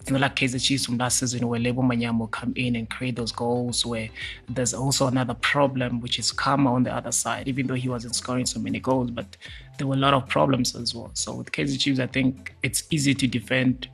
It's 0.00 0.10
not 0.10 0.22
like 0.22 0.34
Kaizer 0.34 0.62
Chiefs 0.62 0.86
from 0.86 0.96
last 0.96 1.18
season 1.18 1.46
where 1.46 1.60
Lebo 1.60 1.82
Manyama 1.82 2.20
will 2.20 2.26
come 2.28 2.54
in 2.56 2.74
and 2.76 2.88
create 2.88 3.16
those 3.16 3.32
goals. 3.32 3.84
Where 3.84 4.08
there's 4.48 4.72
also 4.72 5.06
another 5.06 5.34
problem, 5.34 6.00
which 6.00 6.18
is 6.18 6.32
Khama 6.32 6.72
on 6.72 6.84
the 6.84 6.94
other 6.94 7.12
side, 7.12 7.48
even 7.48 7.66
though 7.66 7.74
he 7.74 7.88
wasn't 7.88 8.14
scoring 8.14 8.46
so 8.46 8.58
many 8.58 8.80
goals, 8.80 9.10
but 9.10 9.36
there 9.76 9.86
were 9.86 9.94
a 9.94 9.98
lot 9.98 10.14
of 10.14 10.26
problems 10.26 10.74
as 10.74 10.94
well. 10.94 11.10
So 11.14 11.34
with 11.34 11.52
Kaizer 11.52 11.78
Chiefs, 11.78 12.00
I 12.00 12.06
think 12.06 12.54
it's 12.62 12.84
easy 12.90 13.14
to 13.14 13.26
defend 13.26 13.88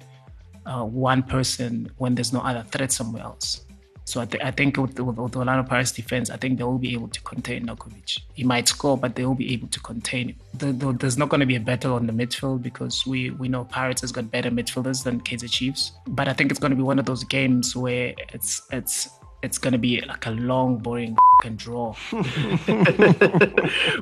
uh, 0.65 0.85
one 0.85 1.23
person 1.23 1.91
when 1.99 2.15
there's 2.15 2.33
no 2.33 2.41
other 2.41 2.65
threat 2.71 2.93
somewhere 2.93 3.23
else. 3.23 3.66
So 4.07 4.21
I, 4.21 4.25
th- 4.25 4.43
I 4.43 4.53
think 4.53 4.77
with, 4.77 4.99
with, 5.01 5.17
with 5.17 5.37
Orlando 5.37 5.69
Pirates 5.69 5.91
defense, 5.91 6.31
I 6.31 6.37
think 6.37 6.59
they 6.59 6.65
will 6.65 6.79
be 6.79 6.93
able 6.93 7.09
to 7.09 7.21
contain 7.23 7.67
Nurkovic. 7.67 8.21
He 8.35 8.45
might 8.45 8.69
score, 8.69 8.97
but 8.97 9.17
they 9.17 9.27
will 9.27 9.35
be 9.35 9.53
able 9.53 9.67
to 9.67 9.81
contain 9.81 10.29
him. 10.29 10.37
The, 10.55 10.67
the, 10.73 10.93
there's 10.93 11.19
not 11.19 11.29
going 11.29 11.41
to 11.41 11.47
be 11.47 11.57
a 11.57 11.61
battle 11.61 11.95
on 11.95 12.07
the 12.07 12.13
midfield 12.13 12.63
because 12.63 13.05
we, 13.05 13.31
we 13.31 13.49
know 13.49 13.65
Pirates 13.65 14.03
has 14.03 14.13
got 14.13 14.31
better 14.31 14.49
midfielders 14.49 15.03
than 15.03 15.21
Kaizer 15.23 15.51
Chiefs. 15.51 15.91
But 16.07 16.29
I 16.29 16.35
think 16.35 16.53
it's 16.53 16.61
going 16.61 16.71
to 16.71 16.77
be 16.77 16.85
one 16.85 17.01
of 17.01 17.05
those 17.05 17.25
games 17.25 17.75
where 17.75 18.15
it's 18.33 18.63
it's 18.71 19.11
it's 19.43 19.59
going 19.59 19.73
to 19.73 19.79
be 19.79 20.01
like 20.03 20.27
a 20.27 20.31
long, 20.31 20.79
boring 20.79 21.17
and 21.45 21.59
draw. 21.59 21.95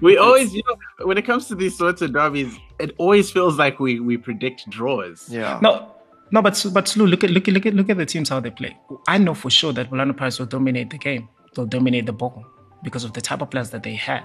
we 0.02 0.16
always, 0.18 0.55
you 0.55 0.62
know, 0.68 1.07
when 1.07 1.18
it 1.18 1.24
comes 1.24 1.48
to 1.48 1.55
these 1.55 1.76
sorts 1.76 2.02
of 2.02 2.12
derbies, 2.12 2.57
it 2.78 2.94
always 2.98 3.30
feels 3.30 3.59
like 3.59 3.80
we 3.80 4.00
we 4.00 4.16
predict 4.16 4.68
draws. 4.68 5.28
Yeah. 5.30 5.59
No, 5.62 5.94
no, 6.31 6.43
but 6.43 6.64
but 6.72 6.97
look 6.97 7.22
at 7.25 7.31
look 7.31 7.49
at 7.49 7.55
look 7.55 7.66
at 7.66 7.75
look 7.75 7.91
at 7.91 7.97
the 7.97 8.07
teams 8.07 8.29
how 8.29 8.41
they 8.41 8.51
play. 8.51 8.77
I 9.07 9.18
know 9.18 9.35
for 9.35 9.51
sure 9.51 9.72
that 9.72 9.91
Orlando 9.91 10.14
Pirates 10.14 10.39
will 10.39 10.47
dominate 10.47 10.91
the 10.91 10.99
game. 10.99 11.29
They'll 11.55 11.66
dominate 11.66 12.07
the 12.07 12.12
ball 12.12 12.45
because 12.83 13.05
of 13.05 13.12
the 13.12 13.20
type 13.20 13.41
of 13.43 13.51
players 13.51 13.70
that 13.70 13.83
they 13.83 13.95
have. 13.95 14.25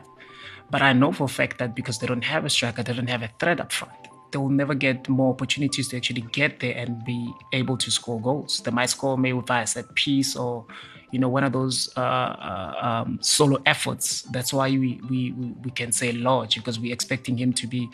But 0.72 0.82
I 0.82 0.94
know 0.94 1.12
for 1.12 1.26
a 1.26 1.28
fact 1.28 1.58
that 1.58 1.76
because 1.76 2.00
they 2.00 2.08
don't 2.08 2.24
have 2.24 2.46
a 2.46 2.50
striker, 2.50 2.84
they 2.84 2.94
don't 2.94 3.10
have 3.10 3.24
a 3.24 3.30
threat 3.40 3.60
up 3.60 3.72
front. 3.72 3.94
They 4.32 4.38
will 4.38 4.50
never 4.50 4.76
get 4.76 5.10
more 5.10 5.32
opportunities 5.32 5.88
to 5.90 5.98
actually 5.98 6.22
get 6.22 6.60
there 6.60 6.76
and 6.76 7.04
be 7.04 7.34
able 7.54 7.78
to 7.78 7.90
score 7.90 8.22
goals. 8.22 8.62
They 8.62 8.72
might 8.72 8.90
score 8.90 9.18
maybe 9.18 9.42
via 9.46 9.66
set 9.66 9.94
piece 9.96 10.36
or 10.36 10.66
you 11.12 11.18
know 11.18 11.30
one 11.30 11.44
of 11.44 11.54
those 11.54 11.90
uh, 11.98 12.00
uh, 12.00 12.74
um, 12.82 13.20
solo 13.22 13.62
efforts. 13.66 14.22
That's 14.24 14.54
why 14.54 14.70
we, 14.70 15.02
we 15.10 15.32
we 15.32 15.72
can 15.72 15.92
say 15.92 16.12
Lorch 16.12 16.56
because 16.56 16.80
we're 16.80 16.94
expecting 16.94 17.38
him 17.38 17.52
to 17.54 17.66
be, 17.66 17.90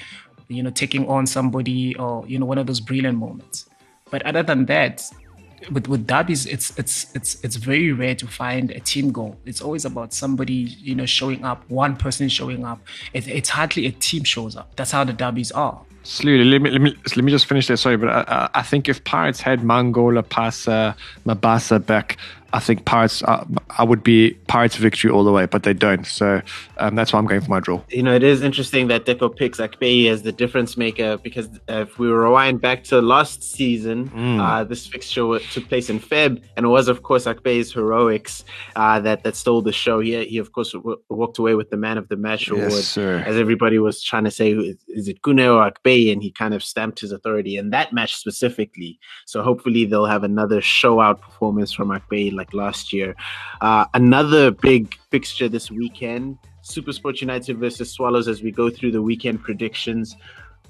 you 0.50 0.62
know, 0.62 0.72
taking 0.72 1.08
on 1.08 1.26
somebody 1.26 1.96
or 1.96 2.26
you 2.28 2.38
know 2.38 2.46
one 2.46 2.58
of 2.58 2.68
those 2.68 2.82
brilliant 2.82 3.18
moments. 3.18 3.70
But 4.12 4.24
other 4.24 4.44
than 4.44 4.66
that, 4.66 5.04
with 5.72 5.88
with 5.88 6.06
derbies, 6.06 6.46
it's 6.46 6.78
it's 6.78 7.08
it's 7.16 7.44
it's 7.44 7.56
very 7.56 7.92
rare 7.92 8.14
to 8.16 8.28
find 8.28 8.70
a 8.70 8.80
team 8.80 9.12
goal. 9.12 9.36
It's 9.46 9.62
always 9.62 9.84
about 9.84 10.14
somebody 10.14 10.54
you 10.54 10.94
know 10.94 11.08
showing 11.08 11.44
up, 11.44 11.68
one 11.70 11.96
person 11.96 12.30
showing 12.30 12.66
up. 12.66 12.80
It, 13.14 13.28
it's 13.28 13.50
hardly 13.50 13.88
a 13.88 13.92
team 13.92 14.24
shows 14.24 14.56
up. 14.56 14.76
That's 14.76 14.92
how 14.92 15.04
the 15.04 15.14
derbies 15.14 15.52
are. 15.52 15.82
Slowly, 16.04 16.44
let 16.44 16.62
me, 16.62 16.70
let 16.70 16.82
me 16.82 16.96
let 17.16 17.24
me 17.26 17.32
just 17.32 17.48
finish 17.48 17.66
there. 17.66 17.78
Sorry, 17.78 17.98
but 17.98 18.10
I, 18.10 18.48
I 18.54 18.62
think 18.62 18.88
if 18.88 19.04
Pirates 19.06 19.42
had 19.42 19.62
Mangola, 19.62 20.22
Pasa, 20.22 20.96
Mabasa 21.26 21.84
back, 21.84 22.18
I 22.56 22.60
think 22.60 22.86
Pirates, 22.86 23.22
uh, 23.24 23.44
I 23.78 23.84
would 23.84 24.02
be 24.02 24.32
Pirates 24.48 24.78
victory 24.78 25.12
all 25.12 25.26
the 25.26 25.32
way, 25.34 25.46
but 25.46 25.64
they 25.64 25.74
don't. 25.74 26.08
So 26.08 26.42
um, 26.78 26.96
that's 26.96 27.12
why 27.12 27.20
I'm 27.20 27.26
going 27.26 27.42
for 27.42 27.50
my 27.50 27.60
draw. 27.60 27.82
You 27.90 28.02
know, 28.02 28.16
it 28.16 28.24
is 28.24 28.44
interesting 28.44 28.88
that 28.88 29.04
Teko 29.04 29.36
picks 29.36 29.60
Akpeyi 29.60 30.10
as 30.10 30.22
the 30.22 30.32
difference 30.32 30.78
maker 30.78 31.18
because 31.18 31.50
if 31.68 32.00
we 32.00 32.08
rewind 32.08 32.62
back 32.62 32.86
to 32.86 33.02
last 33.02 33.44
season, 33.44 34.08
mm. 34.08 34.40
uh, 34.40 34.64
this 34.64 34.88
fixture 34.88 35.38
took 35.52 35.68
place 35.68 35.90
in 35.90 36.00
Feb, 36.00 36.42
and 36.56 36.66
it 36.66 36.70
was, 36.70 36.88
of 36.88 37.04
course, 37.04 37.26
Akpeyi's 37.26 37.74
heroics 37.74 38.46
uh, 38.78 39.02
that 39.02 39.26
that 39.26 39.36
stole 39.36 39.62
the 39.62 39.74
show. 39.74 40.00
He, 40.00 40.24
he 40.24 40.38
of 40.38 40.54
course, 40.54 40.72
w- 40.72 41.02
walked 41.10 41.38
away 41.38 41.56
with 41.56 41.72
the 41.72 41.78
man 41.78 41.98
of 41.98 42.08
the 42.08 42.16
match 42.16 42.48
award, 42.48 42.72
yes, 42.72 42.98
as 42.98 43.36
everybody 43.36 43.80
was 43.80 44.02
trying 44.02 44.24
to 44.24 44.32
say, 44.32 44.52
is 44.88 45.10
it 45.10 45.22
Khune 45.24 45.46
or 45.46 45.70
Akpeyi? 45.70 46.14
And 46.14 46.24
he 46.24 46.32
kind 46.32 46.54
of 46.54 46.64
stamped 46.64 47.02
his 47.02 47.12
authority 47.12 47.58
in 47.58 47.72
that 47.72 47.92
match 47.92 48.16
specifically. 48.16 48.98
So 49.26 49.44
hopefully 49.44 49.84
they'll 49.84 50.06
have 50.06 50.24
another 50.24 50.62
show 50.62 51.02
out 51.02 51.22
performance 51.22 51.74
from 51.74 51.90
Akpeyi 51.90 52.34
like 52.34 52.45
like 52.46 52.54
last 52.54 52.94
year. 52.94 53.16
Uh, 53.62 53.86
another 53.94 54.52
big 54.52 54.96
fixture 55.12 55.50
this 55.50 55.72
weekend 55.72 56.38
Supersport 56.64 57.22
United 57.22 57.60
versus 57.60 57.92
Swallows 57.92 58.28
as 58.28 58.42
we 58.42 58.52
go 58.52 58.72
through 58.72 58.92
the 58.92 59.02
weekend 59.02 59.42
predictions. 59.44 60.16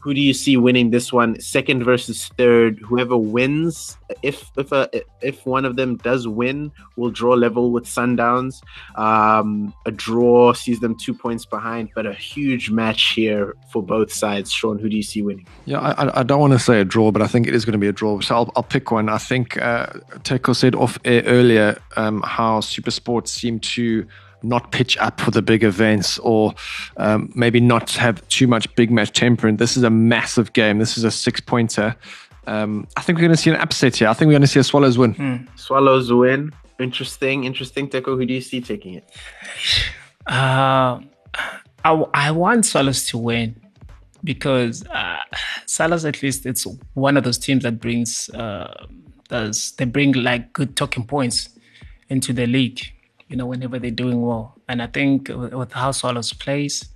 Who 0.05 0.13
do 0.13 0.21
you 0.21 0.35
see 0.35 0.55
winning 0.55 0.91
this 0.91 1.11
one? 1.11 1.39
Second 1.41 1.83
versus 1.83 2.29
third. 2.37 2.77
Whoever 2.77 3.17
wins, 3.17 3.97
if 4.21 4.51
if 4.55 4.71
a, 4.71 4.87
if 5.21 5.43
one 5.47 5.65
of 5.65 5.77
them 5.77 5.97
does 5.97 6.27
win, 6.27 6.71
will 6.95 7.09
draw 7.09 7.33
level 7.33 7.71
with 7.71 7.85
Sundowns. 7.85 8.61
Um, 8.99 9.73
a 9.87 9.91
draw 9.91 10.53
sees 10.53 10.79
them 10.79 10.95
two 10.95 11.15
points 11.15 11.43
behind, 11.47 11.89
but 11.95 12.05
a 12.05 12.13
huge 12.13 12.69
match 12.69 13.13
here 13.13 13.55
for 13.73 13.81
both 13.81 14.13
sides. 14.13 14.51
Sean, 14.51 14.77
who 14.77 14.89
do 14.89 14.95
you 14.95 15.01
see 15.01 15.23
winning? 15.23 15.47
Yeah, 15.65 15.79
I, 15.79 16.19
I 16.19 16.21
don't 16.21 16.39
want 16.39 16.53
to 16.53 16.59
say 16.59 16.81
a 16.81 16.85
draw, 16.85 17.09
but 17.09 17.23
I 17.23 17.27
think 17.27 17.47
it 17.47 17.55
is 17.55 17.65
going 17.65 17.73
to 17.73 17.79
be 17.79 17.87
a 17.87 17.91
draw. 17.91 18.19
So 18.19 18.35
I'll, 18.35 18.51
I'll 18.55 18.61
pick 18.61 18.91
one. 18.91 19.09
I 19.09 19.17
think 19.17 19.59
uh, 19.59 19.87
Teko 20.19 20.55
said 20.55 20.75
off 20.75 20.99
air 21.03 21.23
earlier 21.23 21.81
um, 21.97 22.21
how 22.21 22.59
Supersport 22.59 23.27
seemed 23.27 23.63
to 23.63 24.05
not 24.47 24.71
pitch 24.71 24.97
up 24.97 25.19
for 25.19 25.31
the 25.31 25.41
big 25.41 25.63
events 25.63 26.19
or 26.19 26.53
um, 26.97 27.31
maybe 27.35 27.59
not 27.59 27.91
have 27.91 28.25
too 28.29 28.47
much 28.47 28.73
big 28.75 28.91
match 28.91 29.11
temperament. 29.11 29.59
This 29.59 29.75
is 29.75 29.83
a 29.83 29.89
massive 29.89 30.53
game. 30.53 30.79
This 30.79 30.97
is 30.97 31.03
a 31.03 31.11
six 31.11 31.39
pointer. 31.41 31.95
Um, 32.47 32.87
I 32.95 33.01
think 33.01 33.17
we're 33.17 33.23
going 33.23 33.31
to 33.31 33.37
see 33.37 33.49
an 33.49 33.55
upset 33.57 33.95
here. 33.95 34.07
I 34.07 34.13
think 34.13 34.27
we're 34.27 34.33
going 34.33 34.41
to 34.41 34.47
see 34.47 34.59
a 34.59 34.63
Swallows 34.63 34.97
win. 34.97 35.13
Hmm. 35.13 35.35
Swallows 35.55 36.11
win. 36.11 36.51
Interesting. 36.79 37.45
Interesting, 37.45 37.89
Teko. 37.89 38.17
Who 38.17 38.25
do 38.25 38.33
you 38.33 38.41
see 38.41 38.61
taking 38.61 38.95
it? 38.95 39.09
Uh, 40.27 40.99
I, 41.83 42.05
I 42.13 42.31
want 42.31 42.65
Swallows 42.65 43.05
to 43.07 43.17
win 43.17 43.59
because 44.23 44.85
uh, 44.87 45.19
Swallows, 45.65 46.05
at 46.05 46.21
least, 46.21 46.45
it's 46.45 46.67
one 46.93 47.17
of 47.17 47.23
those 47.23 47.37
teams 47.37 47.63
that 47.63 47.79
brings, 47.79 48.29
uh, 48.29 48.85
does 49.29 49.71
they 49.73 49.85
bring 49.85 50.13
like 50.13 50.53
good 50.53 50.75
talking 50.75 51.05
points 51.05 51.49
into 52.09 52.33
the 52.33 52.45
league 52.45 52.81
you 53.29 53.35
know, 53.35 53.45
whenever 53.45 53.79
they're 53.79 53.91
doing 53.91 54.21
well. 54.21 54.55
And 54.67 54.81
I 54.81 54.87
think 54.87 55.29
with 55.29 55.71
how 55.71 55.91
Swallows 55.91 56.33
plays, 56.33 56.89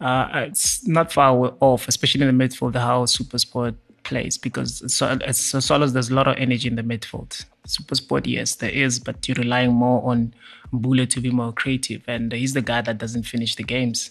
uh, 0.00 0.28
it's 0.34 0.86
not 0.86 1.12
far 1.12 1.54
off, 1.60 1.88
especially 1.88 2.26
in 2.26 2.36
the 2.38 2.44
midfield, 2.44 2.74
how 2.76 3.04
Supersport 3.04 3.74
plays 4.04 4.38
because 4.38 4.82
so, 4.92 5.18
so 5.32 5.60
Swallows 5.60 5.92
there's 5.92 6.10
a 6.10 6.14
lot 6.14 6.28
of 6.28 6.36
energy 6.38 6.68
in 6.68 6.76
the 6.76 6.82
midfield. 6.82 7.44
Supersport, 7.66 8.26
yes, 8.26 8.54
there 8.56 8.70
is, 8.70 8.98
but 8.98 9.26
you're 9.28 9.34
relying 9.34 9.72
more 9.72 10.08
on 10.10 10.32
Mbule 10.72 11.08
to 11.10 11.20
be 11.20 11.30
more 11.30 11.52
creative, 11.52 12.02
and 12.06 12.32
he's 12.32 12.54
the 12.54 12.62
guy 12.62 12.80
that 12.80 12.98
doesn't 12.98 13.24
finish 13.24 13.56
the 13.56 13.64
games. 13.64 14.10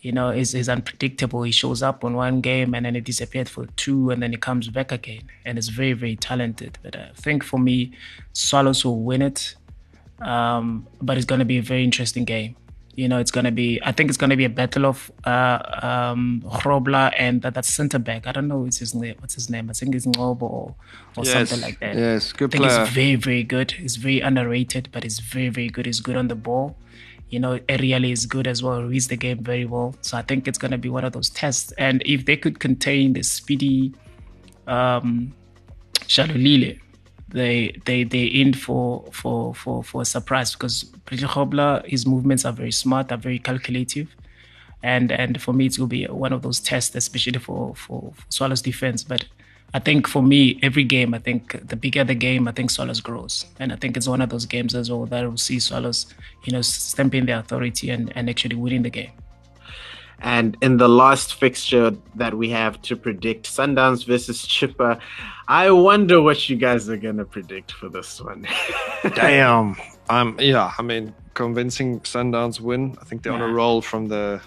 You 0.00 0.10
know, 0.10 0.30
he's, 0.30 0.50
he's 0.50 0.68
unpredictable. 0.68 1.44
He 1.44 1.52
shows 1.52 1.80
up 1.80 2.02
on 2.02 2.14
one 2.14 2.40
game 2.40 2.74
and 2.74 2.84
then 2.84 2.96
he 2.96 3.00
disappeared 3.00 3.48
for 3.48 3.66
two, 3.76 4.10
and 4.10 4.22
then 4.22 4.32
he 4.32 4.38
comes 4.38 4.68
back 4.68 4.90
again, 4.90 5.22
and 5.44 5.58
he's 5.58 5.68
very, 5.68 5.92
very 5.92 6.16
talented. 6.16 6.78
But 6.82 6.96
I 6.96 7.10
think 7.14 7.44
for 7.44 7.58
me, 7.58 7.92
Swallows 8.32 8.84
will 8.84 9.02
win 9.02 9.22
it 9.22 9.54
um, 10.22 10.86
but 11.00 11.16
it's 11.16 11.26
going 11.26 11.40
to 11.40 11.44
be 11.44 11.58
a 11.58 11.62
very 11.62 11.84
interesting 11.84 12.24
game. 12.24 12.56
You 12.94 13.08
know, 13.08 13.18
it's 13.18 13.30
going 13.30 13.46
to 13.46 13.50
be, 13.50 13.80
I 13.82 13.90
think 13.92 14.10
it's 14.10 14.18
going 14.18 14.28
to 14.30 14.36
be 14.36 14.44
a 14.44 14.50
battle 14.50 14.84
of 14.84 15.10
uh, 15.24 15.60
um, 15.82 16.42
and 17.16 17.40
that, 17.40 17.54
that 17.54 17.64
center 17.64 17.98
back. 17.98 18.26
I 18.26 18.32
don't 18.32 18.48
know 18.48 18.58
what's 18.58 18.78
his 18.78 18.94
name. 18.94 19.14
What's 19.18 19.34
his 19.34 19.48
name? 19.48 19.70
I 19.70 19.72
think 19.72 19.94
it's 19.94 20.04
Ngcobo 20.04 20.42
or, 20.42 20.74
or 21.16 21.24
yes, 21.24 21.48
something 21.48 21.62
like 21.62 21.80
that. 21.80 21.96
Yes, 21.96 22.34
good 22.34 22.50
I 22.50 22.58
think 22.58 22.64
player. 22.64 22.80
he's 22.80 22.88
very, 22.90 23.14
very 23.14 23.44
good. 23.44 23.70
He's 23.72 23.96
very 23.96 24.20
underrated, 24.20 24.90
but 24.92 25.04
he's 25.04 25.20
very, 25.20 25.48
very 25.48 25.68
good. 25.68 25.86
He's 25.86 26.00
good 26.00 26.16
on 26.16 26.28
the 26.28 26.34
ball. 26.34 26.76
You 27.30 27.40
know, 27.40 27.58
aerially 27.60 28.12
is 28.12 28.26
good 28.26 28.46
as 28.46 28.62
well. 28.62 28.82
Reads 28.82 29.08
the 29.08 29.16
game 29.16 29.42
very 29.42 29.64
well. 29.64 29.94
So 30.02 30.18
I 30.18 30.22
think 30.22 30.46
it's 30.46 30.58
going 30.58 30.72
to 30.72 30.76
be 30.76 30.90
one 30.90 31.02
of 31.02 31.14
those 31.14 31.30
tests. 31.30 31.72
And 31.78 32.02
if 32.04 32.26
they 32.26 32.36
could 32.36 32.60
contain 32.60 33.14
the 33.14 33.22
speedy 33.22 33.94
um, 34.66 35.32
Shalulile, 36.00 36.78
they 37.32 37.80
they 37.84 38.04
they 38.04 38.24
in 38.24 38.52
for 38.52 39.04
for 39.12 39.54
for 39.54 39.82
for 39.82 40.02
a 40.02 40.04
surprise 40.04 40.52
because 40.52 40.84
Bradley 40.84 41.28
Grobler, 41.28 41.84
his 41.86 42.06
movements 42.06 42.44
are 42.44 42.52
very 42.52 42.72
smart, 42.72 43.10
are 43.10 43.18
very 43.18 43.38
calculative, 43.38 44.14
and 44.82 45.10
and 45.10 45.40
for 45.40 45.52
me 45.52 45.66
it 45.66 45.78
will 45.78 45.86
be 45.86 46.04
one 46.06 46.32
of 46.32 46.42
those 46.42 46.60
tests, 46.60 46.94
especially 46.94 47.38
for 47.38 47.74
for, 47.74 48.12
for 48.14 48.24
Swallows 48.28 48.62
defense. 48.62 49.02
But 49.02 49.24
I 49.74 49.78
think 49.78 50.06
for 50.06 50.22
me, 50.22 50.58
every 50.62 50.84
game, 50.84 51.14
I 51.14 51.18
think 51.18 51.66
the 51.66 51.76
bigger 51.76 52.04
the 52.04 52.14
game, 52.14 52.46
I 52.46 52.52
think 52.52 52.70
Swallows 52.70 53.00
grows, 53.00 53.46
and 53.58 53.72
I 53.72 53.76
think 53.76 53.96
it's 53.96 54.08
one 54.08 54.20
of 54.20 54.28
those 54.28 54.44
games 54.44 54.74
as 54.74 54.90
well 54.90 55.06
that 55.06 55.24
will 55.24 55.38
see 55.38 55.58
Swallows, 55.58 56.06
you 56.44 56.52
know, 56.52 56.60
stamping 56.62 57.26
their 57.26 57.38
authority 57.38 57.90
and 57.90 58.12
and 58.14 58.28
actually 58.28 58.56
winning 58.56 58.82
the 58.82 58.90
game. 58.90 59.12
And 60.22 60.56
in 60.62 60.76
the 60.76 60.88
last 60.88 61.34
fixture 61.34 61.96
that 62.14 62.34
we 62.34 62.48
have 62.50 62.80
to 62.82 62.96
predict, 62.96 63.46
Sundowns 63.46 64.06
versus 64.06 64.46
Chippa, 64.46 65.00
I 65.48 65.70
wonder 65.72 66.22
what 66.22 66.48
you 66.48 66.56
guys 66.56 66.88
are 66.88 66.96
gonna 66.96 67.24
predict 67.24 67.72
for 67.72 67.88
this 67.88 68.20
one. 68.20 68.46
Damn. 69.14 69.76
Um. 70.08 70.36
Yeah. 70.38 70.72
I 70.78 70.82
mean, 70.82 71.12
convincing 71.34 72.00
Sundowns 72.00 72.60
win. 72.60 72.96
I 73.00 73.04
think 73.04 73.22
they're 73.22 73.32
yeah. 73.32 73.42
on 73.42 73.50
a 73.50 73.52
roll 73.52 73.82
from 73.82 74.06
the 74.06 74.40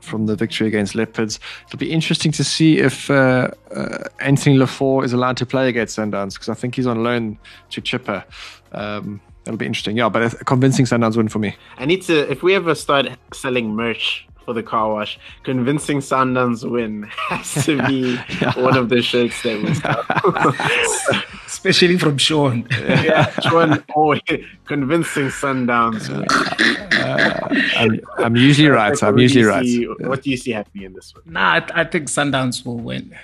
from 0.00 0.26
the 0.26 0.36
victory 0.36 0.66
against 0.66 0.94
Leopards. 0.94 1.40
It'll 1.66 1.78
be 1.78 1.90
interesting 1.90 2.32
to 2.32 2.44
see 2.44 2.78
if 2.78 3.10
uh, 3.10 3.52
uh, 3.74 3.98
Anthony 4.20 4.58
Laffor 4.58 5.04
is 5.04 5.12
allowed 5.12 5.36
to 5.38 5.46
play 5.46 5.68
against 5.68 5.96
Sundowns 5.96 6.34
because 6.34 6.48
I 6.48 6.54
think 6.54 6.74
he's 6.74 6.86
on 6.86 7.02
loan 7.02 7.38
to 7.70 7.80
Chippa. 7.80 8.24
Um, 8.72 9.20
That'll 9.44 9.58
be 9.58 9.66
interesting. 9.66 9.96
Yeah, 9.96 10.08
but 10.08 10.34
a 10.34 10.44
convincing 10.44 10.84
Sundowns 10.84 11.16
win 11.16 11.28
for 11.28 11.38
me. 11.40 11.56
I 11.76 11.84
need 11.84 12.02
to, 12.02 12.30
if 12.30 12.42
we 12.42 12.54
ever 12.54 12.74
start 12.74 13.08
selling 13.32 13.74
merch 13.74 14.26
for 14.44 14.52
the 14.52 14.62
car 14.62 14.92
wash, 14.92 15.18
convincing 15.42 15.98
Sundowns 15.98 16.68
win 16.68 17.04
has 17.04 17.64
to 17.66 17.84
be 17.86 18.18
yeah. 18.40 18.58
one 18.60 18.76
of 18.76 18.88
the 18.88 19.02
shirts 19.02 19.42
that 19.42 19.62
we 19.62 19.74
sell. 19.74 21.22
Especially 21.46 21.98
from 21.98 22.18
Sean. 22.18 22.66
yeah, 22.70 23.30
Sean 23.40 23.82
always 23.94 24.20
convincing 24.64 25.28
Sundowns. 25.28 26.08
Uh, 26.10 27.48
I'm, 27.76 28.00
I'm, 28.18 28.36
usually 28.36 28.68
right. 28.68 29.00
I'm 29.02 29.18
usually 29.18 29.44
right. 29.44 29.64
See, 29.64 29.84
what 29.84 30.22
do 30.22 30.30
you 30.30 30.36
see 30.36 30.52
happening 30.52 30.84
in 30.84 30.92
this 30.92 31.14
one? 31.14 31.24
Nah, 31.26 31.60
I, 31.74 31.82
I 31.82 31.84
think 31.84 32.08
Sundowns 32.08 32.64
will 32.64 32.78
win. 32.78 33.16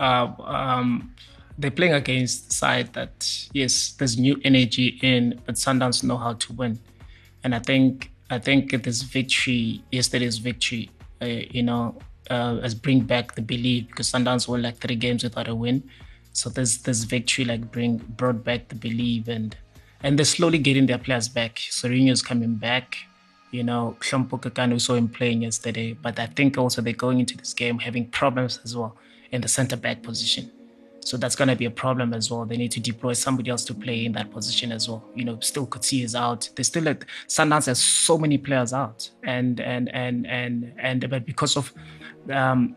Uh, 0.00 0.32
um, 0.40 1.14
they're 1.58 1.70
playing 1.70 1.94
against 1.94 2.52
side 2.52 2.92
that 2.94 3.48
yes, 3.52 3.92
there's 3.98 4.18
new 4.18 4.40
energy 4.44 4.98
in, 5.02 5.40
but 5.44 5.56
Sundowns 5.56 6.02
know 6.02 6.16
how 6.16 6.34
to 6.34 6.52
win, 6.52 6.78
and 7.42 7.54
I 7.54 7.58
think 7.58 8.10
I 8.30 8.38
think 8.38 8.70
this 8.82 9.02
victory, 9.02 9.82
yesterday's 9.92 10.38
victory, 10.38 10.90
uh, 11.20 11.26
you 11.26 11.62
know, 11.62 11.96
uh, 12.30 12.60
has 12.60 12.74
bring 12.74 13.00
back 13.00 13.34
the 13.34 13.42
belief 13.42 13.86
because 13.88 14.10
Sundowns 14.10 14.48
won 14.48 14.62
like 14.62 14.78
three 14.78 14.96
games 14.96 15.22
without 15.22 15.48
a 15.48 15.54
win, 15.54 15.82
so 16.32 16.48
this 16.48 16.78
this 16.78 17.04
victory 17.04 17.44
like 17.44 17.70
bring 17.70 17.98
brought 17.98 18.42
back 18.42 18.68
the 18.68 18.74
belief 18.74 19.28
and 19.28 19.56
and 20.02 20.18
they're 20.18 20.24
slowly 20.24 20.58
getting 20.58 20.86
their 20.86 20.98
players 20.98 21.28
back. 21.28 21.56
Sirino's 21.56 22.22
coming 22.22 22.56
back. 22.56 22.96
You 23.50 23.62
know, 23.62 23.96
Hlompho 24.00 24.40
Kekana, 24.40 24.72
we 24.72 24.78
saw 24.80 24.94
him 24.94 25.08
playing 25.08 25.42
yesterday, 25.42 25.92
but 25.92 26.18
I 26.18 26.26
think 26.26 26.58
also 26.58 26.82
they're 26.82 26.92
going 26.92 27.20
into 27.20 27.36
this 27.36 27.54
game 27.54 27.78
having 27.78 28.08
problems 28.08 28.58
as 28.64 28.76
well 28.76 28.96
in 29.30 29.42
the 29.42 29.48
center 29.48 29.76
back 29.76 30.02
position. 30.02 30.50
So 31.04 31.18
that's 31.18 31.36
going 31.36 31.48
to 31.48 31.56
be 31.56 31.66
a 31.66 31.70
problem 31.70 32.14
as 32.14 32.30
well. 32.30 32.46
They 32.46 32.56
need 32.56 32.72
to 32.72 32.80
deploy 32.80 33.12
somebody 33.12 33.50
else 33.50 33.62
to 33.66 33.74
play 33.74 34.06
in 34.06 34.12
that 34.12 34.30
position 34.30 34.72
as 34.72 34.88
well. 34.88 35.04
You 35.14 35.26
know, 35.26 35.38
still 35.40 35.66
Coetzee 35.66 36.02
is 36.02 36.14
out. 36.14 36.48
They 36.56 36.62
still 36.62 36.82
like 36.82 37.06
Sundowns 37.28 37.66
has 37.66 37.80
so 37.80 38.16
many 38.18 38.38
players 38.38 38.72
out, 38.72 39.10
and 39.22 39.60
and 39.60 39.94
and 39.94 40.26
and 40.26 40.72
and 40.78 41.08
but 41.10 41.26
because 41.26 41.56
of 41.56 41.72
um, 42.30 42.74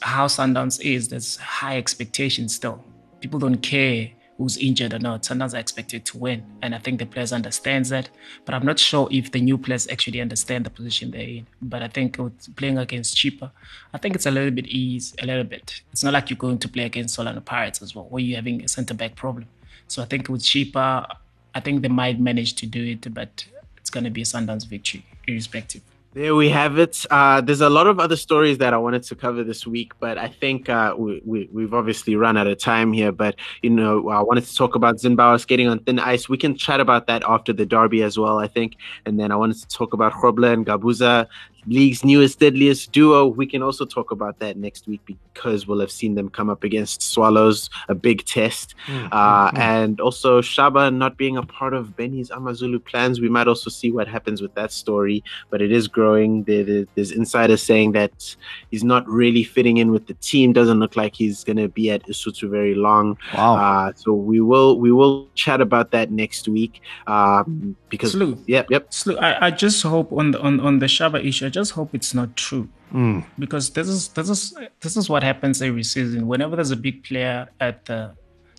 how 0.00 0.26
Sundowns 0.26 0.80
is, 0.80 1.08
there's 1.08 1.36
high 1.36 1.76
expectations 1.76 2.54
still. 2.54 2.84
People 3.20 3.40
don't 3.40 3.58
care 3.58 4.10
who's 4.36 4.56
injured 4.58 4.92
or 4.92 4.98
not. 4.98 5.22
Sundowns 5.22 5.54
are 5.54 5.58
expected 5.58 6.04
to 6.06 6.18
win, 6.18 6.44
and 6.62 6.74
I 6.74 6.78
think 6.78 6.98
the 6.98 7.06
players 7.06 7.32
understands 7.32 7.88
that. 7.88 8.10
But 8.44 8.54
I'm 8.54 8.66
not 8.66 8.78
sure 8.78 9.08
if 9.10 9.32
the 9.32 9.40
new 9.40 9.58
players 9.58 9.88
actually 9.88 10.20
understand 10.20 10.66
the 10.66 10.70
position 10.70 11.10
they're 11.10 11.22
in. 11.22 11.46
But 11.62 11.82
I 11.82 11.88
think 11.88 12.18
with 12.18 12.54
playing 12.56 12.78
against 12.78 13.16
Chippa, 13.16 13.50
I 13.94 13.98
think 13.98 14.14
it's 14.14 14.26
a 14.26 14.30
little 14.30 14.50
bit 14.50 14.66
easy, 14.66 15.14
a 15.22 15.26
little 15.26 15.44
bit. 15.44 15.80
It's 15.92 16.04
not 16.04 16.12
like 16.12 16.30
you're 16.30 16.36
going 16.36 16.58
to 16.58 16.68
play 16.68 16.84
against 16.84 17.18
Orlando 17.18 17.40
Pirates 17.40 17.82
as 17.82 17.94
well, 17.94 18.04
where 18.04 18.22
you're 18.22 18.36
having 18.36 18.62
a 18.62 18.68
centre 18.68 18.94
back 18.94 19.16
problem. 19.16 19.46
So 19.88 20.02
I 20.02 20.06
think 20.06 20.28
with 20.28 20.42
Chippa, 20.42 21.06
I 21.54 21.60
think 21.60 21.82
they 21.82 21.88
might 21.88 22.20
manage 22.20 22.54
to 22.56 22.66
do 22.66 22.84
it, 22.84 23.12
but 23.14 23.46
it's 23.78 23.90
going 23.90 24.04
to 24.04 24.10
be 24.10 24.22
a 24.22 24.24
Sundowns 24.24 24.66
victory, 24.66 25.06
irrespective. 25.26 25.82
There 26.16 26.34
we 26.34 26.48
have 26.48 26.78
it. 26.78 27.04
Uh, 27.10 27.42
there's 27.42 27.60
a 27.60 27.68
lot 27.68 27.86
of 27.86 28.00
other 28.00 28.16
stories 28.16 28.56
that 28.56 28.72
I 28.72 28.78
wanted 28.78 29.02
to 29.02 29.14
cover 29.14 29.44
this 29.44 29.66
week, 29.66 29.92
but 30.00 30.16
I 30.16 30.28
think 30.28 30.66
uh, 30.66 30.94
we, 30.96 31.20
we, 31.26 31.50
we've 31.52 31.74
obviously 31.74 32.16
run 32.16 32.38
out 32.38 32.46
of 32.46 32.56
time 32.56 32.94
here. 32.94 33.12
But, 33.12 33.36
you 33.60 33.68
know, 33.68 34.08
I 34.08 34.22
wanted 34.22 34.44
to 34.44 34.54
talk 34.56 34.74
about 34.76 34.96
Zinnbauer 34.96 35.38
skating 35.38 35.68
on 35.68 35.80
thin 35.80 35.98
ice. 35.98 36.26
We 36.26 36.38
can 36.38 36.56
chat 36.56 36.80
about 36.80 37.06
that 37.08 37.22
after 37.28 37.52
the 37.52 37.66
derby 37.66 38.02
as 38.02 38.18
well, 38.18 38.38
I 38.38 38.48
think. 38.48 38.76
And 39.04 39.20
then 39.20 39.30
I 39.30 39.36
wanted 39.36 39.58
to 39.58 39.68
talk 39.68 39.92
about 39.92 40.14
Grobler 40.14 40.54
and 40.54 40.64
Gabuza 40.64 41.26
league's 41.66 42.04
newest, 42.04 42.38
deadliest 42.38 42.92
duo. 42.92 43.26
We 43.26 43.46
can 43.46 43.62
also 43.62 43.84
talk 43.84 44.10
about 44.10 44.38
that 44.38 44.56
next 44.56 44.86
week 44.86 45.00
because 45.06 45.66
we'll 45.66 45.80
have 45.80 45.90
seen 45.90 46.14
them 46.14 46.28
come 46.28 46.48
up 46.48 46.64
against 46.64 47.02
Swallows, 47.02 47.70
a 47.88 47.94
big 47.94 48.24
test. 48.24 48.74
Mm, 48.86 49.08
uh, 49.12 49.50
mm, 49.50 49.58
and 49.58 50.00
also 50.00 50.40
Shaba 50.40 50.94
not 50.94 51.16
being 51.16 51.36
a 51.36 51.42
part 51.42 51.74
of 51.74 51.96
Benni's 51.96 52.30
Amazulu 52.30 52.78
plans. 52.78 53.20
We 53.20 53.28
might 53.28 53.48
also 53.48 53.70
see 53.70 53.90
what 53.90 54.08
happens 54.08 54.40
with 54.40 54.54
that 54.54 54.72
story, 54.72 55.24
but 55.50 55.60
it 55.60 55.72
is 55.72 55.88
growing. 55.88 56.44
there's 56.44 57.10
insiders 57.10 57.62
saying 57.62 57.92
that 57.92 58.36
he's 58.70 58.84
not 58.84 59.06
really 59.08 59.44
fitting 59.44 59.78
in 59.78 59.90
with 59.90 60.06
the 60.06 60.14
team. 60.14 60.52
Doesn't 60.52 60.78
look 60.78 60.96
like 60.96 61.14
he's 61.14 61.44
going 61.44 61.56
to 61.56 61.68
be 61.68 61.90
at 61.90 62.06
Usuthu 62.06 62.48
very 62.48 62.74
long. 62.74 63.18
Wow. 63.34 63.56
Uh, 63.56 63.92
so 63.94 64.12
we 64.12 64.40
will 64.40 64.78
we 64.78 64.92
will 64.92 65.28
chat 65.34 65.60
about 65.60 65.90
that 65.90 66.10
next 66.10 66.48
week. 66.48 66.80
Um, 67.06 67.76
because 67.88 68.12
Slew. 68.12 68.38
Yep, 68.46 68.70
yep. 68.70 68.92
Slew. 68.92 69.16
I, 69.18 69.46
I 69.46 69.50
just 69.50 69.82
hope 69.82 70.12
on 70.12 70.32
the 70.32 70.40
on, 70.40 70.60
on 70.60 70.78
the 70.78 70.86
Shaba 70.86 71.24
issue 71.24 71.46
just 71.58 71.72
hope 71.78 71.90
it's 71.98 72.12
not 72.20 72.30
true. 72.46 72.66
Mm. 72.92 73.18
Because 73.44 73.64
this 73.76 73.88
is 73.94 74.00
this 74.16 74.28
is 74.34 74.42
this 74.84 74.94
is 75.00 75.04
what 75.12 75.22
happens 75.30 75.56
every 75.68 75.86
season. 75.94 76.20
Whenever 76.32 76.54
there's 76.56 76.74
a 76.78 76.82
big 76.88 76.96
player 77.08 77.38
at 77.68 77.76
the 77.88 78.00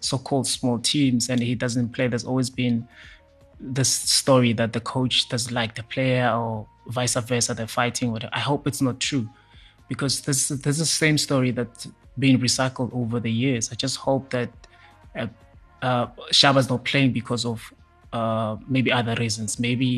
so-called 0.09 0.47
small 0.57 0.77
teams 0.93 1.29
and 1.31 1.39
he 1.49 1.55
doesn't 1.55 1.89
play, 1.95 2.05
there's 2.11 2.27
always 2.31 2.49
been 2.63 2.77
this 3.77 3.91
story 4.19 4.53
that 4.59 4.71
the 4.77 4.83
coach 4.95 5.15
doesn't 5.33 5.55
like 5.61 5.71
the 5.79 5.85
player 5.93 6.25
or 6.39 6.67
vice 6.97 7.15
versa. 7.29 7.53
They're 7.53 7.75
fighting. 7.81 8.07
Whatever. 8.13 8.33
I 8.41 8.43
hope 8.49 8.61
it's 8.69 8.83
not 8.87 8.97
true, 9.09 9.25
because 9.91 10.13
this 10.27 10.39
this 10.65 10.75
is 10.83 10.89
the 10.93 10.97
same 11.05 11.17
story 11.17 11.51
that's 11.57 11.87
been 12.23 12.37
recycled 12.47 12.91
over 13.01 13.17
the 13.27 13.33
years. 13.43 13.63
I 13.73 13.75
just 13.85 13.97
hope 14.07 14.23
that 14.35 14.49
uh, 15.21 15.27
uh, 15.89 16.07
Shaba's 16.39 16.67
not 16.73 16.81
playing 16.91 17.11
because 17.19 17.43
of 17.45 17.57
uh, 18.19 18.53
maybe 18.75 18.89
other 18.99 19.15
reasons. 19.23 19.59
Maybe 19.67 19.91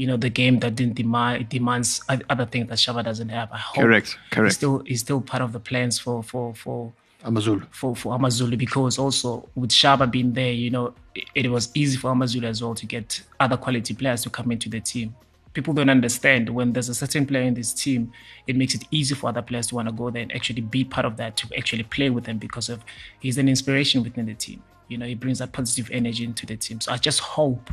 you 0.00 0.06
know 0.06 0.16
the 0.16 0.30
game 0.30 0.60
that 0.60 0.76
didn't 0.76 0.94
demand 0.94 1.46
demands 1.50 2.00
other 2.08 2.46
things 2.46 2.68
that 2.70 2.78
Shaba 2.78 3.04
doesn't 3.04 3.28
have. 3.28 3.52
I 3.52 3.58
hope 3.58 3.84
correct, 3.84 4.16
correct. 4.30 4.46
He's 4.46 4.56
still 4.56 4.78
he's 4.86 5.00
still 5.00 5.20
part 5.20 5.42
of 5.42 5.52
the 5.52 5.60
plans 5.60 5.98
for 5.98 6.22
for 6.22 6.54
for 6.54 6.90
Amazulu 7.22 7.66
for 7.70 7.94
for 7.94 8.14
Amazulu 8.14 8.56
because 8.56 8.98
also 8.98 9.46
with 9.54 9.68
Shaba 9.70 10.10
being 10.10 10.32
there, 10.32 10.52
you 10.52 10.70
know, 10.70 10.94
it, 11.14 11.24
it 11.34 11.50
was 11.50 11.70
easy 11.74 11.98
for 11.98 12.12
Amazulu 12.12 12.48
as 12.48 12.62
well 12.62 12.74
to 12.76 12.86
get 12.86 13.20
other 13.38 13.58
quality 13.58 13.92
players 13.92 14.22
to 14.22 14.30
come 14.30 14.50
into 14.50 14.70
the 14.70 14.80
team. 14.80 15.14
People 15.52 15.74
don't 15.74 15.90
understand 15.90 16.48
when 16.48 16.72
there's 16.72 16.88
a 16.88 16.94
certain 16.94 17.26
player 17.26 17.42
in 17.42 17.52
this 17.52 17.74
team, 17.74 18.10
it 18.46 18.56
makes 18.56 18.74
it 18.74 18.84
easy 18.90 19.14
for 19.14 19.28
other 19.28 19.42
players 19.42 19.66
to 19.66 19.74
want 19.74 19.88
to 19.88 19.92
go 19.92 20.08
there 20.08 20.22
and 20.22 20.32
actually 20.32 20.62
be 20.62 20.82
part 20.82 21.04
of 21.04 21.18
that 21.18 21.36
to 21.36 21.48
actually 21.58 21.82
play 21.82 22.08
with 22.08 22.24
them 22.24 22.38
because 22.38 22.70
of 22.70 22.82
he's 23.18 23.36
an 23.36 23.50
inspiration 23.50 24.02
within 24.02 24.24
the 24.24 24.34
team. 24.34 24.62
You 24.90 24.98
know, 24.98 25.06
he 25.06 25.14
brings 25.14 25.38
that 25.38 25.52
positive 25.52 25.88
energy 25.92 26.24
into 26.24 26.46
the 26.46 26.56
team. 26.56 26.80
So 26.80 26.92
I 26.92 26.96
just 26.96 27.20
hope 27.20 27.70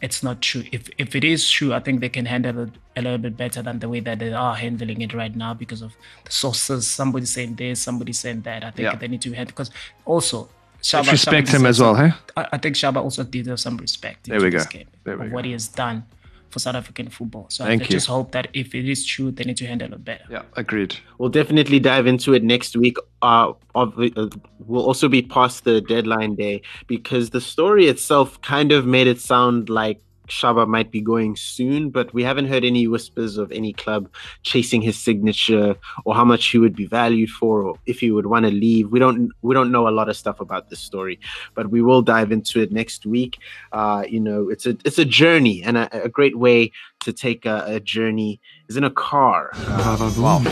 it's 0.00 0.22
not 0.22 0.40
true. 0.42 0.64
If 0.70 0.88
if 0.98 1.16
it 1.16 1.24
is 1.24 1.50
true, 1.50 1.72
I 1.72 1.80
think 1.80 2.00
they 2.00 2.08
can 2.08 2.26
handle 2.26 2.64
it 2.64 2.70
a 2.96 3.02
little 3.02 3.18
bit 3.18 3.36
better 3.36 3.62
than 3.62 3.78
the 3.78 3.88
way 3.88 4.00
that 4.00 4.18
they 4.18 4.32
are 4.32 4.54
handling 4.54 5.00
it 5.00 5.14
right 5.14 5.34
now 5.34 5.54
because 5.54 5.82
of 5.82 5.96
the 6.24 6.30
sources. 6.30 6.86
Somebody 6.86 7.26
saying 7.26 7.56
this, 7.56 7.80
somebody 7.80 8.12
saying 8.12 8.42
that. 8.42 8.64
I 8.64 8.70
think 8.70 8.92
yeah. 8.92 8.96
they 8.96 9.08
need 9.08 9.22
to 9.22 9.32
handle 9.32 9.52
because 9.52 9.70
also 10.04 10.48
Shaba, 10.82 11.10
respect 11.10 11.48
Shaba 11.48 11.54
him 11.54 11.66
as 11.66 11.80
well, 11.80 11.94
hey? 11.94 12.12
I, 12.36 12.48
I, 12.52 12.58
think 12.58 12.76
Shaba 12.76 13.02
also 13.02 13.24
deserves 13.24 13.62
some 13.62 13.76
respect. 13.78 14.28
There 14.28 14.40
we 14.40 14.50
go. 14.50 14.62
There 15.04 15.18
we 15.18 15.28
go. 15.28 15.34
What 15.34 15.44
he 15.44 15.52
has 15.52 15.66
done 15.68 16.04
for 16.50 16.58
South 16.58 16.74
African 16.74 17.08
football. 17.08 17.46
So 17.48 17.64
Thank 17.64 17.82
I 17.82 17.84
you. 17.84 17.90
just 17.90 18.06
hope 18.06 18.32
that 18.32 18.48
if 18.52 18.74
it 18.74 18.88
is 18.88 19.04
true, 19.04 19.30
they 19.30 19.44
need 19.44 19.56
to 19.58 19.66
handle 19.66 19.92
it 19.92 20.04
better. 20.04 20.24
Yeah, 20.30 20.42
agreed. 20.56 20.96
We'll 21.18 21.28
definitely 21.28 21.78
dive 21.78 22.06
into 22.06 22.34
it 22.34 22.42
next 22.42 22.76
week. 22.76 22.96
Uh, 23.22 23.52
of, 23.74 23.98
uh, 23.98 24.28
we'll 24.60 24.84
also 24.84 25.08
be 25.08 25.22
past 25.22 25.64
the 25.64 25.80
deadline 25.80 26.34
day 26.34 26.62
because 26.86 27.30
the 27.30 27.40
story 27.40 27.86
itself 27.86 28.40
kind 28.42 28.72
of 28.72 28.86
made 28.86 29.06
it 29.06 29.20
sound 29.20 29.68
like 29.68 30.00
Shaba 30.28 30.66
might 30.66 30.90
be 30.90 31.00
going 31.00 31.36
soon, 31.36 31.90
but 31.90 32.12
we 32.14 32.22
haven't 32.22 32.46
heard 32.46 32.64
any 32.64 32.86
whispers 32.86 33.36
of 33.36 33.50
any 33.52 33.72
club 33.72 34.10
chasing 34.42 34.82
his 34.82 34.98
signature 34.98 35.76
or 36.04 36.14
how 36.14 36.24
much 36.24 36.48
he 36.48 36.58
would 36.58 36.76
be 36.76 36.86
valued 36.86 37.30
for 37.30 37.62
or 37.62 37.78
if 37.86 38.00
he 38.00 38.10
would 38.10 38.26
want 38.26 38.44
to 38.44 38.52
leave. 38.52 38.90
We 38.90 38.98
don't 38.98 39.30
we 39.42 39.54
don't 39.54 39.72
know 39.72 39.88
a 39.88 39.90
lot 39.90 40.08
of 40.08 40.16
stuff 40.16 40.40
about 40.40 40.70
this 40.70 40.80
story, 40.80 41.18
but 41.54 41.70
we 41.70 41.82
will 41.82 42.02
dive 42.02 42.32
into 42.32 42.60
it 42.60 42.72
next 42.72 43.06
week. 43.06 43.38
Uh, 43.72 44.04
you 44.08 44.20
know, 44.20 44.48
it's 44.48 44.66
a 44.66 44.76
it's 44.84 44.98
a 44.98 45.04
journey 45.04 45.62
and 45.62 45.76
a, 45.76 46.04
a 46.04 46.08
great 46.08 46.38
way 46.38 46.72
to 47.00 47.12
take 47.12 47.46
a, 47.46 47.64
a, 47.66 47.80
journey 47.80 48.40
is 48.68 48.76
in 48.76 48.82
a 48.82 48.90
car. 48.90 49.50
Uh, 49.54 50.12
wow. 50.18 50.42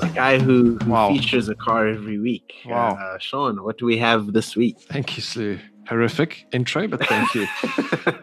a 0.00 0.08
guy 0.14 0.38
who, 0.38 0.78
who 0.78 0.90
wow. 0.90 1.10
features 1.10 1.48
a 1.50 1.54
car 1.54 1.86
every 1.86 2.18
week. 2.18 2.54
Wow. 2.64 2.94
Uh, 2.94 3.18
Sean, 3.18 3.62
what 3.62 3.76
do 3.76 3.84
we 3.84 3.98
have 3.98 4.32
this 4.32 4.56
week? 4.56 4.80
Thank 4.80 5.16
you, 5.16 5.22
Slew 5.22 5.58
horrific 5.88 6.46
intro, 6.52 6.88
but 6.88 7.06
thank 7.06 7.34
you. 7.34 7.46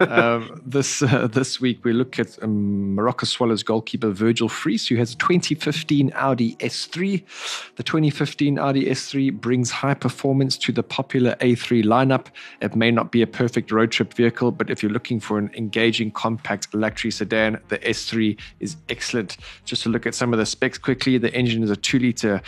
um, 0.00 0.62
this 0.64 1.02
uh, 1.02 1.26
this 1.26 1.60
week 1.60 1.84
we 1.84 1.92
look 1.92 2.18
at 2.18 2.42
um, 2.42 2.96
Moroka 2.96 3.26
Swallows 3.26 3.62
goalkeeper 3.62 4.10
Virgil 4.10 4.48
Vries, 4.48 4.86
who 4.86 4.96
has 4.96 5.12
a 5.12 5.16
2015 5.16 6.12
Audi 6.14 6.56
S3. 6.56 7.22
The 7.76 7.82
2015 7.82 8.58
Audi 8.58 8.86
S3 8.86 9.32
brings 9.40 9.70
high 9.70 9.94
performance 9.94 10.56
to 10.58 10.72
the 10.72 10.82
popular 10.82 11.34
A3 11.36 11.84
lineup. 11.84 12.26
It 12.60 12.76
may 12.76 12.90
not 12.90 13.12
be 13.12 13.22
a 13.22 13.26
perfect 13.26 13.70
road 13.70 13.90
trip 13.90 14.14
vehicle, 14.14 14.50
but 14.52 14.70
if 14.70 14.82
you're 14.82 14.92
looking 14.92 15.20
for 15.20 15.38
an 15.38 15.50
engaging, 15.56 16.10
compact 16.10 16.74
luxury 16.74 17.10
sedan, 17.10 17.60
the 17.68 17.78
S3 17.78 18.38
is 18.60 18.76
excellent. 18.88 19.36
Just 19.64 19.82
to 19.84 19.88
look 19.88 20.06
at 20.06 20.14
some 20.14 20.32
of 20.32 20.38
the 20.38 20.46
specs 20.46 20.78
quickly, 20.78 21.18
the 21.18 21.32
engine 21.34 21.62
is 21.62 21.70
a 21.70 21.76
two-liter 21.76 22.34
uh, 22.34 22.40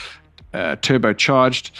Uh, 0.54 0.76
turbocharged. 0.76 1.72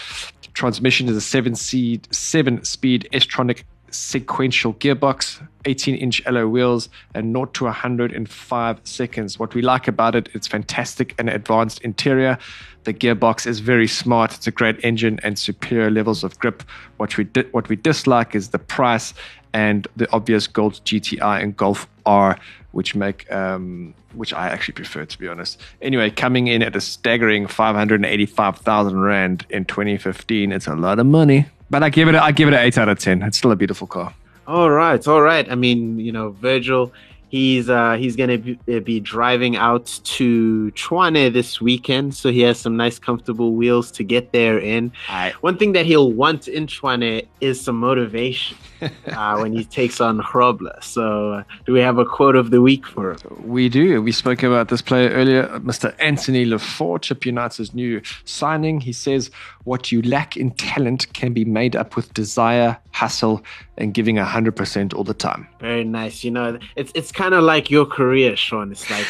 Transmission 0.53 1.09
is 1.09 1.17
a 1.17 1.21
seven 1.21 1.55
seed, 1.55 2.13
seven 2.13 2.65
speed 2.65 3.09
S-tronic 3.13 3.63
sequential 3.95 4.75
gearbox, 4.75 5.47
18 5.65 5.95
inch 5.97 6.25
alloy 6.27 6.47
wheels, 6.47 6.89
and 7.15 7.33
0 7.33 7.47
to 7.47 7.65
100 7.65 8.13
in 8.13 8.27
5 8.27 8.81
seconds. 8.85 9.39
What 9.39 9.55
we 9.55 9.63
like 9.63 9.89
about 9.89 10.15
it, 10.15 10.29
it's 10.35 10.47
fantastic 10.47 11.15
and 11.19 11.29
advanced 11.29 11.81
interior. 11.83 12.39
The 12.85 12.93
gearbox 12.93 13.47
is 13.47 13.61
very 13.61 13.89
smart. 13.89 14.35
It's 14.35 14.47
a 14.47 14.51
great 14.51 14.85
engine 14.85 15.19
and 15.23 15.39
superior 15.39 15.91
levels 15.91 16.23
of 16.23 16.39
grip. 16.39 16.63
What 16.99 17.17
we 17.17 17.25
di- 17.25 17.49
what 17.53 17.69
we 17.69 17.77
dislike 17.77 18.35
is 18.35 18.51
the 18.51 18.59
price 18.59 19.15
and 19.55 19.89
the 19.97 20.11
obvious 20.13 20.47
Golf 20.47 20.83
GTI 20.85 21.43
and 21.43 21.57
Golf 21.57 21.89
R, 22.05 22.39
which 22.73 22.95
make 22.95 23.31
um, 23.33 23.95
which 24.13 24.35
I 24.35 24.49
actually 24.49 24.75
prefer 24.75 25.07
to 25.07 25.19
be 25.19 25.29
honest. 25.29 25.61
Anyway, 25.81 26.11
coming 26.11 26.49
in 26.49 26.63
at 26.63 26.77
a 26.77 26.81
staggering 26.81 27.47
585,000 27.47 29.01
rand 29.01 29.47
in 29.49 29.65
2015, 29.65 30.53
it's 30.53 30.67
a 30.67 30.75
lot 30.75 30.99
of 30.99 31.07
money. 31.07 31.47
But 31.75 31.83
I 31.83 31.89
give 31.89 32.07
it 32.07 32.15
I 32.15 32.31
give 32.31 32.47
it 32.47 32.55
an 32.55 32.61
eight 32.61 32.79
out 32.79 32.89
of 32.89 33.01
ten. 33.01 33.21
It's 33.23 33.37
still 33.37 33.51
a 33.51 33.57
beautiful 33.57 33.89
car. 33.89 34.15
All 34.47 34.71
right, 34.71 35.05
all 35.09 35.21
right. 35.21 35.51
I 35.51 35.57
mean, 35.57 35.99
you 35.99 36.13
know, 36.13 36.31
Virgil, 36.31 36.93
he's 37.35 37.69
uh, 37.69 37.95
he's 37.95 38.15
gonna 38.15 38.39
be, 38.39 38.59
uh, 38.73 38.79
be 38.79 39.01
driving 39.01 39.57
out 39.57 39.87
to 40.05 40.71
Tshwane 40.77 41.33
this 41.33 41.61
weekend, 41.61 42.15
so 42.15 42.31
he 42.31 42.43
has 42.43 42.61
some 42.61 42.77
nice, 42.77 43.01
comfortable 43.01 43.55
wheels 43.55 43.91
to 43.93 44.05
get 44.05 44.31
there 44.31 44.57
in. 44.57 44.93
One 45.41 45.59
thing 45.59 45.73
that 45.73 45.85
he'll 45.85 46.13
want 46.13 46.47
in 46.47 46.69
Tshwane 46.69 47.27
is 47.41 47.61
some 47.61 47.77
motivation 47.81 48.57
uh, 49.09 49.39
when 49.39 49.53
he 49.53 49.65
takes 49.65 50.01
on 50.01 50.21
Grobler. 50.21 50.83
So, 50.83 51.33
uh, 51.33 51.43
do 51.67 51.73
we 51.73 51.81
have 51.81 51.99
a 51.99 52.05
quote 52.05 52.37
of 52.37 52.53
the 52.53 52.63
week 52.63 52.87
for 52.87 53.13
him? 53.13 53.19
We 53.43 53.69
do. 53.69 54.01
We 54.01 54.13
spoke 54.13 54.45
about 54.45 54.69
this 54.69 54.83
player 54.83 55.11
earlier, 55.11 55.49
Mr. 55.71 55.93
Anthony 55.99 56.47
Laffor, 56.47 57.01
Chippa 57.01 57.27
United's 57.27 57.75
new 57.75 58.01
signing. 58.25 58.81
He 58.81 58.93
says, 58.93 59.33
What 59.65 59.91
you 59.91 60.03
lack 60.03 60.37
in 60.37 60.53
talent 60.53 61.13
can 61.15 61.33
be 61.33 61.45
made 61.45 61.75
up 61.75 61.97
with 61.97 62.15
desire, 62.15 62.79
hustle, 62.93 63.43
and 63.77 63.93
giving 63.93 64.17
100% 64.17 64.95
all 64.95 65.05
the 65.05 65.15
time. 65.15 65.49
Very 65.61 65.85
nice. 65.85 66.23
You 66.25 66.31
know, 66.31 66.59
it's 66.77 66.93
it's 66.95 67.11
kind 67.11 67.35
of 67.35 67.43
like 67.43 67.71
your 67.71 67.87
career, 67.87 68.37
Sean. 68.37 68.71
It's 68.73 68.89
like 68.91 69.07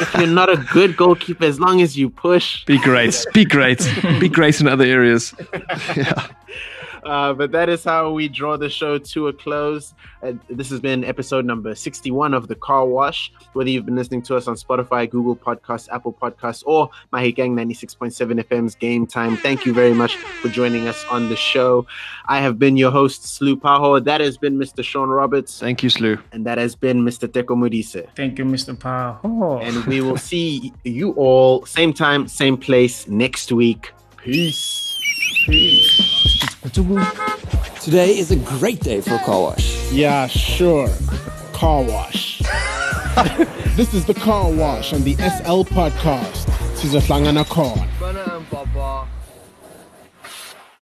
if 0.00 0.14
you're 0.14 0.26
not 0.26 0.48
a 0.48 0.56
good 0.72 0.96
goalkeeper, 0.96 1.44
as 1.44 1.60
long 1.60 1.80
as 1.80 1.96
you 1.96 2.10
push, 2.10 2.64
Be 2.64 2.78
great. 2.78 3.24
Be 3.32 3.44
great. 3.44 3.88
Be 4.18 4.28
great 4.28 4.60
in 4.60 4.68
other 4.68 4.84
areas. 4.84 5.34
yeah. 5.96 6.26
Uh, 7.08 7.32
but 7.32 7.50
that 7.52 7.70
is 7.70 7.84
how 7.84 8.10
we 8.10 8.28
draw 8.28 8.58
the 8.58 8.68
show 8.68 8.98
to 8.98 9.28
a 9.28 9.32
close. 9.32 9.94
Uh, 10.22 10.32
this 10.50 10.68
has 10.68 10.78
been 10.78 11.04
episode 11.04 11.46
number 11.46 11.74
61 11.74 12.34
of 12.34 12.48
The 12.48 12.54
Car 12.54 12.84
Wash. 12.84 13.32
Whether 13.54 13.70
you've 13.70 13.86
been 13.86 13.96
listening 13.96 14.20
to 14.22 14.36
us 14.36 14.46
on 14.46 14.56
Spotify, 14.56 15.08
Google 15.08 15.34
Podcasts, 15.34 15.88
Apple 15.90 16.12
Podcasts, 16.12 16.62
or 16.66 16.90
Mahi 17.10 17.32
Gang 17.32 17.56
96.7 17.56 18.44
FM's 18.44 18.74
Game 18.74 19.06
Time, 19.06 19.38
thank 19.38 19.64
you 19.64 19.72
very 19.72 19.94
much 19.94 20.16
for 20.16 20.50
joining 20.50 20.86
us 20.86 21.02
on 21.06 21.30
the 21.30 21.36
show. 21.36 21.86
I 22.26 22.40
have 22.40 22.58
been 22.58 22.76
your 22.76 22.90
host, 22.90 23.22
Slu 23.22 23.56
Paho. 23.56 24.04
That 24.04 24.20
has 24.20 24.36
been 24.36 24.58
Mr. 24.58 24.84
Sean 24.84 25.08
Roberts. 25.08 25.58
Thank 25.58 25.82
you, 25.82 25.88
Slu. 25.88 26.20
And 26.32 26.44
that 26.44 26.58
has 26.58 26.76
been 26.76 27.02
Mr. 27.02 27.26
Teko 27.26 27.56
Modise. 27.56 28.06
Thank 28.14 28.38
you, 28.38 28.44
Mr. 28.44 28.76
Paho. 28.76 29.62
And 29.62 29.82
we 29.86 30.02
will 30.02 30.18
see 30.18 30.74
you 30.84 31.12
all 31.12 31.64
same 31.64 31.94
time, 31.94 32.28
same 32.28 32.58
place 32.58 33.08
next 33.08 33.50
week. 33.50 33.92
Peace. 34.18 35.00
Peace. 35.46 36.37
Today 36.68 38.18
is 38.18 38.30
a 38.30 38.36
great 38.36 38.80
day 38.80 39.00
for 39.00 39.14
a 39.14 39.18
car 39.20 39.40
wash. 39.40 39.90
Yeah, 39.90 40.26
sure. 40.26 40.88
Car 41.54 41.82
wash. 41.82 42.40
this 43.76 43.94
is 43.94 44.04
the 44.04 44.12
car 44.12 44.50
wash 44.52 44.92
on 44.92 45.02
the 45.02 45.14
SL 45.14 45.64
podcast. 45.64 46.44
Sizohlangana 46.76 47.44
khona. 47.44 47.88
Bana 47.98 48.20
and 48.20 48.30
um, 48.32 48.46
Baba. 48.50 49.08